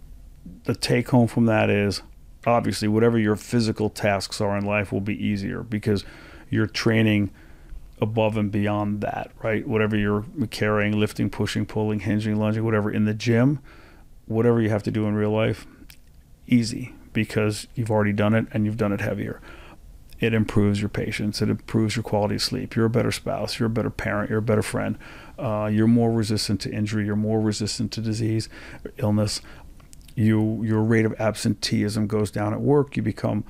the 0.64 0.76
take 0.76 1.08
home 1.08 1.26
from 1.26 1.46
that 1.46 1.68
is 1.68 2.00
obviously 2.46 2.86
whatever 2.86 3.18
your 3.18 3.34
physical 3.34 3.90
tasks 3.90 4.40
are 4.40 4.56
in 4.56 4.64
life 4.64 4.92
will 4.92 5.00
be 5.00 5.20
easier 5.20 5.64
because 5.64 6.04
you're 6.52 6.66
training 6.66 7.30
above 7.98 8.36
and 8.36 8.52
beyond 8.52 9.00
that, 9.00 9.30
right? 9.42 9.66
Whatever 9.66 9.96
you're 9.96 10.26
carrying, 10.50 11.00
lifting, 11.00 11.30
pushing, 11.30 11.64
pulling, 11.64 12.00
hinging, 12.00 12.36
lunging, 12.36 12.62
whatever 12.62 12.90
in 12.90 13.06
the 13.06 13.14
gym, 13.14 13.58
whatever 14.26 14.60
you 14.60 14.68
have 14.68 14.82
to 14.82 14.90
do 14.90 15.06
in 15.06 15.14
real 15.14 15.30
life, 15.30 15.66
easy 16.46 16.94
because 17.14 17.66
you've 17.74 17.90
already 17.90 18.12
done 18.12 18.34
it 18.34 18.46
and 18.52 18.66
you've 18.66 18.76
done 18.76 18.92
it 18.92 19.00
heavier. 19.00 19.40
It 20.20 20.34
improves 20.34 20.80
your 20.80 20.90
patience. 20.90 21.40
It 21.40 21.48
improves 21.48 21.96
your 21.96 22.02
quality 22.02 22.34
of 22.34 22.42
sleep. 22.42 22.76
You're 22.76 22.86
a 22.86 22.90
better 22.90 23.12
spouse. 23.12 23.58
You're 23.58 23.68
a 23.68 23.70
better 23.70 23.90
parent. 23.90 24.28
You're 24.28 24.38
a 24.40 24.42
better 24.42 24.62
friend. 24.62 24.98
Uh, 25.38 25.70
you're 25.72 25.86
more 25.86 26.12
resistant 26.12 26.60
to 26.60 26.70
injury. 26.70 27.06
You're 27.06 27.16
more 27.16 27.40
resistant 27.40 27.92
to 27.92 28.02
disease, 28.02 28.50
illness. 28.98 29.40
You 30.14 30.62
your 30.62 30.82
rate 30.82 31.06
of 31.06 31.18
absenteeism 31.18 32.06
goes 32.08 32.30
down 32.30 32.52
at 32.52 32.60
work. 32.60 32.96
You 32.96 33.02
become 33.02 33.44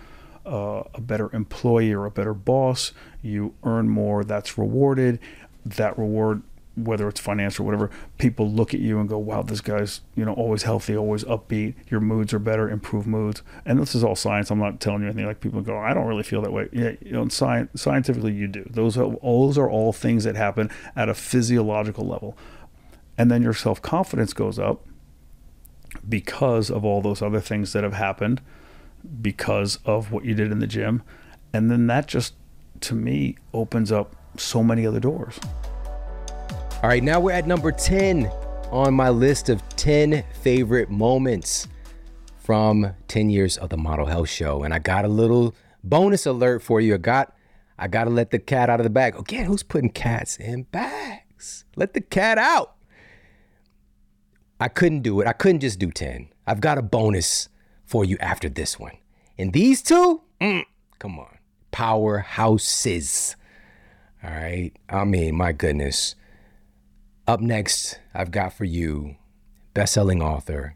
uh, 0.47 0.83
a 0.95 1.01
better 1.01 1.35
employee 1.35 1.93
or 1.93 2.05
a 2.05 2.11
better 2.11 2.35
boss. 2.35 2.93
You 3.23 3.55
earn 3.65 3.89
more. 3.89 4.25
That's 4.25 4.59
rewarded. 4.59 5.19
That 5.65 5.97
reward 5.99 6.43
whether 6.75 7.07
it's 7.07 7.21
financial 7.21 7.65
or 7.65 7.67
whatever, 7.67 7.91
people 8.19 8.51
look 8.51 8.73
at 8.73 8.81
you 8.81 8.99
and 8.99 9.09
go, 9.09 9.19
"Wow, 9.19 9.43
this 9.43 9.61
guy's 9.61 10.01
you 10.17 10.25
know 10.25 10.33
always 10.33 10.63
healthy, 10.63 10.97
always 10.97 11.25
upbeat. 11.25 11.75
Your 11.91 12.01
moods 12.01 12.33
are 12.33 12.39
better, 12.39 12.69
improve 12.69 13.07
moods." 13.07 13.43
And 13.65 13.79
this 13.79 13.95
is 13.95 14.03
all 14.03 14.17
science. 14.17 14.51
I'm 14.51 14.59
not 14.59 14.81
telling 14.81 15.03
you 15.03 15.09
anything 15.09 15.27
like 15.27 15.41
people 15.41 15.61
go, 15.61 15.77
"I 15.77 15.93
don't 15.93 16.07
really 16.07 16.23
feel 16.23 16.41
that 16.43 16.53
way." 16.53 16.69
Yeah, 16.73 16.93
you 17.01 17.13
know, 17.13 17.27
sci- 17.27 17.69
scientifically, 17.75 18.33
you 18.33 18.49
do. 18.49 18.65
Those 18.69 18.97
are 18.97 19.17
those 19.23 19.59
are 19.59 19.69
all 19.69 19.93
things 19.93 20.25
that 20.25 20.37
happen 20.37 20.71
at 20.97 21.09
a 21.09 21.15
physiological 21.15 22.07
level, 22.07 22.37
and 23.19 23.31
then 23.31 23.43
your 23.43 23.55
self 23.55 23.83
confidence 23.83 24.33
goes 24.33 24.59
up 24.59 24.87
because 26.09 26.71
of 26.71 26.85
all 26.85 27.03
those 27.03 27.21
other 27.21 27.41
things 27.41 27.75
that 27.75 27.85
have 27.85 27.93
happened, 27.93 28.41
because 29.21 29.79
of 29.85 30.13
what 30.13 30.25
you 30.25 30.35
did 30.35 30.53
in 30.53 30.59
the 30.59 30.67
gym, 30.67 31.03
and 31.53 31.71
then 31.71 31.87
that 31.89 32.07
just 32.07 32.35
to 32.81 32.95
me 32.95 33.37
opens 33.53 33.93
up 33.93 34.17
so 34.37 34.63
many 34.63 34.87
other 34.87 35.01
doors. 35.01 35.39
All 36.83 36.89
right, 36.89 37.03
now 37.03 37.21
we're 37.21 37.33
at 37.33 37.47
number 37.47 37.71
10 37.71 38.27
on 38.71 38.95
my 38.95 39.11
list 39.11 39.49
of 39.49 39.63
10 39.77 40.25
favorite 40.41 40.91
moments 40.91 41.69
from 42.39 42.93
10 43.09 43.31
years 43.31 43.57
of 43.57 43.69
the 43.69 43.77
Model 43.77 44.07
Health 44.07 44.29
Show. 44.29 44.65
And 44.65 44.75
I 44.75 44.79
got 44.79 45.05
a 45.05 45.09
little 45.09 45.55
bonus 45.85 46.27
alert 46.27 46.63
for 46.63 46.81
you. 46.81 46.95
I 46.95 46.99
got 46.99 47.37
I 47.79 47.89
got 47.89 48.05
to 48.05 48.11
let 48.11 48.31
the 48.31 48.39
cat 48.39 48.71
out 48.71 48.81
of 48.81 48.85
the 48.85 48.91
bag. 48.91 49.17
Again, 49.17 49.45
who's 49.45 49.63
putting 49.63 49.91
cats 49.91 50.37
in 50.37 50.65
bags? 50.65 51.65
Let 51.77 51.95
the 51.95 52.01
cat 52.01 52.39
out. 52.39 52.77
I 54.61 54.69
couldn't 54.69 55.01
do 55.01 55.21
it. 55.21 55.27
I 55.27 55.33
couldn't 55.33 55.61
just 55.61 55.79
do 55.79 55.91
10. 55.91 56.29
I've 56.47 56.61
got 56.61 56.79
a 56.79 56.83
bonus 56.83 57.49
for 57.93 58.07
you 58.07 58.17
after 58.21 58.49
this 58.49 58.81
one. 58.81 58.97
And 59.37 59.53
these 59.53 59.83
two, 59.83 60.23
mm, 60.41 60.65
come 60.99 61.19
on, 61.19 61.37
powerhouses. 61.75 63.37
All 64.25 64.31
right. 64.31 64.73
I 64.89 65.05
mean, 65.05 65.37
my 65.37 65.53
goodness. 65.53 66.15
Up 67.29 67.41
next, 67.41 68.01
I've 68.15 68.31
got 68.31 68.55
for 68.55 68.65
you 68.65 69.17
best-selling 69.75 70.23
author. 70.23 70.75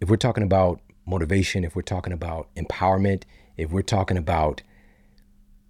If 0.00 0.10
we're 0.10 0.16
talking 0.16 0.42
about 0.42 0.80
motivation, 1.06 1.62
if 1.62 1.76
we're 1.76 1.82
talking 1.82 2.12
about 2.12 2.48
empowerment, 2.56 3.22
if 3.56 3.70
we're 3.70 3.82
talking 3.82 4.16
about 4.16 4.62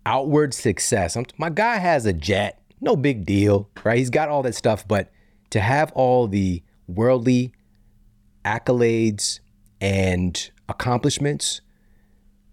outward 0.07 0.55
success, 0.55 1.19
I'm, 1.19 1.27
my 1.37 1.51
guy 1.51 1.77
has 1.77 2.07
a 2.07 2.15
jet, 2.15 2.63
no 2.81 2.97
big 2.97 3.27
deal, 3.27 3.69
right? 3.85 3.99
He's 3.99 4.09
got 4.09 4.31
all 4.31 4.43
that 4.45 4.55
stuff, 4.55 4.89
but 4.89 5.13
to 5.51 5.61
have 5.61 5.93
all 5.93 6.29
the 6.29 6.63
worldly 6.89 7.53
accolades 8.43 9.41
and 9.81 10.51
accomplishments, 10.69 11.61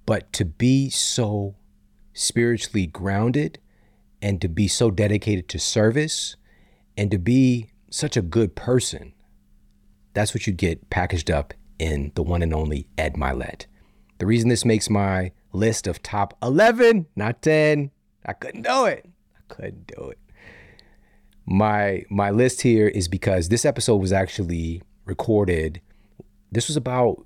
but 0.06 0.32
to 0.34 0.46
be 0.46 0.90
so 0.90 1.56
spiritually 2.14 2.88
grounded 2.88 3.60
and 4.22 4.42
to 4.42 4.48
be 4.48 4.68
so 4.68 4.92
dedicated 4.92 5.48
to 5.50 5.60
service 5.60 6.36
and 6.98 7.10
to 7.12 7.18
be 7.18 7.72
such 7.90 8.16
a 8.18 8.22
good 8.22 8.56
person. 8.56 9.14
That's 10.14 10.34
what 10.34 10.46
you 10.46 10.54
get 10.54 10.90
packaged 10.90 11.32
up 11.32 11.54
in 11.80 12.12
the 12.16 12.24
one 12.24 12.42
and 12.42 12.54
only 12.54 12.88
Ed 12.98 13.16
Mylett. 13.16 13.66
The 14.20 14.26
reason 14.26 14.50
this 14.50 14.66
makes 14.66 14.90
my 14.90 15.32
list 15.54 15.88
of 15.88 16.04
top 16.04 16.38
11, 16.44 17.08
not 17.16 17.42
10, 17.42 17.92
I 18.26 18.34
couldn't 18.34 18.64
do 18.64 18.86
it. 18.86 19.10
I 19.36 19.54
couldn't 19.54 19.88
do 19.88 20.10
it. 20.10 20.20
My 21.46 22.04
my 22.10 22.30
list 22.30 22.62
here 22.62 22.88
is 22.88 23.08
because 23.08 23.50
this 23.50 23.66
episode 23.66 23.98
was 23.98 24.14
actually 24.14 24.84
recorded 25.06 25.82
this 26.52 26.68
was 26.68 26.76
about 26.76 27.26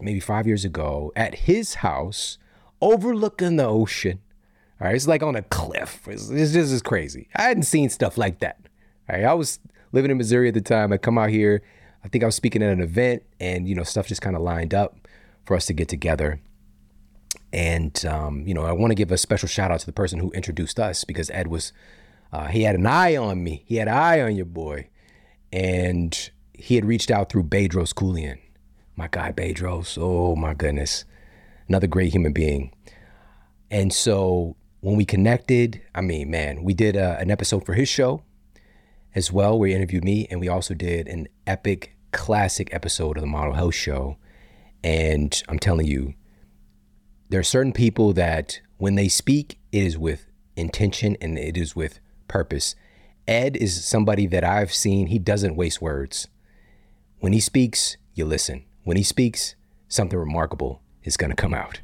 maybe 0.00 0.20
5 0.20 0.46
years 0.46 0.64
ago 0.64 1.12
at 1.14 1.34
his 1.34 1.74
house 1.74 2.38
overlooking 2.80 3.56
the 3.56 3.66
ocean. 3.66 4.20
All 4.80 4.88
right, 4.88 4.96
it's 4.96 5.06
like 5.06 5.22
on 5.22 5.36
a 5.36 5.42
cliff. 5.42 6.06
It's, 6.08 6.28
this 6.28 6.54
is 6.54 6.82
crazy. 6.82 7.28
I 7.36 7.42
hadn't 7.42 7.62
seen 7.64 7.88
stuff 7.88 8.18
like 8.18 8.40
that. 8.40 8.58
All 9.08 9.16
right, 9.16 9.24
I 9.24 9.34
was 9.34 9.58
living 9.92 10.10
in 10.10 10.18
Missouri 10.18 10.48
at 10.48 10.54
the 10.54 10.60
time. 10.60 10.92
I 10.92 10.98
come 10.98 11.16
out 11.16 11.30
here. 11.30 11.62
I 12.04 12.08
think 12.08 12.22
I 12.22 12.26
was 12.26 12.34
speaking 12.34 12.62
at 12.62 12.72
an 12.72 12.80
event, 12.80 13.22
and 13.40 13.68
you 13.68 13.74
know, 13.74 13.82
stuff 13.82 14.06
just 14.06 14.20
kind 14.20 14.36
of 14.36 14.42
lined 14.42 14.74
up 14.74 15.08
for 15.44 15.56
us 15.56 15.66
to 15.66 15.72
get 15.72 15.88
together. 15.88 16.40
And 17.52 18.04
um, 18.04 18.46
you 18.46 18.52
know, 18.52 18.64
I 18.64 18.72
want 18.72 18.90
to 18.90 18.94
give 18.94 19.12
a 19.12 19.16
special 19.16 19.48
shout 19.48 19.70
out 19.70 19.80
to 19.80 19.86
the 19.86 19.92
person 19.92 20.18
who 20.18 20.30
introduced 20.32 20.80
us 20.80 21.04
because 21.04 21.30
Ed 21.30 21.46
was 21.46 21.72
uh, 22.32 22.48
he 22.48 22.64
had 22.64 22.74
an 22.74 22.86
eye 22.86 23.16
on 23.16 23.44
me. 23.44 23.62
He 23.66 23.76
had 23.76 23.88
an 23.88 23.94
eye 23.94 24.20
on 24.20 24.36
your 24.36 24.46
boy, 24.46 24.88
and 25.52 26.30
he 26.52 26.74
had 26.74 26.84
reached 26.84 27.10
out 27.10 27.30
through 27.30 27.44
Bedros 27.44 27.94
Keuilian, 27.94 28.38
my 28.96 29.08
guy 29.10 29.32
Bedros. 29.32 29.98
Oh 30.00 30.36
my 30.36 30.54
goodness, 30.54 31.04
another 31.68 31.86
great 31.86 32.12
human 32.12 32.32
being. 32.32 32.72
And 33.70 33.92
so 33.92 34.56
when 34.80 34.96
we 34.96 35.04
connected, 35.04 35.80
I 35.94 36.00
mean, 36.00 36.30
man, 36.30 36.62
we 36.62 36.74
did 36.74 36.96
uh, 36.96 37.16
an 37.18 37.30
episode 37.30 37.64
for 37.64 37.74
his 37.74 37.88
show 37.88 38.22
as 39.14 39.32
well, 39.32 39.58
where 39.58 39.68
he 39.68 39.74
interviewed 39.74 40.04
me, 40.04 40.26
and 40.30 40.40
we 40.40 40.48
also 40.48 40.74
did 40.74 41.08
an 41.08 41.28
epic 41.46 41.96
classic 42.12 42.72
episode 42.72 43.16
of 43.16 43.22
the 43.22 43.26
Model 43.26 43.54
Health 43.54 43.74
Show. 43.74 44.18
And 44.82 45.42
I'm 45.48 45.58
telling 45.58 45.86
you, 45.86 46.14
there 47.30 47.40
are 47.40 47.44
certain 47.44 47.72
people 47.72 48.12
that 48.12 48.60
when 48.76 48.94
they 48.94 49.08
speak, 49.08 49.58
it 49.72 49.82
is 49.82 49.98
with 49.98 50.26
intention 50.56 51.16
and 51.20 51.38
it 51.38 51.56
is 51.56 51.74
with 51.74 52.00
purpose. 52.28 52.74
Ed 53.26 53.56
is 53.56 53.84
somebody 53.84 54.26
that 54.26 54.44
I've 54.44 54.72
seen, 54.72 55.06
he 55.06 55.18
doesn't 55.18 55.56
waste 55.56 55.80
words. 55.80 56.28
When 57.20 57.32
he 57.32 57.40
speaks, 57.40 57.96
you 58.14 58.26
listen. 58.26 58.64
When 58.84 58.98
he 58.98 59.02
speaks, 59.02 59.54
something 59.88 60.18
remarkable 60.18 60.82
is 61.04 61.16
going 61.16 61.30
to 61.30 61.36
come 61.36 61.54
out. 61.54 61.80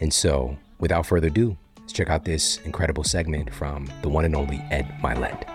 And 0.00 0.14
so, 0.14 0.56
without 0.78 1.04
further 1.04 1.26
ado, 1.26 1.58
let's 1.78 1.92
check 1.92 2.08
out 2.08 2.24
this 2.24 2.58
incredible 2.64 3.04
segment 3.04 3.52
from 3.52 3.86
the 4.00 4.08
one 4.08 4.24
and 4.24 4.34
only 4.34 4.64
Ed 4.70 4.88
Mylett. 5.02 5.46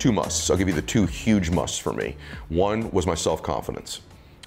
Two 0.00 0.10
musts. 0.10 0.50
I'll 0.50 0.56
give 0.56 0.66
you 0.66 0.74
the 0.74 0.82
two 0.82 1.06
huge 1.06 1.48
musts 1.48 1.78
for 1.78 1.92
me. 1.92 2.16
One 2.48 2.90
was 2.90 3.06
my 3.06 3.14
self 3.14 3.40
confidence. 3.40 4.00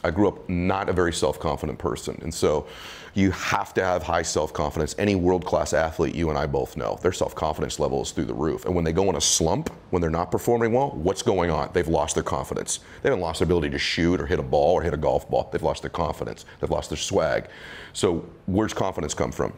I 0.04 0.12
grew 0.12 0.28
up 0.28 0.50
not 0.50 0.90
a 0.90 0.94
very 0.94 1.14
self 1.14 1.40
confident 1.40 1.80
person. 1.80 2.20
And 2.22 2.34
so 2.34 2.68
you 3.16 3.32
have 3.32 3.74
to 3.74 3.84
have 3.84 4.04
high 4.04 4.22
self 4.22 4.54
confidence. 4.54 4.94
Any 5.00 5.16
world 5.16 5.46
class 5.46 5.74
athlete, 5.74 6.14
you 6.14 6.30
and 6.30 6.38
I 6.38 6.46
both 6.46 6.76
know, 6.76 7.00
their 7.02 7.14
self 7.14 7.34
confidence 7.34 7.80
level 7.80 8.02
is 8.02 8.12
through 8.12 8.26
the 8.26 8.34
roof. 8.34 8.66
And 8.66 8.76
when 8.76 8.84
they 8.84 8.92
go 8.92 9.10
in 9.10 9.16
a 9.16 9.22
slump, 9.22 9.72
when 9.90 10.02
they're 10.02 10.12
not 10.12 10.32
performing 10.32 10.74
well, 10.74 10.92
what's 10.92 11.22
going 11.22 11.50
on? 11.50 11.70
They've 11.74 11.88
lost 11.88 12.16
their 12.16 12.24
confidence. 12.24 12.82
They 13.02 13.10
haven't 13.10 13.22
lost 13.22 13.40
their 13.40 13.46
ability 13.46 13.70
to 13.70 13.80
shoot 13.80 14.20
or 14.20 14.26
hit 14.26 14.38
a 14.38 14.44
ball 14.44 14.74
or 14.74 14.82
hit 14.82 14.94
a 14.94 14.98
golf 14.98 15.30
ball. 15.30 15.50
They've 15.52 15.64
lost 15.64 15.82
their 15.82 15.90
confidence. 15.90 16.46
They've 16.60 16.70
lost 16.70 16.90
their 16.90 16.98
swag. 16.98 17.48
So 17.94 18.26
where's 18.48 18.74
confidence 18.74 19.14
come 19.14 19.32
from? 19.32 19.54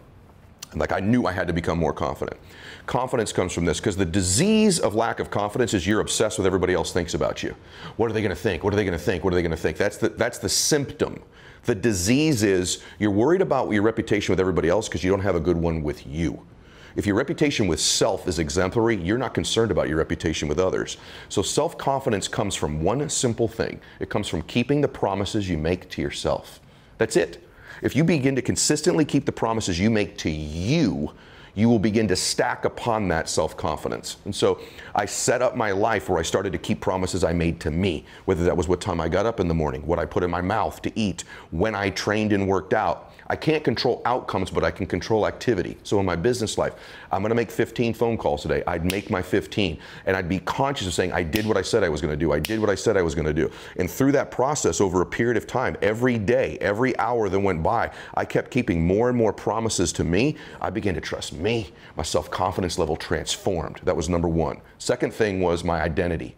Like 0.75 0.91
I 0.91 0.99
knew 0.99 1.25
I 1.25 1.31
had 1.31 1.47
to 1.47 1.53
become 1.53 1.79
more 1.79 1.93
confident. 1.93 2.39
Confidence 2.85 3.33
comes 3.33 3.53
from 3.53 3.65
this 3.65 3.79
because 3.79 3.97
the 3.97 4.05
disease 4.05 4.79
of 4.79 4.93
lack 4.93 5.19
of 5.19 5.31
confidence 5.31 5.73
is 5.73 5.87
you're 5.87 6.01
obsessed 6.01 6.37
with 6.37 6.45
everybody 6.45 6.75
else 6.75 6.91
thinks 6.91 7.15
about 7.15 7.41
you. 7.41 7.55
What 7.95 8.11
are 8.11 8.13
they 8.13 8.21
going 8.21 8.29
to 8.29 8.35
think? 8.35 8.63
What 8.63 8.71
are 8.73 8.75
they 8.75 8.85
going 8.85 8.97
to 8.97 9.03
think? 9.03 9.23
What 9.23 9.33
are 9.33 9.35
they 9.35 9.41
going 9.41 9.49
to 9.49 9.57
think? 9.57 9.77
That's 9.77 9.97
the 9.97 10.09
that's 10.09 10.37
the 10.37 10.49
symptom. 10.49 11.23
The 11.67 11.75
disease 11.75 12.43
is 12.43 12.81
you're 12.97 13.11
worried 13.11 13.41
about 13.41 13.69
your 13.71 13.83
reputation 13.83 14.31
with 14.31 14.39
everybody 14.39 14.69
else 14.69 14.87
because 14.87 15.03
you 15.03 15.11
don't 15.11 15.19
have 15.19 15.35
a 15.35 15.39
good 15.41 15.57
one 15.57 15.83
with 15.83 16.07
you. 16.07 16.47
If 16.95 17.05
your 17.05 17.15
reputation 17.17 17.67
with 17.67 17.81
self 17.81 18.25
is 18.25 18.39
exemplary, 18.39 18.95
you're 18.95 19.17
not 19.17 19.33
concerned 19.33 19.69
about 19.69 19.89
your 19.89 19.97
reputation 19.97 20.47
with 20.47 20.59
others. 20.59 20.95
So 21.27 21.41
self 21.41 21.77
confidence 21.77 22.29
comes 22.29 22.55
from 22.55 22.81
one 22.81 23.09
simple 23.09 23.49
thing 23.49 23.81
it 23.99 24.09
comes 24.09 24.29
from 24.29 24.43
keeping 24.43 24.79
the 24.79 24.87
promises 24.87 25.49
you 25.49 25.57
make 25.57 25.89
to 25.89 26.01
yourself. 26.01 26.61
That's 26.99 27.17
it. 27.17 27.45
If 27.81 27.97
you 27.97 28.05
begin 28.05 28.37
to 28.37 28.41
consistently 28.41 29.03
keep 29.03 29.25
the 29.25 29.33
promises 29.33 29.77
you 29.77 29.89
make 29.89 30.17
to 30.19 30.29
you, 30.29 31.11
you 31.57 31.67
will 31.67 31.79
begin 31.79 32.07
to 32.07 32.15
stack 32.15 32.65
upon 32.65 33.07
that 33.07 33.27
self 33.27 33.57
confidence. 33.57 34.17
And 34.25 34.33
so 34.33 34.59
I 34.93 35.07
set 35.07 35.41
up 35.41 35.55
my 35.55 35.71
life 35.71 36.07
where 36.07 36.19
I 36.19 36.21
started 36.21 36.51
to 36.53 36.59
keep 36.59 36.79
promises 36.79 37.23
I 37.23 37.33
made 37.33 37.59
to 37.61 37.71
me, 37.71 38.05
whether 38.25 38.43
that 38.43 38.55
was 38.55 38.67
what 38.67 38.79
time 38.79 39.01
I 39.01 39.09
got 39.09 39.25
up 39.25 39.39
in 39.39 39.47
the 39.47 39.55
morning, 39.55 39.85
what 39.85 39.97
I 39.97 40.05
put 40.05 40.23
in 40.23 40.29
my 40.29 40.39
mouth 40.39 40.79
to 40.83 40.91
eat, 40.97 41.23
when 41.49 41.73
I 41.73 41.89
trained 41.89 42.31
and 42.31 42.47
worked 42.47 42.75
out. 42.75 43.11
I 43.29 43.35
can't 43.35 43.63
control 43.63 44.01
outcomes, 44.05 44.49
but 44.49 44.63
I 44.63 44.71
can 44.71 44.85
control 44.85 45.27
activity. 45.27 45.77
So 45.83 45.99
in 45.99 46.05
my 46.05 46.15
business 46.15 46.57
life, 46.57 46.73
I'm 47.11 47.21
going 47.21 47.29
to 47.29 47.35
make 47.35 47.51
15 47.51 47.93
phone 47.93 48.17
calls 48.17 48.41
today. 48.41 48.63
I'd 48.65 48.89
make 48.89 49.09
my 49.09 49.21
15, 49.21 49.77
and 50.05 50.15
I'd 50.15 50.29
be 50.29 50.39
conscious 50.39 50.87
of 50.87 50.93
saying, 50.93 51.11
I 51.11 51.23
did 51.23 51.45
what 51.45 51.57
I 51.57 51.61
said 51.61 51.83
I 51.83 51.89
was 51.89 52.01
going 52.01 52.13
to 52.13 52.17
do. 52.17 52.31
I 52.31 52.39
did 52.39 52.59
what 52.59 52.69
I 52.69 52.75
said 52.75 52.95
I 52.95 53.01
was 53.01 53.15
going 53.15 53.27
to 53.27 53.33
do. 53.33 53.51
And 53.75 53.89
through 53.89 54.13
that 54.13 54.31
process, 54.31 54.79
over 54.79 55.01
a 55.01 55.05
period 55.05 55.37
of 55.37 55.45
time, 55.45 55.75
every 55.81 56.17
day, 56.17 56.57
every 56.61 56.97
hour 56.99 57.27
that 57.29 57.39
went 57.39 57.61
by, 57.61 57.91
I 58.15 58.23
kept 58.25 58.49
keeping 58.49 58.85
more 58.85 59.09
and 59.09 59.17
more 59.17 59.33
promises 59.33 59.91
to 59.93 60.03
me. 60.03 60.37
I 60.61 60.69
began 60.69 60.93
to 60.95 61.01
trust 61.01 61.33
me. 61.33 61.71
My 61.97 62.03
self 62.03 62.31
confidence 62.31 62.77
level 62.77 62.95
transformed. 62.95 63.81
That 63.83 63.95
was 63.95 64.07
number 64.07 64.29
one. 64.29 64.61
Second 64.77 65.13
thing 65.13 65.41
was 65.41 65.63
my 65.63 65.81
identity. 65.81 66.35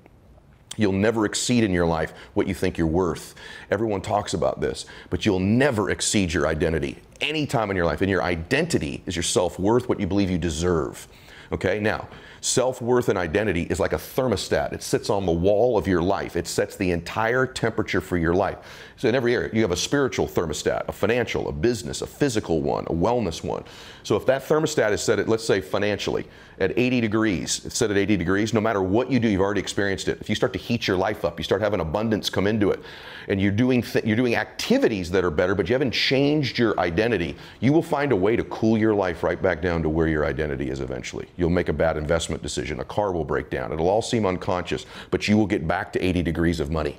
You'll 0.80 0.94
never 0.94 1.26
exceed 1.26 1.66
in 1.66 1.74
your 1.74 1.86
life 1.86 2.14
what 2.36 2.48
you 2.48 2.54
think 2.54 2.78
you're 2.78 2.88
worth. 2.88 3.36
Everyone 3.70 4.00
talks 4.00 4.34
about 4.34 4.62
this, 4.62 4.86
but 5.10 5.26
you'll 5.26 5.42
never 5.42 5.90
exceed 5.90 6.32
your 6.32 6.48
identity 6.48 7.00
any 7.20 7.46
time 7.46 7.70
in 7.70 7.76
your 7.76 7.86
life. 7.86 8.00
And 8.00 8.10
your 8.10 8.24
identity 8.24 9.04
is 9.06 9.14
your 9.14 9.24
self 9.24 9.60
worth, 9.60 9.90
what 9.90 10.00
you 10.00 10.08
believe 10.08 10.32
you 10.32 10.38
deserve. 10.38 11.10
Okay, 11.52 11.82
now, 11.82 12.08
self 12.40 12.82
worth 12.82 13.10
and 13.10 13.18
identity 13.18 13.64
is 13.64 13.78
like 13.78 13.92
a 13.92 13.98
thermostat. 13.98 14.72
It 14.72 14.82
sits 14.82 15.10
on 15.10 15.26
the 15.26 15.34
wall 15.34 15.78
of 15.78 15.86
your 15.86 16.02
life, 16.02 16.38
it 16.38 16.48
sets 16.48 16.78
the 16.78 16.92
entire 16.92 17.46
temperature 17.46 18.00
for 18.00 18.18
your 18.18 18.34
life. 18.34 18.58
So, 19.00 19.08
in 19.08 19.16
every 19.16 19.34
area, 19.34 19.50
you 19.54 19.62
have 19.62 19.72
a 19.72 19.78
spiritual 19.78 20.28
thermostat, 20.28 20.90
a 20.90 20.92
financial, 20.92 21.48
a 21.48 21.54
business, 21.54 22.02
a 22.02 22.08
physical 22.08 22.62
one, 22.62 22.84
a 22.88 22.94
wellness 22.94 23.42
one. 23.42 23.64
So, 24.04 24.18
if 24.18 24.26
that 24.26 24.44
thermostat 24.44 24.92
is 24.92 25.02
set 25.02 25.20
at, 25.20 25.30
let's 25.30 25.46
say, 25.46 25.62
financially, 25.62 26.28
at 26.60 26.78
80 26.78 27.00
degrees, 27.00 27.64
it's 27.64 27.78
set 27.78 27.92
at 27.92 27.98
80 27.98 28.18
degrees, 28.18 28.54
no 28.54 28.60
matter 28.60 28.82
what 28.82 29.10
you 29.10 29.18
do, 29.22 29.30
you've 29.30 29.40
already 29.40 29.62
experienced 29.62 30.10
it. 30.10 30.20
If 30.20 30.28
you 30.28 30.36
start 30.36 30.52
to 30.52 30.60
heat 30.60 30.86
your 30.86 30.98
life 30.98 31.24
up, 31.24 31.40
you 31.40 31.46
start 31.46 31.62
having 31.62 31.80
abundance 31.80 32.30
come 32.30 32.46
into 32.46 32.72
it, 32.72 32.82
and 33.30 33.40
you're 33.40 33.54
doing, 33.54 33.86
you're 34.04 34.18
doing 34.18 34.36
activities 34.36 35.10
that 35.12 35.24
are 35.24 35.32
better, 35.32 35.56
but 35.56 35.70
you 35.70 35.74
haven't 35.76 35.92
changed 35.92 36.60
your 36.60 36.78
identity, 36.78 37.38
you 37.62 37.72
will 37.72 37.82
find 37.82 38.12
a 38.12 38.18
way 38.18 38.36
to 38.36 38.44
cool 38.44 38.78
your 38.78 38.94
life 38.94 39.24
right 39.24 39.42
back 39.42 39.62
down 39.62 39.82
to 39.82 39.88
where 39.88 40.10
your 40.10 40.26
identity 40.26 40.70
is 40.70 40.82
eventually. 40.82 41.30
You'll 41.38 41.52
make 41.52 41.70
a 41.70 41.74
bad 41.74 41.96
investment 41.96 42.44
decision, 42.44 42.82
a 42.82 42.86
car 42.86 43.14
will 43.14 43.24
break 43.24 43.50
down, 43.50 43.72
it'll 43.72 43.88
all 43.88 44.02
seem 44.02 44.26
unconscious, 44.26 44.86
but 45.10 45.30
you 45.30 45.38
will 45.38 45.48
get 45.48 45.66
back 45.66 45.94
to 45.94 46.06
80 46.06 46.22
degrees 46.22 46.60
of 46.60 46.70
money. 46.70 46.98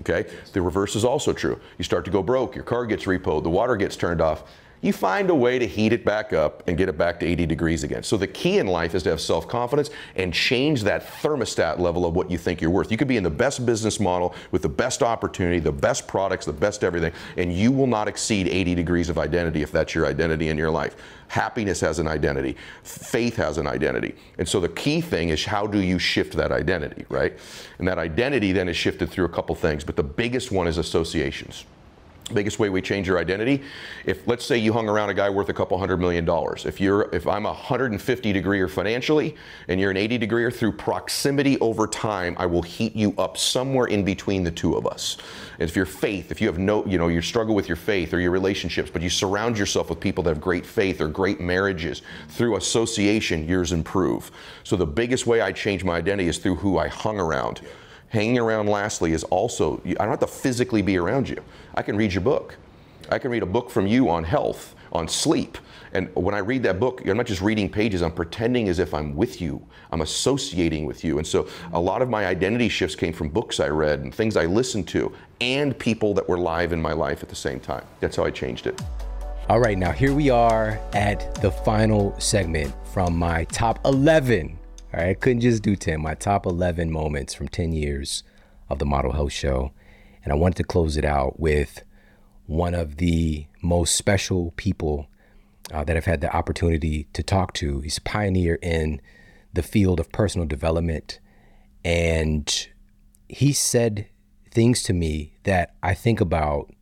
Okay? 0.00 0.28
The 0.52 0.60
reverse 0.60 0.96
is 0.96 1.04
also 1.04 1.32
true. 1.32 1.60
You 1.78 1.84
start 1.84 2.04
to 2.06 2.10
go 2.10 2.22
broke, 2.22 2.54
your 2.54 2.64
car 2.64 2.86
gets 2.86 3.04
repoed, 3.04 3.42
the 3.42 3.50
water 3.50 3.76
gets 3.76 3.96
turned 3.96 4.20
off. 4.20 4.44
You 4.82 4.94
find 4.94 5.28
a 5.28 5.34
way 5.34 5.58
to 5.58 5.66
heat 5.66 5.92
it 5.92 6.06
back 6.06 6.32
up 6.32 6.66
and 6.66 6.78
get 6.78 6.88
it 6.88 6.96
back 6.96 7.20
to 7.20 7.26
80 7.26 7.44
degrees 7.44 7.84
again. 7.84 8.02
So 8.02 8.16
the 8.16 8.26
key 8.26 8.56
in 8.56 8.66
life 8.66 8.94
is 8.94 9.02
to 9.02 9.10
have 9.10 9.20
self-confidence 9.20 9.90
and 10.16 10.32
change 10.32 10.84
that 10.84 11.06
thermostat 11.06 11.78
level 11.78 12.06
of 12.06 12.16
what 12.16 12.30
you 12.30 12.38
think 12.38 12.62
you're 12.62 12.70
worth. 12.70 12.90
You 12.90 12.96
could 12.96 13.08
be 13.08 13.18
in 13.18 13.22
the 13.22 13.28
best 13.28 13.66
business 13.66 14.00
model 14.00 14.34
with 14.52 14.62
the 14.62 14.70
best 14.70 15.02
opportunity, 15.02 15.58
the 15.58 15.70
best 15.70 16.08
products, 16.08 16.46
the 16.46 16.54
best 16.54 16.82
everything, 16.82 17.12
and 17.36 17.52
you 17.52 17.70
will 17.70 17.86
not 17.86 18.08
exceed 18.08 18.48
80 18.48 18.74
degrees 18.74 19.10
of 19.10 19.18
identity 19.18 19.60
if 19.60 19.70
that's 19.70 19.94
your 19.94 20.06
identity 20.06 20.48
in 20.48 20.56
your 20.56 20.70
life. 20.70 20.96
Happiness 21.28 21.78
has 21.80 21.98
an 21.98 22.08
identity. 22.08 22.56
Faith 22.82 23.36
has 23.36 23.58
an 23.58 23.66
identity. 23.66 24.14
And 24.38 24.48
so 24.48 24.60
the 24.60 24.70
key 24.70 25.02
thing 25.02 25.28
is 25.28 25.44
how 25.44 25.66
do 25.66 25.80
you 25.80 25.98
shift 25.98 26.32
that 26.38 26.52
identity, 26.52 27.04
right? 27.10 27.38
And 27.78 27.86
that 27.86 27.98
identity 27.98 28.52
then 28.52 28.66
is 28.66 28.78
shifted 28.78 29.10
through 29.10 29.26
a 29.26 29.30
couple 29.30 29.54
things, 29.54 29.84
but 29.84 29.96
the 29.96 30.02
biggest 30.02 30.50
one 30.50 30.66
is 30.66 30.78
associations 30.78 31.66
biggest 32.34 32.58
way 32.58 32.68
we 32.68 32.80
change 32.80 33.06
your 33.06 33.18
identity. 33.18 33.62
If 34.04 34.26
let's 34.26 34.44
say 34.44 34.56
you 34.58 34.72
hung 34.72 34.88
around 34.88 35.10
a 35.10 35.14
guy 35.14 35.30
worth 35.30 35.48
a 35.48 35.52
couple 35.52 35.78
hundred 35.78 35.98
million 35.98 36.24
dollars. 36.24 36.66
If 36.66 36.80
you're 36.80 37.08
if 37.14 37.26
i'm 37.26 37.46
a 37.46 37.50
150 37.50 38.32
degree 38.32 38.60
or 38.60 38.68
financially 38.68 39.36
and 39.68 39.80
you're 39.80 39.90
an 39.90 39.96
80 39.96 40.18
degree 40.18 40.44
or 40.44 40.50
through 40.50 40.72
proximity 40.72 41.58
over 41.60 41.86
time 41.86 42.34
i 42.38 42.46
will 42.46 42.62
heat 42.62 42.94
you 42.94 43.14
up 43.18 43.36
somewhere 43.36 43.86
in 43.86 44.04
between 44.04 44.44
the 44.44 44.50
two 44.50 44.74
of 44.74 44.86
us. 44.86 45.16
If 45.58 45.76
your 45.76 45.86
faith 45.86 46.30
if 46.30 46.40
you 46.40 46.46
have 46.46 46.58
no 46.58 46.84
you 46.86 46.98
know 46.98 47.08
you 47.08 47.22
struggle 47.22 47.54
with 47.54 47.68
your 47.68 47.76
faith 47.76 48.14
or 48.14 48.20
your 48.20 48.30
relationships 48.30 48.90
but 48.90 49.02
you 49.02 49.10
surround 49.10 49.58
yourself 49.58 49.90
with 49.90 50.00
people 50.00 50.24
that 50.24 50.30
have 50.30 50.40
great 50.40 50.66
faith 50.66 51.00
or 51.00 51.08
great 51.08 51.40
marriages 51.40 52.02
through 52.28 52.56
association 52.56 53.46
yours 53.46 53.72
improve. 53.72 54.30
So 54.64 54.76
the 54.76 54.86
biggest 54.86 55.26
way 55.26 55.40
i 55.40 55.52
change 55.52 55.84
my 55.84 55.96
identity 55.96 56.28
is 56.28 56.38
through 56.38 56.56
who 56.56 56.78
i 56.78 56.88
hung 56.88 57.18
around 57.18 57.60
Hanging 58.10 58.38
around 58.38 58.66
Lastly 58.66 59.12
is 59.12 59.22
also, 59.24 59.80
I 59.86 59.94
don't 59.94 60.08
have 60.08 60.18
to 60.18 60.26
physically 60.26 60.82
be 60.82 60.98
around 60.98 61.28
you. 61.28 61.42
I 61.74 61.82
can 61.82 61.96
read 61.96 62.12
your 62.12 62.22
book. 62.22 62.56
I 63.08 63.18
can 63.18 63.30
read 63.30 63.42
a 63.42 63.46
book 63.46 63.70
from 63.70 63.86
you 63.86 64.10
on 64.10 64.24
health, 64.24 64.74
on 64.92 65.08
sleep. 65.08 65.58
And 65.92 66.14
when 66.14 66.34
I 66.34 66.38
read 66.38 66.64
that 66.64 66.78
book, 66.78 67.06
I'm 67.06 67.16
not 67.16 67.26
just 67.26 67.40
reading 67.40 67.68
pages, 67.68 68.02
I'm 68.02 68.12
pretending 68.12 68.68
as 68.68 68.80
if 68.80 68.94
I'm 68.94 69.14
with 69.14 69.40
you. 69.40 69.64
I'm 69.92 70.00
associating 70.00 70.86
with 70.86 71.04
you. 71.04 71.18
And 71.18 71.26
so 71.26 71.48
a 71.72 71.80
lot 71.80 72.02
of 72.02 72.08
my 72.08 72.26
identity 72.26 72.68
shifts 72.68 72.96
came 72.96 73.12
from 73.12 73.28
books 73.28 73.60
I 73.60 73.68
read 73.68 74.00
and 74.00 74.14
things 74.14 74.36
I 74.36 74.46
listened 74.46 74.88
to 74.88 75.12
and 75.40 75.76
people 75.78 76.12
that 76.14 76.28
were 76.28 76.38
live 76.38 76.72
in 76.72 76.82
my 76.82 76.92
life 76.92 77.22
at 77.22 77.28
the 77.28 77.36
same 77.36 77.60
time. 77.60 77.84
That's 78.00 78.16
how 78.16 78.24
I 78.24 78.30
changed 78.30 78.66
it. 78.66 78.80
All 79.48 79.58
right, 79.58 79.78
now 79.78 79.90
here 79.90 80.14
we 80.14 80.30
are 80.30 80.80
at 80.92 81.34
the 81.36 81.50
final 81.50 82.18
segment 82.20 82.72
from 82.92 83.16
my 83.16 83.44
top 83.44 83.84
11. 83.84 84.59
All 84.92 84.98
right, 84.98 85.10
I 85.10 85.14
couldn't 85.14 85.42
just 85.42 85.62
do 85.62 85.76
10, 85.76 86.00
my 86.00 86.14
top 86.14 86.46
11 86.46 86.90
moments 86.90 87.32
from 87.32 87.46
10 87.46 87.72
years 87.72 88.24
of 88.68 88.80
the 88.80 88.84
Model 88.84 89.12
Health 89.12 89.32
Show. 89.32 89.70
And 90.24 90.32
I 90.32 90.36
wanted 90.36 90.56
to 90.56 90.64
close 90.64 90.96
it 90.96 91.04
out 91.04 91.38
with 91.38 91.84
one 92.46 92.74
of 92.74 92.96
the 92.96 93.46
most 93.62 93.94
special 93.94 94.52
people 94.56 95.06
uh, 95.72 95.84
that 95.84 95.96
I've 95.96 96.06
had 96.06 96.20
the 96.20 96.34
opportunity 96.34 97.06
to 97.12 97.22
talk 97.22 97.52
to. 97.54 97.80
He's 97.82 97.98
a 97.98 98.02
pioneer 98.02 98.58
in 98.62 99.00
the 99.52 99.62
field 99.62 100.00
of 100.00 100.10
personal 100.10 100.48
development. 100.48 101.20
And 101.84 102.68
he 103.28 103.52
said 103.52 104.08
things 104.50 104.82
to 104.82 104.92
me 104.92 105.34
that 105.44 105.72
I 105.84 105.94
think 105.94 106.20
about 106.20 106.74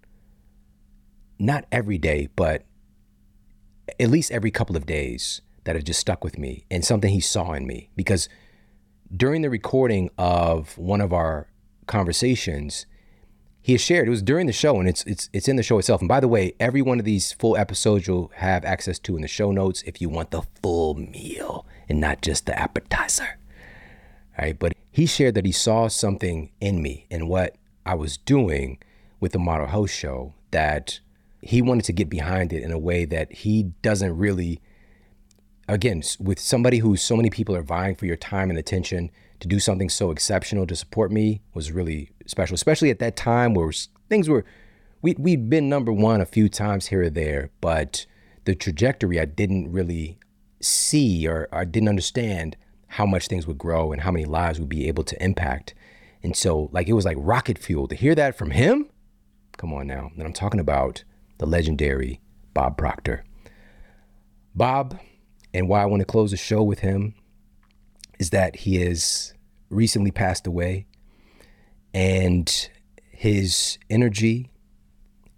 not 1.38 1.66
every 1.70 1.98
day, 1.98 2.30
but 2.36 2.64
at 4.00 4.08
least 4.08 4.30
every 4.30 4.50
couple 4.50 4.78
of 4.78 4.86
days 4.86 5.42
that 5.68 5.76
have 5.76 5.84
just 5.84 6.00
stuck 6.00 6.24
with 6.24 6.38
me 6.38 6.64
and 6.70 6.82
something 6.82 7.12
he 7.12 7.20
saw 7.20 7.52
in 7.52 7.66
me. 7.66 7.90
Because 7.94 8.30
during 9.14 9.42
the 9.42 9.50
recording 9.50 10.08
of 10.16 10.78
one 10.78 11.02
of 11.02 11.12
our 11.12 11.46
conversations, 11.86 12.86
he 13.60 13.72
has 13.72 13.82
shared 13.82 14.06
it 14.06 14.10
was 14.10 14.22
during 14.22 14.46
the 14.46 14.52
show 14.54 14.80
and 14.80 14.88
it's 14.88 15.04
it's 15.04 15.28
it's 15.34 15.46
in 15.46 15.56
the 15.56 15.62
show 15.62 15.78
itself. 15.78 16.00
And 16.00 16.08
by 16.08 16.20
the 16.20 16.26
way, 16.26 16.54
every 16.58 16.80
one 16.80 16.98
of 16.98 17.04
these 17.04 17.32
full 17.32 17.54
episodes 17.54 18.06
you'll 18.06 18.32
have 18.36 18.64
access 18.64 18.98
to 19.00 19.16
in 19.16 19.20
the 19.20 19.28
show 19.28 19.52
notes 19.52 19.82
if 19.82 20.00
you 20.00 20.08
want 20.08 20.30
the 20.30 20.40
full 20.62 20.94
meal 20.94 21.66
and 21.86 22.00
not 22.00 22.22
just 22.22 22.46
the 22.46 22.58
appetizer. 22.58 23.36
All 24.38 24.46
right, 24.46 24.58
but 24.58 24.72
he 24.90 25.04
shared 25.04 25.34
that 25.34 25.44
he 25.44 25.52
saw 25.52 25.88
something 25.88 26.50
in 26.62 26.80
me 26.80 27.06
and 27.10 27.28
what 27.28 27.56
I 27.84 27.94
was 27.94 28.16
doing 28.16 28.78
with 29.20 29.32
the 29.32 29.38
Model 29.38 29.66
Health 29.66 29.90
Show 29.90 30.32
that 30.50 31.00
he 31.42 31.60
wanted 31.60 31.84
to 31.84 31.92
get 31.92 32.08
behind 32.08 32.54
it 32.54 32.62
in 32.62 32.72
a 32.72 32.78
way 32.78 33.04
that 33.04 33.30
he 33.30 33.64
doesn't 33.82 34.16
really 34.16 34.62
again 35.68 36.02
with 36.18 36.38
somebody 36.38 36.78
who 36.78 36.96
so 36.96 37.16
many 37.16 37.30
people 37.30 37.54
are 37.54 37.62
vying 37.62 37.94
for 37.94 38.06
your 38.06 38.16
time 38.16 38.50
and 38.50 38.58
attention 38.58 39.10
to 39.40 39.48
do 39.48 39.60
something 39.60 39.88
so 39.88 40.10
exceptional 40.10 40.66
to 40.66 40.74
support 40.74 41.12
me 41.12 41.40
was 41.54 41.72
really 41.72 42.10
special 42.26 42.54
especially 42.54 42.90
at 42.90 42.98
that 42.98 43.16
time 43.16 43.54
where 43.54 43.70
things 44.08 44.28
were 44.28 44.44
we, 45.00 45.14
we'd 45.18 45.48
been 45.48 45.68
number 45.68 45.92
one 45.92 46.20
a 46.20 46.26
few 46.26 46.48
times 46.48 46.86
here 46.86 47.02
or 47.02 47.10
there 47.10 47.50
but 47.60 48.06
the 48.44 48.54
trajectory 48.54 49.20
i 49.20 49.24
didn't 49.24 49.70
really 49.70 50.18
see 50.60 51.26
or 51.28 51.48
i 51.52 51.64
didn't 51.64 51.88
understand 51.88 52.56
how 52.92 53.04
much 53.04 53.28
things 53.28 53.46
would 53.46 53.58
grow 53.58 53.92
and 53.92 54.02
how 54.02 54.10
many 54.10 54.24
lives 54.24 54.58
we'd 54.58 54.68
be 54.68 54.88
able 54.88 55.04
to 55.04 55.22
impact 55.22 55.74
and 56.22 56.34
so 56.34 56.68
like 56.72 56.88
it 56.88 56.94
was 56.94 57.04
like 57.04 57.16
rocket 57.20 57.58
fuel 57.58 57.86
to 57.86 57.94
hear 57.94 58.14
that 58.14 58.36
from 58.36 58.50
him 58.50 58.88
come 59.56 59.72
on 59.72 59.86
now 59.86 60.10
and 60.14 60.22
i'm 60.22 60.32
talking 60.32 60.60
about 60.60 61.04
the 61.38 61.46
legendary 61.46 62.20
Bob 62.58 62.76
Proctor. 62.76 63.24
Bob, 64.54 64.98
and 65.58 65.68
why 65.68 65.82
I 65.82 65.86
want 65.86 66.00
to 66.00 66.06
close 66.06 66.30
the 66.30 66.36
show 66.36 66.62
with 66.62 66.78
him 66.78 67.14
is 68.20 68.30
that 68.30 68.54
he 68.56 68.76
has 68.76 69.34
recently 69.70 70.12
passed 70.12 70.46
away 70.46 70.86
and 71.92 72.70
his 73.10 73.76
energy, 73.90 74.50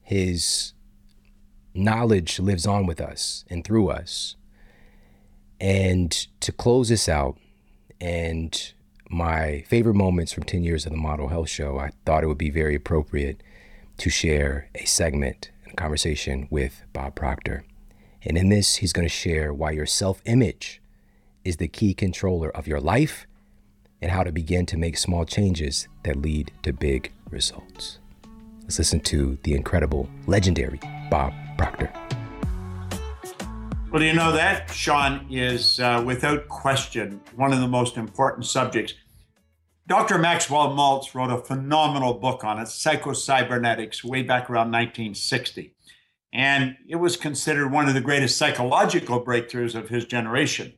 his 0.02 0.74
knowledge 1.72 2.38
lives 2.38 2.66
on 2.66 2.84
with 2.86 3.00
us 3.00 3.46
and 3.48 3.64
through 3.64 3.88
us. 3.88 4.36
And 5.58 6.10
to 6.40 6.52
close 6.52 6.90
this 6.90 7.08
out, 7.08 7.38
and 7.98 8.72
my 9.08 9.64
favorite 9.68 9.94
moments 9.94 10.32
from 10.32 10.42
10 10.42 10.64
years 10.64 10.84
of 10.84 10.92
the 10.92 10.98
Model 10.98 11.28
Health 11.28 11.48
Show, 11.48 11.78
I 11.78 11.92
thought 12.04 12.24
it 12.24 12.26
would 12.26 12.36
be 12.36 12.50
very 12.50 12.74
appropriate 12.74 13.42
to 13.96 14.10
share 14.10 14.68
a 14.74 14.84
segment 14.84 15.50
and 15.64 15.76
conversation 15.76 16.46
with 16.50 16.82
Bob 16.92 17.14
Proctor. 17.14 17.64
And 18.22 18.36
in 18.36 18.50
this, 18.50 18.76
he's 18.76 18.92
going 18.92 19.06
to 19.06 19.14
share 19.14 19.52
why 19.52 19.70
your 19.70 19.86
self 19.86 20.20
image 20.26 20.82
is 21.44 21.56
the 21.56 21.68
key 21.68 21.94
controller 21.94 22.54
of 22.54 22.66
your 22.66 22.80
life 22.80 23.26
and 24.02 24.10
how 24.10 24.22
to 24.22 24.32
begin 24.32 24.66
to 24.66 24.76
make 24.76 24.96
small 24.96 25.24
changes 25.24 25.88
that 26.04 26.16
lead 26.16 26.52
to 26.62 26.72
big 26.72 27.12
results. 27.30 27.98
Let's 28.62 28.78
listen 28.78 29.00
to 29.00 29.38
the 29.42 29.54
incredible, 29.54 30.08
legendary 30.26 30.80
Bob 31.10 31.32
Proctor. 31.56 31.92
Well, 33.90 33.98
do 33.98 34.04
you 34.04 34.12
know 34.12 34.32
that, 34.32 34.70
Shawn, 34.70 35.26
is 35.30 35.80
uh, 35.80 36.02
without 36.06 36.46
question 36.48 37.20
one 37.34 37.52
of 37.52 37.60
the 37.60 37.66
most 37.66 37.96
important 37.96 38.46
subjects. 38.46 38.94
Dr. 39.88 40.18
Maxwell 40.18 40.68
Maltz 40.68 41.14
wrote 41.14 41.32
a 41.32 41.38
phenomenal 41.38 42.14
book 42.14 42.44
on 42.44 42.60
it, 42.60 42.66
Psychocybernetics, 42.66 44.04
way 44.04 44.22
back 44.22 44.48
around 44.48 44.70
1960. 44.70 45.74
And 46.32 46.76
it 46.88 46.96
was 46.96 47.16
considered 47.16 47.72
one 47.72 47.88
of 47.88 47.94
the 47.94 48.00
greatest 48.00 48.36
psychological 48.36 49.24
breakthroughs 49.24 49.74
of 49.74 49.88
his 49.88 50.04
generation. 50.04 50.74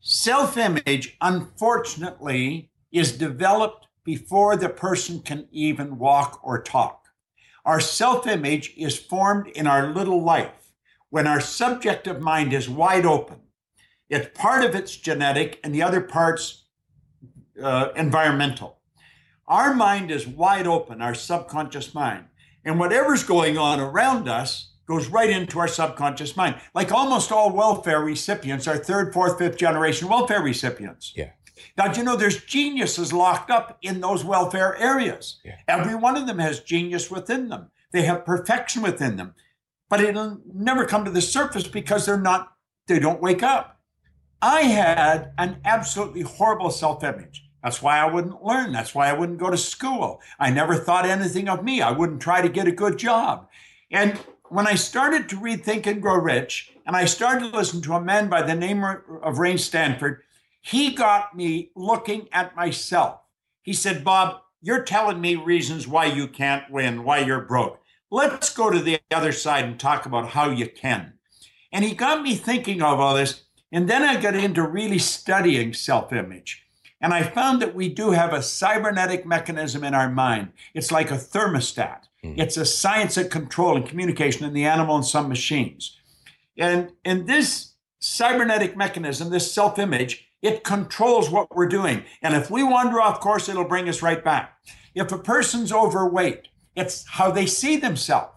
Self 0.00 0.56
image, 0.56 1.16
unfortunately, 1.20 2.70
is 2.92 3.16
developed 3.16 3.86
before 4.04 4.56
the 4.56 4.68
person 4.68 5.20
can 5.20 5.48
even 5.50 5.98
walk 5.98 6.40
or 6.42 6.62
talk. 6.62 7.06
Our 7.64 7.80
self 7.80 8.26
image 8.26 8.72
is 8.76 8.96
formed 8.96 9.48
in 9.48 9.66
our 9.66 9.92
little 9.92 10.22
life 10.22 10.72
when 11.10 11.26
our 11.26 11.40
subjective 11.40 12.20
mind 12.20 12.52
is 12.52 12.68
wide 12.68 13.04
open. 13.04 13.40
It's 14.08 14.38
part 14.38 14.64
of 14.64 14.74
it's 14.74 14.96
genetic 14.96 15.58
and 15.64 15.74
the 15.74 15.82
other 15.82 16.00
part's 16.00 16.64
uh, 17.60 17.88
environmental. 17.96 18.78
Our 19.48 19.74
mind 19.74 20.10
is 20.10 20.26
wide 20.26 20.66
open, 20.66 21.02
our 21.02 21.14
subconscious 21.14 21.94
mind. 21.94 22.26
And 22.66 22.80
whatever's 22.80 23.22
going 23.22 23.56
on 23.56 23.78
around 23.78 24.28
us 24.28 24.72
goes 24.86 25.08
right 25.08 25.30
into 25.30 25.60
our 25.60 25.68
subconscious 25.68 26.36
mind. 26.36 26.56
Like 26.74 26.90
almost 26.90 27.30
all 27.30 27.52
welfare 27.52 28.00
recipients 28.00 28.66
are 28.66 28.76
third, 28.76 29.14
fourth, 29.14 29.38
fifth 29.38 29.56
generation 29.56 30.08
welfare 30.08 30.42
recipients. 30.42 31.12
Yeah. 31.16 31.30
Now, 31.78 31.88
do 31.88 31.98
you 31.98 32.04
know 32.04 32.16
there's 32.16 32.44
geniuses 32.44 33.12
locked 33.12 33.50
up 33.50 33.78
in 33.82 34.00
those 34.00 34.24
welfare 34.24 34.76
areas? 34.76 35.40
Yeah. 35.44 35.56
Every 35.68 35.94
one 35.94 36.16
of 36.16 36.26
them 36.26 36.40
has 36.40 36.60
genius 36.60 37.10
within 37.10 37.48
them. 37.48 37.70
They 37.92 38.02
have 38.02 38.26
perfection 38.26 38.82
within 38.82 39.16
them. 39.16 39.34
But 39.88 40.00
it'll 40.00 40.40
never 40.52 40.84
come 40.84 41.04
to 41.04 41.10
the 41.10 41.20
surface 41.20 41.68
because 41.68 42.04
they're 42.04 42.20
not, 42.20 42.52
they 42.88 42.98
don't 42.98 43.22
wake 43.22 43.44
up. 43.44 43.80
I 44.42 44.62
had 44.62 45.32
an 45.38 45.60
absolutely 45.64 46.22
horrible 46.22 46.70
self 46.70 47.04
image. 47.04 47.45
That's 47.66 47.82
why 47.82 47.98
I 47.98 48.06
wouldn't 48.06 48.44
learn. 48.44 48.70
That's 48.70 48.94
why 48.94 49.10
I 49.10 49.12
wouldn't 49.12 49.40
go 49.40 49.50
to 49.50 49.56
school. 49.56 50.20
I 50.38 50.50
never 50.50 50.76
thought 50.76 51.04
anything 51.04 51.48
of 51.48 51.64
me. 51.64 51.82
I 51.82 51.90
wouldn't 51.90 52.22
try 52.22 52.40
to 52.40 52.48
get 52.48 52.68
a 52.68 52.70
good 52.70 52.96
job. 52.96 53.48
And 53.90 54.20
when 54.50 54.68
I 54.68 54.76
started 54.76 55.28
to 55.28 55.36
read 55.36 55.64
Think 55.64 55.84
and 55.84 56.00
Grow 56.00 56.14
Rich, 56.14 56.70
and 56.86 56.94
I 56.94 57.06
started 57.06 57.50
to 57.50 57.58
listen 57.58 57.82
to 57.82 57.94
a 57.94 58.00
man 58.00 58.28
by 58.28 58.42
the 58.42 58.54
name 58.54 58.84
of 58.84 59.40
Ray 59.40 59.56
Stanford, 59.56 60.22
he 60.60 60.92
got 60.92 61.36
me 61.36 61.72
looking 61.74 62.28
at 62.30 62.54
myself. 62.54 63.18
He 63.62 63.72
said, 63.72 64.04
Bob, 64.04 64.42
you're 64.62 64.84
telling 64.84 65.20
me 65.20 65.34
reasons 65.34 65.88
why 65.88 66.04
you 66.04 66.28
can't 66.28 66.70
win, 66.70 67.02
why 67.02 67.18
you're 67.18 67.40
broke. 67.40 67.80
Let's 68.12 68.54
go 68.54 68.70
to 68.70 68.78
the 68.78 69.00
other 69.10 69.32
side 69.32 69.64
and 69.64 69.80
talk 69.80 70.06
about 70.06 70.28
how 70.28 70.50
you 70.50 70.68
can. 70.68 71.14
And 71.72 71.84
he 71.84 71.96
got 71.96 72.22
me 72.22 72.36
thinking 72.36 72.80
of 72.80 73.00
all 73.00 73.16
this. 73.16 73.42
And 73.72 73.90
then 73.90 74.04
I 74.04 74.20
got 74.20 74.36
into 74.36 74.62
really 74.62 75.00
studying 75.00 75.74
self 75.74 76.12
image. 76.12 76.62
And 77.00 77.12
I 77.12 77.22
found 77.22 77.60
that 77.60 77.74
we 77.74 77.88
do 77.88 78.12
have 78.12 78.32
a 78.32 78.42
cybernetic 78.42 79.26
mechanism 79.26 79.84
in 79.84 79.94
our 79.94 80.10
mind. 80.10 80.52
It's 80.74 80.90
like 80.90 81.10
a 81.10 81.16
thermostat. 81.16 82.04
Mm. 82.24 82.38
It's 82.38 82.56
a 82.56 82.64
science 82.64 83.16
of 83.16 83.30
control 83.30 83.76
and 83.76 83.86
communication 83.86 84.46
in 84.46 84.54
the 84.54 84.64
animal 84.64 84.96
and 84.96 85.04
some 85.04 85.28
machines. 85.28 85.98
And 86.56 86.92
in 87.04 87.26
this 87.26 87.74
cybernetic 88.00 88.76
mechanism, 88.76 89.30
this 89.30 89.52
self 89.52 89.78
image, 89.78 90.26
it 90.42 90.64
controls 90.64 91.30
what 91.30 91.54
we're 91.54 91.66
doing. 91.68 92.04
And 92.22 92.34
if 92.34 92.50
we 92.50 92.62
wander 92.62 93.00
off 93.00 93.20
course, 93.20 93.48
it'll 93.48 93.64
bring 93.64 93.88
us 93.88 94.02
right 94.02 94.22
back. 94.22 94.56
If 94.94 95.12
a 95.12 95.18
person's 95.18 95.72
overweight, 95.72 96.48
it's 96.74 97.06
how 97.08 97.30
they 97.30 97.46
see 97.46 97.76
themselves. 97.76 98.32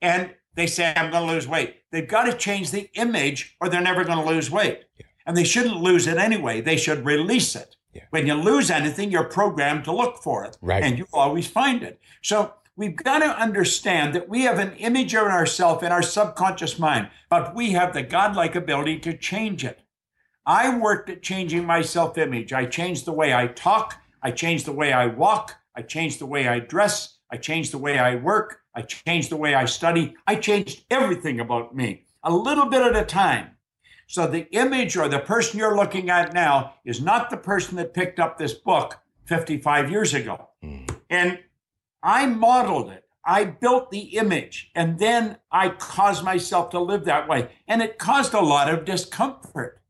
And 0.00 0.34
they 0.54 0.66
say, 0.66 0.92
I'm 0.94 1.10
going 1.10 1.26
to 1.26 1.32
lose 1.32 1.48
weight. 1.48 1.76
They've 1.90 2.06
got 2.06 2.24
to 2.24 2.36
change 2.36 2.70
the 2.70 2.90
image 2.94 3.56
or 3.60 3.68
they're 3.68 3.80
never 3.80 4.04
going 4.04 4.18
to 4.18 4.24
lose 4.24 4.50
weight. 4.50 4.84
And 5.26 5.36
they 5.36 5.44
shouldn't 5.44 5.80
lose 5.80 6.06
it 6.06 6.18
anyway. 6.18 6.60
They 6.60 6.76
should 6.76 7.04
release 7.04 7.56
it. 7.56 7.76
Yeah. 7.92 8.02
When 8.10 8.26
you 8.26 8.34
lose 8.34 8.70
anything, 8.70 9.10
you're 9.10 9.24
programmed 9.24 9.84
to 9.84 9.92
look 9.92 10.22
for 10.22 10.44
it, 10.44 10.58
right. 10.60 10.82
and 10.82 10.98
you 10.98 11.06
always 11.12 11.46
find 11.46 11.82
it. 11.82 12.00
So 12.22 12.54
we've 12.76 12.96
got 12.96 13.20
to 13.20 13.40
understand 13.40 14.14
that 14.14 14.28
we 14.28 14.42
have 14.42 14.58
an 14.58 14.72
image 14.72 15.14
of 15.14 15.28
ourselves 15.28 15.84
in 15.84 15.92
our 15.92 16.02
subconscious 16.02 16.78
mind, 16.78 17.08
but 17.30 17.54
we 17.54 17.70
have 17.70 17.94
the 17.94 18.02
godlike 18.02 18.56
ability 18.56 18.98
to 19.00 19.16
change 19.16 19.64
it. 19.64 19.80
I 20.44 20.76
worked 20.76 21.08
at 21.08 21.22
changing 21.22 21.64
my 21.64 21.82
self 21.82 22.18
image. 22.18 22.52
I 22.52 22.66
changed 22.66 23.04
the 23.04 23.12
way 23.12 23.32
I 23.32 23.46
talk, 23.46 24.02
I 24.24 24.30
changed 24.30 24.64
the 24.66 24.72
way 24.72 24.92
I 24.92 25.06
walk. 25.06 25.56
I 25.76 25.82
changed 25.82 26.18
the 26.18 26.26
way 26.26 26.48
I 26.48 26.60
dress. 26.60 27.18
I 27.30 27.36
changed 27.36 27.72
the 27.72 27.78
way 27.78 27.98
I 27.98 28.14
work. 28.14 28.60
I 28.74 28.82
changed 28.82 29.30
the 29.30 29.36
way 29.36 29.54
I 29.54 29.66
study. 29.66 30.14
I 30.26 30.36
changed 30.36 30.84
everything 30.90 31.40
about 31.40 31.76
me, 31.76 32.06
a 32.22 32.32
little 32.32 32.66
bit 32.66 32.82
at 32.82 32.96
a 32.96 33.04
time. 33.04 33.50
So 34.06 34.26
the 34.26 34.48
image 34.54 34.96
or 34.96 35.08
the 35.08 35.18
person 35.18 35.58
you're 35.58 35.76
looking 35.76 36.10
at 36.10 36.34
now 36.34 36.74
is 36.84 37.00
not 37.00 37.30
the 37.30 37.36
person 37.36 37.76
that 37.76 37.94
picked 37.94 38.20
up 38.20 38.38
this 38.38 38.54
book 38.54 38.98
55 39.24 39.90
years 39.90 40.14
ago. 40.14 40.48
Hmm. 40.62 40.84
And 41.08 41.38
I 42.02 42.26
modeled 42.26 42.90
it. 42.90 43.04
I 43.24 43.44
built 43.44 43.90
the 43.90 44.16
image 44.16 44.70
and 44.74 44.98
then 44.98 45.38
I 45.50 45.70
caused 45.70 46.24
myself 46.24 46.70
to 46.70 46.80
live 46.80 47.06
that 47.06 47.28
way. 47.28 47.48
And 47.66 47.80
it 47.80 47.98
caused 47.98 48.34
a 48.34 48.40
lot 48.40 48.72
of 48.72 48.84
discomfort. 48.84 49.80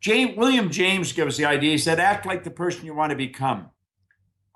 James, 0.00 0.36
William 0.36 0.68
James 0.68 1.12
gives 1.12 1.36
the 1.36 1.44
idea. 1.44 1.70
He 1.70 1.78
said, 1.78 2.00
act 2.00 2.26
like 2.26 2.42
the 2.42 2.50
person 2.50 2.84
you 2.84 2.94
want 2.94 3.10
to 3.10 3.16
become. 3.16 3.70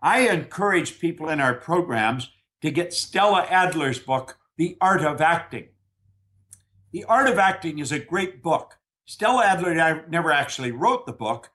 I 0.02 0.28
encourage 0.28 0.98
people 0.98 1.28
in 1.28 1.40
our 1.40 1.54
programs 1.54 2.30
to 2.62 2.72
get 2.72 2.92
Stella 2.92 3.46
Adler's 3.48 4.00
book, 4.00 4.38
The 4.56 4.76
Art 4.80 5.02
of 5.02 5.20
Acting. 5.20 5.68
The 6.96 7.04
Art 7.04 7.28
of 7.28 7.38
Acting 7.38 7.78
is 7.78 7.92
a 7.92 7.98
great 7.98 8.42
book. 8.42 8.78
Stella 9.04 9.44
Adler 9.44 10.06
never 10.08 10.32
actually 10.32 10.72
wrote 10.72 11.04
the 11.04 11.12
book. 11.12 11.50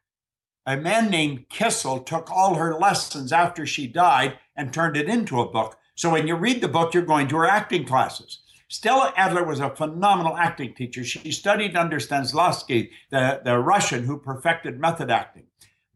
A 0.68 0.78
man 0.78 1.10
named 1.10 1.50
Kissel 1.50 2.02
took 2.02 2.30
all 2.30 2.54
her 2.54 2.78
lessons 2.78 3.34
after 3.34 3.66
she 3.66 3.88
died 3.88 4.38
and 4.56 4.72
turned 4.72 4.96
it 4.96 5.10
into 5.10 5.42
a 5.42 5.50
book. 5.50 5.80
So 5.96 6.12
when 6.12 6.28
you 6.28 6.36
read 6.36 6.62
the 6.62 6.68
book, 6.68 6.94
you're 6.94 7.02
going 7.02 7.28
to 7.30 7.38
her 7.38 7.48
acting 7.48 7.86
classes. 7.86 8.42
Stella 8.68 9.14
Adler 9.18 9.44
was 9.44 9.60
a 9.60 9.76
phenomenal 9.76 10.38
acting 10.38 10.76
teacher. 10.76 11.04
She 11.04 11.32
studied 11.32 11.76
under 11.76 11.98
Stanislavski, 11.98 12.92
the, 13.10 13.42
the 13.44 13.58
Russian 13.58 14.04
who 14.04 14.20
perfected 14.20 14.80
method 14.80 15.10
acting. 15.10 15.48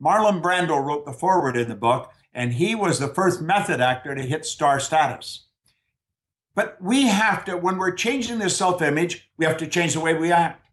Marlon 0.02 0.42
Brando 0.42 0.84
wrote 0.84 1.06
the 1.06 1.14
foreword 1.14 1.56
in 1.56 1.70
the 1.70 1.76
book, 1.76 2.12
and 2.34 2.54
he 2.54 2.74
was 2.74 2.98
the 2.98 3.14
first 3.14 3.44
method 3.44 3.80
actor 3.80 4.16
to 4.16 4.24
hit 4.24 4.44
star 4.44 4.80
status. 4.80 5.45
But 6.56 6.78
we 6.82 7.08
have 7.08 7.46
to, 7.46 7.58
when 7.58 7.78
we're 7.78 7.94
changing 7.96 8.40
the 8.40 8.50
self 8.50 8.82
image, 8.82 9.30
we 9.38 9.46
have 9.46 9.58
to 9.58 9.68
change 9.68 9.94
the 9.94 10.00
way 10.00 10.14
we 10.14 10.32
act. 10.32 10.66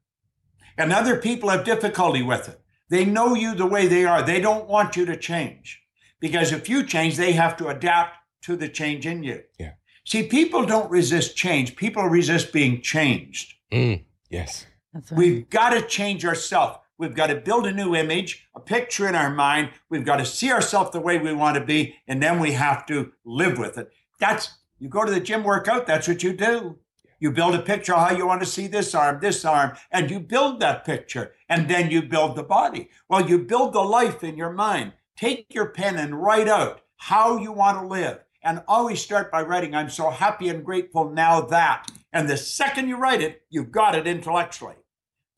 And 0.79 0.93
other 0.93 1.17
people 1.17 1.51
have 1.51 1.65
difficulty 1.65 2.23
with 2.23 2.49
it. 2.49 2.61
They 2.89 3.05
know 3.05 3.35
you 3.35 3.55
the 3.55 3.67
way 3.67 3.87
they 3.87 4.05
are. 4.05 4.23
They 4.23 4.41
don't 4.41 4.69
want 4.69 4.97
you 4.97 5.05
to 5.07 5.17
change 5.17 5.83
because 6.21 6.53
if 6.53 6.69
you 6.69 6.85
change, 6.85 7.17
they 7.17 7.33
have 7.33 7.57
to 7.59 7.69
adapt 7.69 8.17
to 8.43 8.57
the 8.57 8.69
change 8.69 9.07
in 9.07 9.23
you. 9.23 9.43
Yeah. 9.59 9.73
See, 10.05 10.23
people 10.23 10.65
don't 10.65 10.91
resist 10.91 11.37
change. 11.37 11.77
People 11.77 12.05
resist 12.05 12.53
being 12.53 12.81
changed. 12.81 13.55
Mm, 13.73 14.05
yes. 14.31 14.67
We've 15.11 15.49
got 15.49 15.71
to 15.71 15.83
change 15.83 16.25
ourselves. 16.25 16.79
We've 16.99 17.15
got 17.15 17.29
to 17.29 17.37
build 17.37 17.67
a 17.67 17.73
new 17.73 17.95
image, 17.97 18.47
a 18.55 18.61
picture 18.61 19.09
in 19.09 19.15
our 19.15 19.31
mind. 19.31 19.71
We've 19.89 20.05
got 20.05 20.17
to 20.17 20.27
see 20.27 20.53
ourselves 20.53 20.91
the 20.91 21.01
way 21.01 21.19
we 21.19 21.33
want 21.33 21.57
to 21.57 21.65
be, 21.65 21.97
and 22.07 22.23
then 22.23 22.39
we 22.39 22.53
have 22.53 22.87
to 22.87 23.13
live 23.25 23.59
with 23.59 23.79
it. 23.79 23.91
That's 24.21 24.59
you 24.83 24.89
go 24.89 25.05
to 25.05 25.13
the 25.13 25.21
gym 25.21 25.45
workout, 25.45 25.87
that's 25.87 26.09
what 26.09 26.25
you 26.25 26.33
do. 26.33 26.77
You 27.21 27.31
build 27.31 27.55
a 27.55 27.63
picture 27.63 27.95
how 27.95 28.11
you 28.11 28.27
want 28.27 28.41
to 28.41 28.47
see 28.47 28.67
this 28.67 28.97
arm, 28.97 29.21
this 29.21 29.45
arm, 29.45 29.77
and 29.93 30.11
you 30.11 30.19
build 30.19 30.59
that 30.59 30.85
picture, 30.85 31.35
and 31.49 31.71
then 31.71 31.89
you 31.89 32.03
build 32.03 32.35
the 32.35 32.43
body. 32.43 32.91
Well, 33.09 33.29
you 33.29 33.39
build 33.39 33.75
the 33.75 33.81
life 33.81 34.25
in 34.25 34.37
your 34.37 34.51
mind. 34.51 34.95
Take 35.17 35.55
your 35.55 35.67
pen 35.67 35.99
and 35.99 36.21
write 36.21 36.49
out 36.49 36.81
how 36.97 37.37
you 37.37 37.53
want 37.53 37.79
to 37.79 37.87
live. 37.87 38.25
And 38.43 38.65
always 38.67 39.01
start 39.01 39.31
by 39.31 39.43
writing, 39.43 39.73
I'm 39.73 39.89
so 39.89 40.11
happy 40.11 40.49
and 40.49 40.65
grateful 40.65 41.11
now 41.11 41.43
that. 41.43 41.89
And 42.13 42.29
the 42.29 42.37
second 42.37 42.89
you 42.89 42.97
write 42.97 43.23
it, 43.23 43.43
you've 43.51 43.71
got 43.71 43.95
it 43.95 44.09
intellectually. 44.09 44.75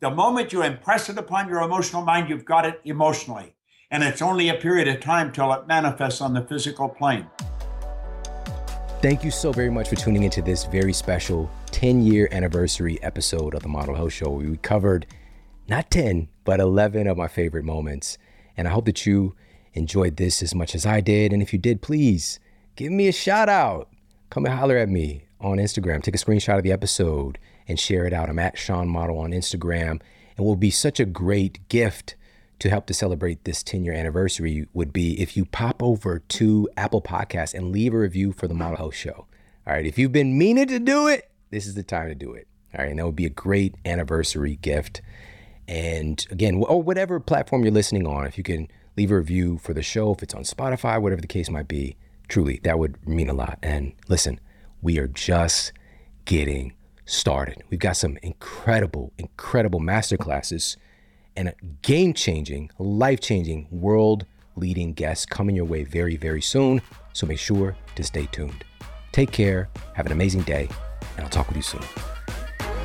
The 0.01 0.11
moment 0.11 0.55
you 0.55 0.63
impress 0.63 1.11
it 1.11 1.19
upon 1.19 1.51
your 1.51 1.61
emotional 1.61 2.01
mind, 2.01 2.31
you've 2.31 2.47
got 2.47 2.65
it 2.65 2.81
emotionally. 2.87 3.57
And 3.91 4.03
it's 4.03 4.23
only 4.23 4.49
a 4.49 4.55
period 4.55 4.89
of 4.89 5.01
time 5.01 5.33
till 5.33 5.53
it 5.53 5.67
manifests 5.67 6.23
on 6.23 6.33
the 6.33 6.47
physical 6.47 6.89
plane. 6.89 7.27
Thank 9.05 9.23
you 9.23 9.31
so 9.31 9.53
very 9.53 9.69
much 9.69 9.91
for 9.91 9.97
tuning 9.97 10.23
into 10.23 10.41
this 10.41 10.65
very 10.65 10.95
special 10.95 11.51
10 11.73 12.01
year 12.01 12.27
anniversary 12.33 12.99
episode 13.03 13.53
of 13.53 13.63
the 13.63 13.69
Model 13.69 13.95
Health 13.95 14.15
Show. 14.15 14.31
We 14.31 14.57
covered 14.57 15.05
not 15.69 15.91
10, 15.91 16.27
but 16.45 16.59
11 16.59 17.07
of 17.07 17.19
my 17.19 17.29
favorite 17.29 17.67
moments. 17.67 18.17
And 18.57 18.67
I 18.67 18.71
hope 18.71 18.87
that 18.87 19.05
you 19.05 19.37
enjoyed 19.75 20.17
this 20.17 20.43
as 20.43 20.55
much 20.55 20.75
as 20.75 20.87
I 20.87 21.03
did. 21.03 21.35
And 21.35 21.43
if 21.43 21.53
you 21.53 21.59
did, 21.59 21.83
please 21.83 22.41
give 22.77 22.93
me 22.93 23.07
a 23.07 23.13
shout 23.13 23.51
out. 23.51 23.91
Come 24.31 24.47
and 24.47 24.55
holler 24.55 24.79
at 24.79 24.89
me 24.89 25.27
on 25.39 25.59
Instagram. 25.59 26.03
Take 26.03 26.15
a 26.15 26.19
screenshot 26.19 26.57
of 26.57 26.63
the 26.63 26.73
episode 26.73 27.39
and 27.69 27.79
share 27.79 28.07
it 28.07 28.15
out. 28.15 28.31
I'm 28.31 28.39
at 28.39 28.57
Shawn 28.57 28.89
Model 28.89 29.19
on 29.19 29.33
Instagram. 29.33 30.01
And 30.39 30.47
will 30.47 30.57
be 30.57 30.71
such 30.71 30.99
a 30.99 31.05
great 31.05 31.69
gift 31.69 32.17
to 32.59 32.71
help 32.71 32.87
to 32.87 32.95
celebrate 32.95 33.45
this 33.45 33.63
10 33.63 33.85
year 33.85 33.95
anniversary 33.95 34.67
would 34.73 34.93
be 34.93 35.21
if 35.21 35.37
you 35.37 35.45
pop 35.45 35.83
over 35.83 36.21
to 36.21 36.69
Apple 36.77 37.03
Podcasts 37.03 37.55
and 37.55 37.73
leave 37.73 37.95
a 37.95 37.99
review 37.99 38.33
for 38.33 38.49
the 38.49 38.55
Model 38.55 38.77
Health 38.77 38.95
Show. 38.95 39.27
All 39.67 39.73
right. 39.73 39.87
If 39.87 39.99
you've 39.99 40.13
been 40.13 40.37
meaning 40.37 40.67
to 40.69 40.79
do 40.79 41.09
it, 41.09 41.31
this 41.51 41.67
is 41.67 41.75
the 41.75 41.83
time 41.83 42.09
to 42.09 42.15
do 42.15 42.33
it. 42.33 42.47
All 42.75 42.83
right. 42.83 42.91
And 42.91 42.99
that 42.99 43.07
would 43.07 43.17
be 43.17 43.27
a 43.27 43.31
great 43.31 43.75
anniversary 43.85 44.57
gift. 44.57 45.01
And 45.67 46.25
again, 46.31 46.57
or 46.57 46.67
oh, 46.71 46.77
whatever 46.77 47.19
platform 47.19 47.63
you're 47.63 47.73
listening 47.73 48.07
on, 48.07 48.27
if 48.27 48.37
you 48.37 48.45
can 48.45 48.69
leave 48.97 49.11
a 49.11 49.17
review 49.17 49.59
for 49.59 49.73
the 49.73 49.83
show, 49.83 50.13
if 50.13 50.23
it's 50.23 50.35
on 50.35 50.43
Spotify, 50.43 51.01
whatever 51.01 51.23
the 51.23 51.27
case 51.27 51.49
might 51.49 51.69
be, 51.69 51.97
truly, 52.29 52.61
that 52.65 52.79
would 52.79 53.07
mean 53.09 53.31
a 53.31 53.35
lot. 53.35 53.59
And 53.63 53.93
listen, 54.09 54.39
we 54.83 54.99
are 54.99 55.09
just 55.09 55.73
getting 56.27 56.75
started. 57.07 57.63
We've 57.71 57.81
got 57.81 57.97
some 57.97 58.19
incredible, 58.23 59.13
incredible 59.19 59.81
masterclasses 59.81 60.77
and 61.37 61.49
a 61.49 61.55
game 61.83 62.15
changing, 62.15 62.71
life 62.79 63.21
changing, 63.21 63.69
world 63.71 64.27
leading 64.57 64.93
guest 64.93 65.31
coming 65.31 65.57
your 65.57 65.65
way 65.65 65.85
very, 65.85 66.17
very 66.17 66.43
soon. 66.43 66.81
So 67.13 67.27
make 67.27 67.39
sure 67.39 67.77
to 67.97 68.03
stay 68.05 68.27
tuned. 68.27 68.65
Take 69.13 69.31
care, 69.31 69.69
have 69.95 70.07
an 70.07 70.13
amazing 70.13 70.43
day, 70.43 70.69
and 71.17 71.25
I'll 71.25 71.31
talk 71.31 71.49
with 71.49 71.57
you 71.57 71.63
soon. 71.63 72.14